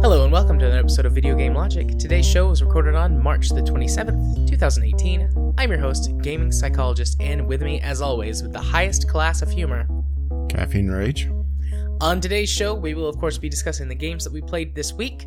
[0.00, 1.86] Hello and welcome to another episode of Video Game Logic.
[1.98, 5.54] Today's show was recorded on March the 27th, 2018.
[5.58, 9.50] I'm your host, gaming psychologist, and with me, as always, with the highest class of
[9.50, 9.86] humor.
[10.48, 11.30] Caffeine Rage.
[12.00, 14.92] On today's show, we will, of course, be discussing the games that we played this
[14.92, 15.26] week.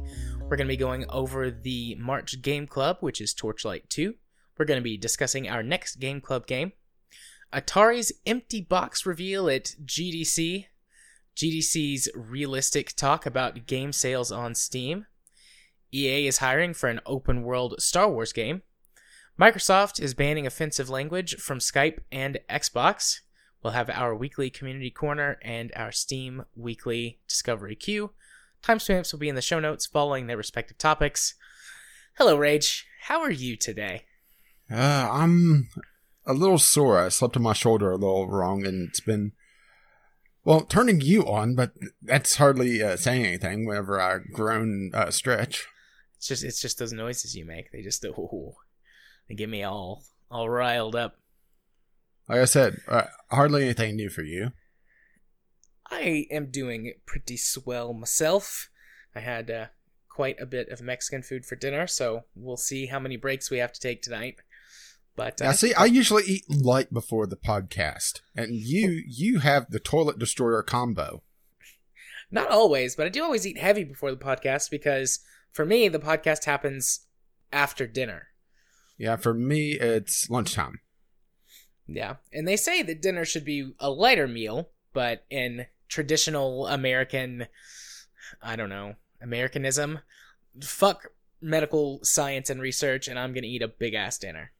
[0.52, 4.16] We're going to be going over the March Game Club, which is Torchlight 2.
[4.58, 6.74] We're going to be discussing our next Game Club game.
[7.54, 10.66] Atari's empty box reveal at GDC.
[11.38, 15.06] GDC's realistic talk about game sales on Steam.
[15.94, 18.62] EA is hiring for an open world Star Wars game.
[19.40, 23.22] Microsoft is banning offensive language from Skype and Xbox.
[23.64, 28.12] We'll have our weekly community corner and our Steam weekly discovery queue.
[28.64, 31.34] Timestamps will be in the show notes following their respective topics.
[32.18, 32.86] Hello, Rage.
[33.04, 34.04] How are you today?
[34.70, 35.70] Uh, I'm
[36.26, 37.00] a little sore.
[37.00, 39.32] I slept on my shoulder a little wrong, and it's been
[40.46, 43.66] well turning you on, but that's hardly uh, saying anything.
[43.66, 45.66] Whenever I groan uh, stretch,
[46.18, 47.72] It's just it's just those noises you make.
[47.72, 48.56] They just oh,
[49.28, 51.16] they get me all all riled up.
[52.30, 54.52] like I said, uh, hardly anything new for you.
[55.92, 58.70] I am doing pretty swell myself.
[59.16, 59.66] I had uh,
[60.10, 63.58] quite a bit of Mexican food for dinner, so we'll see how many breaks we
[63.58, 64.38] have to take tonight.
[65.16, 69.70] But uh, Now, see, I usually eat light before the podcast, and you you have
[69.70, 71.22] the toilet destroyer combo.
[72.32, 75.20] not always, but I do always eat heavy before the podcast because
[75.52, 77.02] for me the podcast happens
[77.52, 78.28] after dinner.
[78.98, 80.80] Yeah, for me, it's lunchtime.
[81.88, 87.46] Yeah, and they say that dinner should be a lighter meal, but in traditional American,
[88.42, 90.00] I don't know, Americanism,
[90.64, 91.12] fuck
[91.42, 94.52] medical science and research, and I'm gonna eat a big ass dinner.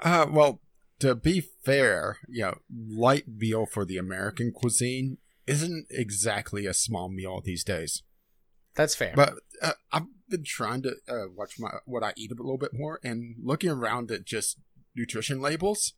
[0.00, 0.60] Uh, well,
[0.98, 7.08] to be fair, you know, light meal for the American cuisine isn't exactly a small
[7.08, 8.02] meal these days.
[8.74, 9.12] That's fair.
[9.14, 12.72] But uh, I've been trying to uh, watch my what I eat a little bit
[12.72, 14.58] more, and looking around at just
[14.96, 15.94] nutrition labels,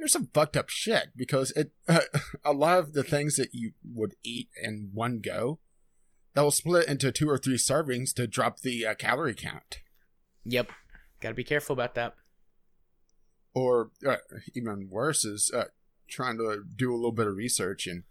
[0.00, 2.00] there's some fucked up shit because it uh,
[2.44, 5.58] a lot of the things that you would eat in one go,
[6.34, 9.80] that will split into two or three servings to drop the uh, calorie count.
[10.44, 10.70] yep,
[11.20, 12.14] gotta be careful about that.
[13.54, 14.16] or uh,
[14.54, 15.64] even worse is uh,
[16.08, 18.04] trying to do a little bit of research and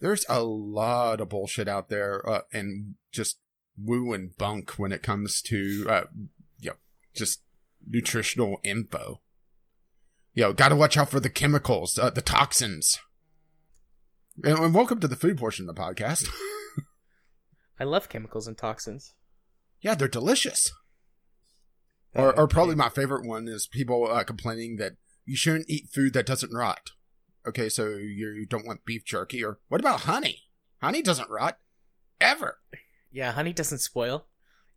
[0.00, 3.38] there's a lot of bullshit out there uh, and just
[3.76, 6.04] woo and bunk when it comes to uh,
[6.60, 6.76] you know,
[7.14, 7.42] just
[7.86, 9.20] nutritional info
[10.38, 13.00] you know gotta watch out for the chemicals uh, the toxins
[14.44, 16.28] and, and welcome to the food portion of the podcast
[17.80, 19.14] I love chemicals and toxins.
[19.80, 20.70] yeah they're delicious
[22.14, 24.92] or, or probably my favorite one is people uh, complaining that
[25.26, 26.92] you shouldn't eat food that doesn't rot.
[27.46, 30.44] Okay, so you don't want beef jerky, or what about honey?
[30.80, 31.58] Honey doesn't rot
[32.18, 32.58] ever.
[33.12, 34.26] Yeah, honey doesn't spoil.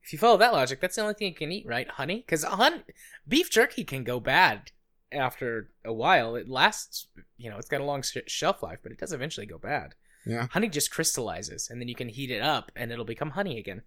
[0.04, 1.90] If you follow that logic, that's the only thing you can eat, right?
[1.90, 2.84] Honey, because hun-
[3.28, 4.72] beef jerky can go bad
[5.12, 6.36] after a while.
[6.36, 7.08] It lasts,
[7.38, 9.96] you know, it's got a long sh- shelf life, but it does eventually go bad.
[10.26, 13.58] Yeah, Honey just crystallizes, and then you can heat it up, and it'll become honey
[13.58, 13.82] again.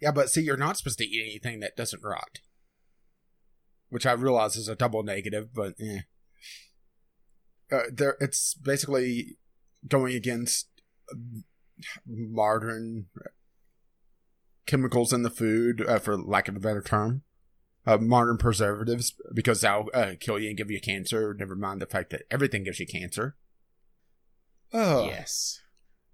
[0.00, 2.40] yeah, but see, you're not supposed to eat anything that doesn't rot,
[3.88, 6.00] which I realize is a double negative, but eh.
[7.72, 9.38] Uh, there, it's basically
[9.88, 10.68] going against
[12.06, 13.06] modern
[14.66, 17.22] chemicals in the food, uh, for lack of a better term.
[17.86, 21.34] Uh, modern preservatives, because that'll uh, kill you and give you cancer.
[21.38, 23.36] Never mind the fact that everything gives you cancer.
[24.72, 25.60] Oh, Yes.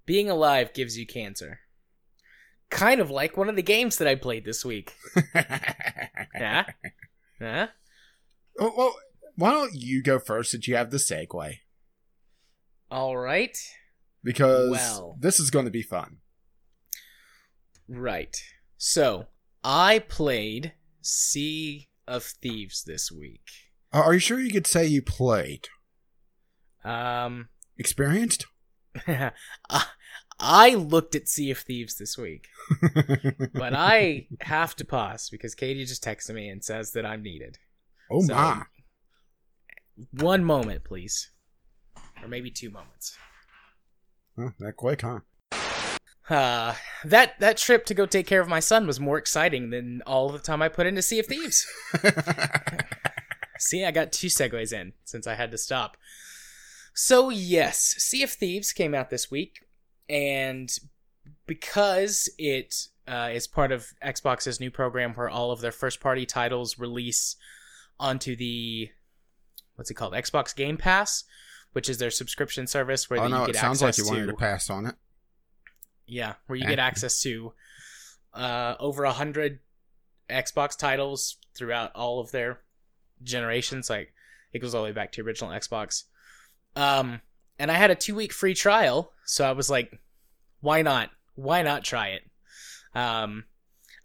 [0.06, 1.60] Being alive gives you cancer.
[2.70, 4.92] Kind of like one of the games that I played this week.
[6.34, 6.64] Yeah?
[7.38, 7.66] Huh?
[8.59, 8.94] Oh, well,
[9.36, 11.59] why don't you go first since you have the segue?
[12.91, 13.56] All right.
[14.25, 15.16] Because Well.
[15.20, 16.19] this is going to be fun.
[17.88, 18.36] Right.
[18.76, 19.26] So,
[19.64, 20.72] I played
[21.03, 23.42] Sea of Thieves this week.
[23.92, 25.69] Are are you sure you could say you played?
[26.84, 27.48] Um,
[27.78, 28.47] Experienced?
[30.42, 32.48] I looked at Sea of Thieves this week,
[33.53, 37.59] but I have to pause because Katie just texted me and says that I'm needed.
[38.10, 38.63] oh So- my.
[40.13, 41.30] One moment, please.
[42.22, 43.19] Or maybe two moments.
[44.39, 45.19] Huh, that quick, huh?
[46.30, 46.74] Uh,
[47.04, 50.30] that that trip to go take care of my son was more exciting than all
[50.30, 51.66] the time I put into Sea of Thieves.
[53.59, 55.97] See, I got two segues in since I had to stop.
[56.94, 59.66] So, yes, Sea of Thieves came out this week,
[60.09, 60.71] and
[61.47, 62.74] because it
[63.09, 67.36] uh, is part of Xbox's new program where all of their first party titles release
[67.98, 68.88] onto the
[69.74, 71.24] what's it called Xbox Game Pass,
[71.72, 74.10] which is their subscription service where oh you no, get it sounds like access you
[74.10, 74.94] wanted to to pass on it.
[76.10, 77.53] Yeah, where you get access to
[78.34, 79.60] uh, over a hundred
[80.28, 82.60] Xbox titles throughout all of their
[83.22, 83.89] generations.
[83.89, 84.12] Like
[84.53, 86.04] it goes all the way back to original Xbox.
[86.74, 87.21] Um,
[87.59, 90.01] and I had a two week free trial, so I was like,
[90.60, 91.10] why not?
[91.36, 92.22] Why not try it?
[92.95, 93.45] Um,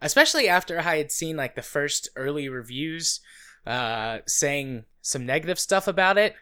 [0.01, 3.19] especially after I had seen like the first early reviews,
[3.65, 6.35] uh, saying some negative stuff about it.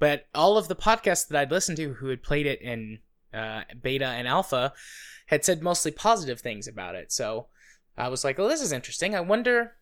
[0.00, 2.98] But all of the podcasts that I'd listened to who had played it in
[3.34, 4.72] uh, beta and alpha
[5.26, 7.12] had said mostly positive things about it.
[7.12, 7.48] So
[7.96, 9.14] I was like, well, this is interesting.
[9.14, 9.72] I wonder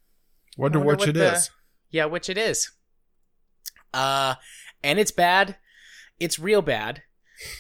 [0.57, 1.47] Wonder, wonder which what it is.
[1.49, 1.53] the-
[1.91, 2.71] yeah, which it is.
[3.93, 4.35] Uh,
[4.83, 5.57] and it's bad.
[6.19, 7.03] It's real bad.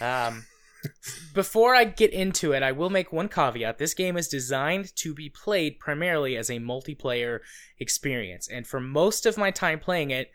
[0.00, 0.46] Um,
[1.34, 3.78] before I get into it, I will make one caveat.
[3.78, 7.40] This game is designed to be played primarily as a multiplayer
[7.78, 8.48] experience.
[8.48, 10.30] And for most of my time playing it,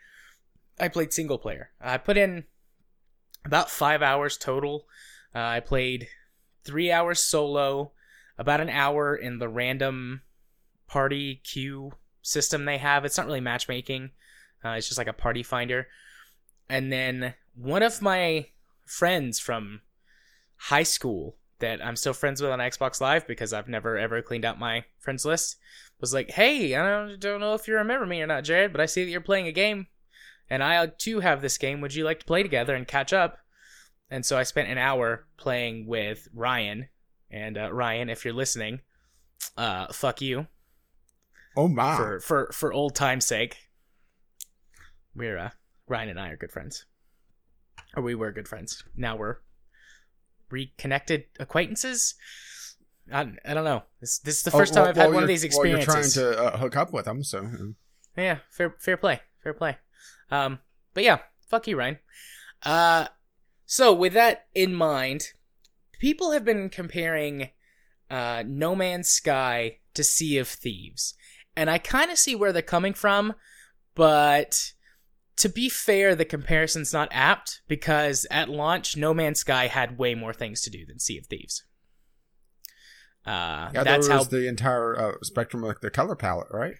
[0.78, 1.70] I played single player.
[1.80, 2.44] I put in
[3.44, 4.86] about five hours total.
[5.34, 6.08] Uh, I played
[6.64, 7.92] three hours solo,
[8.38, 10.22] about an hour in the random
[10.86, 11.92] party queue
[12.22, 13.04] system they have.
[13.04, 14.10] It's not really matchmaking,
[14.64, 15.88] uh, it's just like a party finder.
[16.68, 18.46] And then one of my
[18.84, 19.80] friends from
[20.56, 24.44] high school that I'm still friends with on Xbox Live because I've never ever cleaned
[24.44, 25.56] out my friends list
[26.00, 28.80] was like, "Hey, I don't, don't know if you remember me or not, Jared, but
[28.80, 29.88] I see that you're playing a game,
[30.48, 31.80] and I too have this game.
[31.80, 33.38] Would you like to play together and catch up?"
[34.10, 36.88] And so I spent an hour playing with Ryan.
[37.30, 38.80] And uh, Ryan, if you're listening,
[39.56, 40.46] uh, fuck you
[41.56, 41.96] Oh my!
[41.96, 43.56] for for for old time's sake.
[45.14, 45.50] We're uh,
[45.86, 46.86] Ryan and I are good friends,
[47.96, 48.82] or we were good friends.
[48.96, 49.36] Now we're
[50.50, 52.14] reconnected acquaintances.
[53.12, 53.82] I, I don't know.
[54.00, 55.46] This this is the Oh, first time well- I've had well, one of these well,
[55.48, 56.16] experiences.
[56.16, 57.46] you're trying to uh, hook up with them, so
[58.16, 59.76] Yeah, fair fair play, fair play.
[60.30, 60.60] Um,
[60.94, 61.98] but yeah, fuck you, Ryan.
[62.62, 63.08] Uh,
[63.70, 65.34] so with that in mind,
[65.98, 67.50] people have been comparing
[68.10, 71.12] uh, No Man's Sky to Sea of Thieves,
[71.54, 73.34] and I kind of see where they're coming from,
[73.94, 74.72] but
[75.36, 80.14] to be fair, the comparison's not apt because at launch, No Man's Sky had way
[80.14, 81.64] more things to do than Sea of Thieves.
[83.26, 86.76] Uh, yeah, that's how the entire uh, spectrum of the color palette, right?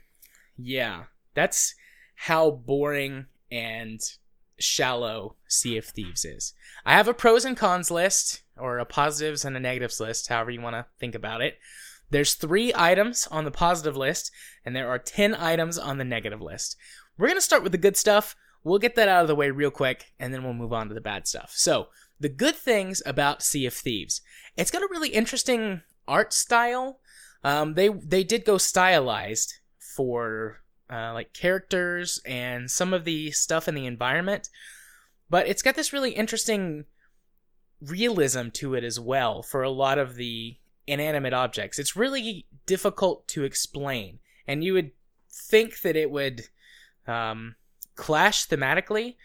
[0.57, 1.75] Yeah, that's
[2.15, 4.01] how boring and
[4.59, 6.55] shallow Sea of Thieves is.
[6.85, 10.51] I have a pros and cons list, or a positives and a negatives list, however
[10.51, 11.59] you want to think about it.
[12.11, 14.31] There's three items on the positive list,
[14.65, 16.77] and there are 10 items on the negative list.
[17.17, 18.35] We're going to start with the good stuff.
[18.65, 20.95] We'll get that out of the way real quick, and then we'll move on to
[20.95, 21.53] the bad stuff.
[21.55, 21.89] So,
[22.21, 24.21] the good things about Sea of Thieves.
[24.57, 26.99] It's got a really interesting art style.
[27.45, 33.69] Um, they they did go stylized for uh, like characters and some of the stuff
[33.69, 34.49] in the environment,
[35.31, 36.85] but it's got this really interesting
[37.81, 40.57] realism to it as well for a lot of the
[40.87, 41.79] inanimate objects.
[41.79, 44.91] It's really difficult to explain, and you would
[45.31, 46.49] think that it would
[47.07, 47.57] um,
[47.95, 49.17] clash thematically,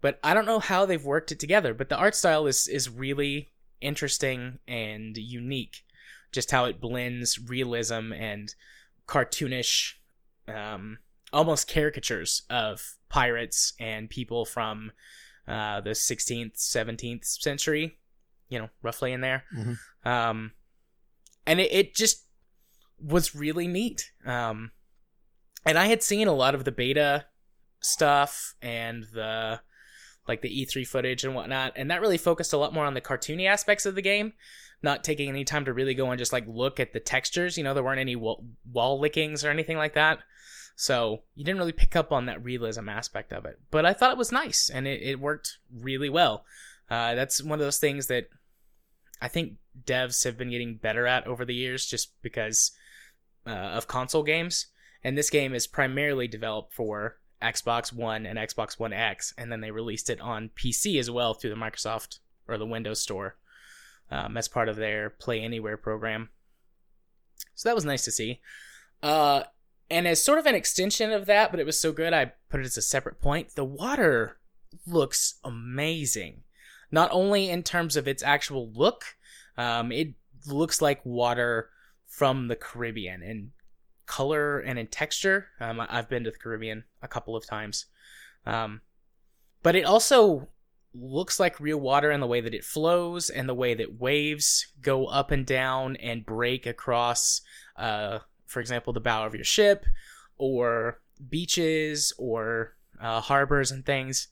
[0.00, 1.74] but I don't know how they've worked it together.
[1.74, 5.84] But the art style is is really interesting and unique.
[6.32, 8.54] Just how it blends realism and
[9.06, 9.94] cartoonish,
[10.48, 10.98] um,
[11.32, 14.92] almost caricatures of pirates and people from
[15.48, 17.98] uh, the 16th, 17th century,
[18.48, 19.44] you know, roughly in there.
[19.54, 19.78] Mhm.
[20.04, 20.52] Um,
[21.46, 22.24] and it, it just
[23.00, 24.12] was really neat.
[24.24, 24.70] Um,
[25.64, 27.26] and I had seen a lot of the beta
[27.80, 29.60] stuff and the
[30.28, 33.00] like the E3 footage and whatnot, and that really focused a lot more on the
[33.00, 34.32] cartoony aspects of the game,
[34.80, 37.58] not taking any time to really go and just like look at the textures.
[37.58, 40.20] You know, there weren't any wall, wall lickings or anything like that,
[40.82, 43.60] so you didn't really pick up on that realism aspect of it.
[43.70, 46.44] But I thought it was nice, and it, it worked really well.
[46.90, 48.28] Uh, that's one of those things that
[49.20, 52.72] I think devs have been getting better at over the years, just because
[53.46, 54.66] uh, of console games.
[55.04, 59.60] And this game is primarily developed for Xbox One and Xbox One X, and then
[59.60, 63.36] they released it on PC as well through the Microsoft or the Windows Store
[64.10, 66.30] um, as part of their Play Anywhere program.
[67.54, 68.40] So that was nice to see.
[69.00, 69.44] Uh,
[69.92, 72.60] and as sort of an extension of that, but it was so good, I put
[72.60, 73.54] it as a separate point.
[73.54, 74.38] The water
[74.86, 76.42] looks amazing,
[76.90, 79.04] not only in terms of its actual look,
[79.56, 80.14] um, it
[80.46, 81.70] looks like water
[82.06, 83.52] from the Caribbean in
[84.06, 85.48] color and in texture.
[85.60, 87.86] Um, I've been to the Caribbean a couple of times.
[88.44, 88.80] Um,
[89.62, 90.48] but it also
[90.94, 94.66] looks like real water in the way that it flows and the way that waves
[94.82, 97.40] go up and down and break across
[97.76, 98.18] uh,
[98.52, 99.84] for example, the bow of your ship,
[100.38, 104.28] or beaches, or uh, harbors and things.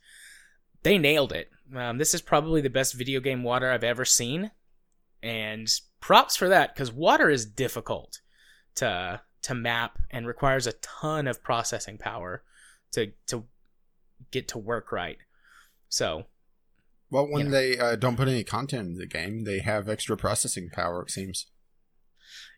[0.83, 1.51] They nailed it.
[1.75, 4.51] Um, this is probably the best video game water I've ever seen,
[5.23, 5.69] and
[6.01, 8.21] props for that because water is difficult
[8.77, 12.43] to to map and requires a ton of processing power
[12.93, 13.45] to to
[14.31, 15.19] get to work right.
[15.89, 16.27] So,
[17.11, 17.57] Well, when You know.
[17.59, 21.03] they uh, don't put any content in the game, they have extra processing power.
[21.03, 21.47] It seems.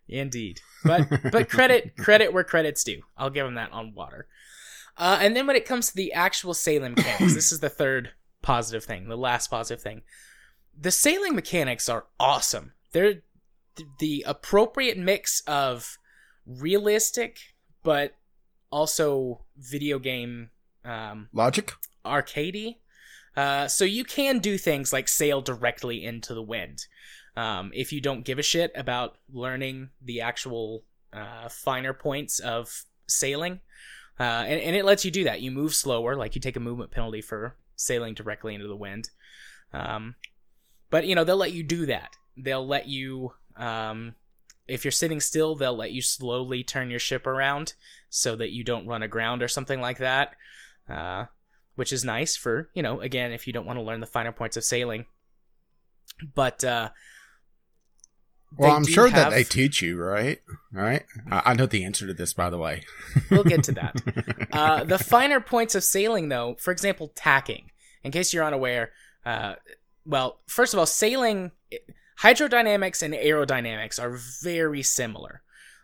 [0.08, 3.02] Indeed, but but credit credit where credit's due.
[3.16, 4.26] I'll give them that on water.
[4.98, 8.10] Uh, and then when it comes to the actual sailing mechanics, this is the third
[8.42, 10.02] positive thing, the last positive thing.
[10.78, 12.72] The sailing mechanics are awesome.
[12.92, 13.22] They're
[13.76, 15.96] th- the appropriate mix of
[16.46, 17.38] realistic,
[17.82, 18.14] but
[18.70, 20.50] also video game
[20.84, 21.72] um, Logic.
[22.04, 22.76] arcadey.
[23.36, 26.86] Uh, so you can do things like sail directly into the wind.
[27.36, 32.84] Um, if you don't give a shit about learning the actual uh, finer points of
[33.06, 33.60] sailing,
[34.20, 35.40] uh, and, and it lets you do that.
[35.40, 39.10] You move slower, like you take a movement penalty for sailing directly into the wind.
[39.72, 40.16] Um,
[40.90, 42.16] but you know they'll let you do that.
[42.36, 44.14] They'll let you, um,
[44.68, 47.74] if you're sitting still, they'll let you slowly turn your ship around
[48.10, 50.34] so that you don't run aground or something like that.
[50.88, 51.26] Uh,
[51.74, 54.32] which is nice for you know again if you don't want to learn the finer
[54.32, 55.06] points of sailing.
[56.34, 56.90] But uh,
[58.56, 60.40] Well, I'm sure that have- they teach you, right?
[60.72, 61.04] Right.
[61.30, 62.84] I, I know the answer to this, by the way.
[63.30, 64.00] we'll get to that.
[64.52, 67.70] Uh, the finer points of sailing, though, for example, tacking.
[68.04, 68.92] In case you're unaware,
[69.24, 69.54] uh,
[70.04, 71.52] well, first of all, sailing,
[72.20, 75.40] hydrodynamics and aerodynamics are very similar.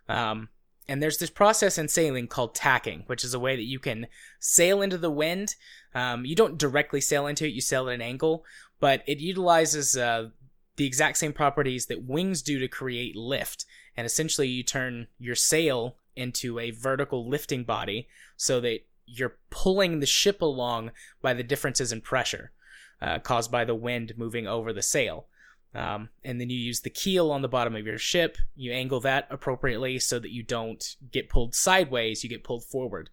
[0.07, 0.51] Um,
[0.87, 4.07] and there's this process in sailing called tacking, which is a way that you can
[4.39, 5.55] sail into the wind.
[5.95, 8.45] Um, you don't directly sail into it, you sail at an angle,
[8.81, 10.29] but it utilizes uh,
[10.79, 13.67] the exact same properties that wings do to create lift.
[13.97, 20.01] And essentially, you turn your sail into a vertical lifting body so that you're pulling
[20.01, 22.53] the ship along by the differences in pressure
[23.01, 25.27] uh, caused by the wind moving over the sail.
[25.75, 28.39] Um, and then you use the keel on the bottom of your ship.
[28.57, 33.11] You angle that appropriately so that you don't get pulled sideways, you get pulled forward.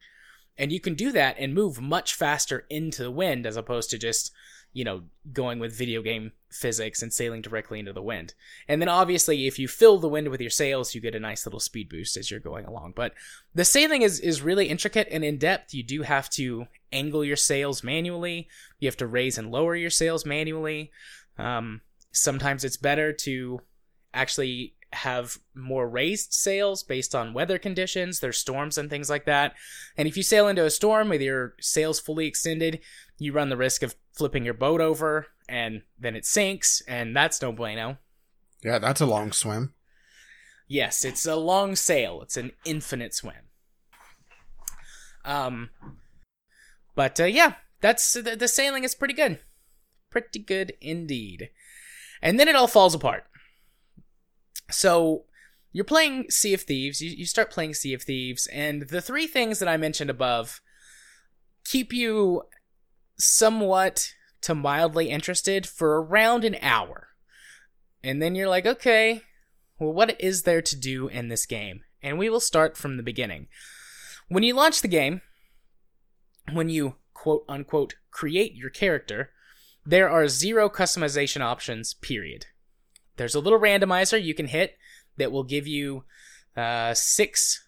[0.57, 3.97] And you can do that and move much faster into the wind as opposed to
[3.97, 4.31] just,
[4.75, 8.33] you know, going with video game physics and sailing directly into the wind.
[8.67, 11.45] And then obviously, if you fill the wind with your sails, you get a nice
[11.45, 12.91] little speed boost as you're going along.
[12.93, 13.13] But
[13.53, 15.73] the sailing is, is really intricate and in depth.
[15.73, 19.89] You do have to angle your sails manually, you have to raise and lower your
[19.89, 20.91] sails manually.
[21.37, 21.79] Um,
[22.11, 23.61] sometimes it's better to
[24.13, 28.19] actually have more raised sails based on weather conditions.
[28.19, 29.53] There's storms and things like that.
[29.97, 32.79] And if you sail into a storm with your sails fully extended,
[33.17, 37.41] you run the risk of flipping your boat over and then it sinks, and that's
[37.41, 37.97] no bueno.
[38.63, 39.73] yeah, that's a long swim.
[40.67, 42.21] Yes, it's a long sail.
[42.21, 43.49] It's an infinite swim.
[45.23, 45.69] Um,
[46.95, 49.39] but uh, yeah, that's the, the sailing is pretty good,
[50.09, 51.49] pretty good indeed.
[52.21, 53.25] And then it all falls apart.
[54.69, 55.25] So
[55.71, 57.01] you're playing Sea of Thieves.
[57.01, 60.61] You, you start playing Sea of Thieves, and the three things that I mentioned above
[61.65, 62.43] keep you
[63.17, 67.09] somewhat to mildly interested for around an hour.
[68.03, 69.23] And then you're like, okay,
[69.79, 71.81] well, what is there to do in this game?
[72.01, 73.47] And we will start from the beginning.
[74.29, 75.21] When you launch the game,
[76.53, 79.31] when you quote unquote create your character,
[79.85, 82.45] there are zero customization options, period.
[83.17, 84.77] There's a little randomizer you can hit
[85.17, 86.03] that will give you
[86.55, 87.63] uh, six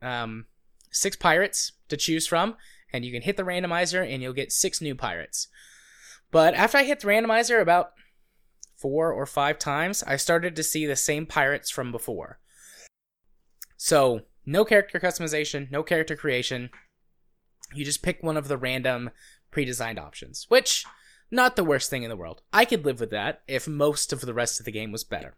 [0.00, 0.46] um,
[0.90, 2.56] six pirates to choose from,
[2.92, 5.48] and you can hit the randomizer and you'll get six new pirates.
[6.30, 7.92] But after I hit the randomizer about
[8.76, 12.40] four or five times, I started to see the same pirates from before.
[13.76, 16.70] So, no character customization, no character creation.
[17.74, 19.10] You just pick one of the random
[19.50, 20.84] pre designed options, which,
[21.32, 22.42] not the worst thing in the world.
[22.52, 25.36] I could live with that if most of the rest of the game was better.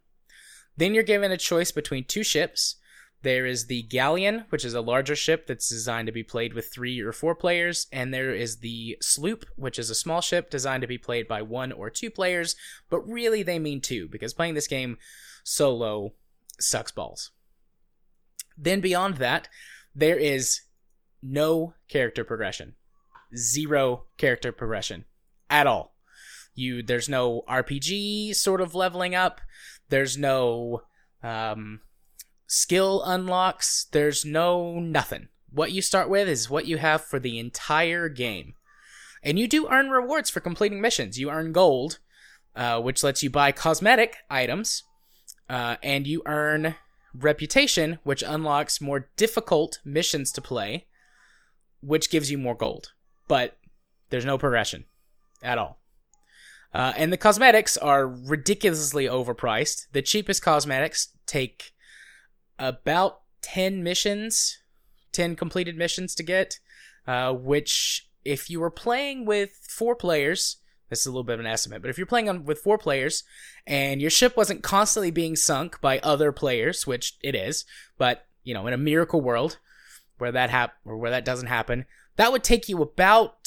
[0.76, 2.76] Then you're given a choice between two ships.
[3.22, 6.70] There is the Galleon, which is a larger ship that's designed to be played with
[6.70, 10.82] three or four players, and there is the Sloop, which is a small ship designed
[10.82, 12.56] to be played by one or two players,
[12.90, 14.98] but really they mean two, because playing this game
[15.44, 16.12] solo
[16.58, 17.30] sucks balls.
[18.58, 19.48] Then beyond that,
[19.94, 20.62] there is
[21.22, 22.74] no character progression.
[23.34, 25.06] Zero character progression
[25.54, 25.94] at all.
[26.54, 29.40] You there's no RPG sort of leveling up.
[29.88, 30.82] There's no
[31.22, 31.80] um,
[32.46, 33.86] skill unlocks.
[33.92, 35.28] There's no nothing.
[35.50, 38.54] What you start with is what you have for the entire game.
[39.22, 41.18] And you do earn rewards for completing missions.
[41.18, 41.98] You earn gold,
[42.54, 44.82] uh, which lets you buy cosmetic items,
[45.48, 46.74] uh, and you earn
[47.14, 50.86] Reputation, which unlocks more difficult missions to play,
[51.80, 52.92] which gives you more gold.
[53.28, 53.56] But
[54.10, 54.84] there's no progression
[55.44, 55.78] at all.
[56.72, 59.86] Uh, and the cosmetics are ridiculously overpriced.
[59.92, 61.72] The cheapest cosmetics take
[62.58, 64.58] about 10 missions,
[65.12, 66.58] 10 completed missions to get,
[67.06, 70.56] uh, which, if you were playing with four players,
[70.90, 72.78] this is a little bit of an estimate, but if you're playing on with four
[72.78, 73.22] players
[73.66, 77.64] and your ship wasn't constantly being sunk by other players, which it is,
[77.98, 79.58] but you know, in a miracle world
[80.18, 81.86] where that hap- or where that doesn't happen,
[82.16, 83.46] that would take you about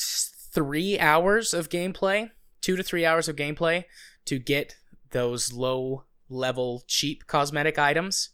[0.58, 3.86] three hours of gameplay, two to three hours of gameplay
[4.26, 4.76] to get
[5.12, 8.32] those low level cheap cosmetic items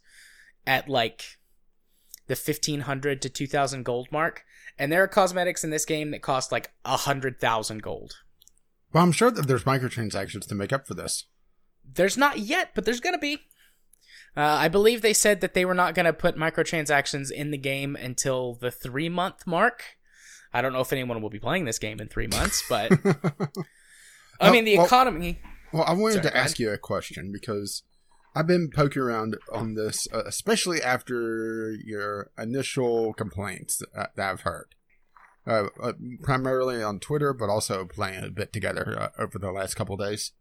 [0.66, 1.36] at like
[2.26, 4.42] the 1500 to 2000 gold mark.
[4.78, 8.14] And there are cosmetics in this game that cost like a hundred thousand gold.
[8.94, 11.26] Well, I'm sure that there's microtransactions to make up for this.
[11.84, 13.40] There's not yet, but there's gonna be.
[14.34, 17.96] Uh, I believe they said that they were not gonna put microtransactions in the game
[17.96, 19.98] until the three month mark.
[20.54, 22.92] I don't know if anyone will be playing this game in three months, but
[24.40, 25.40] I mean the well- economy.
[25.72, 27.82] Well, I wanted Sorry, to ask you a question because
[28.36, 34.40] I've been poking around on this, uh, especially after your initial complaints that, that I've
[34.42, 34.74] heard.
[35.46, 35.92] Uh, uh,
[36.22, 40.32] primarily on Twitter, but also playing a bit together uh, over the last couple days.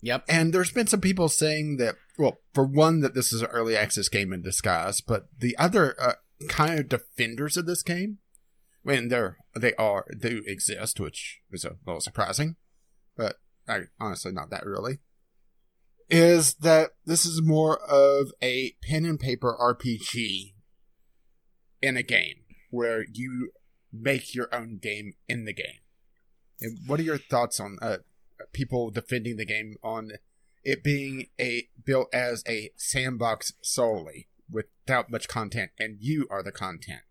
[0.00, 0.24] Yep.
[0.28, 3.76] And there's been some people saying that, well, for one, that this is an early
[3.76, 6.14] access game in disguise, but the other uh,
[6.48, 8.18] kind of defenders of this game,
[8.84, 12.56] when they're they are do exist, which is a little surprising,
[13.16, 13.36] but
[13.66, 14.98] I, honestly not that really,
[16.08, 20.52] is that this is more of a pen and paper RPG
[21.82, 23.50] in a game where you
[23.92, 25.80] make your own game in the game.
[26.60, 27.98] And what are your thoughts on uh,
[28.52, 30.12] people defending the game on
[30.62, 36.52] it being a built as a sandbox solely without much content, and you are the
[36.52, 37.02] content?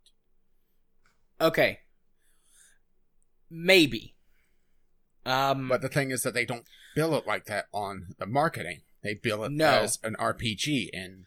[1.44, 1.80] Okay.
[3.50, 4.16] Maybe.
[5.26, 5.70] Um.
[5.70, 6.66] But the thing is that they don't
[6.96, 8.82] bill it like that on the marketing.
[9.04, 9.70] They bill it No.
[9.82, 11.26] as an RPG, and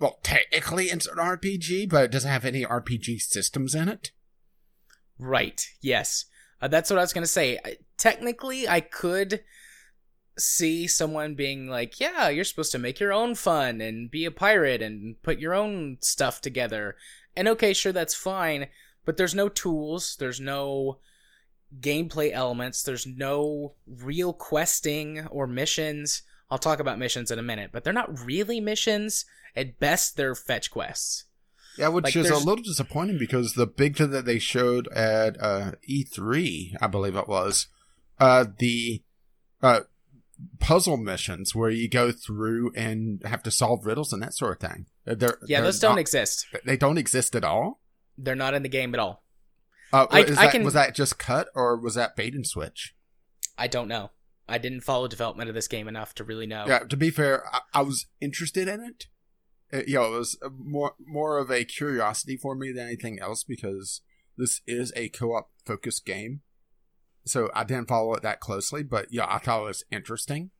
[0.00, 4.10] well, technically it's an RPG, but it doesn't have any RPG systems in it.
[5.18, 5.64] Right.
[5.80, 6.24] Yes.
[6.60, 7.58] Uh, that's what I was going to say.
[7.64, 9.42] I, technically, I could
[10.38, 14.30] see someone being like, yeah, you're supposed to make your own fun and be a
[14.32, 16.96] pirate and put your own stuff together.
[17.36, 18.68] And okay, sure, that's fine.
[19.04, 20.98] But there's no tools, there's no
[21.80, 26.22] gameplay elements, there's no real questing or missions.
[26.50, 29.24] I'll talk about missions in a minute, but they're not really missions.
[29.56, 31.24] At best, they're fetch quests.
[31.78, 35.40] Yeah, which Like, is a little disappointing because the big thing that they showed at
[35.40, 37.68] uh, E3, I believe it was,
[38.20, 39.02] uh, the
[39.62, 39.80] uh,
[40.58, 44.70] puzzle missions where you go through and have to solve riddles and that sort of
[44.70, 44.86] thing.
[45.06, 46.46] Uh, They're, Yeah, they're those don't not- exist.
[46.64, 47.80] They don't exist at all.
[48.18, 49.24] They're not in the game at all.
[49.92, 52.94] Uh, I- is I can- Was that just cut or was that bait and switch?
[53.58, 54.10] I don't know.
[54.48, 56.64] I didn't follow development of this game enough to really know.
[56.66, 59.06] Yeah, to be fair, I, I was interested in it.
[59.72, 63.44] Uh, you know, it was more more of a curiosity for me than anything else
[63.44, 64.02] because
[64.36, 66.40] this is a co-op focused game.
[67.24, 70.50] So I didn't follow it that closely, but yeah, I thought it was interesting.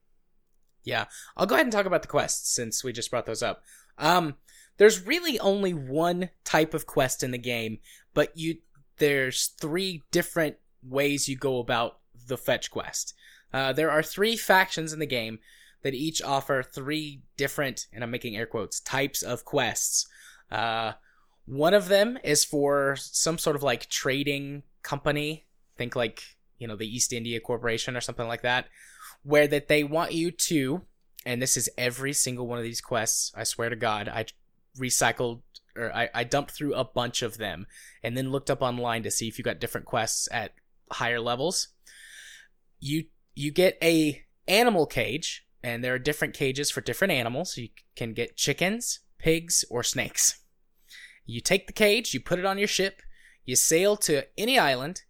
[0.85, 3.63] Yeah, I'll go ahead and talk about the quests since we just brought those up.
[3.99, 4.37] Um,
[4.79, 7.79] there's really only one type of quest in the game,
[8.15, 8.59] but you
[8.99, 13.15] there's three different ways you go about the fetch quest.
[13.53, 15.39] Uh, there are three factions in the game
[15.83, 20.07] that each offer three different, and I'm making air quotes, types of quests.
[20.51, 20.93] Uh,
[21.47, 25.47] one of them is for some sort of like trading company.
[25.77, 26.23] Think like
[26.63, 28.69] you know the East India Corporation or something like that
[29.23, 30.83] where that they want you to
[31.27, 34.25] and this is every single one of these quests i swear to god i
[34.79, 35.43] recycled
[35.77, 37.67] or I, I dumped through a bunch of them
[38.03, 40.53] and then looked up online to see if you got different quests at
[40.91, 41.69] higher levels.
[42.81, 47.57] You you get a animal cage and there are different cages for different animals.
[47.57, 50.41] You can get chickens pigs or snakes.
[51.25, 53.01] You take the cage you put it on your ship
[53.45, 55.03] you sail to any island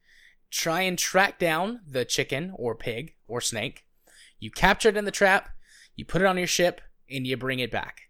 [0.53, 3.85] try and track down the chicken or pig or snake
[4.43, 5.51] you capture it in the trap,
[5.95, 8.09] you put it on your ship, and you bring it back.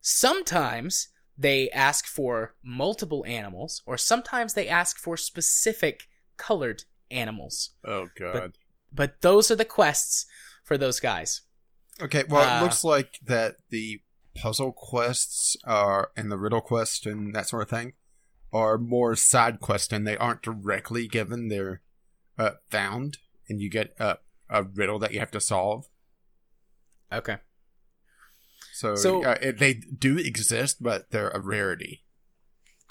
[0.00, 6.04] Sometimes they ask for multiple animals, or sometimes they ask for specific
[6.36, 7.70] colored animals.
[7.84, 8.58] Oh god.
[8.92, 10.24] But those are the quests
[10.62, 11.40] for those guys.
[12.00, 14.02] okay, well, uh, it looks like that the
[14.36, 17.94] puzzle quests are and the riddle quest and that sort of thing
[18.52, 21.48] are more side quest and they aren't directly given.
[21.48, 21.80] They're
[22.38, 25.86] uh, found, and you get a a riddle that you have to solve.
[27.10, 27.38] Okay.
[28.74, 32.04] So, So- uh, it- they do exist, but they're a rarity.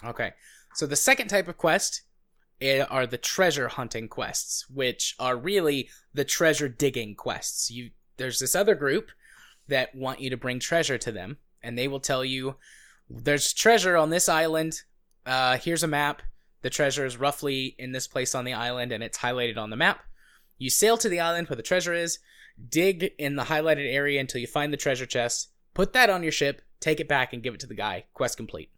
[0.04, 0.34] Okay.
[0.76, 2.02] So the second type of quest
[2.90, 7.70] are the treasure hunting quests, which are really the treasure digging quests.
[7.72, 9.10] You there's this other group
[9.68, 12.58] that want you to bring treasure to them, and they will tell you
[13.10, 14.82] there's treasure on this island.
[15.26, 16.22] Uh, here's a map.
[16.62, 19.76] The treasure is roughly in this place on the island, and it's highlighted on the
[19.76, 20.02] map.
[20.58, 22.20] You sail to the island where the treasure is,
[22.70, 26.32] dig in the highlighted area until you find the treasure chest, put that on your
[26.32, 28.06] ship, take it back, and give it to the guy.
[28.14, 28.70] Quest complete.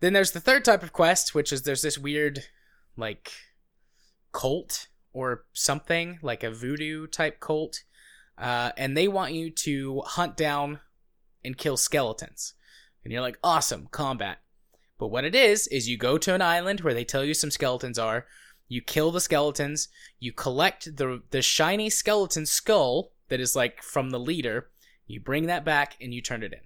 [0.00, 2.44] Then there's the third type of quest, which is there's this weird,
[2.96, 3.32] like,
[4.32, 7.84] cult or something, like a voodoo type cult.
[8.36, 10.80] Uh, and they want you to hunt down
[11.44, 12.54] and kill skeletons.
[13.02, 14.38] And you're like, awesome, combat.
[14.98, 17.50] But what it is, is you go to an island where they tell you some
[17.50, 18.26] skeletons are,
[18.68, 24.10] you kill the skeletons, you collect the, the shiny skeleton skull that is like from
[24.10, 24.70] the leader,
[25.06, 26.60] you bring that back and you turn it in.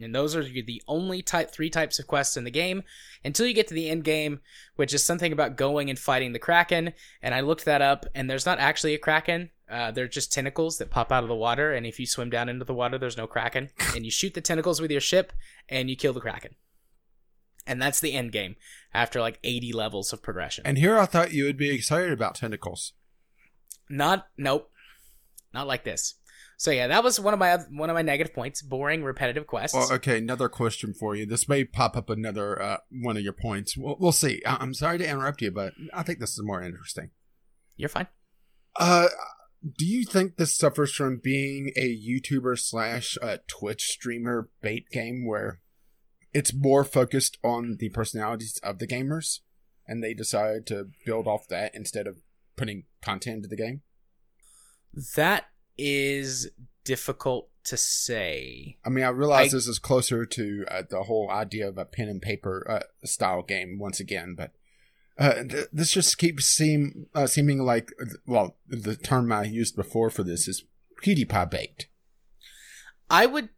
[0.00, 2.84] And those are the only type three types of quests in the game
[3.24, 4.40] until you get to the end game,
[4.76, 6.92] which is something about going and fighting the kraken.
[7.20, 9.50] And I looked that up, and there's not actually a kraken.
[9.68, 12.48] Uh, they're just tentacles that pop out of the water, and if you swim down
[12.48, 13.70] into the water, there's no kraken.
[13.94, 15.32] And you shoot the tentacles with your ship,
[15.68, 16.54] and you kill the kraken.
[17.68, 18.56] And that's the end game
[18.92, 20.64] after like 80 levels of progression.
[20.66, 22.94] And here I thought you would be excited about tentacles.
[23.90, 24.70] Not nope,
[25.54, 26.14] not like this.
[26.56, 28.62] So yeah, that was one of my one of my negative points.
[28.62, 29.76] Boring, repetitive quests.
[29.76, 31.24] Well, okay, another question for you.
[31.24, 33.76] This may pop up another uh, one of your points.
[33.76, 34.42] We'll, we'll see.
[34.44, 37.10] I- I'm sorry to interrupt you, but I think this is more interesting.
[37.76, 38.08] You're fine.
[38.78, 39.06] Uh,
[39.78, 45.26] do you think this suffers from being a YouTuber slash uh, Twitch streamer bait game
[45.26, 45.60] where
[46.32, 49.40] it's more focused on the personalities of the gamers,
[49.86, 52.20] and they decide to build off that instead of
[52.56, 53.82] putting content into the game?
[55.16, 56.50] That is
[56.84, 58.78] difficult to say.
[58.84, 61.84] I mean, I realize I- this is closer to uh, the whole idea of a
[61.84, 64.52] pen and paper uh, style game once again, but
[65.18, 67.90] uh, th- this just keeps seem uh, seeming like
[68.26, 70.64] well, the term I used before for this is
[71.04, 71.88] PewDiePie bait.
[73.10, 73.48] I would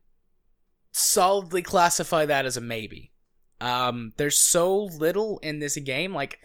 [0.93, 3.13] solidly classify that as a maybe.
[3.61, 6.15] Um, there's so little in this game.
[6.15, 6.39] Like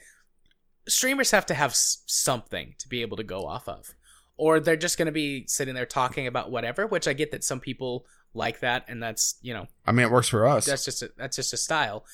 [0.88, 3.93] streamers have to have s- something to be able to go off of,
[4.38, 6.88] or they're just going to be sitting there talking about whatever.
[6.88, 10.12] Which I get that some people like that, and that's you know I mean, it
[10.12, 10.65] works for us.
[10.65, 12.05] that's just a, that's just a style.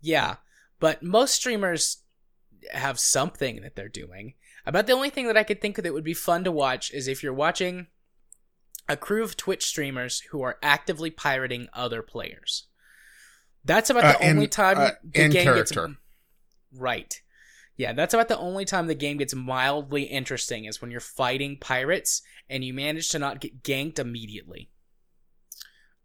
[0.00, 0.36] Yeah,
[0.80, 1.98] but most streamers
[2.72, 4.34] have something that they're doing.
[4.66, 7.08] About the only thing that I could think that would be fun to watch is
[7.08, 7.86] if you're watching
[8.88, 12.66] a crew of Twitch streamers who are actively pirating other players.
[13.64, 15.86] That's about the Uh, in- only time uh, the game character.
[15.88, 15.96] gets
[16.72, 17.20] right.
[17.76, 21.58] Yeah, that's about the only time the game gets mildly interesting is when you're fighting
[21.60, 24.70] pirates and you manage to not get ganked immediately.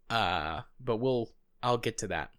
[0.08, 1.30] Uh, but we'll
[1.62, 2.30] I'll get to that.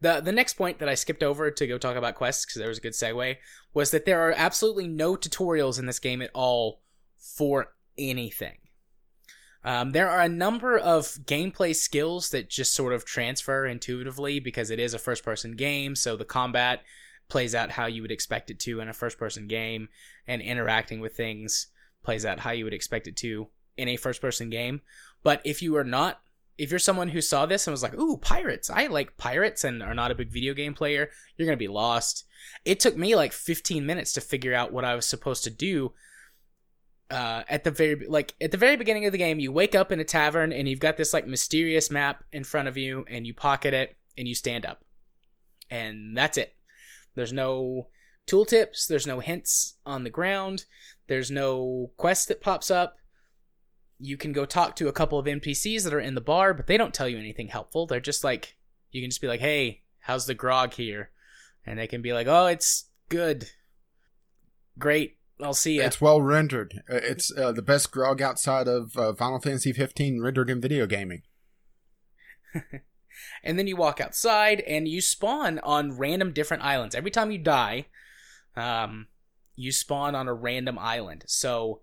[0.00, 2.68] The the next point that I skipped over to go talk about quests because there
[2.68, 3.36] was a good segue
[3.74, 6.82] was that there are absolutely no tutorials in this game at all
[7.18, 8.58] for anything.
[9.62, 14.70] Um, there are a number of gameplay skills that just sort of transfer intuitively because
[14.70, 16.82] it is a first person game, so the combat
[17.28, 19.88] plays out how you would expect it to in a first person game,
[20.26, 21.68] and interacting with things
[22.02, 24.80] plays out how you would expect it to in a first person game.
[25.22, 26.20] But if you are not,
[26.56, 29.82] if you're someone who saw this and was like, ooh, pirates, I like pirates and
[29.82, 32.24] are not a big video game player, you're to be lost.
[32.64, 35.92] It took me like 15 minutes to figure out what I was supposed to do
[37.10, 39.90] uh, at the very like at the very beginning of the game, you wake up
[39.90, 43.26] in a tavern and you've got this like mysterious map in front of you, and
[43.26, 44.84] you pocket it and you stand up,
[45.70, 46.54] and that's it.
[47.14, 47.88] There's no
[48.26, 48.86] tooltips.
[48.86, 50.64] There's no hints on the ground.
[51.08, 52.96] There's no quest that pops up.
[53.98, 56.66] You can go talk to a couple of NPCs that are in the bar, but
[56.66, 57.86] they don't tell you anything helpful.
[57.86, 58.56] They're just like
[58.92, 61.10] you can just be like, "Hey, how's the grog here?"
[61.66, 63.50] And they can be like, "Oh, it's good,
[64.78, 65.86] great." I'll see ya.
[65.86, 66.82] It's well rendered.
[66.90, 70.86] Uh, It's uh, the best grog outside of uh, Final Fantasy 15 rendered in video
[70.86, 71.22] gaming.
[73.42, 76.94] and then you walk outside and you spawn on random different islands.
[76.94, 77.86] Every time you die,
[78.56, 79.06] um,
[79.56, 81.24] you spawn on a random island.
[81.26, 81.80] So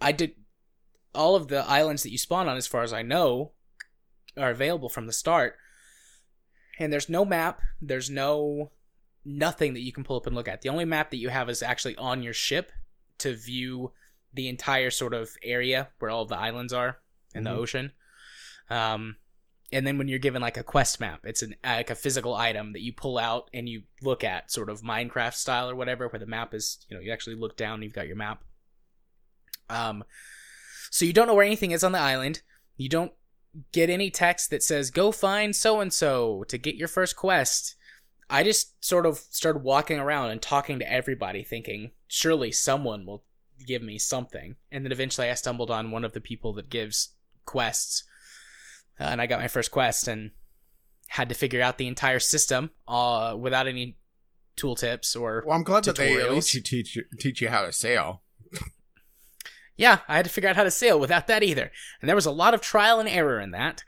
[0.00, 0.32] I did
[1.14, 3.52] all of the islands that you spawn on, as far as I know,
[4.36, 5.56] are available from the start.
[6.78, 7.60] And there's no map.
[7.80, 8.70] There's no
[9.24, 10.62] nothing that you can pull up and look at.
[10.62, 12.72] The only map that you have is actually on your ship
[13.18, 13.92] to view
[14.32, 17.00] the entire sort of area where all the islands are
[17.34, 17.44] in Mhm.
[17.44, 17.92] the ocean.
[18.70, 19.16] Um,
[19.72, 22.72] and then when you're given like a quest map, it's an like a physical item
[22.72, 26.20] that you pull out and you look at, sort of Minecraft style or whatever, where
[26.20, 26.78] the map is.
[26.88, 28.44] You know, you actually look down, and you've got your map.
[29.68, 30.04] Um,
[30.90, 32.40] so you don't know where anything is on the island.
[32.76, 33.12] You don't
[33.72, 37.74] get any text that says go find so and so to get your first quest.
[38.30, 43.24] I just sort of started walking around and talking to everybody, thinking surely someone will
[43.66, 44.56] give me something.
[44.70, 47.10] And then eventually I stumbled on one of the people that gives
[47.46, 48.04] quests.
[49.00, 50.32] Uh, and I got my first quest and
[51.08, 53.96] had to figure out the entire system uh, without any
[54.56, 55.42] tooltips or.
[55.46, 58.22] Well, I'm glad that they at least teach you- teach you how to sail.
[59.76, 61.70] Yeah, I had to figure out how to sail without that either.
[62.00, 63.84] And there was a lot of trial and error in that.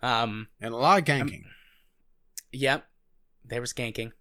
[0.00, 1.42] Um, And a lot of ganking.
[2.52, 2.86] Yep,
[3.44, 4.12] there was ganking.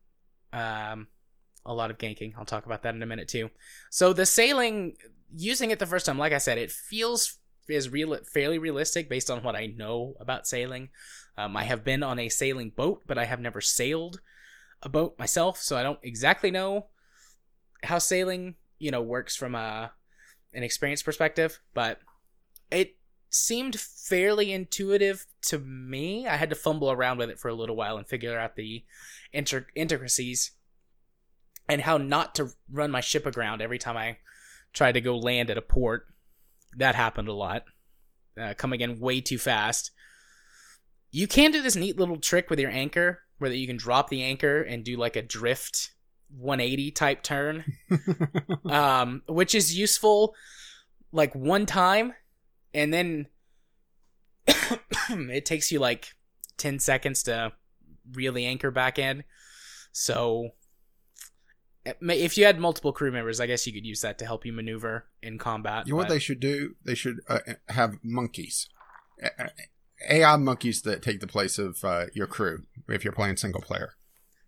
[0.52, 1.08] Um,
[1.66, 2.34] a lot of ganking.
[2.38, 3.50] I'll talk about that in a minute too.
[3.90, 4.96] So the sailing,
[5.34, 9.32] using it the first time, like I said, it feels is real, fairly realistic based
[9.32, 10.90] on what I know about sailing.
[11.38, 14.20] Um, I have been on a sailing boat, but I have never sailed
[14.82, 16.88] a boat myself, so I don't exactly know
[17.84, 19.94] how sailing, you know, works from a
[20.54, 21.60] an experience perspective.
[21.74, 22.00] But
[22.70, 22.98] it
[23.34, 26.28] seemed fairly intuitive to me.
[26.28, 28.84] I had to fumble around with it for a little while and figure out the
[29.32, 30.52] inter- intricacies
[31.68, 34.18] and how not to run my ship aground every time I
[34.74, 36.08] tried to go land at a port.
[36.78, 37.66] That happened a lot.
[38.40, 39.92] Uh, coming in way too fast.
[41.12, 44.10] You can do this neat little trick with your anchor where that you can drop
[44.10, 45.92] the anchor and do like a drift
[46.36, 47.64] 180 type turn
[48.66, 50.34] um, which is useful
[51.14, 52.14] like one time,
[52.74, 53.28] and then
[55.10, 56.16] it takes you like
[56.58, 57.54] 10 seconds to
[58.14, 59.24] really anchor back in.
[59.92, 60.50] So,
[61.86, 64.54] if you had multiple crew members, I guess you could use that to help you
[64.54, 65.86] maneuver in combat.
[65.86, 66.76] You know what they should do?
[66.84, 68.70] They should uh, have monkeys,
[70.10, 73.94] AI monkeys that take the place of uh, your crew if you're playing single player.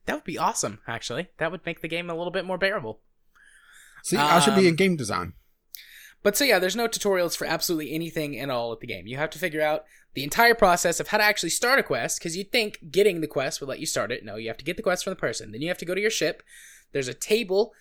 [0.06, 1.28] that would be awesome, actually.
[1.38, 3.02] That would make the game a little bit more bearable.
[4.04, 5.34] See, I should be in Um, game design.
[6.26, 9.06] But so yeah, there's no tutorials for absolutely anything at all at the game.
[9.06, 9.84] You have to figure out
[10.16, 13.28] the entire process of how to actually start a quest because you'd think getting the
[13.28, 14.26] quest would let you start it.
[14.26, 15.52] No, you have to get the quest from the person.
[15.52, 16.42] Then you have to go to your ship.
[16.94, 17.74] There's a table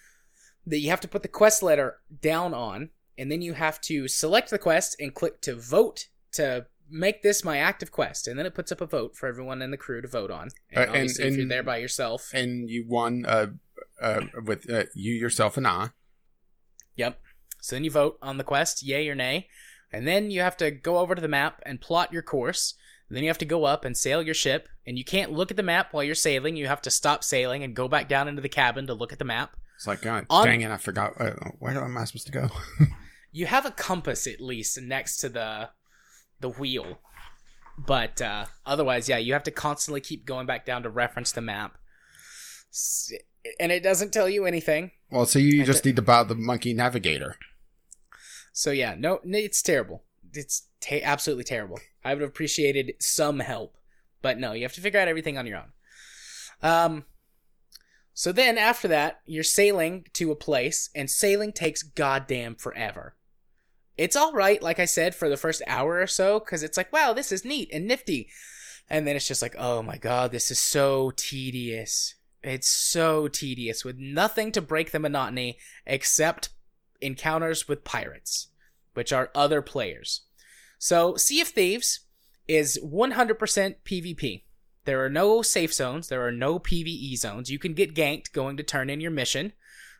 [0.67, 4.09] that you have to put the quest letter down on, and then you have to
[4.09, 8.29] select the quest and click to vote to make this my active quest.
[8.29, 10.49] And then it puts up a vote for everyone in the crew to vote on.
[10.71, 13.47] And Uh, and- obviously, if you're there by yourself, And you won uh,
[14.03, 15.93] uh, with uh, you yourself and I.
[16.97, 17.19] Yep.
[17.65, 19.49] So then you vote on the quest, yay or nay.
[19.91, 22.75] And then you have to go over to the map and plot your course.
[23.09, 24.69] And then you have to go up and sail your ship.
[24.87, 26.57] And you can't look at the map while you're sailing.
[26.57, 29.19] You have to stop sailing and go back down into the cabin to look at
[29.19, 29.57] the map.
[29.77, 31.19] It's like, God, On- dang it, I forgot.
[31.19, 32.51] Uh, where am I supposed to go?
[33.37, 35.71] You have a compass at least next to the
[36.39, 37.01] the wheel.
[37.77, 41.41] But uh, otherwise, yeah, you have to constantly keep going back down to reference the
[41.41, 41.77] map.
[43.59, 44.93] And it doesn't tell you anything.
[45.11, 47.37] well, so you And just the- need to buy the monkey navigator.
[48.57, 50.05] So yeah, no, it's terrible.
[50.33, 51.81] It's ta- absolutely terrible.
[52.05, 53.77] I would have appreciated some help,
[54.23, 55.73] but no, you have to figure out everything on your own.
[56.63, 57.05] Um,
[58.15, 63.17] so then after that, you're sailing to a place, and sailing takes goddamn forever.
[63.99, 66.93] It's all right, like I said, for the first hour or so, because it's like,
[66.93, 68.29] wow, this is neat and nifty,
[68.89, 72.15] and then it's just like, oh my god, this is so tedious.
[72.41, 76.51] It's so tedious with nothing to break the monotony except
[77.05, 78.49] encounters with pirates,
[78.95, 80.23] which are other players.
[80.79, 82.01] So, Sea of Thieves
[82.49, 84.43] is 100% PvP.
[84.85, 87.51] There are no safe zones, there are no PvE zones.
[87.51, 89.53] You can get ganked going to turn in your mission.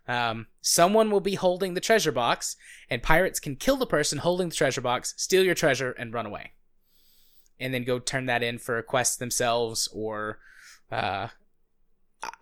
[0.07, 2.57] Um, someone will be holding the treasure box,
[2.91, 6.27] and pirates can kill the person holding the treasure box, steal your treasure, and run
[6.27, 6.53] away.
[7.59, 10.39] And then go turn that in for a quest themselves, or
[10.93, 11.29] uh,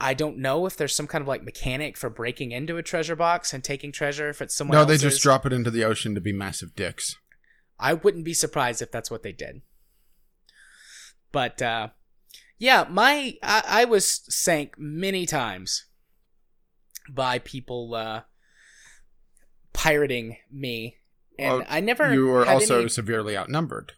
[0.01, 3.16] I- don't know if there's some kind of like mechanic for breaking into a treasure
[3.16, 5.01] box and taking treasure if it's someone No, else's.
[5.01, 7.16] they just drop it into the ocean to be massive dicks.
[7.79, 9.62] I wouldn't be surprised if that's what they did.
[11.33, 11.88] But uh
[12.59, 15.87] yeah, my I, I was sank many times
[17.11, 18.23] by people uh
[19.73, 20.97] pirating me.
[21.38, 23.92] And Well, I never You were also any- severely outnumbered.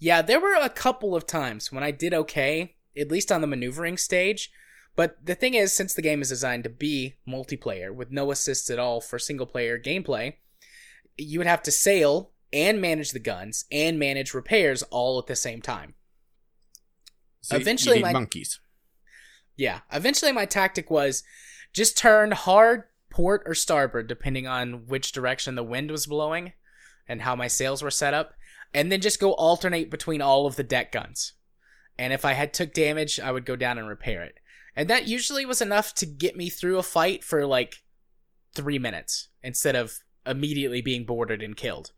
[0.00, 3.46] Yeah, there were a couple of times when I did okay, at least on the
[3.46, 4.50] maneuvering stage.
[4.96, 8.68] But the thing is, since the game is designed to be multiplayer with no assists
[8.68, 10.34] at all for single player gameplay,
[11.16, 15.36] you would have to sail and manage the guns and manage repairs all at the
[15.36, 15.94] same time.
[17.42, 18.60] So Eventually my- monkeys.
[19.56, 21.22] Yeah, eventually my tactic was
[21.72, 26.52] just turn hard port or starboard, depending on which direction the wind was blowing
[27.08, 28.34] and how my sails were set up,
[28.72, 31.32] and then just go alternate between all of the deck guns.
[31.98, 34.38] And if I had took damage, I would go down and repair it.
[34.76, 37.82] And that usually was enough to get me through a fight for like
[38.54, 41.90] three minutes instead of immediately being boarded and killed.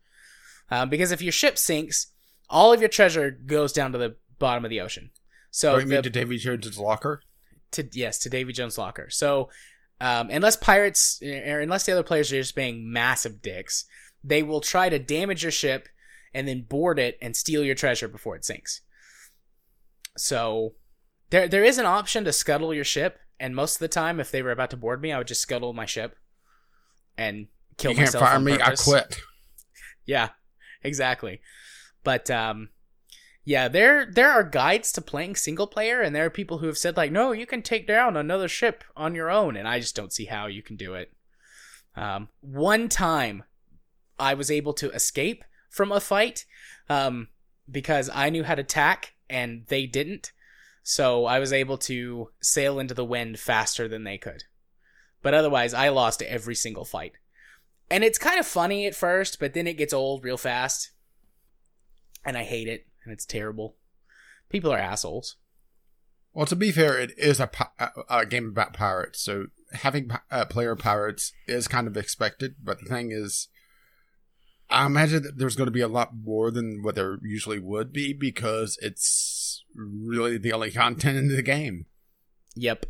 [0.69, 2.07] Um, because if your ship sinks,
[2.49, 5.11] all of your treasure goes down to the bottom of the ocean.
[5.51, 7.21] So you the- mean to Davy Jones' locker?
[7.71, 9.09] to yes to Davy Jones' locker.
[9.09, 9.49] So
[10.01, 13.85] um, unless pirates or unless the other players are just being massive dicks,
[14.23, 15.87] they will try to damage your ship
[16.33, 18.81] and then board it and steal your treasure before it sinks.
[20.17, 20.73] So
[21.29, 24.31] there there is an option to scuttle your ship, and most of the time, if
[24.31, 26.15] they were about to board me, I would just scuttle my ship
[27.17, 27.47] and
[27.77, 28.23] kill you can't myself.
[28.23, 28.53] fire on me.
[28.53, 29.17] I quit.
[30.03, 30.29] Yeah,
[30.83, 31.41] exactly.
[32.03, 32.69] But um
[33.45, 36.77] yeah, there there are guides to playing single player and there are people who have
[36.77, 39.95] said like, "No, you can take down another ship on your own." And I just
[39.95, 41.13] don't see how you can do it.
[41.95, 43.43] Um one time
[44.19, 46.45] I was able to escape from a fight
[46.89, 47.27] um
[47.69, 50.31] because I knew how to tack and they didn't.
[50.83, 54.43] So I was able to sail into the wind faster than they could.
[55.21, 57.13] But otherwise, I lost every single fight.
[57.89, 60.91] And it's kind of funny at first, but then it gets old real fast.
[62.25, 63.75] And I hate it, and it's terrible.
[64.49, 65.37] People are assholes.
[66.33, 67.49] Well, to be fair, it is a,
[68.09, 72.55] a, game about pirates, so having uh, player pirates is kind of expected.
[72.63, 73.49] But the thing is,
[74.71, 77.91] I imagine that there's going to be a lot more than what there usually would
[77.91, 81.85] be because it's really the only content in the game.
[82.55, 82.85] Yep.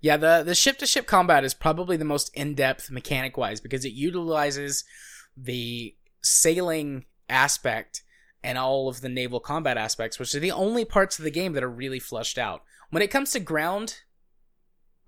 [0.00, 3.60] Yeah, the the ship to ship combat is probably the most in depth mechanic wise
[3.60, 4.84] because it utilizes
[5.36, 8.02] the sailing aspect
[8.42, 11.54] and all of the naval combat aspects, which are the only parts of the game
[11.54, 12.62] that are really flushed out.
[12.90, 14.00] When it comes to ground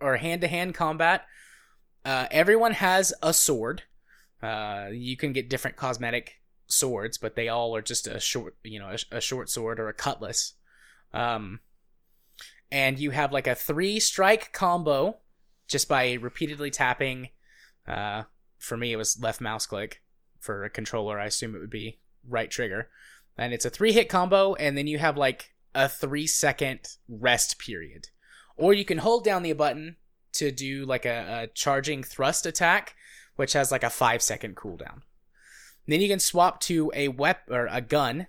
[0.00, 1.26] or hand to hand combat,
[2.04, 3.82] uh, everyone has a sword.
[4.46, 8.78] Uh, you can get different cosmetic swords, but they all are just a short, you
[8.78, 10.52] know, a, a short sword or a cutlass.
[11.12, 11.60] Um,
[12.70, 15.16] and you have like a three strike combo
[15.66, 17.30] just by repeatedly tapping.
[17.88, 18.24] Uh,
[18.58, 20.02] for me, it was left mouse click.
[20.38, 22.88] For a controller, I assume it would be right trigger.
[23.36, 27.58] And it's a three hit combo, and then you have like a three second rest
[27.58, 28.10] period.
[28.56, 29.96] Or you can hold down the button
[30.34, 32.94] to do like a, a charging thrust attack,
[33.36, 35.02] which has like a five second cooldown.
[35.86, 38.26] Then you can swap to a wep or a gun,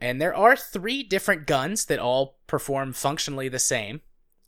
[0.00, 4.00] and there are three different guns that all perform functionally the same.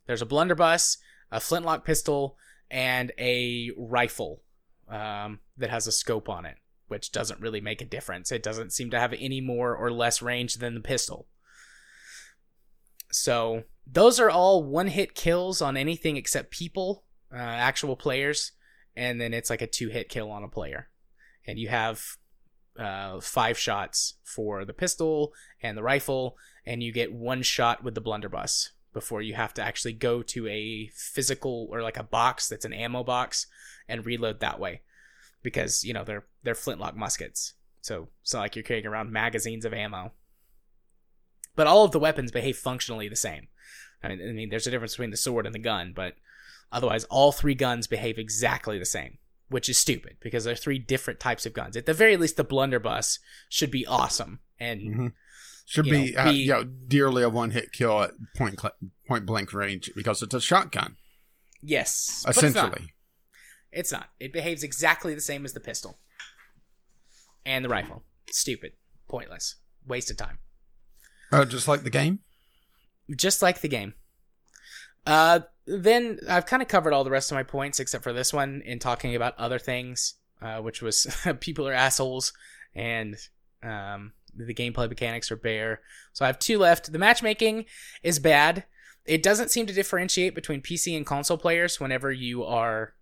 [0.06, 0.98] There's a blunderbuss,
[1.30, 2.36] a flintlock pistol,
[2.70, 4.42] and a rifle
[4.88, 6.56] um, that has a scope on it,
[6.88, 8.32] which doesn't really make a difference.
[8.32, 11.26] It doesn't seem to have any more or less range than the pistol.
[13.10, 18.52] So those are all one hit kills on anything except people, uh, actual players,
[18.96, 20.88] and then it's like a two hit kill on a player.
[21.46, 22.02] And you have
[22.78, 27.94] uh, five shots for the pistol and the rifle, and you get one shot with
[27.94, 32.48] the blunderbuss before you have to actually go to a physical or like a box
[32.48, 33.46] that's an ammo box
[33.88, 34.80] and reload that way
[35.42, 37.54] because you know they're they're flintlock muskets.
[37.82, 40.12] So it's not like you're carrying around magazines of ammo.
[41.54, 43.48] But all of the weapons behave functionally the same.
[44.02, 46.14] I mean, I mean there's a difference between the sword and the gun but
[46.72, 51.20] otherwise all three guns behave exactly the same which is stupid because they're three different
[51.20, 55.12] types of guns at the very least the blunderbuss should be awesome and Mhm.
[55.66, 58.74] Should be, know, uh, be- you know, dearly a one hit kill at point cl-
[59.08, 60.96] point blank range because it's a shotgun,
[61.62, 62.68] yes but it's not.
[62.72, 62.94] essentially.
[63.72, 64.10] It's not.
[64.20, 65.98] It behaves exactly the same as the pistol
[67.46, 68.04] and the rifle.
[68.30, 68.72] Stupid,
[69.08, 70.38] pointless, waste of time.
[71.32, 72.20] Oh, just like the game.
[73.16, 73.94] Just like the game.
[75.06, 78.32] Uh, then I've kind of covered all the rest of my points except for this
[78.32, 81.06] one in talking about other things, uh, which was
[81.40, 82.32] people are assholes
[82.74, 83.16] and
[83.62, 85.80] um, the gameplay mechanics are bare.
[86.12, 86.92] So I have two left.
[86.92, 87.66] The matchmaking
[88.02, 88.64] is bad.
[89.04, 92.94] It doesn't seem to differentiate between PC and console players whenever you are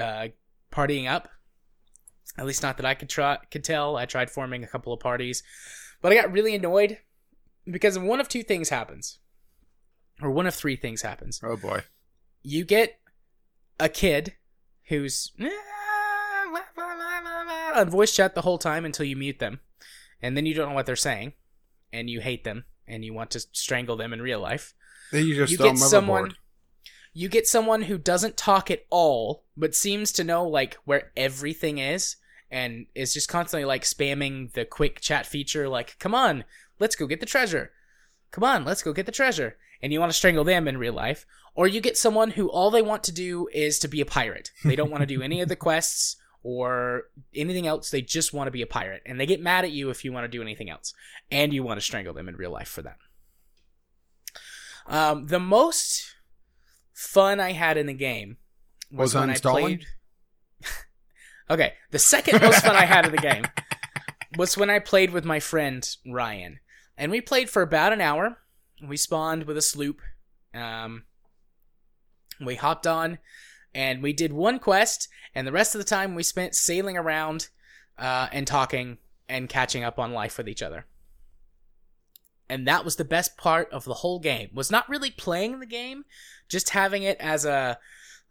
[0.00, 0.28] uh,
[0.72, 1.28] partying up.
[2.36, 3.96] At least not that I could try could tell.
[3.96, 5.42] I tried forming a couple of parties,
[6.02, 6.98] but I got really annoyed
[7.70, 9.18] because one of two things happens,
[10.22, 11.40] or one of three things happens.
[11.42, 11.82] Oh boy.
[12.42, 12.98] You get
[13.80, 14.34] a kid
[14.88, 15.50] who's eh,
[17.74, 19.60] on voice chat the whole time until you mute them,
[20.20, 21.32] and then you don't know what they're saying,
[21.92, 24.74] and you hate them, and you want to strangle them in real life.
[25.10, 26.34] Then you just you get someone
[27.16, 31.78] you get someone who doesn't talk at all but seems to know like where everything
[31.78, 32.16] is
[32.50, 36.44] and is just constantly like spamming the quick chat feature like come on
[36.80, 37.70] let's go get the treasure.
[38.32, 40.94] Come on let's go get the treasure and you want to strangle them in real
[40.94, 44.06] life or you get someone who all they want to do is to be a
[44.06, 47.02] pirate they don't want to do any of the quests or
[47.34, 49.90] anything else they just want to be a pirate and they get mad at you
[49.90, 50.94] if you want to do anything else
[51.30, 52.96] and you want to strangle them in real life for that
[54.86, 56.14] um, the most
[56.92, 58.36] fun I had in the game
[58.90, 59.60] was, Was when I uninstalling?
[59.60, 59.86] played.
[61.50, 63.44] okay, the second most fun I had in the game
[64.36, 66.60] was when I played with my friend Ryan,
[66.96, 68.38] and we played for about an hour.
[68.88, 70.00] We spawned with a sloop.
[70.52, 71.04] Um,
[72.40, 73.18] we hopped on,
[73.74, 77.48] and we did one quest, and the rest of the time we spent sailing around,
[77.98, 80.86] uh, and talking and catching up on life with each other.
[82.48, 84.50] And that was the best part of the whole game.
[84.52, 86.04] Was not really playing the game,
[86.48, 87.78] just having it as a,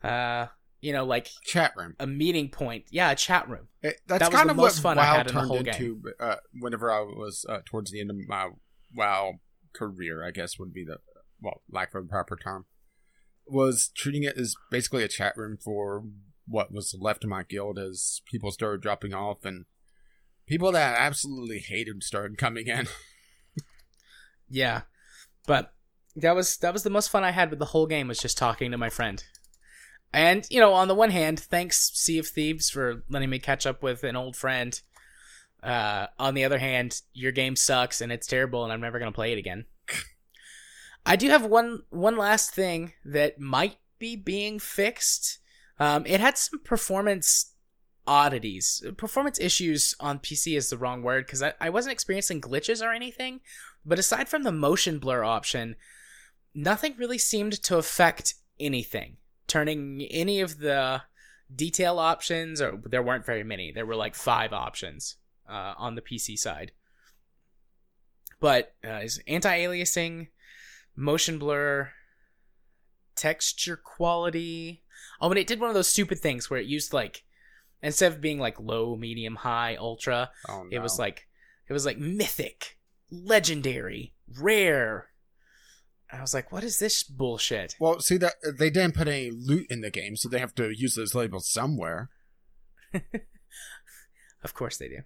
[0.04, 0.47] uh,
[0.82, 1.95] you know, like Chat room.
[1.99, 2.86] a meeting point.
[2.91, 3.70] Yeah, a chat room.
[3.82, 5.39] It, that's That was kind the of most what fun I WoW had in the
[5.39, 6.04] turned whole into.
[6.20, 8.49] Uh, whenever I was uh, towards the end of my
[8.93, 9.39] WoW
[9.74, 10.97] career, I guess would be the
[11.41, 12.65] well, lack of a proper term,
[13.45, 16.03] was treating it as basically a chat room for
[16.47, 19.65] what was left of my guild as people started dropping off and
[20.45, 22.88] people that I absolutely hated started coming in.
[24.53, 24.82] Yeah,
[25.47, 25.74] but
[26.15, 28.38] that was that was the most fun I had with the whole game was just
[28.38, 29.24] talking to my friend.
[30.13, 33.65] And you know, on the one hand, thanks Sea of Thieves for letting me catch
[33.65, 34.80] up with an old friend.
[35.64, 39.11] Uh, on the other hand, your game sucks and it's terrible, and I'm never gonna
[39.11, 39.66] play it again.
[41.05, 45.39] I do have one one last thing that might be being fixed.
[45.80, 47.53] Um, it had some performance
[48.05, 52.86] oddities, performance issues on PC is the wrong word because I, I wasn't experiencing glitches
[52.86, 53.39] or anything.
[53.86, 55.76] But aside from the motion blur option,
[56.53, 59.18] nothing really seemed to affect anything.
[59.47, 61.03] Turning any of the
[61.53, 63.72] detail options, or there weren't very many.
[63.72, 65.18] There were like five options
[65.48, 66.72] uh, on the PC side.
[68.39, 70.28] But uh, is anti-aliasing,
[70.96, 71.91] motion blur,
[73.16, 74.84] texture quality.
[75.22, 77.24] Oh, and it did one of those stupid things where it used like
[77.82, 81.28] instead of being like low, medium, high, ultra, Oh, it was like
[81.70, 82.78] it was like mythic,
[83.10, 85.10] legendary, rare.
[86.12, 87.76] I was like, what is this bullshit?
[87.80, 90.70] Well, see that they didn't put any loot in the game, so they have to
[90.70, 92.10] use those labels somewhere.
[94.44, 95.00] Of course they do.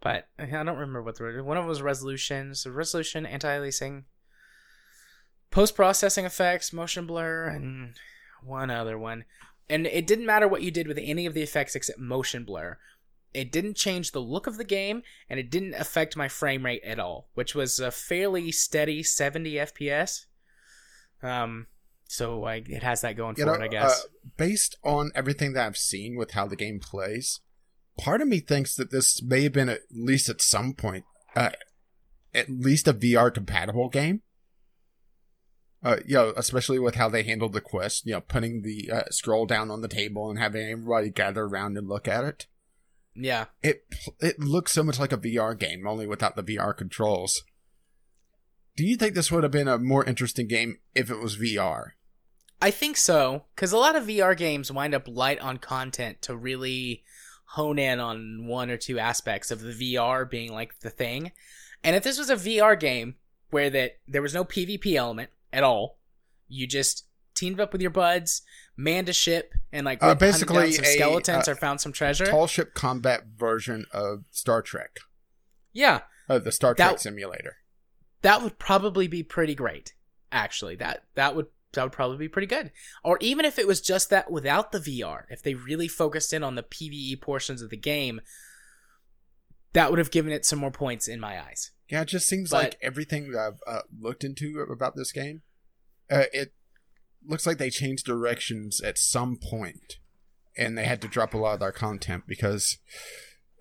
[0.00, 2.54] But I don't remember what the one of them was resolution.
[2.54, 4.04] So resolution, anti-aliasing,
[5.50, 7.94] post-processing effects, motion blur, and
[8.42, 9.24] one other one.
[9.68, 12.78] And it didn't matter what you did with any of the effects except motion blur.
[13.32, 16.82] It didn't change the look of the game, and it didn't affect my frame rate
[16.82, 20.24] at all, which was a fairly steady 70 FPS.
[21.22, 21.66] Um,
[22.08, 24.00] so I, it has that going You for know, it, I guess.
[24.00, 27.40] uh, based on everything that I've seen with how the game plays,
[28.00, 31.04] part of me thinks that this may have been at least at some point,
[31.36, 31.50] uh,
[32.34, 34.22] at least a VR compatible game.
[35.82, 39.02] Uh, you know, especially with how they handled the quest, you know, putting the uh,
[39.10, 42.46] scroll down on the table and having everybody gather around and look at it.
[43.14, 43.46] yeah.
[43.62, 43.84] It
[44.18, 47.42] it looks so much like a VR game, only without the VR controls.
[48.76, 51.92] Do you think this would have been a more interesting game if it was VR?
[52.62, 56.36] I think so, because a lot of VR games wind up light on content to
[56.36, 57.04] really
[57.54, 61.32] hone in on one or two aspects of the VR being like the thing.
[61.82, 63.16] And if this was a VR game
[63.50, 65.98] where that there was no PvP element at all,
[66.48, 68.42] you just teamed up with your buds,
[68.76, 72.26] manned a ship, and like Uh, basically some a, skeletons uh, or found some treasure.
[72.26, 74.98] Tall ship combat version of Star Trek.
[75.72, 77.56] yeah, Uh, the Star That- Trek simulator.
[78.22, 79.94] that would probably be pretty great.
[80.30, 82.72] Actually, that that would that would probably be pretty good.
[83.04, 86.42] Or even if it was just that without the VR, if they really focused in
[86.42, 88.20] on the PVE portions of the game,
[89.72, 91.70] that would have given it some more points in my eyes.
[91.88, 95.42] Yeah, it just seems But- like everything that I've uh, looked into about this game,
[96.10, 96.52] uh, it
[97.24, 99.98] looks like they changed directions at some point,
[100.56, 102.78] and they had to drop a lot of their content because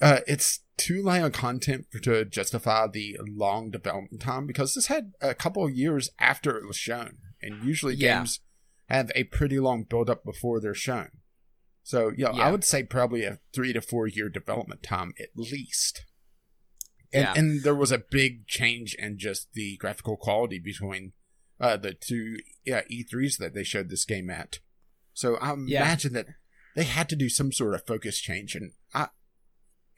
[0.01, 4.47] uh, it's too light on content to justify the long development time.
[4.47, 8.19] Because this had a couple of years after it was shown, and usually Yeah.
[8.19, 8.39] games
[8.87, 11.09] have a pretty long build up before they're shown.
[11.83, 12.43] So, yeah, Yeah.
[12.43, 16.05] I would say probably a three to four year development time at least.
[17.11, 17.33] And, Yeah.
[17.35, 21.13] and there was a big change in just the graphical quality between
[21.59, 24.59] uh, the two yeah, E3s that they showed this game at.
[25.13, 26.27] So I imagine that
[26.75, 28.55] they had to do some sort of focus change.
[28.55, 29.09] And I,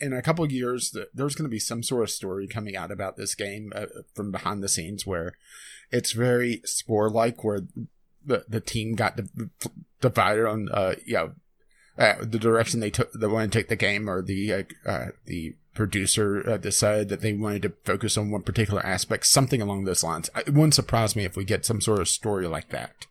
[0.01, 3.17] in a couple years, there's going to be some sort of story coming out about
[3.17, 5.33] this game uh, from behind the scenes where
[5.91, 7.61] it's very Spore like, where
[8.25, 9.49] the, the team got div-
[10.01, 11.31] divided on, uh, you know,
[11.97, 15.07] uh, the direction they took, they wanted to take the game, or the uh, uh,
[15.25, 19.83] the producer uh, decided that they wanted to focus on one particular aspect, something along
[19.83, 20.29] those lines.
[20.35, 23.07] It wouldn't surprise me if we get some sort of story like that.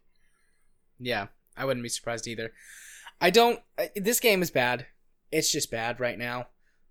[0.98, 1.26] Yeah,
[1.56, 2.52] I wouldn't be surprised either.
[3.20, 3.60] I don't.
[3.94, 4.86] This game is bad.
[5.30, 6.48] It's just bad right now.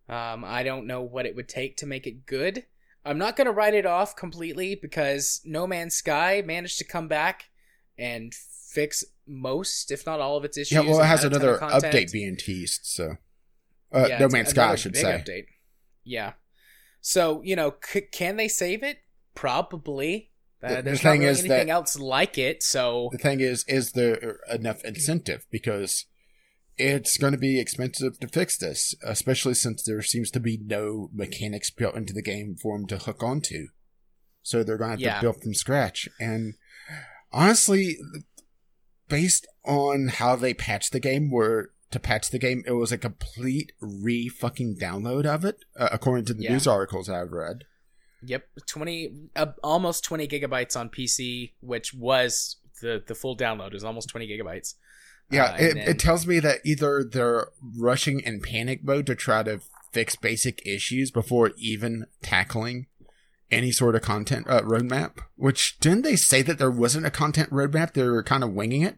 [0.10, 2.66] Um, I don't know what it would take to make it good.
[3.06, 7.08] I'm not going to write it off completely because No Man's Sky managed to come
[7.08, 7.46] back
[7.98, 10.72] and fix most, if not all, of its issues.
[10.84, 13.18] Yeah, well, it has had a ton another update being teased, so
[13.94, 15.24] uh, Yeah, No Man's Sky, I should say.
[15.26, 15.46] Update.
[16.04, 16.34] Yeah.
[17.02, 18.98] So you know, c- can they save it?
[19.36, 20.32] Probably.
[20.62, 22.62] Uh, The- the there's thing not really anything else like it.
[22.64, 25.46] So The thing is, is there enough incentive?
[25.50, 26.06] Because
[26.80, 31.10] it's going to be expensive to fix this, especially since there seems to be no
[31.14, 33.68] mechanics built into the game for them to hook onto.
[34.42, 35.16] So they're going to have Yeah.
[35.16, 36.08] to build from scratch.
[36.20, 36.56] And
[37.32, 37.98] honestly,
[39.08, 42.98] based on how they patched the game, where to patch the game, it was a
[42.98, 46.54] complete re fucking download of it, uh, according to the Yeah.
[46.54, 47.66] news articles I've read.
[48.22, 53.84] Yep, twenty, uh, almost twenty gigabytes on PC, which was the the full download is
[53.84, 54.76] almost twenty gigabytes.
[55.32, 59.16] Yeah, Uh, it, then- it tells me that either they're rushing in panic mode to
[59.16, 59.62] try to
[59.92, 62.88] fix basic issues before even tackling
[63.52, 65.18] any sort of content uh, roadmap.
[65.36, 67.94] Which didn't they say that there wasn't a content roadmap?
[67.94, 68.96] They were kind of winging it.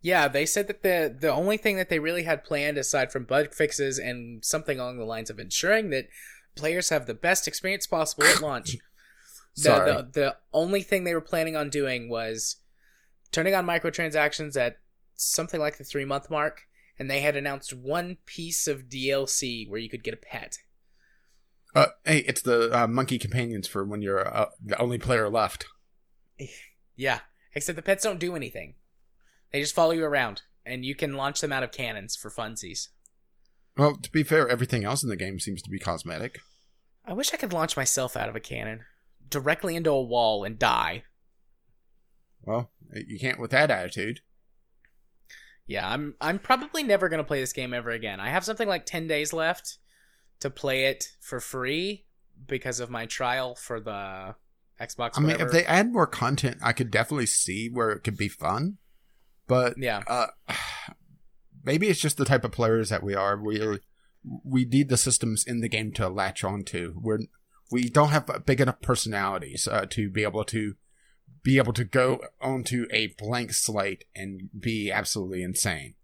[0.00, 3.24] Yeah, they said that the the only thing that they really had planned, aside from
[3.24, 6.08] bug fixes and something along the lines of ensuring that
[6.56, 8.76] players have the best experience possible at launch,
[9.56, 9.92] the, Sorry.
[9.92, 12.56] the the only thing they were planning on doing was
[13.30, 14.78] turning on microtransactions at
[15.22, 16.62] something like the three month mark,
[16.98, 20.58] and they had announced one piece of DLC where you could get a pet.
[21.74, 25.66] Uh, hey, it's the uh, monkey companions for when you're uh, the only player left.
[26.94, 27.20] Yeah,
[27.54, 28.74] except the pets don't do anything;
[29.50, 32.88] they just follow you around, and you can launch them out of cannons for funsies.
[33.78, 36.40] Well, to be fair, everything else in the game seems to be cosmetic.
[37.06, 38.84] I wish I could launch myself out of a cannon
[39.30, 41.04] directly into a wall and die.
[42.42, 44.20] Well, you can't with that attitude.
[45.66, 48.20] Yeah, I'm I'm probably never going to play this game ever again.
[48.20, 49.78] I have something like 10 days left
[50.40, 52.04] to play it for free
[52.46, 54.34] because of my trial for the
[54.80, 55.44] Xbox I mean, whatever.
[55.46, 58.78] if they add more content, I could definitely see where it could be fun.
[59.46, 60.02] But Yeah.
[60.06, 60.26] uh,
[61.64, 63.40] maybe it's just the type of players that we are.
[63.40, 63.78] We
[64.44, 66.94] we need the systems in the game to latch onto.
[67.00, 67.20] We're
[67.70, 70.74] we don't have big enough personalities uh, to be able to
[71.42, 75.94] be able to go onto a blank slate and be absolutely insane.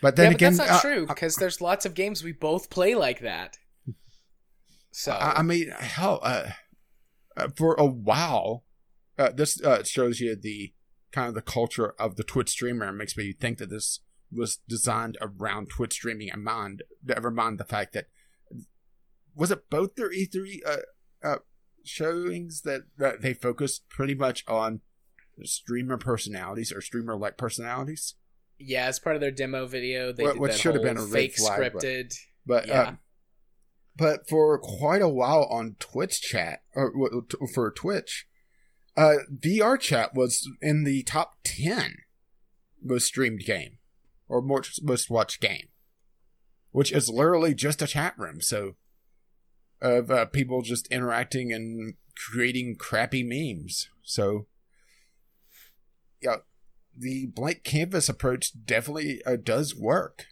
[0.00, 2.32] But then yeah, but again, that's not uh, true because there's lots of games we
[2.32, 3.58] both play like that.
[4.92, 6.50] So I, I mean, hell, uh,
[7.36, 8.64] uh, for a while,
[9.18, 10.72] uh, this uh, shows you the
[11.12, 12.88] kind of the culture of the Twitch streamer.
[12.88, 14.00] It makes me think that this
[14.32, 16.82] was designed around Twitch streaming in mind.
[17.04, 18.06] Never mind the fact that
[19.34, 20.76] was it both their E3 uh,
[21.22, 21.36] uh,
[21.84, 24.80] showings that, that they focused pretty much on
[25.44, 28.14] streamer personalities or streamer like personalities.
[28.58, 31.06] yeah, as part of their demo video, they What- did what should have been a
[31.06, 32.14] fake flag, scripted.
[32.44, 32.80] But Yeah.
[32.82, 32.96] uh,
[33.96, 36.92] but for quite a while on Twitch chat or
[37.54, 38.26] for Twitch,
[38.96, 41.96] uh, VRChat was in the top ten
[42.82, 43.78] most streamed game
[44.28, 45.68] or most most watched game,
[46.70, 48.40] which is literally just a chat room.
[48.42, 48.76] So
[49.80, 53.88] of uh, people just interacting and creating crappy memes.
[54.02, 54.46] So
[56.20, 56.36] yeah,
[56.96, 60.26] the blank canvas approach definitely uh, does work.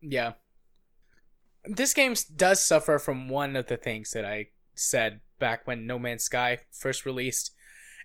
[0.00, 0.32] Yeah.
[1.64, 5.98] This game does suffer from one of the things that I said back when No
[5.98, 7.52] Man's Sky first released.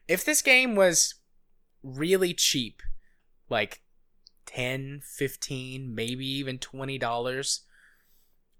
[0.07, 1.15] If this game was
[1.81, 2.81] really cheap,
[3.49, 3.81] like
[4.45, 7.59] 10, 15, maybe even $20,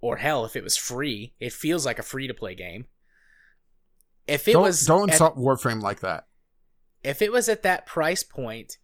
[0.02, 2.86] or hell, if it was free, it feels like a free to play game.
[4.28, 6.28] If it don't was don't at- insult Warframe like that.
[7.04, 8.78] if it was at that price point,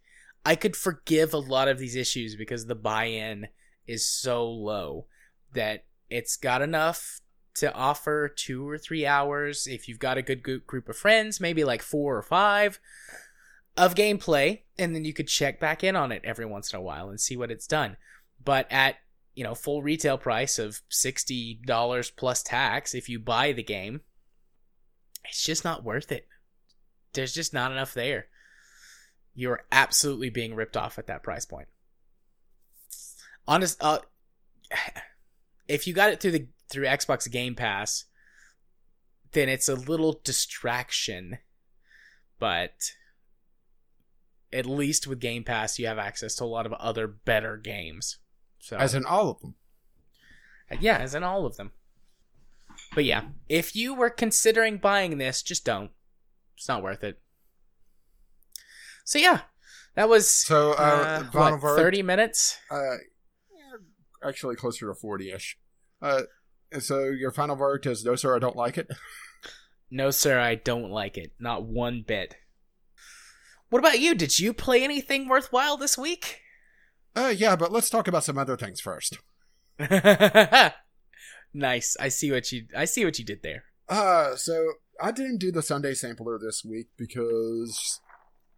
[0.44, 3.48] I could forgive a lot of these issues because the buy-in
[3.86, 5.06] is so low
[5.52, 7.20] that it's got enough
[7.54, 11.62] to offer two or three hours if you've got a good group of friends, maybe
[11.64, 12.80] like four or five
[13.76, 16.82] of gameplay, and then you could check back in on it every once in a
[16.82, 17.96] while and see what it's done.
[18.44, 18.96] But at
[19.34, 24.00] you know full retail price of sixty dollars plus tax, if you buy the game,
[25.24, 26.26] it's just not worth it
[27.14, 28.26] there's just not enough there.
[29.34, 31.68] You're absolutely being ripped off at that price point.
[33.48, 34.00] Honest, uh,
[35.68, 38.04] if you got it through the through Xbox Game Pass,
[39.32, 41.38] then it's a little distraction,
[42.38, 42.92] but
[44.52, 48.18] at least with Game Pass, you have access to a lot of other better games.
[48.64, 49.56] So As in all of them.
[50.80, 51.72] yeah, as in all of them.
[52.94, 55.90] But yeah, if you were considering buying this, just don't.
[56.56, 57.20] It's not worth it.
[59.04, 59.42] So yeah,
[59.96, 62.56] that was So, uh, uh, what, thirty minutes.
[62.70, 62.96] Uh,
[64.26, 65.58] actually, closer to forty-ish.
[66.00, 66.22] Uh,
[66.78, 68.34] so your final verdict is no, sir.
[68.34, 68.88] I don't like it.
[69.90, 71.34] No, sir, I don't like it.
[71.38, 72.34] Not one bit.
[73.68, 74.16] What about you?
[74.16, 76.40] Did you play anything worthwhile this week?
[77.16, 79.18] Uh, yeah, but let's talk about some other things first.
[81.54, 81.96] Nice.
[82.00, 83.64] I see what you I see what you did there.
[83.88, 88.00] Uh, so I didn't do the Sunday sampler this week because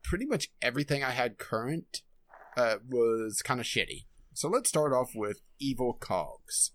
[0.03, 2.01] pretty much everything I had current
[2.57, 4.07] uh, was kind of shitty.
[4.33, 6.73] So let's start off with Evil Cogs.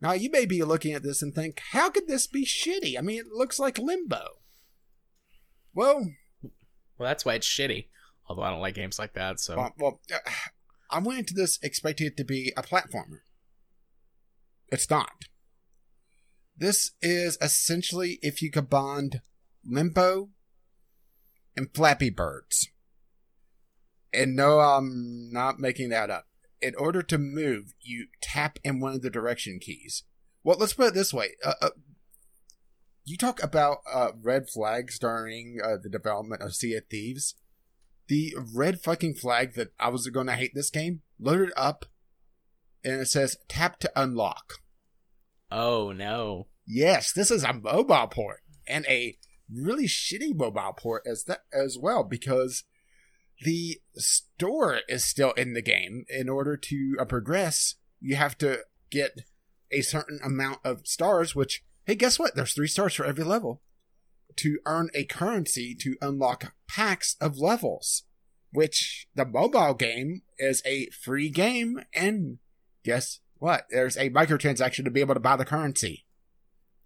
[0.00, 2.96] Now you may be looking at this and think, how could this be shitty?
[2.96, 4.22] I mean, it looks like Limbo.
[5.74, 6.12] Well,
[6.42, 7.88] Well, that's why it's shitty.
[8.30, 10.30] Although I don't like games like that, so well, well uh,
[10.88, 13.22] I went into this expecting it to be a platformer.
[14.68, 15.24] It's not.
[16.56, 19.20] This is essentially if you combined
[19.66, 20.28] Limbo
[21.56, 22.68] and Flappy Birds.
[24.14, 26.28] And no, I'm not making that up.
[26.62, 30.04] In order to move, you tap in one of the direction keys.
[30.44, 31.30] Well, let's put it this way.
[31.44, 31.70] Uh, uh,
[33.04, 37.34] you talk about uh, red flags during uh, the development of Sea of Thieves.
[38.10, 41.84] The red fucking flag that I was going to hate this game loaded up,
[42.82, 44.54] and it says tap to unlock.
[45.48, 46.48] Oh no.
[46.66, 49.16] Yes, this is a mobile port and a
[49.48, 52.64] really shitty mobile port as that as well because
[53.42, 56.04] the store is still in the game.
[56.08, 59.20] In order to uh, progress, you have to get
[59.70, 61.36] a certain amount of stars.
[61.36, 62.34] Which hey, guess what?
[62.34, 63.62] There's three stars for every level
[64.36, 68.04] to earn a currency to unlock packs of levels.
[68.52, 72.38] Which the mobile game is a free game, and
[72.84, 73.66] guess what?
[73.70, 76.04] There's a microtransaction to be able to buy the currency.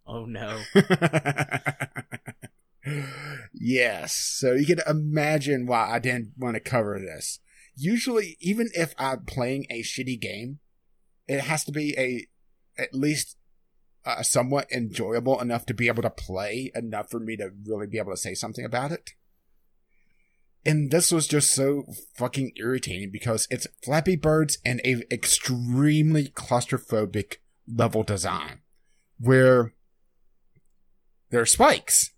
[0.07, 0.61] Oh no.
[3.55, 4.15] yes.
[4.15, 7.41] So you can imagine why I didn't want to cover this.
[7.77, 10.61] Usually, even if I'm playing a shitty game,
[11.27, 12.27] it has to be a
[12.81, 13.37] at least
[14.05, 17.99] uh, somewhat enjoyable enough to be able to play enough for me to really be
[17.99, 19.11] able to say something about it.
[20.67, 21.85] And this was just so
[22.17, 27.37] fucking irritating because it's Flappy Birds and a extremely claustrophobic
[27.69, 28.61] level design
[29.19, 29.75] where
[31.31, 32.13] there are spikes.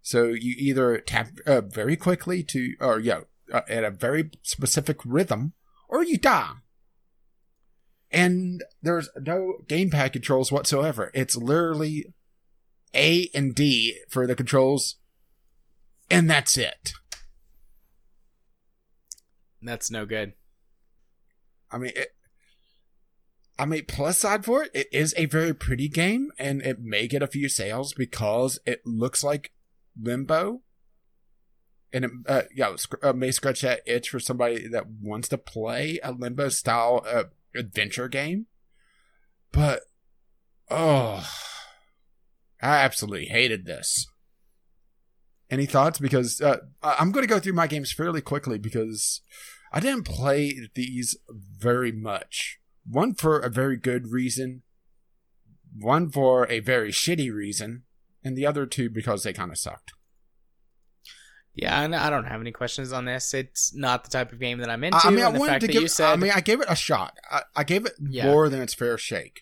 [0.00, 3.20] So you either tap uh, very quickly to, or yeah,
[3.52, 5.54] uh, at a very specific rhythm,
[5.88, 6.52] or you die.
[8.10, 11.10] And there's no gamepad controls whatsoever.
[11.12, 12.06] It's literally
[12.94, 14.96] A and D for the controls,
[16.10, 16.92] and that's it.
[19.60, 20.32] That's no good.
[21.70, 22.14] I mean, it,
[23.58, 27.08] I mean, plus side for it, it is a very pretty game, and it may
[27.08, 29.52] get a few sales because it looks like
[30.00, 30.62] Limbo,
[31.92, 35.98] and it, uh, yeah, uh, may scratch that itch for somebody that wants to play
[36.02, 37.24] a Limbo style uh,
[37.58, 38.46] adventure game.
[39.52, 39.80] But
[40.70, 41.28] oh,
[42.62, 44.06] I absolutely hated this.
[45.50, 45.98] Any thoughts?
[45.98, 49.22] Because uh, I'm going to go through my games fairly quickly because
[49.72, 52.58] I didn't play these very much.
[52.86, 54.62] One for a very good reason,
[55.74, 57.84] one for a very shitty reason,
[58.24, 59.92] and the other two because they kind of sucked.
[61.60, 63.34] Yeah, and I don't have any questions on this.
[63.34, 64.96] It's not the type of game that I'm into.
[65.02, 65.82] I mean, I wanted to give.
[65.82, 67.16] you said, I mean, I gave it a shot.
[67.28, 68.26] I, I gave it Yeah.
[68.26, 69.40] more than its fair shake.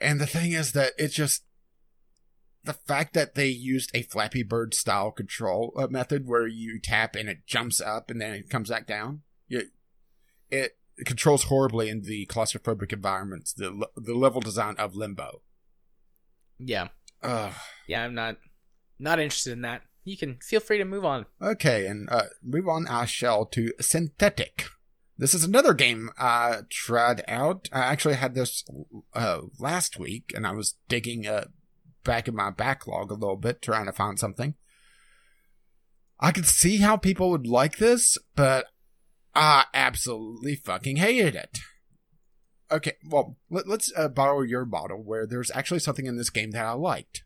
[0.00, 1.44] And the thing is that it's just
[2.64, 7.14] the fact that they used a Flappy Bird style control uh, method where you tap
[7.14, 9.22] and it jumps up and then it comes back down.
[9.48, 9.68] It,
[10.50, 15.42] it controls horribly in the claustrophobic environments, the the level design of Limbo.
[16.58, 16.88] yeah,
[17.22, 17.52] Ugh.
[17.86, 18.38] yeah, I'm not
[18.98, 19.82] not interested in that.
[20.06, 21.26] You can feel free to move on.
[21.42, 24.68] Okay, and uh, move on I shall to Synthetik.
[25.18, 27.68] This is another game I tried out.
[27.72, 28.64] I actually had this
[29.14, 31.46] uh, last week, and I was digging uh,
[32.04, 34.54] back in my backlog a little bit, trying to find something.
[36.20, 38.66] I could see how people would like this, but
[39.34, 41.58] I absolutely fucking hated it.
[42.70, 46.52] Okay, well, let, us uh, borrow your model where there's actually something in this game
[46.52, 47.24] that I liked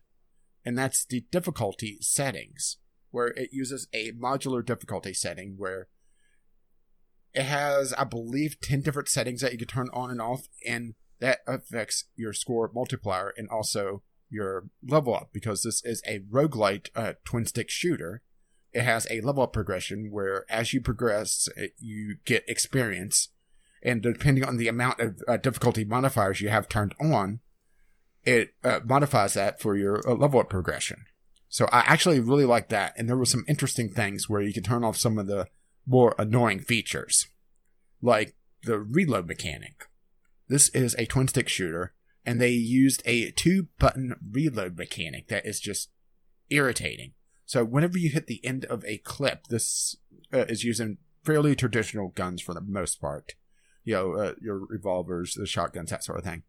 [0.65, 2.77] and that's the difficulty settings,
[3.11, 5.87] where it uses a modular difficulty setting where
[7.33, 10.95] it has, I believe, 10 different settings that you can turn on and off, and
[11.19, 16.89] that affects your score multiplier and also your level up because this is a roguelite
[16.95, 18.21] uh, twin stick shooter.
[18.73, 23.29] It has a level up progression where as you progress, it, you get experience,
[23.83, 27.39] and depending on the amount of uh, difficulty modifiers you have turned on,
[28.23, 31.05] it uh, modifies that for your uh, level up progression.
[31.49, 34.63] So I actually really like that, and there were some interesting things where you could
[34.63, 35.47] turn off some of the
[35.85, 37.27] more annoying features,
[38.01, 39.89] like the reload mechanic.
[40.47, 41.93] This is a twin stick shooter,
[42.25, 45.89] and they used a two button reload mechanic that is just
[46.49, 47.13] irritating.
[47.45, 49.97] So whenever you hit the end of a clip, this
[50.33, 53.33] uh, is using fairly traditional guns for the most part.
[53.83, 56.43] You know, uh, your revolvers, the shotguns, that sort of thing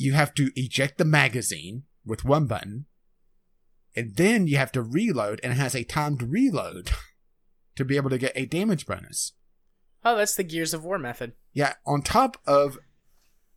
[0.00, 2.86] you have to eject the magazine with one button,
[3.94, 6.90] and then you have to reload, and it has a timed reload
[7.76, 9.32] to be able to get a damage bonus.
[10.02, 11.34] Oh, that's the Gears of War method.
[11.52, 12.78] Yeah, on top of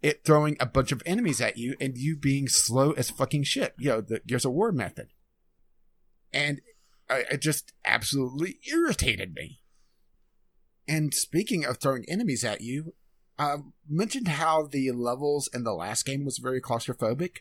[0.01, 3.73] it throwing a bunch of enemies at you and you being slow as fucking shit.
[3.79, 5.07] You know, the Gears of War method.
[6.33, 6.59] And
[7.09, 9.61] it just absolutely irritated me.
[10.89, 12.95] And speaking of throwing enemies at you,
[13.43, 13.57] I
[13.89, 17.39] mentioned how the levels in the last game was very claustrophobic.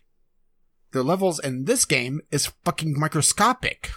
[0.93, 3.91] The levels in this game is fucking microscopic.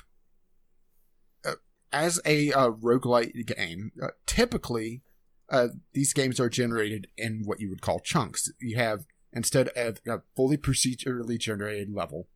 [1.43, 1.55] Uh,
[1.91, 5.01] as a uh, roguelite game, uh, typically
[5.49, 8.51] uh, these games are generated in what you would call chunks.
[8.59, 12.27] You have instead of a fully procedurally generated level,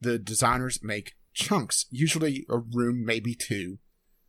[0.00, 3.78] the designers make chunks, usually a room, maybe two,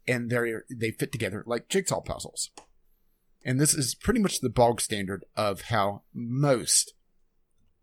[0.08, 2.50] and they they fit together like jigsaw puzzles.
[3.46, 6.94] And this is pretty much the bog standard of how most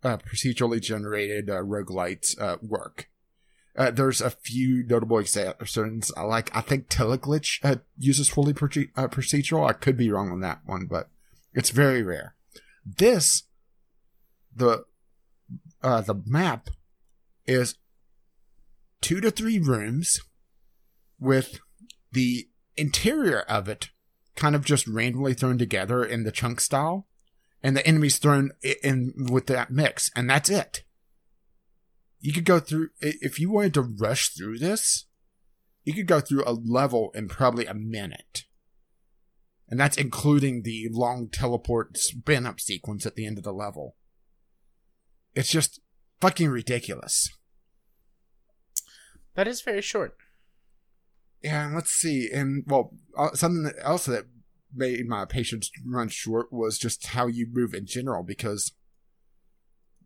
[0.03, 3.09] uh, procedurally generated uh, roguelites uh, work.
[3.77, 6.11] Uh, there's a few notable exceptions.
[6.17, 9.69] Like I think Teleglitch uh, uses fully uh, procedural.
[9.69, 11.09] I could be wrong on that one, but
[11.55, 12.35] it's very rare.
[12.85, 13.45] This,
[14.55, 14.85] the
[15.83, 16.71] uh, the map
[17.47, 17.77] is
[19.01, 20.21] two to three rooms
[21.19, 21.61] with
[22.13, 23.91] the interior of it
[24.41, 27.07] kind of just randomly thrown together in the chunk style,
[27.63, 28.51] and the enemies thrown
[28.83, 30.83] in with that mix, and that's it.
[32.19, 35.07] You could go through if you wanted to rush through this
[35.85, 38.45] you could go through a level in probably a minute.
[39.69, 43.97] And that's including the long teleport spin up sequence at the end of the level.
[45.35, 45.81] It's just
[46.21, 47.31] fucking ridiculous.
[49.35, 50.17] That is very short
[51.43, 54.27] yeah let's see and well uh, something else that
[54.75, 58.73] made my patience run short was just how you move in general because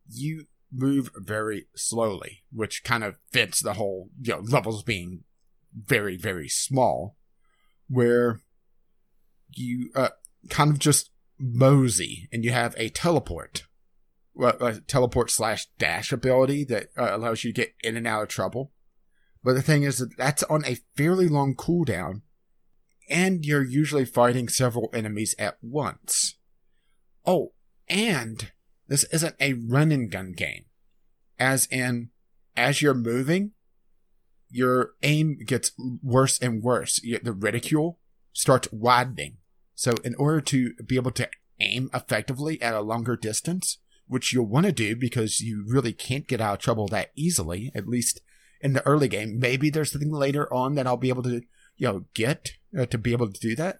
[0.08, 5.24] you move very slowly, which kind of fits the whole, you know, levels being
[5.74, 7.16] very, very small,
[7.88, 8.40] where
[9.50, 10.10] you uh,
[10.50, 13.64] kind of just mosey and you have a teleport,
[14.40, 18.28] a teleport slash dash ability that uh, allows you to get in and out of
[18.28, 18.72] trouble.
[19.44, 22.22] But the thing is that that's on a fairly long cooldown,
[23.10, 26.36] and you're usually fighting several enemies at once.
[27.26, 27.52] Oh,
[27.86, 28.50] and
[28.88, 30.64] this isn't a run and gun game.
[31.38, 32.08] As in,
[32.56, 33.52] as you're moving,
[34.48, 35.72] your aim gets
[36.02, 37.00] worse and worse.
[37.00, 37.98] The reticule
[38.32, 39.38] starts widening.
[39.74, 41.28] So in order to be able to
[41.60, 46.28] aim effectively at a longer distance, which you'll want to do because you really can't
[46.28, 48.20] get out of trouble that easily, at least
[48.64, 49.38] in the early game.
[49.38, 51.42] Maybe there's something later on that I'll be able to,
[51.76, 53.76] you know, get uh, to be able to do that.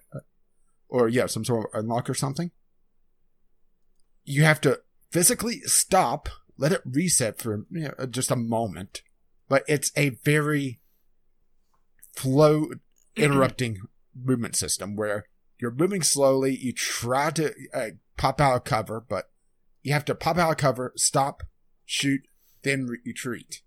[0.87, 2.51] Or, yeah, some sort of unlock or something.
[4.23, 4.81] You have to
[5.11, 9.01] physically stop, let it reset for you know, just a moment.
[9.49, 10.79] But it's a very
[12.13, 12.67] flow
[13.15, 13.79] interrupting
[14.15, 15.25] movement system where
[15.59, 16.55] you're moving slowly.
[16.55, 19.31] You try to uh, pop out of cover, but
[19.81, 21.41] you have to pop out of cover, stop,
[21.85, 22.21] shoot,
[22.61, 23.61] then retreat.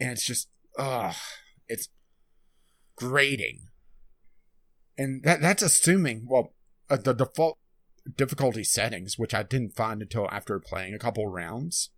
[0.00, 1.14] And it's just, ugh,
[1.68, 1.88] it's
[2.96, 3.68] grating.
[4.96, 6.54] And that that's assuming, well,
[6.90, 7.58] uh, the default
[8.16, 11.90] difficulty settings, which I didn't find until after playing a couple rounds.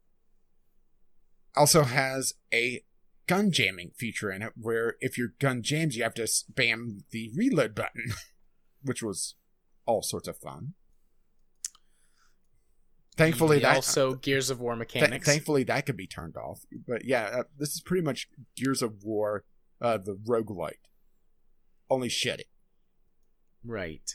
[1.57, 2.82] Also has a
[3.26, 7.30] gun jamming feature in it where if your gun jams, you have to spam the
[7.34, 8.12] reload button,
[8.82, 9.34] which was
[9.86, 10.74] all sorts of fun.
[13.16, 15.11] Thankfully, that also Gears of War mechanics.
[15.11, 16.61] Th- thankfully, that could be turned off.
[16.86, 19.44] But yeah, uh, this is pretty much Gears of War,
[19.80, 20.80] uh, the roguelite.
[21.90, 22.44] Only shitty.
[23.64, 24.08] Right.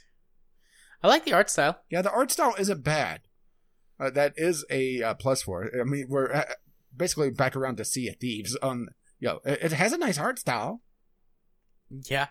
[1.04, 1.82] I like the art style.
[1.90, 3.22] Yeah, the art style isn't bad.
[4.00, 5.74] Uh, that is a uh, plus for it.
[5.80, 6.44] I mean, we're uh,
[6.96, 8.56] basically back around to Sea of Thieves.
[8.58, 8.88] On
[9.20, 10.82] you know, it, it has a nice art style.
[11.90, 12.28] Yeah.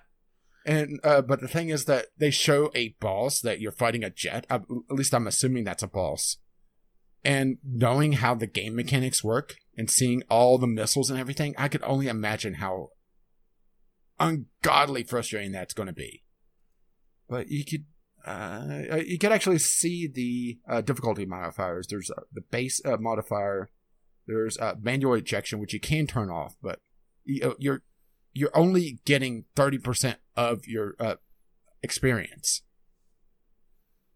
[0.66, 4.10] And uh, but the thing is that they show a boss that you're fighting a
[4.10, 4.46] jet.
[4.50, 4.60] Uh,
[4.90, 6.38] at least I'm assuming that's a boss.
[7.24, 11.68] And knowing how the game mechanics work and seeing all the missiles and everything, I
[11.68, 12.90] could only imagine how
[14.20, 16.22] ungodly frustrating that's going to be.
[17.28, 17.86] But you could
[18.26, 21.86] uh, you can actually see the uh, difficulty modifiers.
[21.88, 23.70] There's uh, the base uh, modifier.
[24.26, 26.80] There's uh, manual ejection, which you can turn off, but
[27.24, 27.82] you, uh, you're
[28.32, 30.94] you're only getting thirty percent of your
[31.82, 32.62] experience.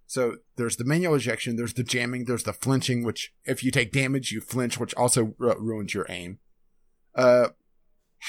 [0.09, 1.57] So there's the manual ejection.
[1.57, 2.25] There's the jamming.
[2.25, 6.39] There's the flinching, which if you take damage, you flinch, which also ruins your aim.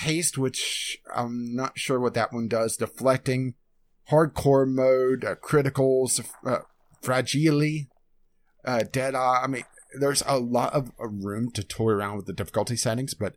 [0.01, 2.75] haste, which I'm not sure what that one does.
[2.75, 3.53] Deflecting
[4.11, 6.63] hardcore mode, uh, criticals, uh,
[7.01, 7.85] fragile,
[8.65, 9.39] uh, dead eye.
[9.43, 9.63] I mean,
[9.97, 13.35] there's a lot of uh, room to toy around with the difficulty settings, but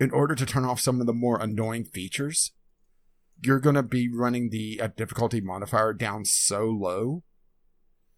[0.00, 2.50] in order to turn off some of the more annoying features,
[3.40, 7.22] you're going to be running the uh, difficulty modifier down so low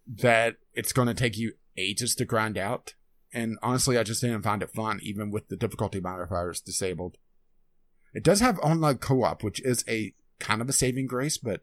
[0.06, 2.94] that it's going to take you ages to grind out.
[3.32, 7.18] And honestly, I just didn't find it fun, even with the difficulty modifiers disabled.
[8.14, 11.62] It does have online co-op, which is a kind of a saving grace, but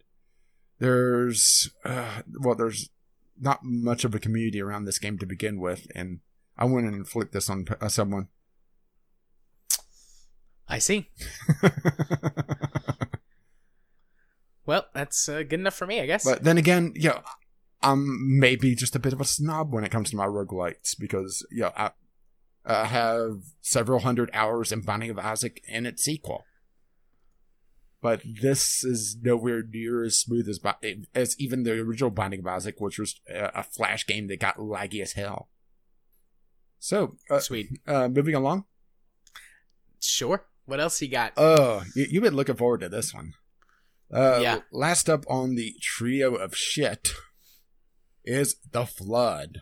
[0.79, 2.89] there's uh, well, there's
[3.39, 6.19] not much of a community around this game to begin with, and
[6.57, 8.27] I wouldn't inflict this on uh, someone.
[10.67, 11.09] I see.
[14.65, 16.23] well, that's uh, good enough for me, I guess.
[16.23, 17.21] But then again, yeah,
[17.83, 21.45] I'm maybe just a bit of a snob when it comes to my roguelites because
[21.51, 21.91] yeah, I,
[22.65, 26.45] I have several hundred hours in Binding of Isaac and its sequel.
[28.01, 30.59] But this is nowhere near as smooth as
[31.13, 35.01] as even the original Binding of Isaac, which was a flash game that got laggy
[35.01, 35.49] as hell.
[36.79, 37.79] So uh, sweet.
[37.87, 38.65] Uh, moving along.
[40.01, 40.45] Sure.
[40.65, 41.33] What else you got?
[41.37, 43.33] Oh, you, you've been looking forward to this one.
[44.11, 44.59] Uh, yeah.
[44.71, 47.13] Last up on the trio of shit
[48.23, 49.61] is The Flood.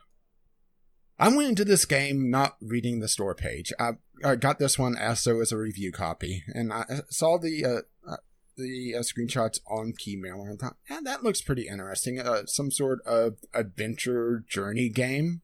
[1.19, 3.71] I went into this game not reading the store page.
[3.79, 3.91] I,
[4.23, 8.11] I got this one as so as a review copy, and I saw the uh,
[8.11, 8.17] uh,
[8.57, 12.19] the uh, screenshots on Keymailer and thought, yeah, that looks pretty interesting.
[12.19, 15.41] Uh, some sort of adventure journey game.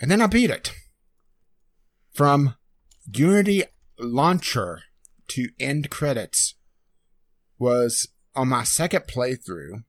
[0.00, 0.72] And then I beat it.
[2.12, 2.54] From
[3.10, 3.64] Unity
[3.98, 4.82] launcher
[5.28, 6.54] to end credits
[7.58, 9.84] was on my second playthrough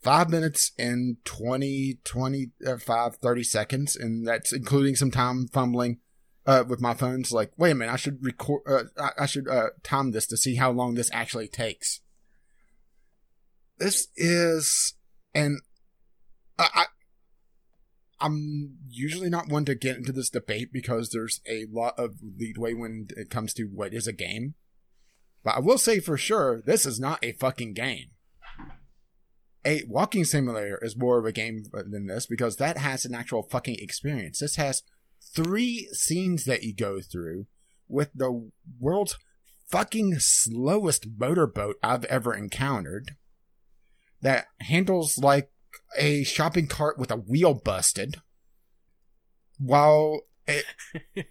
[0.00, 3.96] five minutes and 20, 25, 30 seconds.
[3.96, 5.98] And that's including some time fumbling
[6.46, 7.32] uh, with my phones.
[7.32, 10.56] Like, wait a minute, I should record, uh, I should uh, time this to see
[10.56, 12.00] how long this actually takes.
[13.78, 14.94] This is,
[15.34, 15.60] and
[16.58, 16.84] I, I
[18.20, 22.74] I'm usually not one to get into this debate because there's a lot of leadway
[22.74, 24.54] when it comes to what is a game.
[25.44, 28.10] But I will say for sure, this is not a fucking game
[29.64, 33.42] a walking simulator is more of a game than this because that has an actual
[33.42, 34.38] fucking experience.
[34.38, 34.82] This has
[35.34, 37.46] three scenes that you go through
[37.88, 38.50] with the
[38.80, 39.16] world's
[39.70, 43.16] fucking slowest motorboat I've ever encountered
[44.22, 45.50] that handles like
[45.96, 48.16] a shopping cart with a wheel busted
[49.58, 50.64] while it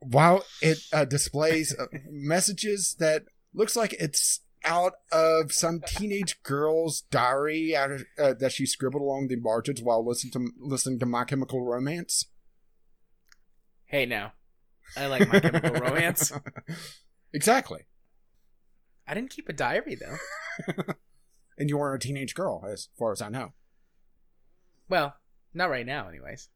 [0.00, 3.24] while it uh, displays uh, messages that
[3.54, 9.02] looks like it's out of some teenage girl's diary out of, uh, that she scribbled
[9.02, 12.26] along the margins while listening to listening to My Chemical Romance.
[13.84, 14.32] Hey, now,
[14.96, 16.32] I like My Chemical Romance.
[17.34, 17.86] Exactly.
[19.06, 20.74] I didn't keep a diary though.
[21.58, 23.52] and you weren't a teenage girl, as far as I know.
[24.88, 25.16] Well,
[25.54, 26.50] not right now, anyways.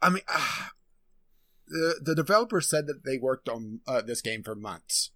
[0.00, 0.68] I mean, uh,
[1.66, 5.10] the the developer said that they worked on uh, this game for months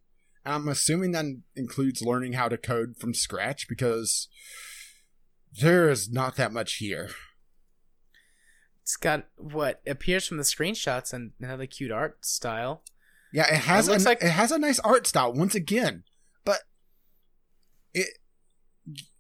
[0.45, 1.25] I'm assuming that
[1.57, 4.29] includes learning how to code from scratch because
[5.61, 7.11] there is not that much here.
[8.83, 12.83] It's got what appears from the screenshots and another cute art style.
[13.33, 13.89] Yeah, it has.
[13.89, 14.23] It, looks like...
[14.23, 16.05] it has a nice art style once again,
[16.45, 16.61] but
[17.95, 18.19] it.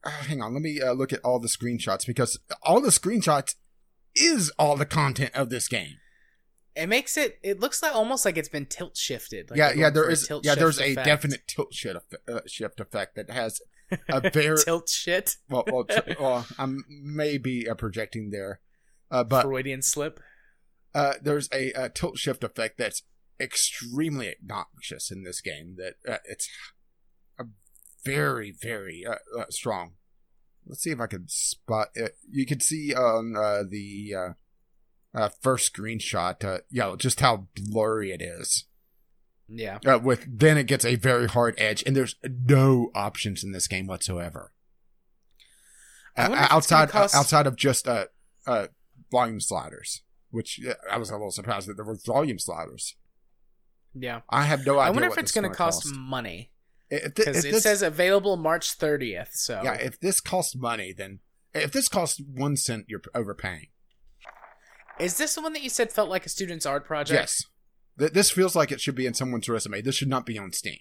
[0.05, 3.55] Uh, hang on, let me uh, look at all the screenshots because all the screenshots
[4.15, 5.97] is all the content of this game.
[6.77, 7.39] It makes it.
[7.43, 9.51] It looks like almost like it's been tilt shifted.
[9.51, 9.91] Like yeah, yeah.
[9.91, 10.27] There is.
[10.27, 11.07] tilt Yeah, there's a effect.
[11.07, 13.61] definite tilt shift uh, shift effect that has
[14.09, 15.37] a very tilt shit.
[15.49, 15.87] well, well,
[16.21, 18.61] well, I'm maybe uh, projecting there,
[19.11, 20.21] uh, but Freudian slip.
[20.95, 23.03] Uh, there's a, a, tilt shift effect that's
[23.41, 25.77] extremely obnoxious in this game.
[25.77, 26.49] That uh, it's
[27.39, 27.45] a
[28.05, 29.93] very, very uh, uh, strong.
[30.67, 32.17] Let's see if I can spot it.
[32.31, 34.35] You can see on uh, the
[35.15, 38.65] uh, uh, first screenshot, uh, you know, just how blurry it is.
[39.49, 39.79] Yeah.
[39.87, 43.69] Uh, with then it gets a very hard edge, and there's no options in this
[43.69, 44.53] game whatsoever.
[46.17, 47.15] Uh, outside cost...
[47.15, 48.07] outside of just uh,
[48.47, 48.69] uh,
[49.11, 50.61] volume sliders, which
[50.91, 52.97] I was a little surprised that there were volume sliders.
[53.95, 54.89] Yeah, I have no idea.
[54.89, 56.51] I wonder if it's going to cost, cost, money
[56.89, 57.63] because it this...
[57.63, 59.33] says available March 30th.
[59.33, 61.21] So yeah, if this costs money, then
[61.53, 63.69] if this costs one cent, you're overpaying.
[64.99, 67.21] Is this the one that you said felt like a student's art project?
[67.21, 67.45] Yes.
[67.99, 69.83] Th- this feels like it should be in someone's resume.
[69.83, 70.79] This should not be on Steam.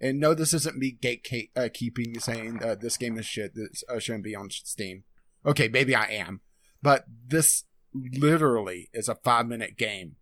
[0.00, 3.54] And no, this isn't me gatekeeping uh, saying uh, this game is shit.
[3.54, 5.04] This uh, shouldn't be on Steam.
[5.44, 6.40] Okay, maybe I am,
[6.82, 10.16] but this literally is a five minute game.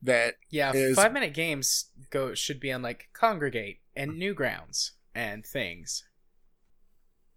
[0.00, 0.96] That yeah, is...
[0.96, 6.04] five minute games go should be on like Kongregate and Newgrounds and things.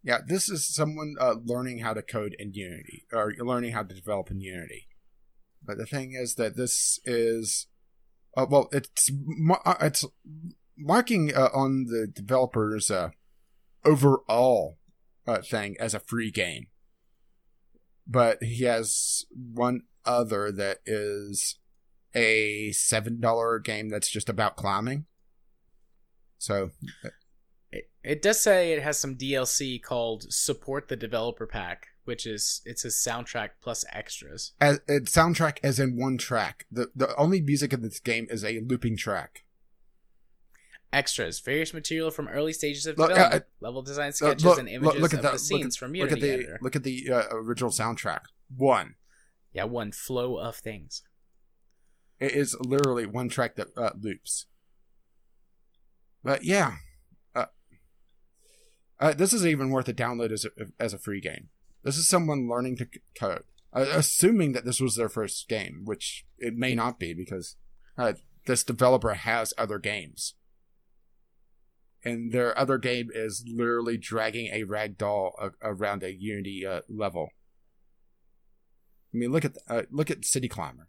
[0.05, 3.95] Yeah, this is someone uh, learning how to code in Unity or learning how to
[3.95, 4.87] develop in Unity.
[5.65, 7.65] But the thing is that this is,
[8.37, 9.09] uh, well, it's
[9.65, 10.05] uh, it's
[10.77, 13.09] marking uh, on the developers' uh,
[13.83, 14.77] overall
[15.25, 16.67] uh, thing as a free game.
[18.05, 21.57] But he has one other that is
[22.13, 25.05] a seven dollar game that's just about climbing.
[26.37, 26.69] So
[28.05, 32.85] it, does say it has some DLC called Support the Developer Pack, which is it's
[32.85, 34.53] a soundtrack plus extras.
[34.59, 36.65] As, it soundtrack as in one track.
[36.71, 39.43] The the only music in this game is a looping track.
[40.93, 44.69] Extras, various material from early stages of development, uh, uh, level design sketches, look, and
[44.69, 46.15] images look, look of the, the scenes at, from Unity.
[46.15, 46.59] Look at the editor.
[46.61, 48.21] look at the uh, original soundtrack.
[48.55, 48.95] One.
[49.51, 51.03] Yeah, one flow of things.
[52.19, 54.45] It is literally one track that uh, loops.
[56.23, 56.75] But yeah, uh,
[58.99, 61.49] uh, this is even worth a download as a, as a free game.
[61.83, 62.87] This is someone learning to
[63.17, 63.43] code,
[63.73, 67.57] uh, assuming that this was their first game, which it may not be because
[67.97, 68.13] uh,
[68.45, 70.35] this developer has other games.
[72.03, 77.29] And their other game is literally dragging a rag doll around a Unity uh, level.
[79.13, 80.87] I mean, look at uh, look at City Climber.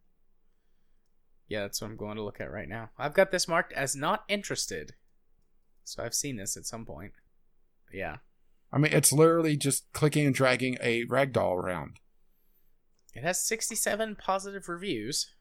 [1.48, 2.90] Yeah, that's what I'm going to look at right now.
[2.98, 4.94] I've got this marked as not interested,
[5.84, 7.12] so I've seen this at some point.
[7.93, 8.16] Yeah,
[8.72, 11.99] I mean, it's literally just clicking and dragging a ragdoll around.
[13.14, 15.32] It has 67 positive reviews.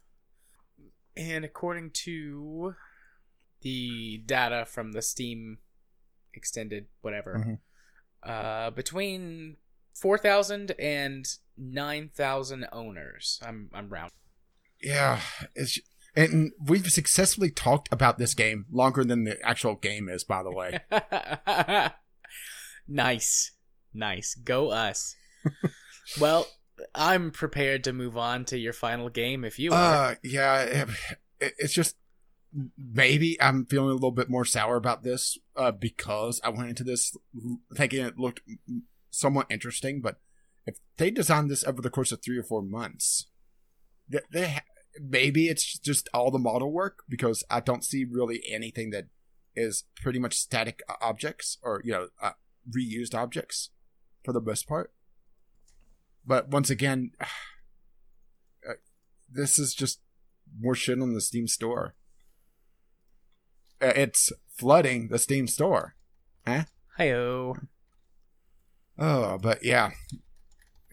[1.18, 2.76] And according to
[3.62, 5.58] the data from the Steam
[6.34, 8.30] extended whatever, mm-hmm.
[8.30, 9.58] uh, between
[9.94, 11.26] 4,000 and
[11.58, 13.40] 9,000 owners.
[13.46, 14.12] I'm I'm round.
[14.82, 15.22] Yeah,
[15.56, 15.80] it's
[16.16, 20.52] and we've successfully talked about this game longer than the actual game is, by the
[20.52, 20.80] way.
[22.88, 23.52] Nice.
[23.94, 24.36] Nice.
[24.36, 25.16] Go us.
[26.20, 26.48] well,
[26.94, 30.12] I'm prepared to move on to your final game if you are.
[30.12, 30.86] Uh, yeah,
[31.40, 31.96] it, it's just
[32.78, 36.84] maybe I'm feeling a little bit more sour about this uh, because I went into
[36.84, 37.16] this
[37.76, 38.42] thinking it looked
[39.10, 40.20] somewhat interesting, but
[40.66, 43.28] if they designed this over the course of three or four months,
[44.10, 44.60] they, they
[45.00, 49.06] maybe it's just all the model work because I don't see really anything that
[49.56, 52.32] is pretty much static objects or you know uh,
[52.70, 53.70] reused objects
[54.24, 54.92] for the most part.
[56.26, 58.74] But once again, uh,
[59.32, 60.00] this is just
[60.60, 61.96] more shit on the Steam store.
[63.82, 65.96] Uh, it's flooding the Steam store.
[66.48, 66.64] Huh?
[67.00, 67.68] Hiyo.
[68.98, 69.92] Oh, but yeah.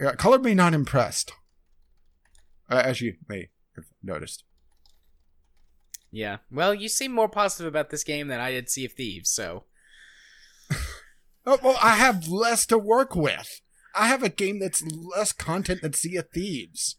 [0.01, 1.33] yeah color me not impressed.
[2.68, 4.45] Uh, as you may have noticed.
[6.11, 6.39] Yeah.
[6.51, 9.64] Well, you seem more positive about this game than I did Sea of Thieves, so.
[11.45, 13.61] Oh, well, I have less to work with.
[13.95, 16.97] I have a game that's less content than Sea of Thieves.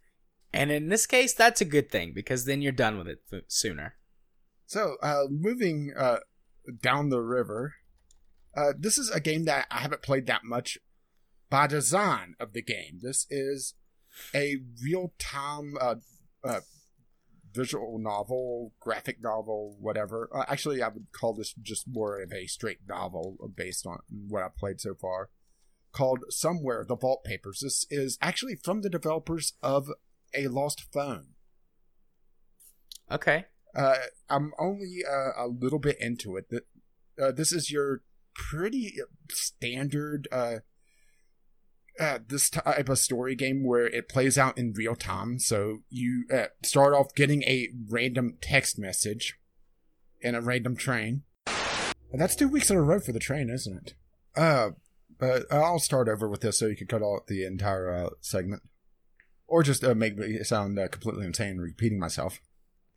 [0.52, 3.96] And in this case, that's a good thing because then you're done with it sooner.
[4.68, 6.20] So, uh, moving uh,
[6.82, 7.74] down the river,
[8.56, 10.78] uh, this is a game that I haven't played that much
[11.50, 13.00] by design of the game.
[13.02, 13.74] This is
[14.34, 15.96] a real time uh,
[16.44, 16.60] uh,
[17.54, 20.30] visual novel, graphic novel, whatever.
[20.34, 24.44] Uh, actually, I would call this just more of a straight novel based on what
[24.44, 25.30] I've played so far.
[25.92, 27.60] Called Somewhere the Vault Papers.
[27.62, 29.90] This is actually from the developers of
[30.34, 31.28] A Lost Phone.
[33.12, 33.46] Okay.
[33.76, 33.96] Uh,
[34.30, 36.48] I'm only uh, a little bit into it.
[37.22, 38.02] Uh, this is your
[38.34, 38.98] pretty
[39.32, 40.28] standard
[42.00, 45.40] uh, this type of story game where it plays out in real time.
[45.40, 49.38] So you uh, start off getting a random text message
[50.22, 51.24] in a random train.
[52.14, 53.94] That's two weeks in a row for the train, isn't it?
[54.36, 54.72] Uh,
[55.18, 58.64] but I'll start over with this so you can cut out the entire uh, segment.
[59.48, 62.40] Or just uh, make me sound uh, completely insane repeating myself.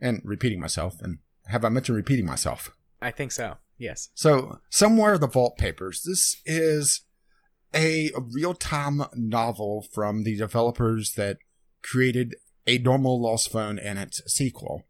[0.01, 1.01] And repeating myself.
[1.01, 2.71] And have I mentioned repeating myself?
[3.01, 4.11] I think so, yes.
[4.15, 6.03] So, Somewhere the Vault Papers.
[6.03, 7.03] This is
[7.77, 11.39] a real time novel from the developers that
[11.83, 12.35] created
[12.67, 14.87] A Normal Lost Phone and its sequel.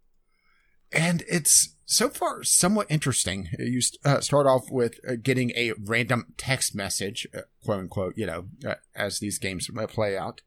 [0.92, 3.48] And it's so far somewhat interesting.
[3.58, 8.26] You uh, start off with uh, getting a random text message, uh, quote unquote, you
[8.26, 10.42] know, uh, as these games play out.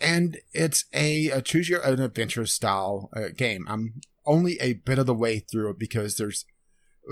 [0.00, 3.66] And it's a, a choose your own adventure style uh, game.
[3.68, 6.44] I'm only a bit of the way through it because there's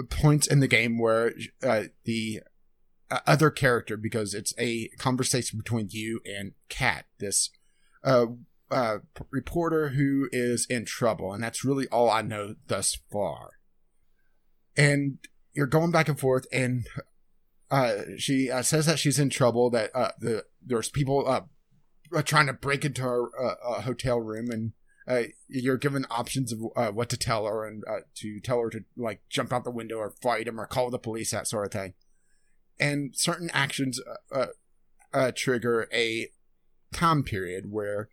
[0.09, 1.33] points in the game where
[3.27, 7.51] other character because it's a conversation between you and Kat, this
[8.05, 8.27] uh,
[8.71, 8.99] uh,
[9.31, 13.51] reporter who is in trouble, and that's really all I know thus far.
[14.77, 15.19] And
[15.53, 16.87] you're going back and forth, and
[17.71, 19.71] uh, she uh, says that she's in trouble.
[19.71, 21.49] That uh, the there's people
[22.25, 23.29] trying to break into her
[23.83, 24.73] hotel room, and
[25.11, 28.71] uh, you're given options of uh, what to tell her, and uh, to tell her
[28.71, 31.67] to like jump out the window or fight him or call the police, that sort
[31.67, 31.95] of thing.
[32.81, 34.47] And certain actions uh, uh,
[35.13, 36.31] uh trigger a
[36.93, 38.09] time period where,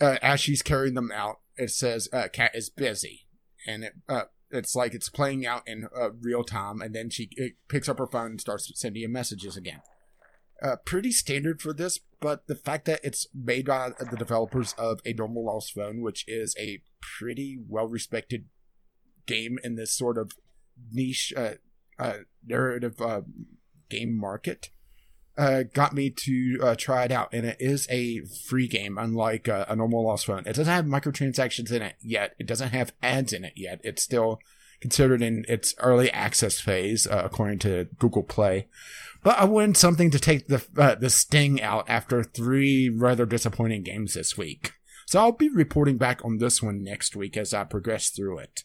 [0.00, 3.28] uh, as she's carrying them out, it says uh, "Kat is busy,"
[3.66, 3.94] and it
[4.50, 5.88] it's like it's playing out in
[6.20, 7.30] real time, and then she
[7.68, 9.80] picks up her phone and starts sending you messages again.
[10.84, 15.12] Pretty standard for this, but the fact that it's made by the developers of A
[15.12, 18.46] Normal Lost Phone, which is a pretty well respected
[19.26, 20.32] game in this sort of
[20.92, 21.54] niche uh,
[21.98, 23.22] uh, narrative uh,
[23.88, 24.70] game market,
[25.38, 27.28] uh, got me to uh, try it out.
[27.32, 30.44] And it is a free game, unlike uh, a normal Lost Phone.
[30.46, 32.34] It doesn't have microtransactions in it yet.
[32.38, 33.80] It doesn't have ads in it yet.
[33.84, 34.40] It's still
[34.80, 38.68] considered in its early access phase, uh, according to Google Play.
[39.22, 43.82] But I wanted something to take the uh, the sting out after three rather disappointing
[43.82, 44.72] games this week.
[45.06, 48.64] So I'll be reporting back on this one next week as I progress through it.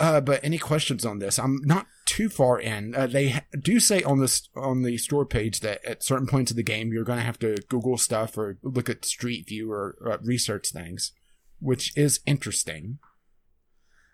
[0.00, 1.38] Uh, but any questions on this?
[1.38, 2.94] I'm not too far in.
[2.94, 6.56] Uh, they do say on this on the store page that at certain points of
[6.56, 9.96] the game you're going to have to Google stuff or look at Street View or
[10.04, 11.12] uh, research things,
[11.60, 12.98] which is interesting.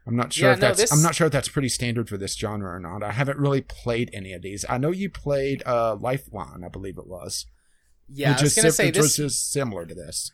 [0.09, 0.93] I'm not sure yeah, if no, that's this...
[0.93, 3.03] I'm not sure if that's pretty standard for this genre or not.
[3.03, 4.65] I haven't really played any of these.
[4.69, 7.47] I know you played uh, Lifeline, I believe it was.
[8.09, 10.31] Yeah, which I was going to say this is similar to this.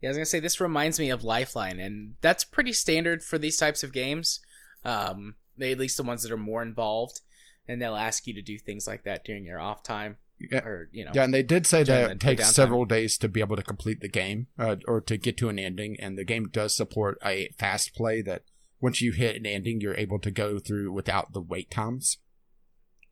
[0.00, 3.22] Yeah, I was going to say this reminds me of Lifeline, and that's pretty standard
[3.22, 4.40] for these types of games.
[4.86, 7.20] Um, at least the ones that are more involved,
[7.66, 10.16] and they'll ask you to do things like that during your off time.
[10.38, 10.58] Yeah.
[10.58, 13.40] Or you know, yeah, and they did say that it takes several days to be
[13.40, 16.48] able to complete the game uh, or to get to an ending, and the game
[16.48, 18.42] does support a fast play that
[18.78, 22.18] once you hit an ending, you're able to go through without the wait times.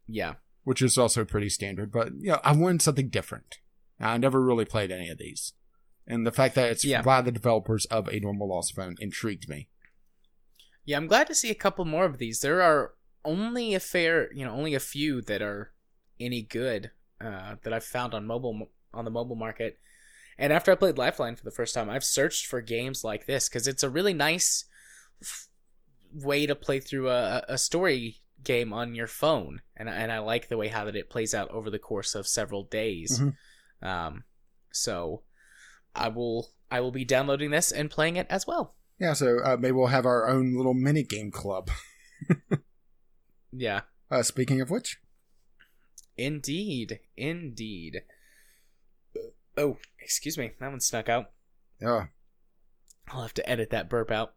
[0.07, 1.91] Yeah, which is also pretty standard.
[1.91, 3.59] But you know, I wanted something different.
[3.99, 5.55] I never really played any of these,
[6.07, 7.01] and the fact that it's yeah.
[7.01, 9.69] by the developers of A Normal Lost Phone intrigued me.
[10.85, 12.41] Yeah, I'm glad to see a couple more of these.
[12.41, 15.73] There are only a fair, you know, only a few that are
[16.21, 19.79] any good uh, that I've found on mobile on the mobile market.
[20.39, 23.49] And after I played Lifeline for the first time, I've searched for games like this
[23.49, 24.65] because it's a really nice
[25.23, 25.49] f-
[26.13, 30.49] way to play through a, a story game on your phone, and and I like
[30.49, 33.19] the way how that it plays out over the course of several days.
[33.19, 33.87] Mm-hmm.
[33.87, 34.25] Um,
[34.71, 35.23] so
[35.95, 38.75] I will I will be downloading this and playing it as well.
[39.05, 41.71] Yeah, so uh, maybe we'll have our own little mini game club.
[43.53, 43.83] yeah.
[44.11, 44.99] Uh, speaking of which,
[46.17, 48.01] indeed, indeed.
[49.59, 51.33] Oh, excuse me, that one snuck out.
[51.83, 52.07] Yeah.
[53.09, 54.33] I'll have to edit that burp out.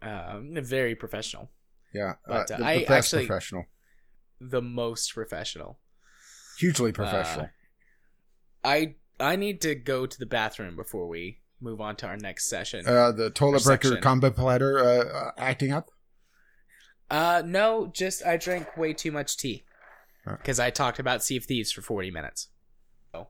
[0.00, 1.50] Uh, very professional.
[1.92, 3.66] Yeah, uh, but uh, the, the I actually professional.
[4.40, 5.78] The most professional.
[6.58, 7.50] Hugely professional.
[8.64, 12.16] Uh, I I need to go to the bathroom before we move on to our
[12.16, 12.86] next session.
[12.86, 14.02] Uh, the toilet breaker section.
[14.02, 15.90] combo platter uh, uh, acting up.
[17.10, 19.64] Uh, no, just I drank way too much tea
[20.24, 22.48] because I talked about Sea of Thieves for forty minutes.
[23.12, 23.28] So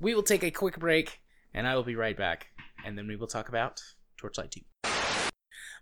[0.00, 1.20] we will take a quick break,
[1.54, 2.48] and I will be right back,
[2.84, 3.80] and then we will talk about
[4.16, 4.90] Torchlight Two.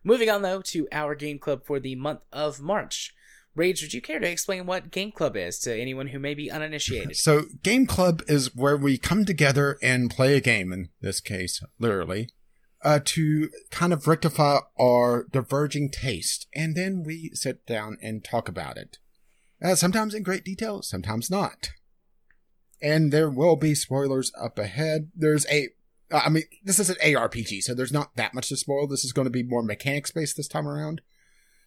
[0.03, 3.14] Moving on, though, to our game club for the month of March.
[3.55, 6.51] Rage, would you care to explain what Game Club is to anyone who may be
[6.51, 7.16] uninitiated?
[7.16, 11.60] So, Game Club is where we come together and play a game, in this case,
[11.78, 12.28] literally,
[12.85, 16.47] uh, to kind of rectify our diverging taste.
[16.55, 18.98] And then we sit down and talk about it.
[19.62, 21.70] Uh, sometimes in great detail, sometimes not.
[22.81, 25.10] And there will be spoilers up ahead.
[25.14, 25.68] There's a
[26.12, 28.86] uh, mean, this is an ARPG, so there's not that much to spoil.
[28.86, 31.02] This is going to be more mechanics based this time around.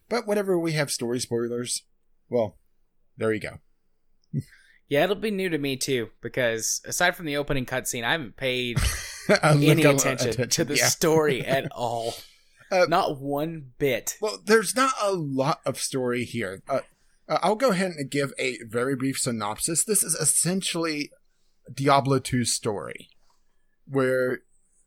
[0.08, 1.82] But whenever we have story spoilers,
[2.28, 2.58] well,
[3.16, 3.58] there you go.
[4.88, 8.36] yeah, it'll be new to me too, because aside from the opening cutscene, I haven't
[8.36, 8.78] paid
[9.42, 10.88] any attention, attention, to the yeah.
[10.88, 12.14] story at all.
[12.70, 14.16] Uh, not one bit.
[14.20, 16.62] Well, there's not a lot of story here.
[16.68, 16.80] Uh,
[17.28, 19.84] uh I'll go ahead and give a very brief synopsis.
[19.84, 21.10] This is essentially
[21.72, 23.08] Diablo 2's story
[23.86, 24.40] where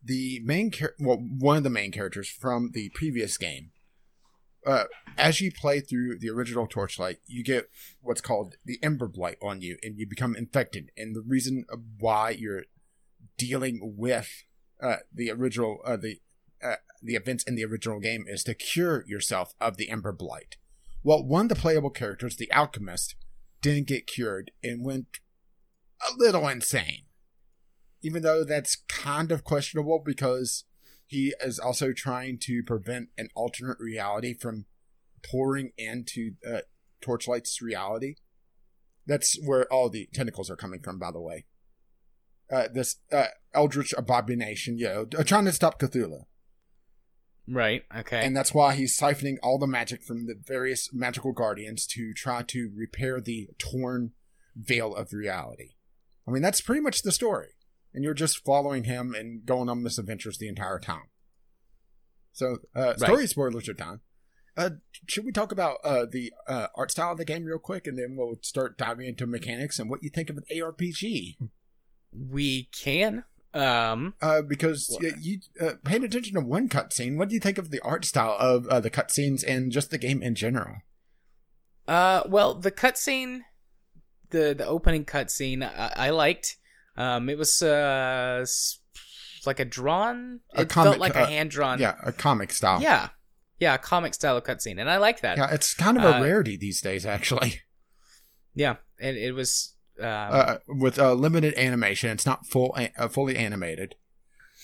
[0.03, 3.71] the main char- well one of the main characters from the previous game
[4.67, 4.83] uh,
[5.17, 7.69] as you play through the original torchlight you get
[8.01, 10.91] what's called the ember blight on you and you become infected.
[10.97, 11.65] And the reason
[11.99, 12.65] why you're
[13.37, 14.43] dealing with
[14.81, 16.19] uh, the original uh, the
[16.61, 20.57] uh, the events in the original game is to cure yourself of the ember blight.
[21.01, 23.15] Well one of the playable characters the alchemist
[23.61, 25.19] didn't get cured and went
[26.07, 27.03] a little insane.
[28.03, 30.65] Even though that's kind of questionable because
[31.07, 34.65] he is also trying to prevent an alternate reality from
[35.29, 36.59] pouring into uh,
[37.01, 38.15] Torchlight's reality.
[39.05, 41.45] That's where all the tentacles are coming from, by the way.
[42.51, 46.25] Uh, this uh, eldritch abomination, you know, trying to stop Cthulhu.
[47.49, 47.83] Right.
[47.95, 48.25] Okay.
[48.25, 52.43] And that's why he's siphoning all the magic from the various magical guardians to try
[52.43, 54.11] to repair the torn
[54.55, 55.75] veil of reality.
[56.27, 57.47] I mean, that's pretty much the story.
[57.93, 61.09] And you're just following him and going on misadventures the entire time.
[62.31, 63.29] So, uh, story right.
[63.29, 64.01] spoilers are done.
[64.55, 64.71] Uh,
[65.07, 67.97] should we talk about uh, the uh, art style of the game real quick, and
[67.97, 71.37] then we'll start diving into mechanics and what you think of an ARPG?
[72.11, 73.23] We can.
[73.53, 77.17] Um, uh, because you, you uh, paid attention to one cutscene.
[77.17, 79.97] What do you think of the art style of uh, the cutscenes and just the
[79.97, 80.77] game in general?
[81.87, 83.41] Uh, well, the cutscene,
[84.29, 86.57] the the opening cutscene, I, I liked.
[86.97, 88.45] Um, it was uh
[89.45, 90.41] like a drawn.
[90.55, 91.79] A it comic, felt like uh, a hand drawn.
[91.79, 92.81] Yeah, a comic style.
[92.81, 93.09] Yeah,
[93.59, 95.37] yeah, a comic style of cutscene, and I like that.
[95.37, 97.61] Yeah, it's kind of a uh, rarity these days, actually.
[98.53, 102.09] Yeah, and it was um, uh, with uh, limited animation.
[102.09, 103.93] It's not full, uh, fully animated,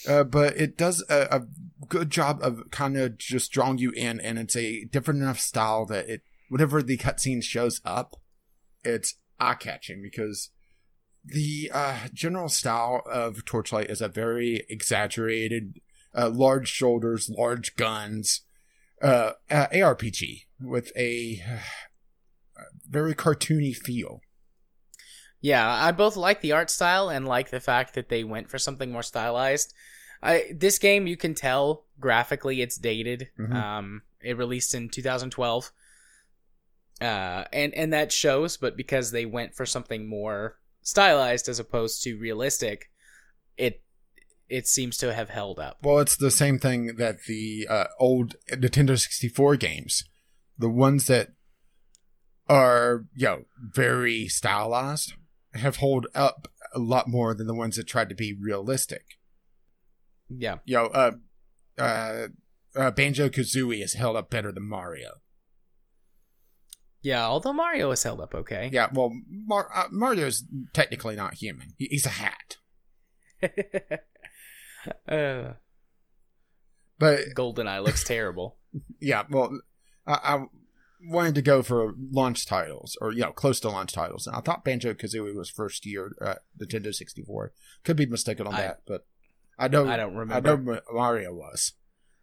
[0.09, 1.41] uh, but it does a, a
[1.89, 5.85] good job of kind of just drawing you in, and it's a different enough style
[5.85, 8.15] that it, whatever the cutscene shows up,
[8.83, 10.49] it's eye catching because
[11.23, 15.79] the uh, general style of Torchlight is a very exaggerated,
[16.13, 18.41] uh, large shoulders, large guns,
[19.01, 24.21] uh, uh ARPG with a uh, very cartoony feel.
[25.41, 28.57] Yeah, I both like the art style and like the fact that they went for
[28.57, 29.73] something more stylized.
[30.21, 33.27] I, this game, you can tell graphically it's dated.
[33.37, 33.53] Mm-hmm.
[33.53, 35.71] Um, it released in 2012,
[37.01, 37.03] uh,
[37.51, 38.55] and and that shows.
[38.55, 42.91] But because they went for something more stylized as opposed to realistic,
[43.57, 43.81] it
[44.49, 45.77] it seems to have held up.
[45.81, 50.03] Well, it's the same thing that the uh, old Nintendo 64 games,
[50.57, 51.29] the ones that
[52.47, 55.13] are you know very stylized,
[55.53, 59.03] have hold up a lot more than the ones that tried to be realistic.
[60.29, 60.57] Yeah.
[60.65, 61.11] You know, uh,
[61.77, 62.27] uh,
[62.75, 65.21] uh Banjo Kazooie has held up better than Mario.
[67.03, 68.69] Yeah, although Mario is held up okay.
[68.71, 71.73] Yeah, well, Mar- uh, Mario's technically not human.
[71.77, 72.57] He- he's a hat.
[75.07, 75.53] uh,
[76.97, 78.57] but GoldenEye looks terrible.
[78.99, 79.59] Yeah, well,
[80.07, 80.45] I-, I
[81.05, 84.39] wanted to go for launch titles or you know close to launch titles, and I
[84.39, 87.51] thought Banjo Kazooie was first year uh, Nintendo sixty four.
[87.83, 89.05] Could be mistaken on I, that, but
[89.59, 89.89] I don't.
[89.89, 90.49] I don't remember.
[90.49, 91.73] I know Mario was.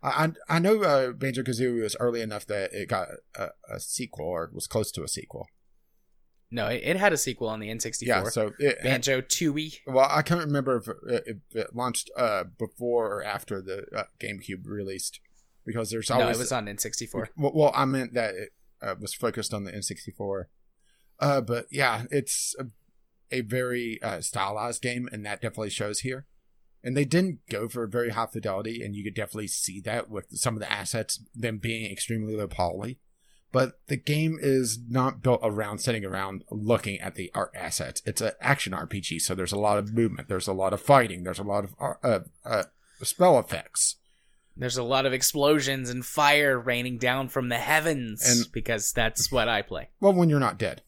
[0.02, 4.26] I I know uh, Banjo Kazooie was early enough that it got a, a, sequel
[4.26, 5.46] or was close to a sequel.
[6.50, 8.06] No, it, it had a sequel on the N64.
[8.06, 9.78] Yeah, so it, Banjo Tooie.
[9.86, 14.04] Well, I can't remember if it, if it launched uh, before or after the uh,
[14.18, 15.20] GameCube released
[15.64, 17.28] because there's always no, it was on N64.
[17.36, 18.50] Well, well I meant that it
[18.82, 20.44] uh, was focused on the N64.
[21.20, 22.66] Uh, but yeah, it's a,
[23.30, 26.26] a very uh, stylized game, and that definitely shows here
[26.82, 30.26] and they didn't go for very high fidelity, and you could definitely see that with
[30.38, 32.98] some of the assets, them being extremely low poly.
[33.52, 38.00] But the game is not built around sitting around looking at the art assets.
[38.06, 41.24] It's an action RPG, so there's a lot of movement, there's a lot of fighting,
[41.24, 42.64] there's a lot of uh, uh,
[43.02, 43.96] spell effects.
[44.56, 49.32] There's a lot of explosions and fire raining down from the heavens, and, because that's
[49.32, 49.88] what I play.
[50.00, 50.82] Well, when you're not dead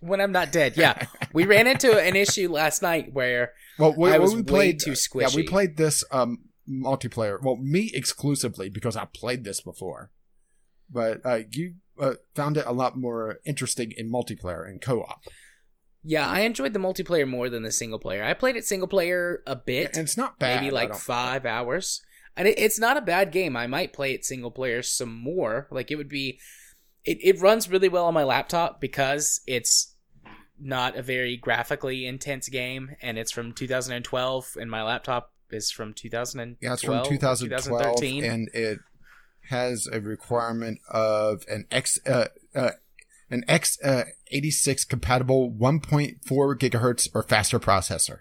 [0.00, 0.76] when I'm not dead.
[0.76, 4.80] Yeah, we ran into an issue last night where well, we, I was we played,
[4.80, 5.30] too squishy.
[5.30, 6.38] Yeah, we played this um,
[6.68, 7.40] multiplayer.
[7.42, 10.10] Well, me exclusively because I played this before,
[10.90, 15.22] but uh, you uh, found it a lot more interesting in multiplayer and co-op.
[16.04, 18.24] Yeah, I enjoyed the multiplayer more than the single player.
[18.24, 20.62] I played it single player a bit, and it's not bad.
[20.62, 22.02] Maybe like five hours,
[22.36, 23.56] and it, it's not a bad game.
[23.56, 25.66] I might play it single player some more.
[25.70, 26.38] Like it would be
[27.04, 29.94] it, it runs really well on my laptop because it's
[30.60, 35.94] not a very graphically intense game and it's from 2012 and my laptop is from
[35.94, 38.24] 2012 yeah it's from 2012 2013.
[38.24, 38.78] and it
[39.48, 42.70] has a requirement of an x uh, uh,
[43.30, 48.18] an x uh, 86 compatible 1.4 gigahertz or faster processor.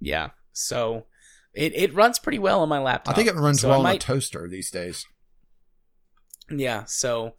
[0.00, 1.06] Yeah so
[1.54, 3.14] it, it runs pretty well on my laptop.
[3.14, 3.90] I think it runs so well might...
[3.90, 5.06] on a toaster these days.
[6.50, 7.34] Yeah so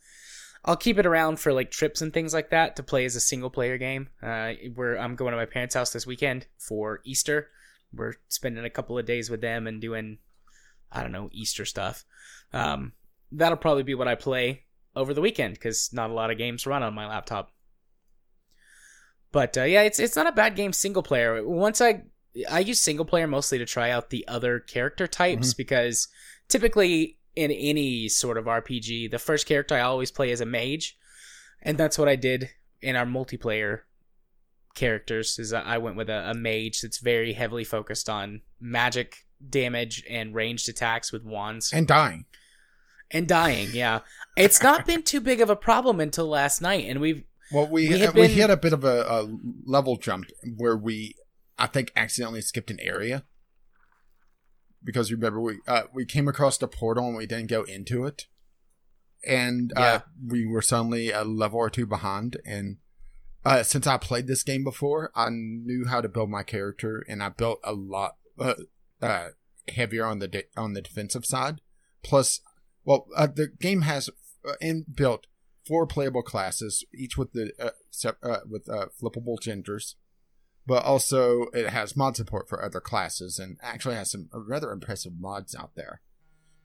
[0.65, 3.19] I'll keep it around for like trips and things like that to play as a
[3.19, 4.09] single player game.
[4.21, 7.49] Uh, where I'm going to my parents' house this weekend for Easter.
[7.93, 10.17] We're spending a couple of days with them and doing,
[10.91, 12.03] I don't know, Easter stuff.
[12.51, 12.93] Um,
[13.31, 14.63] that'll probably be what I play
[14.95, 17.51] over the weekend because not a lot of games run on my laptop.
[19.31, 21.47] But uh, yeah, it's it's not a bad game single player.
[21.47, 22.03] Once I
[22.49, 25.57] I use single player mostly to try out the other character types mm-hmm.
[25.57, 26.07] because
[26.47, 30.97] typically in any sort of RPG, the first character I always play is a mage,
[31.61, 32.49] and that's what I did
[32.81, 33.81] in our multiplayer
[34.73, 40.03] characters is I went with a, a mage that's very heavily focused on magic damage
[40.09, 42.25] and ranged attacks with wands and dying.
[43.11, 43.69] and dying.
[43.71, 44.01] Yeah,
[44.35, 47.87] it's not been too big of a problem until last night, and we've Well, we
[47.89, 49.27] We uh, we, had been- hit a bit of a, a
[49.65, 50.25] level jump
[50.57, 51.15] where we,
[51.57, 53.23] I think, accidentally skipped an area
[54.85, 58.27] because remember we uh, we came across the portal and we didn't go into it,
[59.27, 59.83] and Yeah.
[59.85, 62.37] uh, we were suddenly a level or two behind.
[62.45, 62.77] And
[63.43, 67.21] uh, since I played this game before, I knew how to build my character, and
[67.21, 68.53] I built a lot uh,
[69.01, 69.29] uh,
[69.67, 71.61] heavier on the de- on the defensive side.
[72.03, 72.41] Plus,
[72.83, 74.09] well, uh, the game has
[74.47, 75.23] uh, inbuilt
[75.67, 79.95] four playable classes, each with the uh, uh, with uh, flippable genders,
[80.67, 85.13] but also it has mod support for other classes and actually has some rather impressive
[85.19, 86.01] mods out there.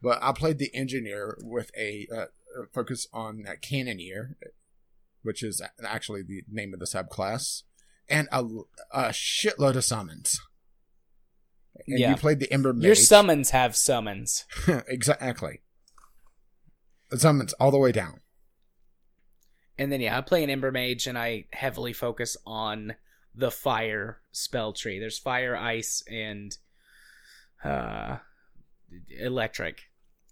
[0.02, 4.36] But I played the engineer with a uh, uh, focus on uh, cannoneer,
[5.22, 7.62] which is actually the name of the subclass,
[8.08, 8.42] and a,
[8.92, 10.40] a shitload of summons.
[11.86, 12.10] And Yeah.
[12.10, 12.84] you played the Ember Mage.
[12.84, 14.46] your summons have summons.
[14.88, 15.60] exactly.
[17.14, 18.20] Summons all the way down.
[19.78, 22.94] And then yeah, I play an Ember Mage and I heavily focus on
[23.34, 24.98] the fire spell tree.
[24.98, 26.56] There's fire, ice, and
[27.64, 28.18] uh
[29.08, 29.82] electric.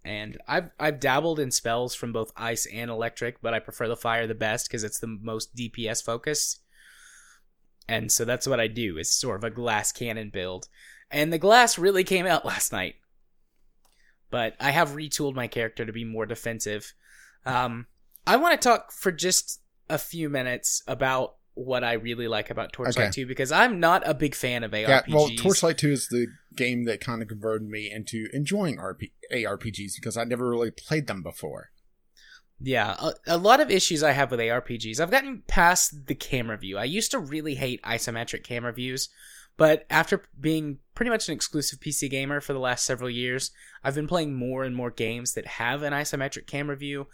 [0.03, 3.97] And I've I've dabbled in spells from both ice and electric, but I prefer the
[3.97, 6.61] fire the best because it's the most DPS focused.
[7.87, 8.97] And so that's what I do.
[8.97, 10.67] Is sort of a glass cannon build.
[11.11, 12.95] And the glass really came out last night.
[14.29, 16.93] But I have retooled my character to be more defensive.
[17.45, 17.87] Um,
[18.27, 22.73] I want to talk for just a few minutes about what I really like about
[22.73, 23.11] Torchlight Okay.
[23.23, 24.87] 2 because I'm not a big fan of ARPGs.
[24.87, 29.11] Yeah, well, Torchlight 2 is the game that kind of converted me into enjoying RP-
[29.31, 31.71] ARPGs because I never really played them before.
[32.61, 34.99] Yeah, a, a lot of issues I have with ARPGs.
[34.99, 36.77] I've gotten past the camera view.
[36.77, 39.09] I used to really hate isometric camera views,
[39.55, 43.51] but after being pretty much an exclusive PC gamer for the last several years,
[43.83, 47.07] I've been playing more and more games that have an isometric camera view,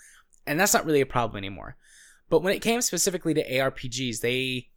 [0.47, 1.77] and that's not really a problem anymore.
[2.29, 4.69] But when it came specifically to ARPGs, they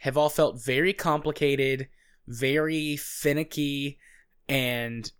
[0.00, 1.88] have all felt very complicated,
[2.26, 3.98] very finicky,
[4.48, 5.10] and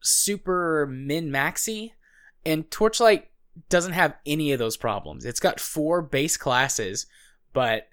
[0.00, 1.94] super min maxy.
[2.44, 3.28] And Torchlight
[3.68, 5.24] doesn't have any of those problems.
[5.24, 7.06] It's got four base classes,
[7.52, 7.88] but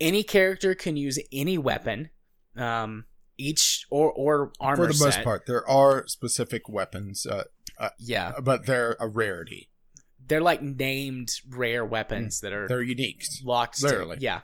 [0.00, 2.10] any character can use any weapon.
[2.56, 3.06] Um,
[3.36, 7.44] each or or armor For the most part, there are specific weapons, uh,
[7.98, 9.70] Yeah, but they're a rarity.
[10.28, 13.24] They're like named rare weapons that are They're unique.
[13.44, 13.82] locked.
[13.82, 14.16] Literally.
[14.16, 14.40] To, yeah,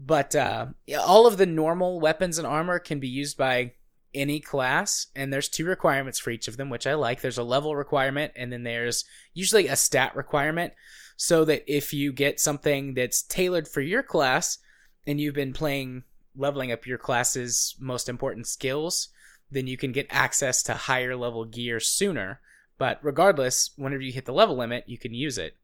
[0.00, 0.66] but uh,
[1.00, 3.72] all of the normal weapons and armor can be used by
[4.14, 7.20] any class, and there's two requirements for each of them, which I like.
[7.20, 9.04] There's a level requirement, and then there's
[9.34, 10.72] usually a stat requirement,
[11.16, 14.58] so that if you get something that's tailored for your class,
[15.06, 16.02] and you've been playing
[16.34, 19.08] leveling up your class's most important skills,
[19.50, 22.40] then you can get access to higher level gear sooner.
[22.78, 25.56] But regardless, whenever you hit the level limit, you can use it.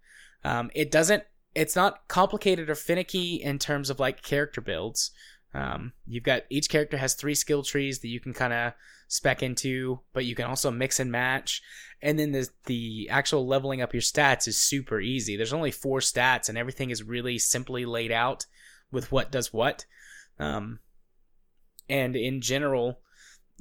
[0.45, 1.25] Um, it doesn't.
[1.55, 5.11] It's not complicated or finicky in terms of like character builds.
[5.55, 8.73] Um, you've got each character has three skill trees that you can kind of
[9.09, 11.63] spec into, but you can also mix and match.
[12.01, 15.37] And then the the actual leveling up your stats is super easy.
[15.37, 18.47] There's only four stats, and everything is really simply laid out
[18.91, 19.85] with what does what.
[20.39, 20.81] Um,
[21.89, 23.01] and in general,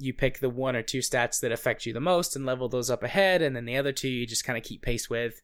[0.02, 2.90] you pick the one or two stats that affect you the most and level those
[2.90, 5.40] up ahead, and then the other two you just kind of keep pace with.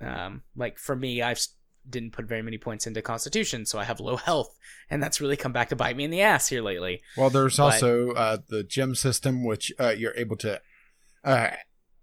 [0.00, 1.40] Um, like for me, I've
[1.88, 4.56] didn't put very many points into Constitution, so I have low health,
[4.90, 7.02] and that's really come back to bite me in the ass here lately.
[7.16, 10.60] Well, there's But- also uh, the gem system, which uh, you're able to
[11.24, 11.50] uh,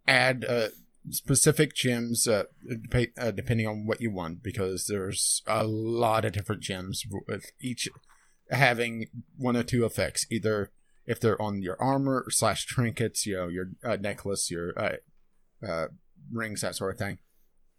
[0.07, 0.69] add uh,
[1.09, 2.43] specific gems uh,
[2.89, 7.51] dep- uh, depending on what you want, because there's a lot of different gems with
[7.59, 7.89] each
[8.49, 9.07] having
[9.38, 10.25] one or two effects.
[10.31, 10.71] Either
[11.05, 14.95] if they're on your armor slash trinkets, you know, your uh, necklace, your uh,
[15.67, 15.88] uh,
[16.31, 17.17] rings, that sort of thing,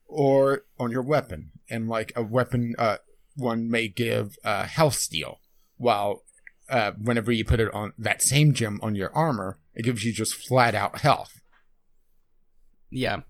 [0.06, 1.50] or on your weapon.
[1.70, 2.98] And like a weapon, uh,
[3.36, 5.40] one may give health steal,
[5.76, 6.22] while
[6.68, 10.12] uh, whenever you put it on that same gem on your armor, it gives you
[10.12, 11.40] just flat out health.
[12.90, 13.20] Yeah.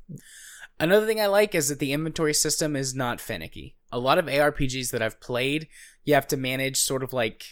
[0.79, 3.77] Another thing I like is that the inventory system is not finicky.
[3.91, 5.69] A lot of ARPGs that I've played,
[6.05, 7.45] you have to manage sort of like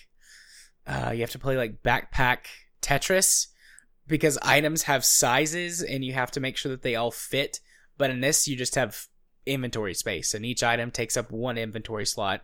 [0.86, 2.46] uh, you have to play like backpack
[2.80, 3.48] Tetris
[4.06, 7.60] because items have sizes and you have to make sure that they all fit.
[7.96, 9.06] But in this, you just have
[9.46, 12.42] inventory space, and each item takes up one inventory slot,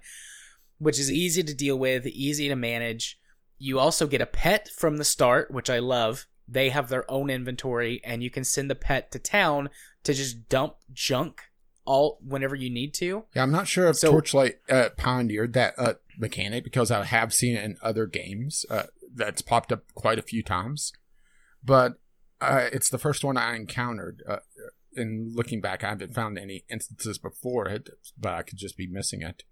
[0.78, 3.18] which is easy to deal with, easy to manage.
[3.58, 6.26] You also get a pet from the start, which I love.
[6.46, 9.70] They have their own inventory, and you can send the pet to town
[10.04, 11.42] to just dump junk
[11.88, 13.24] all whenever you need to.
[13.34, 17.32] Yeah, I'm not sure if So- Torchlight uh, pioneered that uh, mechanic because I have
[17.34, 18.64] seen it in other games.
[18.70, 18.84] Uh,
[19.14, 20.92] that's popped up quite a few times,
[21.64, 21.94] but
[22.40, 24.22] uh, it's the first one I encountered.
[24.28, 24.36] Uh,
[24.94, 27.88] in looking back, I haven't found any instances before it,
[28.18, 29.44] but I could just be missing it.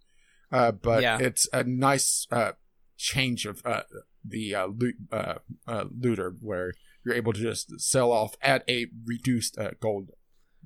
[0.52, 1.18] Uh, but Yeah.
[1.20, 2.52] it's a nice uh,
[2.96, 3.82] change of uh,
[4.24, 5.34] the uh, loot, uh,
[5.66, 6.72] uh, looter where
[7.04, 10.10] you're able to just sell off at a reduced uh, gold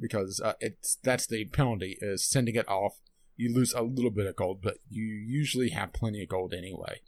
[0.01, 3.01] because uh, it's that's the penalty is sending it off.
[3.36, 7.01] You lose a little bit of gold, but you usually have plenty of gold anyway.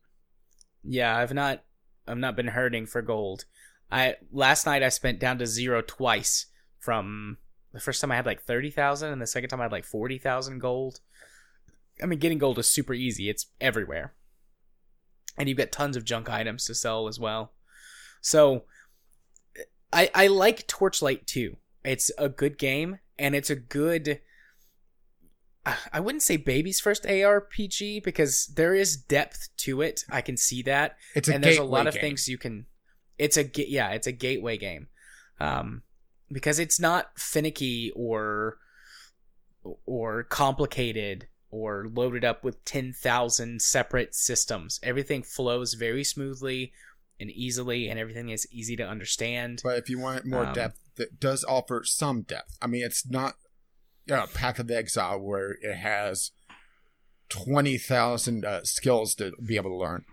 [0.83, 1.65] Yeah, I've not
[2.07, 3.45] I've not been hurting for gold.
[3.91, 6.47] I last night I spent down to zero twice
[6.79, 7.39] from
[7.73, 10.59] the first time I had like 30,000 and the second time I had like 40,000
[10.59, 11.01] gold.
[12.03, 13.29] I mean getting gold is super easy.
[13.29, 14.15] It's everywhere.
[15.37, 17.53] And you've got tons of junk items to sell as well.
[18.21, 18.65] So
[19.93, 21.57] I I like Torchlight 2.
[21.85, 24.21] It's a good game and it's a good
[25.93, 30.05] I wouldn't say baby's first ARPG because there is depth to it.
[30.11, 32.01] I can see that It's a and there's a lot of game.
[32.01, 32.67] things you can
[33.19, 34.89] it's a yeah it's a gateway game
[35.39, 35.83] um
[36.31, 38.59] because it's not finicky or
[39.87, 46.73] or complicated or loaded up with 10,000 separate systems everything flows very smoothly
[47.21, 50.79] and easily and everything is easy to understand But if you want more Um, depth,
[50.97, 52.57] it does offer some depth.
[52.61, 53.37] I mean, it's not
[54.07, 56.33] you know, Path of the Exile where it has
[57.29, 60.05] twenty thousand uh, skills to be able to learn,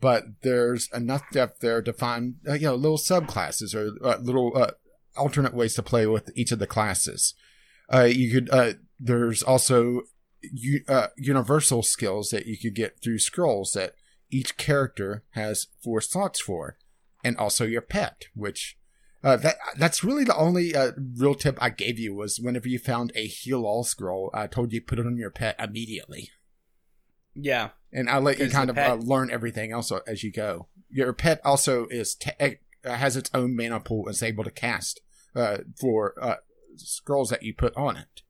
[0.00, 4.52] but there's enough depth there to find uh, you know little subclasses or uh, little
[4.56, 4.72] uh,
[5.16, 7.34] alternate ways to play with each of the classes.
[7.92, 10.02] Uh, you could uh, there's also
[10.42, 13.94] u- uh, universal skills that you could get through scrolls that
[14.30, 16.76] each character has four slots for,
[17.24, 18.78] and also your pet, which
[19.24, 22.78] uh, that that's really the only uh, real tip I gave you was whenever you
[22.78, 26.30] found a heal all scroll, I told you put it on your pet immediately,
[27.34, 27.70] yeah.
[27.92, 30.68] And I let you kind of pet- uh, learn everything else as you go.
[30.90, 34.50] Your pet also is te- uh, has its own mana pool and is able to
[34.50, 35.00] cast
[35.34, 36.36] uh, for uh,
[36.76, 38.22] scrolls that you put on it,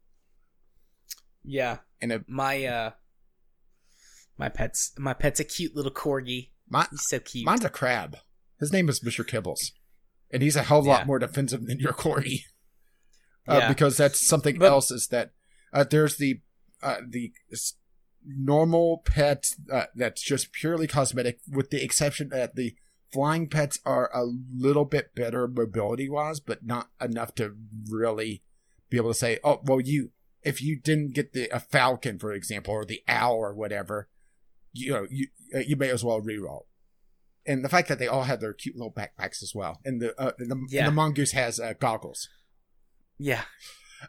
[1.44, 1.78] yeah.
[2.00, 2.90] And it, my uh
[4.38, 8.16] my pet's my pet's a cute little corgi my, he's so cute mine's a crab.
[8.60, 9.72] His name is Mister Kibbles,
[10.30, 10.94] and he's a hell of a Yeah.
[10.98, 12.42] lot more defensive than your Corgi.
[13.48, 13.68] uh, Yeah.
[13.68, 15.32] because that's something But- else is that
[15.72, 16.40] uh, there's the
[16.82, 17.32] uh, the
[18.26, 22.74] normal pet uh, that's just purely cosmetic with the exception that the
[23.12, 24.24] flying pets are a
[24.54, 27.54] little bit better mobility wise but not enough to
[27.88, 28.42] really
[28.90, 30.10] be able to say oh well you
[30.42, 34.08] if you didn't get the a falcon for example or the owl or whatever
[34.72, 36.64] you know you uh, you may as well reroll
[37.46, 40.18] and the fact that they all have their cute little backpacks as well and the
[40.20, 40.80] uh, and the, Yeah.
[40.80, 42.28] and the mongoose has uh, goggles
[43.18, 43.42] yeah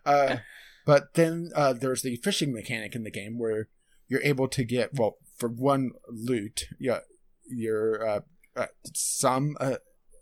[0.06, 0.38] uh,
[0.86, 3.69] but then uh, there's the fishing mechanic in the game where
[4.07, 6.99] you're able to get well for one loot, yeah,
[7.48, 8.19] your uh,
[8.56, 9.76] uh, some uh,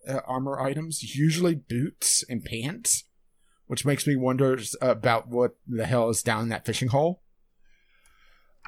[0.08, 3.06] uh, armor items, usually boots and pants,
[3.66, 7.22] which makes me wonder about what the hell is down in that fishing hole.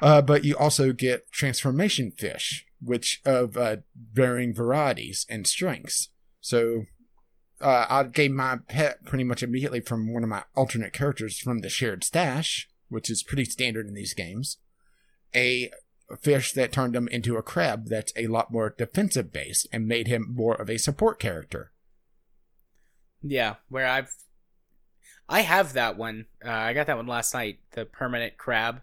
[0.00, 3.76] Uh, but you also get transformation fish, which of uh,
[4.12, 6.08] varying varieties and strengths.
[6.40, 6.86] So
[7.60, 11.58] uh, I gave my pet pretty much immediately from one of my alternate characters from
[11.58, 14.56] the shared stash, which is pretty standard in these games.
[15.34, 15.70] A
[16.20, 20.08] fish that turned him into a crab that's a lot more defensive based and made
[20.08, 21.70] him more of a support character.
[23.22, 24.14] Yeah, where I've
[25.28, 26.26] I have that one.
[26.44, 28.82] Uh, I got that one last night, the permanent crab,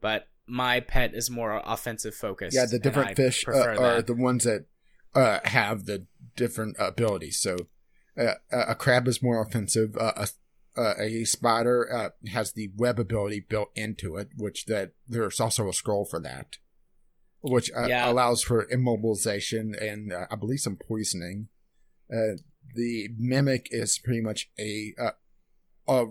[0.00, 2.54] but my pet is more offensive focused.
[2.56, 4.66] yeah, the different fish uh, are the ones that
[5.14, 6.06] uh, have the
[6.36, 7.38] different abilities.
[7.40, 7.56] So
[8.18, 9.96] uh, a crab is more offensive.
[9.96, 10.28] Uh, a
[10.76, 15.68] uh, a spider uh, has the web ability built into it, which that there's also
[15.68, 16.58] a scroll for that,
[17.40, 18.10] which uh, Yeah.
[18.10, 21.48] allows for immobilization and uh, I believe some poisoning.
[22.12, 22.38] Uh,
[22.74, 26.06] the mimic is pretty much a uh,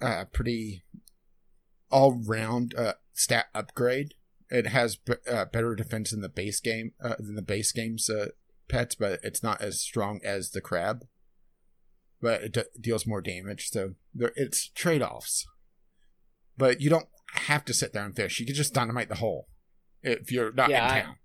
[0.00, 0.84] a, pretty
[1.90, 4.14] all round uh, stat upgrade.
[4.50, 8.08] It has b- uh, better defense in the base game uh, than the base game's
[8.08, 8.28] uh,
[8.68, 11.04] pets, but it's not as strong as the crab.
[12.20, 15.46] But it d- deals more damage, so there it's trade offs.
[16.56, 18.40] But you don't have to sit there and fish.
[18.40, 19.48] You can just dynamite the hole
[20.02, 21.16] if you're not Yeah, in town.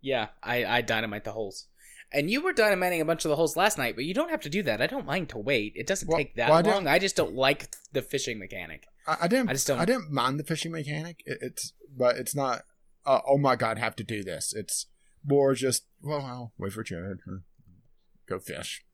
[0.00, 1.66] Yeah, I I dynamite the holes.
[2.12, 4.40] And you were dynamiting a bunch of the holes last night, but you don't have
[4.40, 4.82] to do that.
[4.82, 5.74] I don't mind to wait.
[5.76, 6.86] It doesn't Well- take that well, I long.
[6.88, 8.84] I just don't like the fishing mechanic.
[9.10, 9.50] I, I didn't.
[9.50, 11.22] I just don't- I didn't mind the fishing mechanic.
[11.24, 12.62] It, it's but it's not.
[13.06, 14.52] Uh, oh my god, have to do this.
[14.54, 14.86] It's
[15.24, 17.20] more just well, I'll wait for Jared.
[18.28, 18.84] Go fish.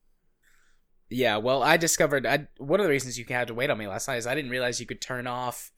[1.08, 3.86] Yeah, well, I discovered I, one of the reasons you had to wait on me
[3.86, 5.70] last night is I didn't realize you could turn off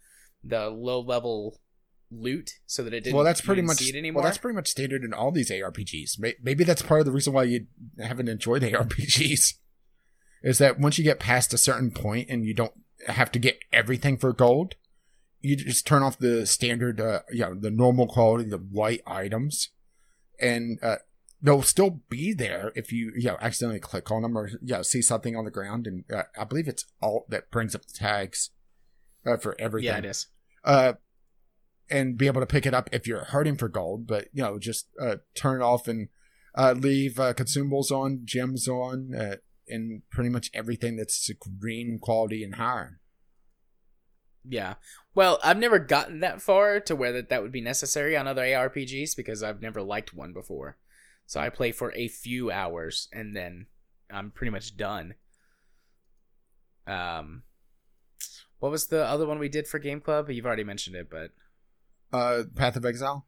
[0.42, 1.60] the low level
[2.10, 3.14] loot so that it didn't.
[3.16, 4.22] well, that's pretty much see it anymore.
[4.22, 6.18] well, that's pretty much standard in all these ARPGs.
[6.42, 7.66] Maybe that's part of the reason why you
[7.98, 9.54] haven't enjoyed ARPGs.
[10.42, 12.72] Is that once you get past a certain point and you don't
[13.06, 14.74] have to get everything for gold,
[15.40, 19.70] you just turn off the standard, uh, you know, the normal quality, the white items,
[20.40, 20.96] and uh,
[21.40, 24.82] they'll still be there if you, you know, accidentally click on them or you know,
[24.82, 25.86] see something on the ground.
[25.86, 28.50] And uh, I believe it's Alt that brings up the tags
[29.24, 30.26] uh, for everything yeah, it is.
[30.64, 30.94] uh,
[31.90, 34.06] and be able to pick it up if you're hurting for gold.
[34.06, 36.08] But you know, just uh, turn it off and
[36.54, 39.38] uh, leave uh, consumables on, gems on,
[39.70, 43.00] and pretty much everything that's green quality and higher.
[44.48, 44.74] Yeah.
[45.14, 48.42] Well, I've never gotten that far to where that, that would be necessary on other
[48.42, 50.78] ARPGs because I've never liked one before.
[51.26, 53.66] So I play for a few hours and then
[54.10, 55.14] I'm pretty much done.
[56.86, 57.42] Um,
[58.60, 60.30] what was the other one we did for Game Club?
[60.30, 61.32] You've already mentioned it, but
[62.12, 63.26] Uh, Path of Exile.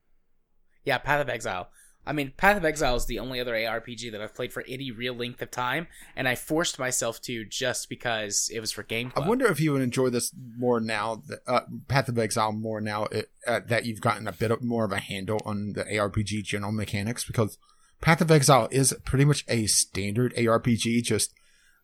[0.84, 1.70] yeah, Path of Exile.
[2.06, 4.90] I mean, Path of Exile is the only other ARPG that I've played for any
[4.90, 5.86] real length of time,
[6.16, 9.26] and I forced myself to just because it was for Game Club.
[9.26, 11.22] I wonder if you would enjoy this more now.
[11.46, 14.84] Uh, Path of Exile more now it, uh, that you've gotten a bit of, more
[14.84, 17.58] of a handle on the ARPG general mechanics because
[18.00, 21.34] Path of Exile is pretty much a standard ARPG, just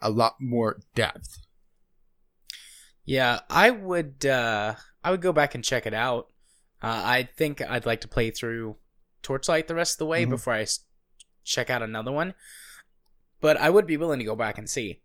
[0.01, 1.39] a lot more depth.
[3.05, 4.25] Yeah, I would.
[4.25, 4.75] Uh,
[5.05, 6.29] I would go back and check it out.
[6.83, 8.77] Uh, I think I'd like to play through
[9.27, 10.31] Torchlight the rest of the way Mhm.
[10.31, 10.85] before I s-
[11.43, 12.35] check out another one.
[13.40, 15.01] But I would be willing to go back and see.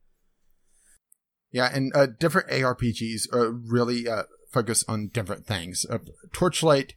[1.52, 5.88] Yeah, and uh, different ARPGs uh, really uh, focus on different things.
[5.90, 5.98] Uh,
[6.32, 6.94] Torchlight,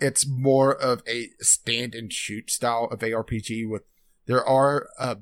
[0.00, 3.68] it's more of a stand and shoot style of ARPG.
[3.68, 3.84] With
[4.26, 5.14] there are uh,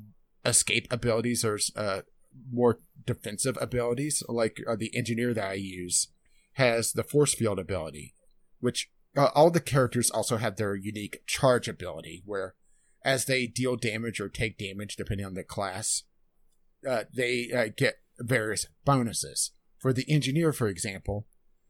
[0.45, 1.43] escape abilities.
[1.43, 2.03] There's uh,
[2.51, 4.23] more defensive abilities.
[4.27, 6.09] Like uh, the engineer that I use
[6.55, 8.15] has the force field ability,
[8.61, 12.55] which uh, all the characters also have their unique charge ability, where
[13.05, 16.03] as they deal damage or take damage, depending on the class,
[16.89, 19.53] uh, they uh, get various bonuses.
[19.79, 21.27] For the engineer, for example,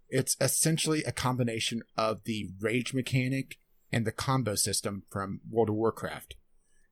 [0.08, 3.58] it's essentially a combination of the rage mechanic
[3.92, 6.36] and the combo system from World of Warcraft.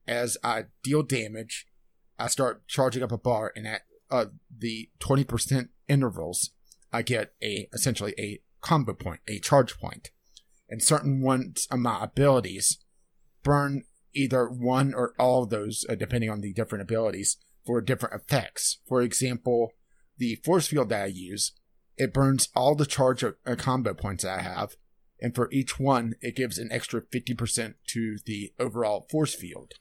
[0.07, 1.67] As I deal damage,
[2.19, 4.25] I start charging up a bar, and at uh,
[4.55, 6.51] the 20% intervals,
[6.93, 10.11] I get a essentially a combo point, a charge point.
[10.75, 12.79] And certain ones of my abilities
[13.43, 18.21] burn either one or all of those, uh, depending on the different abilities, for different
[18.21, 18.79] effects.
[18.85, 19.71] For example,
[20.17, 21.53] the force field that I use,
[21.95, 24.75] it burns all the charge or, uh, combo points that I have,
[25.21, 29.75] and for each one, it gives an extra 50% to the overall force field.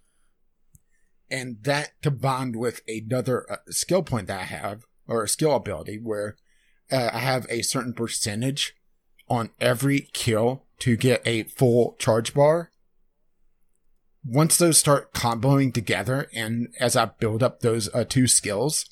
[1.29, 5.99] And that combined with another uh, skill point that I have, or a skill ability,
[6.01, 6.37] where
[6.93, 8.77] uh, I have a certain percentage
[9.29, 12.71] on every kill to get a full charge bar.
[14.25, 18.87] Once those start comboing together, and as I build up those uh, two skills,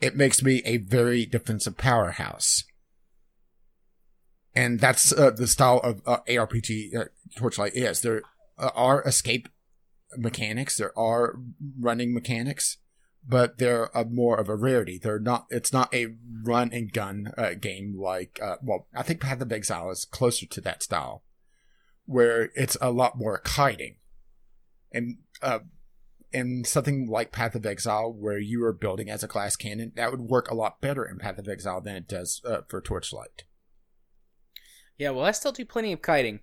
[0.00, 2.64] it makes me a very defensive powerhouse.
[4.54, 7.04] And that's uh, the style of uh, ARPG uh,
[7.36, 8.00] Torchlight is.
[8.00, 8.22] There
[8.58, 9.48] uh, are escape
[10.16, 11.38] mechanics, there are
[11.78, 12.78] running mechanics,
[13.28, 14.98] but they're uh, more of a rarity.
[14.98, 15.46] They're not.
[15.50, 18.38] It's not a run and gun uh, game like.
[18.42, 21.24] Uh, well, I think Path of Exile is closer to that style,
[22.04, 23.96] where it's a lot more kiting,
[24.92, 25.60] and uh,
[26.32, 30.10] and something like Path of Exile, where you are building as a glass cannon, that
[30.10, 33.44] would work a lot better in Path of Exile than it does uh, for Torchlight.
[34.98, 36.40] Yeah, well, I still do plenty of kiting.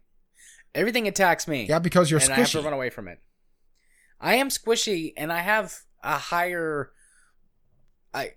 [0.76, 1.66] Everything attacks me.
[1.66, 3.20] Yeah, because you're and I have to run away from it.
[4.20, 6.92] I am squishy, and I have a higher,
[8.14, 8.34] I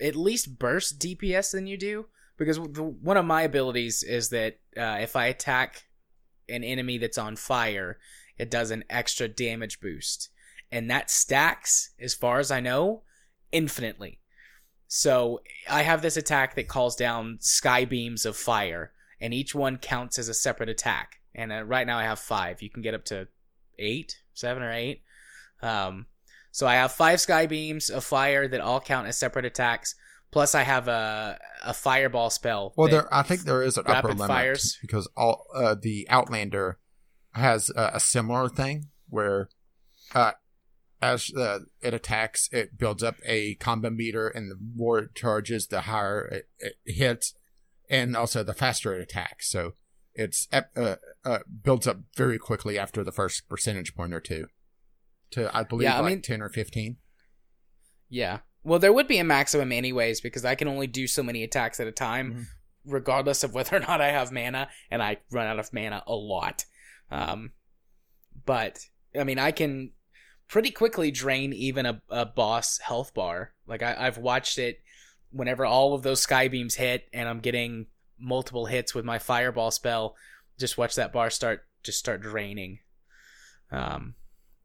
[0.00, 2.06] at least burst DPS than you do.
[2.36, 5.86] Because the, one of my abilities is that uh, if I attack
[6.48, 7.98] an enemy that's on fire,
[8.38, 10.30] it does an extra damage boost,
[10.70, 13.02] and that stacks, as far as I know,
[13.50, 14.20] infinitely.
[14.86, 19.76] So I have this attack that calls down sky beams of fire, and each one
[19.76, 21.16] counts as a separate attack.
[21.34, 22.62] And uh, right now I have five.
[22.62, 23.28] You can get up to
[23.78, 25.02] eight, seven or eight.
[25.60, 26.06] Um,
[26.50, 29.94] so I have five sky beams of fire that all count as separate attacks.
[30.30, 32.74] Plus, I have a a fireball spell.
[32.76, 34.78] Well, there, I think there is an upper limit fires.
[34.80, 36.78] because all uh, the Outlander
[37.32, 39.48] has uh, a similar thing where,
[40.14, 40.32] uh,
[41.00, 45.68] as uh, it attacks, it builds up a combo meter, and the more it charges,
[45.68, 47.34] the higher it, it hits,
[47.88, 49.50] and also the faster it attacks.
[49.50, 49.72] So
[50.14, 54.48] it's uh, uh, builds up very quickly after the first percentage point or two,
[55.32, 56.96] to I believe Yeah, I like mean- ten or fifteen.
[58.08, 58.40] Yeah.
[58.64, 61.78] Well, there would be a maximum anyways because I can only do so many attacks
[61.80, 62.44] at a time, Mhm.
[62.84, 66.14] regardless of whether or not I have mana, and I run out of mana a
[66.14, 66.64] lot.
[67.10, 67.52] Um,
[68.44, 68.78] but
[69.18, 69.92] I mean, I can
[70.48, 73.52] pretty quickly drain even a, a boss health bar.
[73.66, 74.80] Like I, I've watched it
[75.30, 77.86] whenever all of those sky beams hit, and I'm getting
[78.18, 80.16] multiple hits with my fireball spell.
[80.58, 82.80] Just watch that bar start just start draining.
[83.70, 84.14] Um,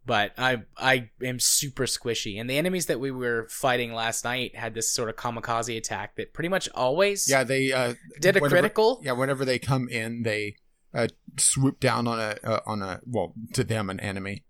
[0.05, 4.55] but I I am super squishy, and the enemies that we were fighting last night
[4.55, 8.39] had this sort of kamikaze attack that pretty much always Yeah, they uh, did a
[8.39, 9.01] whenever- critical.
[9.03, 10.55] Yeah, whenever they come in, they
[10.93, 11.07] uh,
[11.37, 14.43] swoop down on a uh, on a well to them an enemy,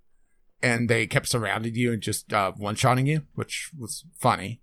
[0.61, 4.61] and they kept surrounding you and just uh, one shotting you, which was funny.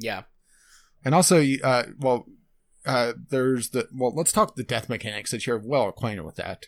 [0.00, 0.22] Yeah,
[1.04, 2.26] And also, uh, well,
[2.86, 4.14] uh, there's the well.
[4.14, 6.66] Let's talk the death mechanics since you're well acquainted with that.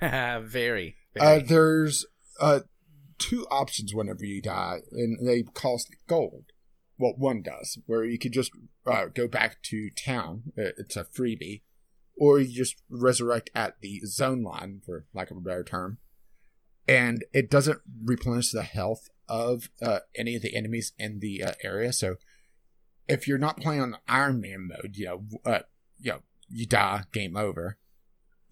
[0.46, 0.96] very.
[1.20, 2.06] Uh, there's
[2.40, 2.60] uh,
[3.18, 6.46] two options whenever you die, and they cost gold.
[6.98, 8.52] Well, one does, where you could just
[8.86, 10.52] uh, go back to town.
[10.58, 11.62] Uh, It's a freebie,
[12.16, 15.98] or you just resurrect at the zone line, for lack of a better term,
[16.86, 21.52] and it doesn't replenish the health of uh, any of the enemies in the uh,
[21.62, 21.92] area.
[21.92, 22.16] So,
[23.08, 25.60] if you're not playing on Iron Man mode, you know, uh,
[25.98, 27.78] you know, you die, game over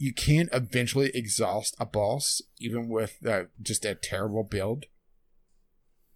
[0.02, 4.86] you can't eventually exhaust a boss even with uh, just a terrible build.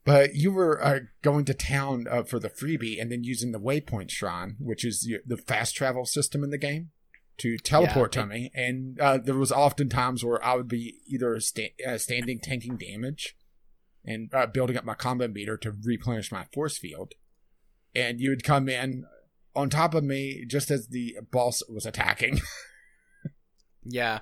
[0.04, 3.60] But you were uh, going to town uh, for the freebie and then using the
[3.60, 6.90] waypoint shrine, which is the fast travel system in the game,
[7.38, 8.50] to teleport Yeah, to me.
[8.56, 12.76] And uh, there was often times where I would be either sta- uh, standing tanking
[12.76, 13.36] damage
[14.04, 17.12] and uh, building up my combat meter to replenish my force field,
[17.94, 19.04] and you would come in
[19.54, 22.40] on top of me just as the boss was attacking.
[23.88, 24.20] Yeah,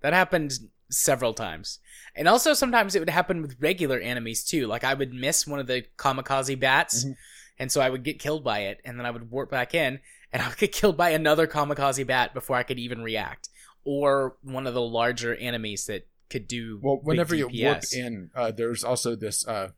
[0.00, 0.52] that happened
[0.90, 1.78] several times.
[2.14, 4.66] And also sometimes it would happen with regular enemies too.
[4.66, 7.16] Like I would miss one of the kamikaze bats, Mhm.
[7.58, 10.00] and so I would get killed by it, and then I would warp back in,
[10.32, 13.48] and I would get killed by another kamikaze bat before I could even react.
[13.84, 18.50] Or one of the larger enemies that could do Well, whenever you warp in, uh,
[18.50, 19.70] there's also this uh,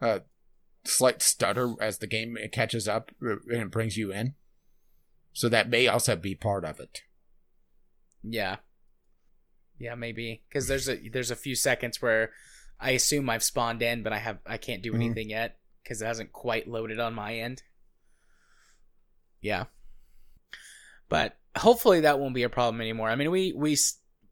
[0.00, 0.20] uh,
[0.84, 4.34] slight stutter as the game catches up uh, and it brings you in.
[5.32, 7.02] So that may also be part of it.
[8.22, 8.56] Yeah.
[9.78, 12.32] Yeah, maybe because there's a there's a few seconds where
[12.80, 14.96] I assume I've spawned in, but I have I can't do Mhm.
[14.96, 17.62] anything yet because it hasn't quite loaded on my end.
[19.40, 19.66] Yeah,
[21.08, 23.08] but hopefully that won't be a problem anymore.
[23.08, 23.76] I mean, we we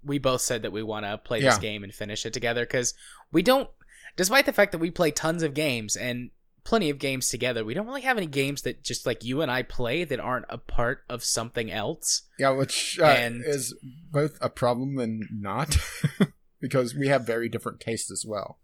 [0.03, 2.95] we both said that we want to play this game and finish it together because
[3.33, 3.69] we don't,
[4.17, 6.31] despite the fact that we play tons of games and
[6.67, 9.51] plenty of games together, we don't really have any games that just like you and
[9.51, 12.23] I play that aren't a part of something else.
[12.39, 13.73] Yeah, which uh, And- is
[14.11, 15.77] both a problem and not,
[16.61, 18.59] because we have very different tastes as well.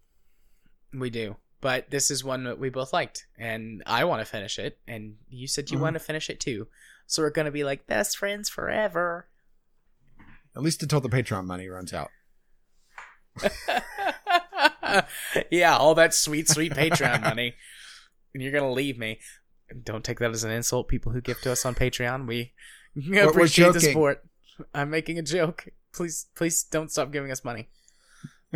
[0.93, 1.37] We do.
[1.61, 5.15] But this is one that we both liked, and I want to finish it, and
[5.29, 5.81] you said you Mhm.
[5.81, 6.67] want to finish it too.
[7.07, 9.27] So we're going to be like best friends forever.
[10.55, 12.11] At least until the Patreon money runs out.
[15.49, 17.55] yeah, all that sweet, sweet Patreon money.
[18.33, 19.19] And you're going to leave me.
[19.83, 22.27] Don't take that as an insult, people who give to us on Patreon.
[22.27, 22.53] We
[22.95, 24.23] we're appreciate the support.
[24.73, 25.67] I'm making a joke.
[25.93, 27.69] Please, please don't stop giving us money.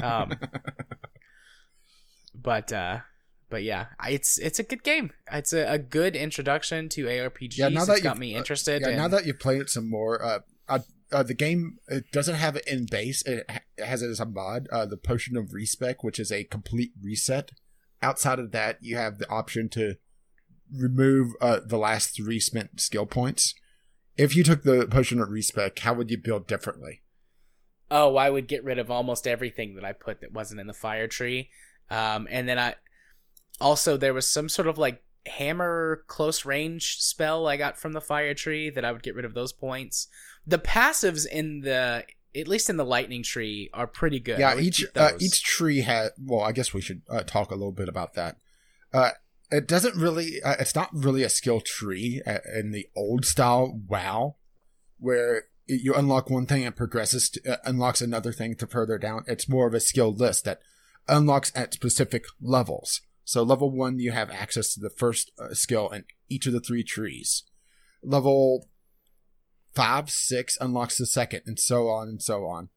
[0.02, 0.34] Um,
[2.36, 3.00] but uh
[3.50, 7.70] but yeah it's it's a good game it's a, a good introduction to arpgs Yeah,
[7.70, 9.90] now that got you've- me uh, interested Yeah, and- now that you've played it some
[9.90, 10.40] more, uh,
[10.70, 10.80] uh,
[11.12, 13.24] uh, the game it doesn't have it in base.
[13.26, 16.32] It, ha- it has it as a mod, uh, the Potion of Respec, which is
[16.32, 17.52] a complete reset.
[18.02, 19.96] Outside of that, you have the option to
[20.74, 23.56] remove uh, the last three spent skill points.
[24.18, 27.02] If you took the Potion of Respec, how would you build differently?
[27.90, 30.74] oh i would get rid of almost everything that i put that wasn't in the
[30.74, 31.50] fire tree
[31.90, 32.76] um and then i
[33.60, 38.02] also there was some sort of like hammer close range spell i got from the
[38.02, 40.08] fire tree that i would get rid of those points
[40.46, 42.04] the passives in the
[42.38, 46.12] at least in the lightning tree are pretty good yeah, each uh, each tree has.
[46.20, 48.38] Well, I guess we should uh, talk a little bit about that.
[48.94, 49.12] Uh,
[49.52, 50.42] it doesn't really.
[50.44, 54.36] Uh, it's not really a skill tree uh, in the old style WoW,
[55.00, 59.24] where you unlock one thing and progresses to, uh, unlocks another thing to further down.
[59.28, 60.62] It's more of a skill list that
[61.08, 63.02] unlocks at specific levels.
[63.24, 66.62] So level one, you have access to the first uh, skill in each of the
[66.62, 67.44] three trees.
[68.02, 68.70] Level
[69.78, 72.70] five, six unlocks the second, and so on and so on.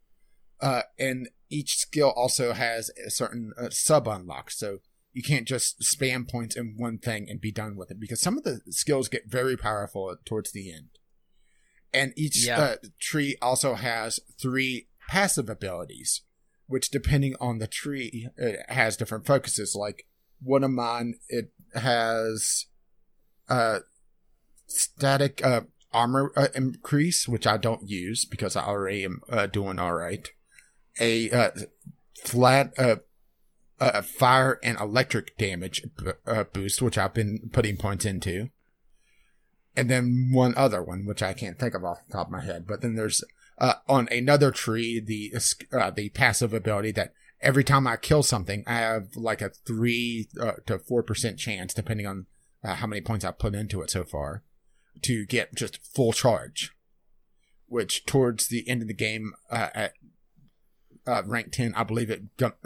[0.60, 4.58] Uh, and each skill also has a certain uh, sub unlocks.
[4.58, 4.78] So
[5.12, 8.36] you can't just spam points in one thing and be done with it because some
[8.36, 10.90] of the skills get very powerful towards the end.
[11.92, 12.60] And each Yeah.
[12.60, 16.20] uh, tree also has three passive abilities,
[16.66, 19.74] which depending on the tree, it has different focuses.
[19.74, 20.06] Like
[20.40, 22.66] one of mine it has
[23.48, 23.80] uh
[24.66, 25.62] static uh
[25.92, 30.28] armor uh, increase, which I don't use because I already am uh, doing all right.
[31.00, 31.50] A uh,
[32.24, 32.96] flat uh,
[33.80, 35.82] uh, fire and electric damage
[36.26, 38.50] uh, boost, which I've been putting points into.
[39.76, 42.44] And then one other one, which I can't think of off the top of my
[42.44, 42.66] head.
[42.66, 43.22] But then there's
[43.58, 45.32] uh, on another tree the
[45.94, 50.28] the passive ability that every time I kill something, I have like a three
[50.66, 52.26] to four percent chance, depending on
[52.64, 54.42] how many points I've put into it so far,
[55.02, 56.74] to get just full charge.
[57.66, 59.92] Which towards the end of the game uh, at
[61.06, 62.22] uh, rank 10, I believe it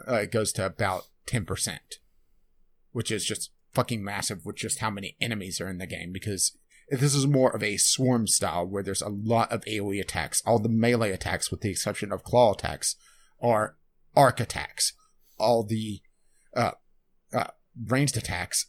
[0.06, 1.78] uh, goes to about 10%,
[2.93, 6.56] which is just fucking massive with just how many enemies are in the game because
[6.90, 10.43] this is more of a swarm style where there's a lot of AoE attacks.
[10.47, 12.97] All the melee attacks, with the exception of claw attacks,
[13.43, 13.77] are
[14.15, 14.93] arc attacks.
[15.39, 16.01] All the
[16.55, 16.73] uh,
[17.32, 17.48] uh,
[17.86, 18.66] ranged attacks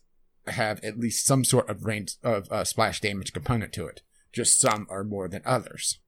[0.47, 4.01] have at least some sort of range of uh, splash damage component to it.
[4.33, 5.99] Just some are more than others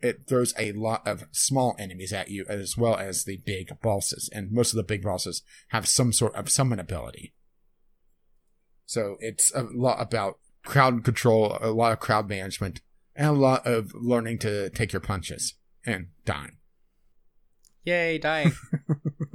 [0.00, 4.28] it throws a lot of small enemies at you as well as the big bosses,
[4.32, 7.32] and most of the big bosses have some sort of summon ability.
[8.86, 12.80] So it's a lot about crowd control, a lot of crowd management,
[13.14, 16.56] and a lot of learning to take your punches and dying.
[17.84, 18.52] Yay, dying.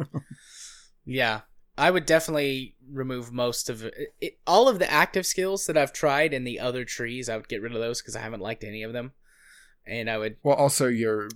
[1.05, 1.41] yeah,
[1.77, 5.93] I would definitely remove most of it, it, all of the active skills that I've
[5.93, 7.29] tried in the other trees.
[7.29, 9.13] I would get rid of those because I haven't liked any of them
[9.85, 10.37] and I would.
[10.43, 11.29] Well, also you're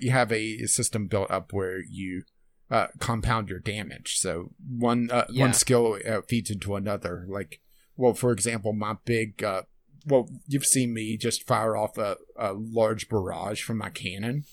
[0.00, 2.22] you have a system built up where you
[2.70, 4.18] uh, compound your damage.
[4.18, 5.44] So one uh, yeah.
[5.44, 7.26] one skill uh, feeds into another.
[7.28, 7.60] Like,
[7.96, 9.62] well, for example, my big uh,
[10.06, 14.44] well, you've seen me just fire off a, a large barrage from my cannon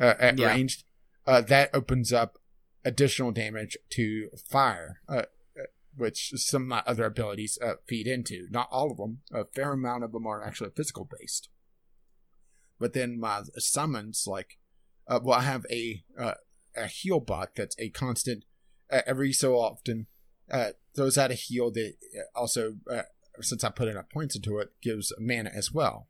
[0.00, 0.48] uh, at yeah.
[0.48, 0.84] range.
[1.26, 2.38] Uh, that opens up
[2.84, 5.22] additional damage to fire, uh,
[5.58, 5.62] uh
[5.96, 8.46] which some of my other abilities uh, feed into.
[8.50, 9.20] Not all of them.
[9.32, 11.48] A fair amount of them are actually physical based.
[12.78, 14.58] But then my summons, like,
[15.06, 16.34] uh, well, I have a uh,
[16.76, 18.44] a heal bot that's a constant
[18.90, 20.06] uh, every so often
[20.94, 21.94] throws out a heal that
[22.34, 22.76] also,
[23.40, 26.08] since I put enough points into it, gives mana as well.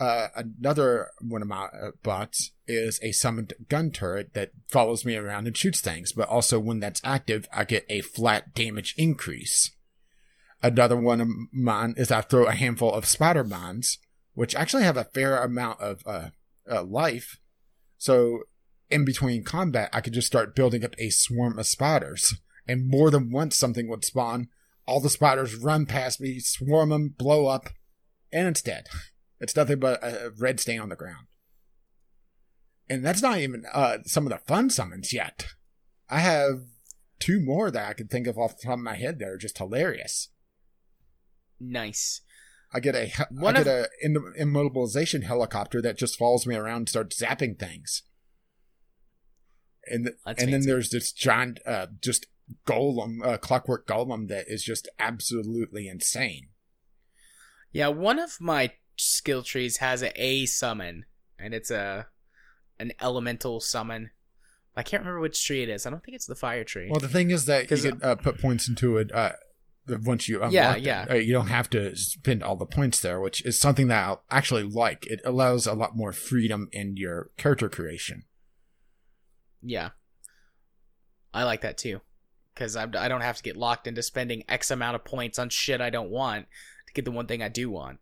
[0.00, 5.14] Uh, another one of my uh, bots is a summoned gun turret that follows me
[5.14, 9.70] around and shoots things, but also when that's active, I get a flat damage increase.
[10.62, 13.98] Another one of mine is I throw a handful of spider mines
[14.34, 16.30] which actually have a fair amount of uh,
[16.70, 17.38] uh, life.
[17.98, 18.44] So
[18.88, 22.34] in between combat, I could just start building up a swarm of spiders.
[22.66, 24.48] And more than once, something would spawn.
[24.86, 27.68] All the spiders run past me, swarm them, blow up,
[28.32, 28.86] and it's dead.
[29.40, 31.26] It's nothing but a red stain on the ground.
[32.88, 35.46] And that's not even uh, some of the fun summons yet.
[36.08, 36.62] I have
[37.20, 39.38] two more that I can think of off the top of my head that are
[39.38, 40.28] just hilarious.
[41.60, 42.22] Nice.
[42.72, 46.76] I get a One I get of, a immobilization helicopter that just follows me around
[46.76, 48.02] and starts zapping things.
[49.86, 50.50] And the, and fancy.
[50.50, 52.26] then there's this giant, uh, just
[52.66, 56.48] golem, uh, clockwork golem that is just absolutely insane.
[57.72, 61.04] Yeah, one of my skill trees has a, a summon,
[61.38, 62.06] and it's a
[62.78, 64.10] an elemental summon.
[64.76, 65.86] I can't remember which tree it is.
[65.86, 66.88] I don't think it's the fire tree.
[66.90, 69.12] Well, the thing is that you could uh, put points into it.
[69.12, 69.32] Uh,
[70.04, 71.02] once you unlock yeah, yeah.
[71.04, 74.08] It, uh, you don't have to spend all the points there, which is something that
[74.30, 75.06] I actually like.
[75.06, 78.24] It allows a lot more freedom in your character creation.
[79.62, 79.90] Yeah,
[81.34, 82.00] I like that too,
[82.54, 85.50] because I I don't have to get locked into spending X amount of points on
[85.50, 86.46] shit I don't want
[86.86, 87.98] to get the one thing I do want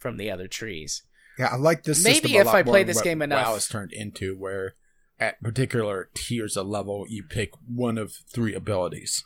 [0.00, 1.04] from the other trees.
[1.38, 2.02] Yeah, I like this.
[2.02, 4.74] Maybe if I play this game enough, WoW is turned into where
[5.18, 9.24] at particular tiers of level you pick one of three abilities.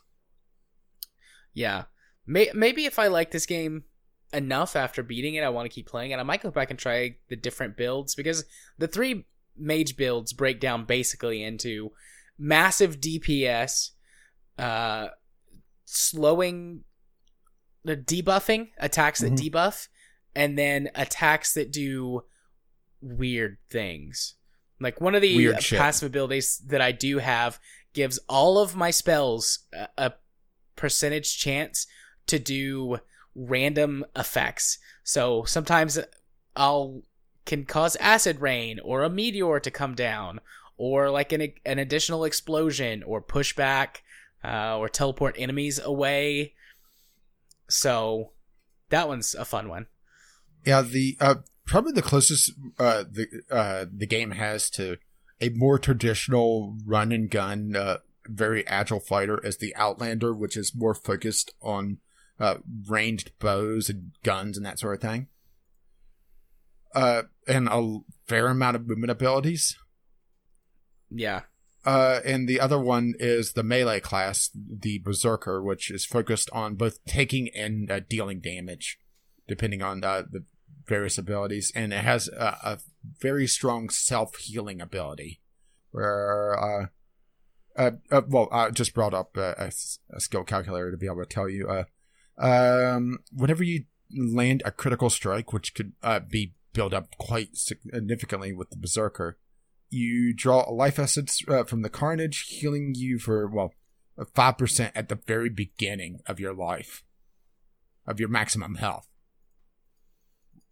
[1.55, 1.84] Yeah,
[2.26, 3.84] May- maybe if I like this game
[4.32, 6.18] enough after beating it, I want to keep playing it.
[6.18, 8.44] I might go back and try the different builds because
[8.78, 9.26] the three
[9.56, 11.92] mage builds break down basically into
[12.38, 13.90] massive DPS,
[14.59, 15.09] uh,
[15.84, 16.84] slowing,
[17.84, 19.56] the debuffing attacks that mm-hmm.
[19.56, 19.88] debuff,
[20.35, 22.24] and then attacks that do
[23.01, 24.35] weird things.
[24.81, 27.59] Like one of the passive abilities that I do have
[27.93, 30.12] gives all of my spells a, a
[30.77, 31.86] percentage chance
[32.27, 32.98] to do
[33.35, 34.78] random effects.
[35.02, 35.98] So sometimes
[36.56, 37.02] I'll
[37.44, 40.40] can cause acid rain or a meteor to come down
[40.77, 44.02] or like an an additional explosion or push back
[44.43, 46.55] uh, or teleport enemies away.
[47.69, 48.32] So
[48.90, 49.86] that one's a fun one.
[50.64, 51.36] Yeah, the uh,
[51.66, 54.96] probably the closest uh, the uh, the game has to
[55.40, 60.74] a more traditional run and gun uh, very agile fighter as the Outlander, which is
[60.74, 61.98] more focused on
[62.40, 62.56] uh,
[62.88, 65.28] ranged bows and guns and that sort of thing.
[66.94, 69.76] Uh, and a fair amount of movement abilities.
[71.10, 71.42] Yeah.
[71.84, 76.76] Uh, and the other one is the melee class, the Berserker, which is focused on
[76.76, 78.98] both taking and uh, dealing damage,
[79.46, 80.44] depending on uh, the
[80.86, 81.73] various abilities.
[81.74, 82.78] And it has a, a
[83.20, 85.40] very strong self healing ability,
[85.90, 86.86] where uh,
[87.77, 89.70] uh, uh, well, I just brought up a,
[90.12, 91.69] a, skill calculator to be able to tell you.
[91.69, 91.85] Uh,
[92.39, 93.85] um, whenever you
[94.15, 99.39] land a critical strike, which could uh, be built up quite significantly with the Berserker,
[99.90, 103.73] you draw a life essence uh, from the Carnage, healing you for well
[104.35, 107.05] five percent at the very beginning of your life,
[108.06, 109.09] of your maximum health,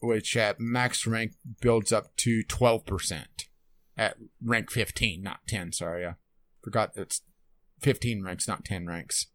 [0.03, 3.47] which at max rank builds up to twelve percent
[3.97, 5.73] at rank fifteen, not ten.
[5.73, 6.15] Sorry, I
[6.63, 7.23] Forgot it's
[7.81, 9.27] 15 ranks, not 10 ranks.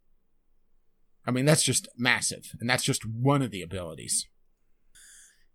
[1.25, 4.27] I mean, that's just massive, and that's just one of the abilities.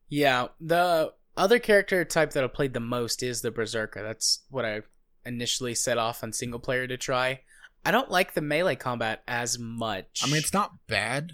[0.09, 4.03] Yeah, the other character type that I played the most is the Berserker.
[4.03, 4.83] That's what I
[5.25, 7.41] initially set off on single player to try.
[7.87, 10.21] I don't like the melee combat as much.
[10.23, 11.33] I mean, it's not bad,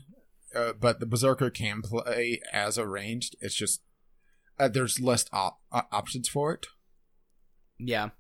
[0.59, 3.37] uh, but the Berserker can play as a ranged.
[3.41, 3.83] It's just
[4.59, 6.67] uh, there's less op- options for it.
[7.79, 8.11] Yeah.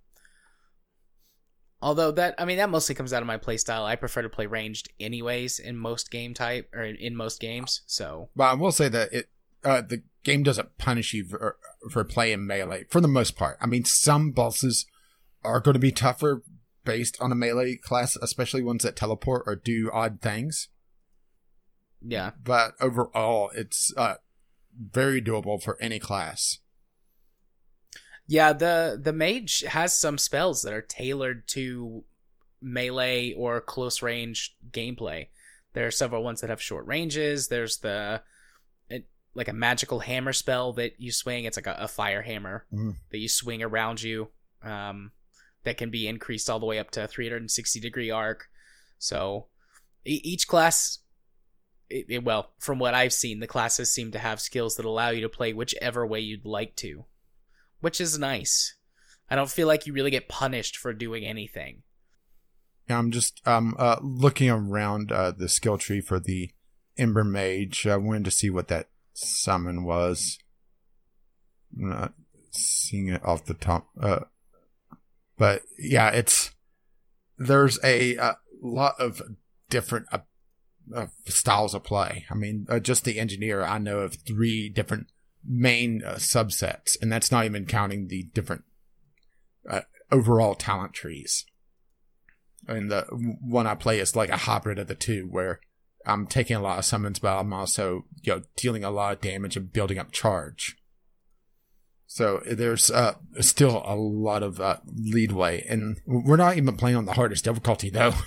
[1.80, 3.84] Although that, I mean, that mostly comes out of my playstyle.
[3.84, 7.82] I prefer to play ranged, anyways, in most game type or in most games.
[7.86, 9.28] So, but I will say that it
[9.64, 11.56] uh, the game doesn't punish you for,
[11.90, 13.58] for playing melee for the most part.
[13.60, 14.86] I mean, some bosses
[15.44, 16.42] are going to be tougher
[16.84, 20.68] based on a melee class, especially ones that teleport or do odd things.
[22.00, 24.16] Yeah, but overall, it's uh,
[24.78, 26.58] very doable for any class.
[28.26, 32.04] Yeah, the the mage has some spells that are tailored to
[32.60, 35.28] melee or close range gameplay.
[35.72, 37.48] There are several ones that have short ranges.
[37.48, 38.22] There's the
[38.88, 41.44] it, like a magical hammer spell that you swing.
[41.44, 42.96] It's like a, a fire hammer mm.
[43.10, 44.28] that you swing around you.
[44.62, 45.12] Um,
[45.64, 48.48] that can be increased all the way up to 360 degree arc.
[48.98, 49.46] So
[50.04, 50.98] e- each class,
[51.90, 55.10] it, it, well, from what I've seen, the classes seem to have skills that allow
[55.10, 57.04] you to play whichever way you'd like to
[57.80, 58.74] which is nice.
[59.30, 61.82] I don't feel like you really get punished for doing anything.
[62.88, 66.50] Yeah, I'm just um uh, looking around uh, the skill tree for the
[66.96, 67.86] Ember Mage.
[67.86, 70.38] I wanted to see what that summon was.
[71.76, 72.14] I'm not
[72.50, 73.88] seeing it off the top.
[74.00, 74.20] Uh,
[75.36, 76.52] but yeah, it's
[77.36, 79.20] there's a, a lot of
[79.68, 80.06] different
[80.94, 82.26] uh, styles of play.
[82.30, 85.08] I mean, uh, just the engineer, I know of three different
[85.44, 88.64] main uh, subsets, and that's not even counting the different
[89.68, 91.44] uh, overall talent trees.
[92.66, 93.02] And the
[93.40, 95.60] one I play is like a hybrid of the two, where
[96.04, 99.20] I'm taking a lot of summons, but I'm also you know dealing a lot of
[99.20, 100.76] damage and building up charge.
[102.06, 107.04] So there's uh, still a lot of uh, leadway, and we're not even playing on
[107.04, 108.14] the hardest difficulty though.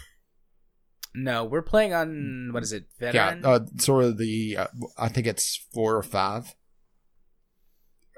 [1.14, 2.86] No, we're playing on what is it?
[3.00, 3.42] Veteran?
[3.44, 4.68] Yeah, uh, sort of the uh,
[4.98, 6.56] I think it's four or five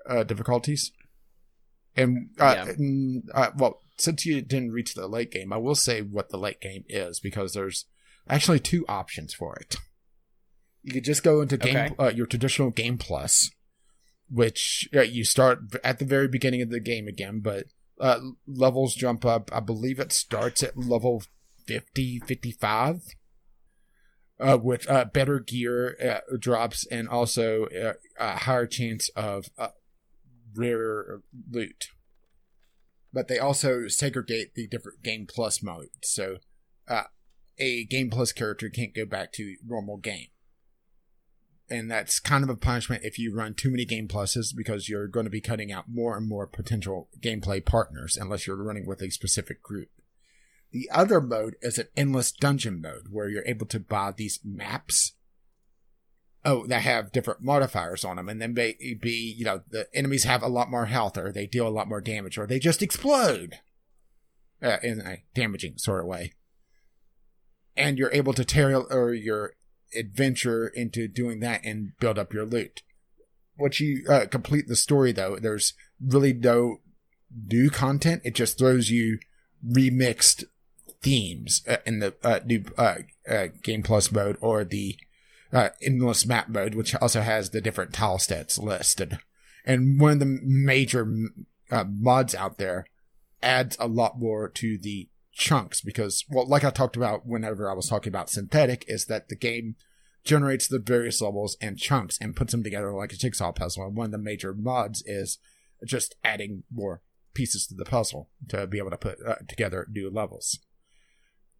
[0.08, 0.92] uh, difficulties.
[1.96, 2.72] And, uh, yeah.
[2.72, 6.38] and uh, well, since you didn't reach the late game, I will say what the
[6.38, 7.86] late game is because there's
[8.28, 9.76] actually two options for it.
[10.82, 11.96] You could just go into game okay.
[11.98, 13.50] uh, your traditional game plus,
[14.30, 17.66] which uh, you start at the very beginning of the game again, but
[18.00, 19.50] uh, levels jump up.
[19.54, 21.24] I believe it starts at level
[21.66, 23.02] 50, 55.
[24.40, 29.70] Uh, with uh, better gear uh, drops and also uh, a higher chance of uh,
[30.56, 31.22] rare
[31.52, 31.90] loot.
[33.14, 35.92] But they also segregate the different Game Plus modes.
[36.02, 36.38] So
[36.88, 37.04] uh,
[37.58, 40.28] a Game Plus character can't go back to normal game.
[41.70, 45.08] And that's kind of a punishment if you run too many Game Pluses because you're
[45.08, 49.02] going to be cutting out more and more potential gameplay partners unless you're running with
[49.02, 49.90] a specific group.
[50.74, 55.14] The other mode is an endless dungeon mode where you're able to buy these maps
[56.44, 60.24] oh, that have different modifiers on them, and then may be, you know, the enemies
[60.24, 62.82] have a lot more health, or they deal a lot more damage, or they just
[62.82, 63.60] explode
[64.64, 66.34] uh, in a damaging sort of way.
[67.78, 69.54] And you're able to tailor your
[69.96, 72.82] adventure into doing that and build up your loot.
[73.58, 76.78] Once you uh, complete the story, though, there's really no
[77.48, 78.24] new content.
[78.26, 79.20] It just throws you
[79.66, 80.44] remixed
[81.04, 82.96] themes uh, in the uh, new uh,
[83.30, 84.98] uh, Game Plus mode or the
[85.52, 89.20] uh, endless map mode, which also has the different tile stats listed.
[89.66, 91.08] And one of the major
[91.70, 92.86] mods out there
[93.42, 97.74] adds a lot more to the chunks because, well, like I talked about whenever I
[97.74, 99.76] was talking about Synthetik, is that the game
[100.24, 103.86] generates the various levels and chunks and puts them together like a jigsaw puzzle.
[103.86, 105.38] And one of the major mods is
[105.86, 107.02] just adding more
[107.34, 110.60] pieces to the puzzle to be able to put uh, together new levels.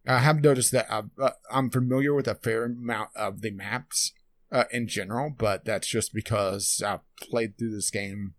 [0.06, 4.12] I have noticed that i am uh, familiar with a fair amount of the maps
[4.52, 8.34] uh, in general, but that's just because I've played through this game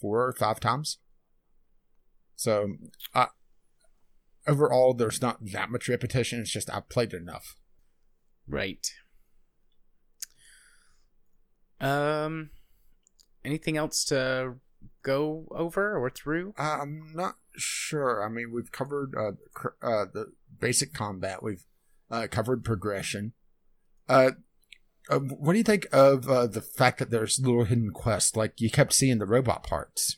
[0.00, 0.98] four or five times.
[2.34, 2.74] So,
[3.14, 3.26] uh,
[4.46, 6.40] overall, there's not that much repetition.
[6.40, 7.56] It's just I've played enough.
[8.46, 8.86] Right.
[11.80, 12.50] Um,
[13.44, 14.56] anything else to
[15.02, 16.54] go over or through?
[16.58, 18.24] Uh, I'm not sure.
[18.24, 21.42] I mean, we've covered uh, cr- uh the basic combat.
[21.42, 21.64] We've
[22.10, 23.32] uh, covered progression.
[24.08, 24.32] Uh,
[25.08, 28.36] uh, what do you think of uh, the fact that there's little hidden quests?
[28.36, 30.16] Like you kept seeing the robot parts.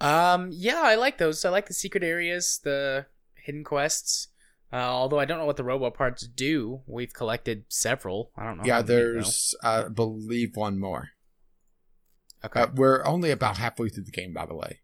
[0.00, 1.44] Um, yeah, I like those.
[1.44, 4.28] I like the secret areas, the hidden quests.
[4.72, 6.82] Uh, although I don't know what the robot parts do.
[6.86, 8.32] We've collected several.
[8.36, 8.64] I don't know.
[8.64, 11.10] Yeah, there's, I believe, one more.
[12.44, 12.60] Okay.
[12.60, 14.80] Uh, we're only about halfway through the game, by the way.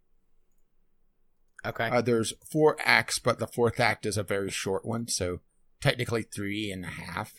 [1.65, 1.89] Okay.
[1.89, 5.41] Uh, there's four acts, but the fourth act is a very short one, so
[5.81, 7.35] technically three and a half.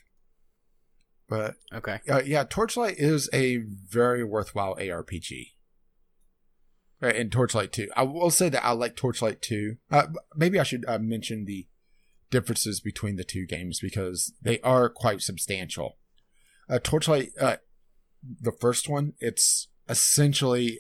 [1.28, 5.52] But okay, uh, yeah, Torchlight is a very worthwhile ARPG.
[7.02, 7.90] Right, and Torchlight 2.
[7.98, 9.76] I will say that I like Torchlight 2.
[9.91, 10.04] Uh,
[10.38, 11.68] maybe I should uh, mention the
[12.30, 15.98] differences between the two games because they are quite substantial.
[16.70, 17.58] Uh, Torchlight, uh,
[18.40, 20.80] the first one, it's essentially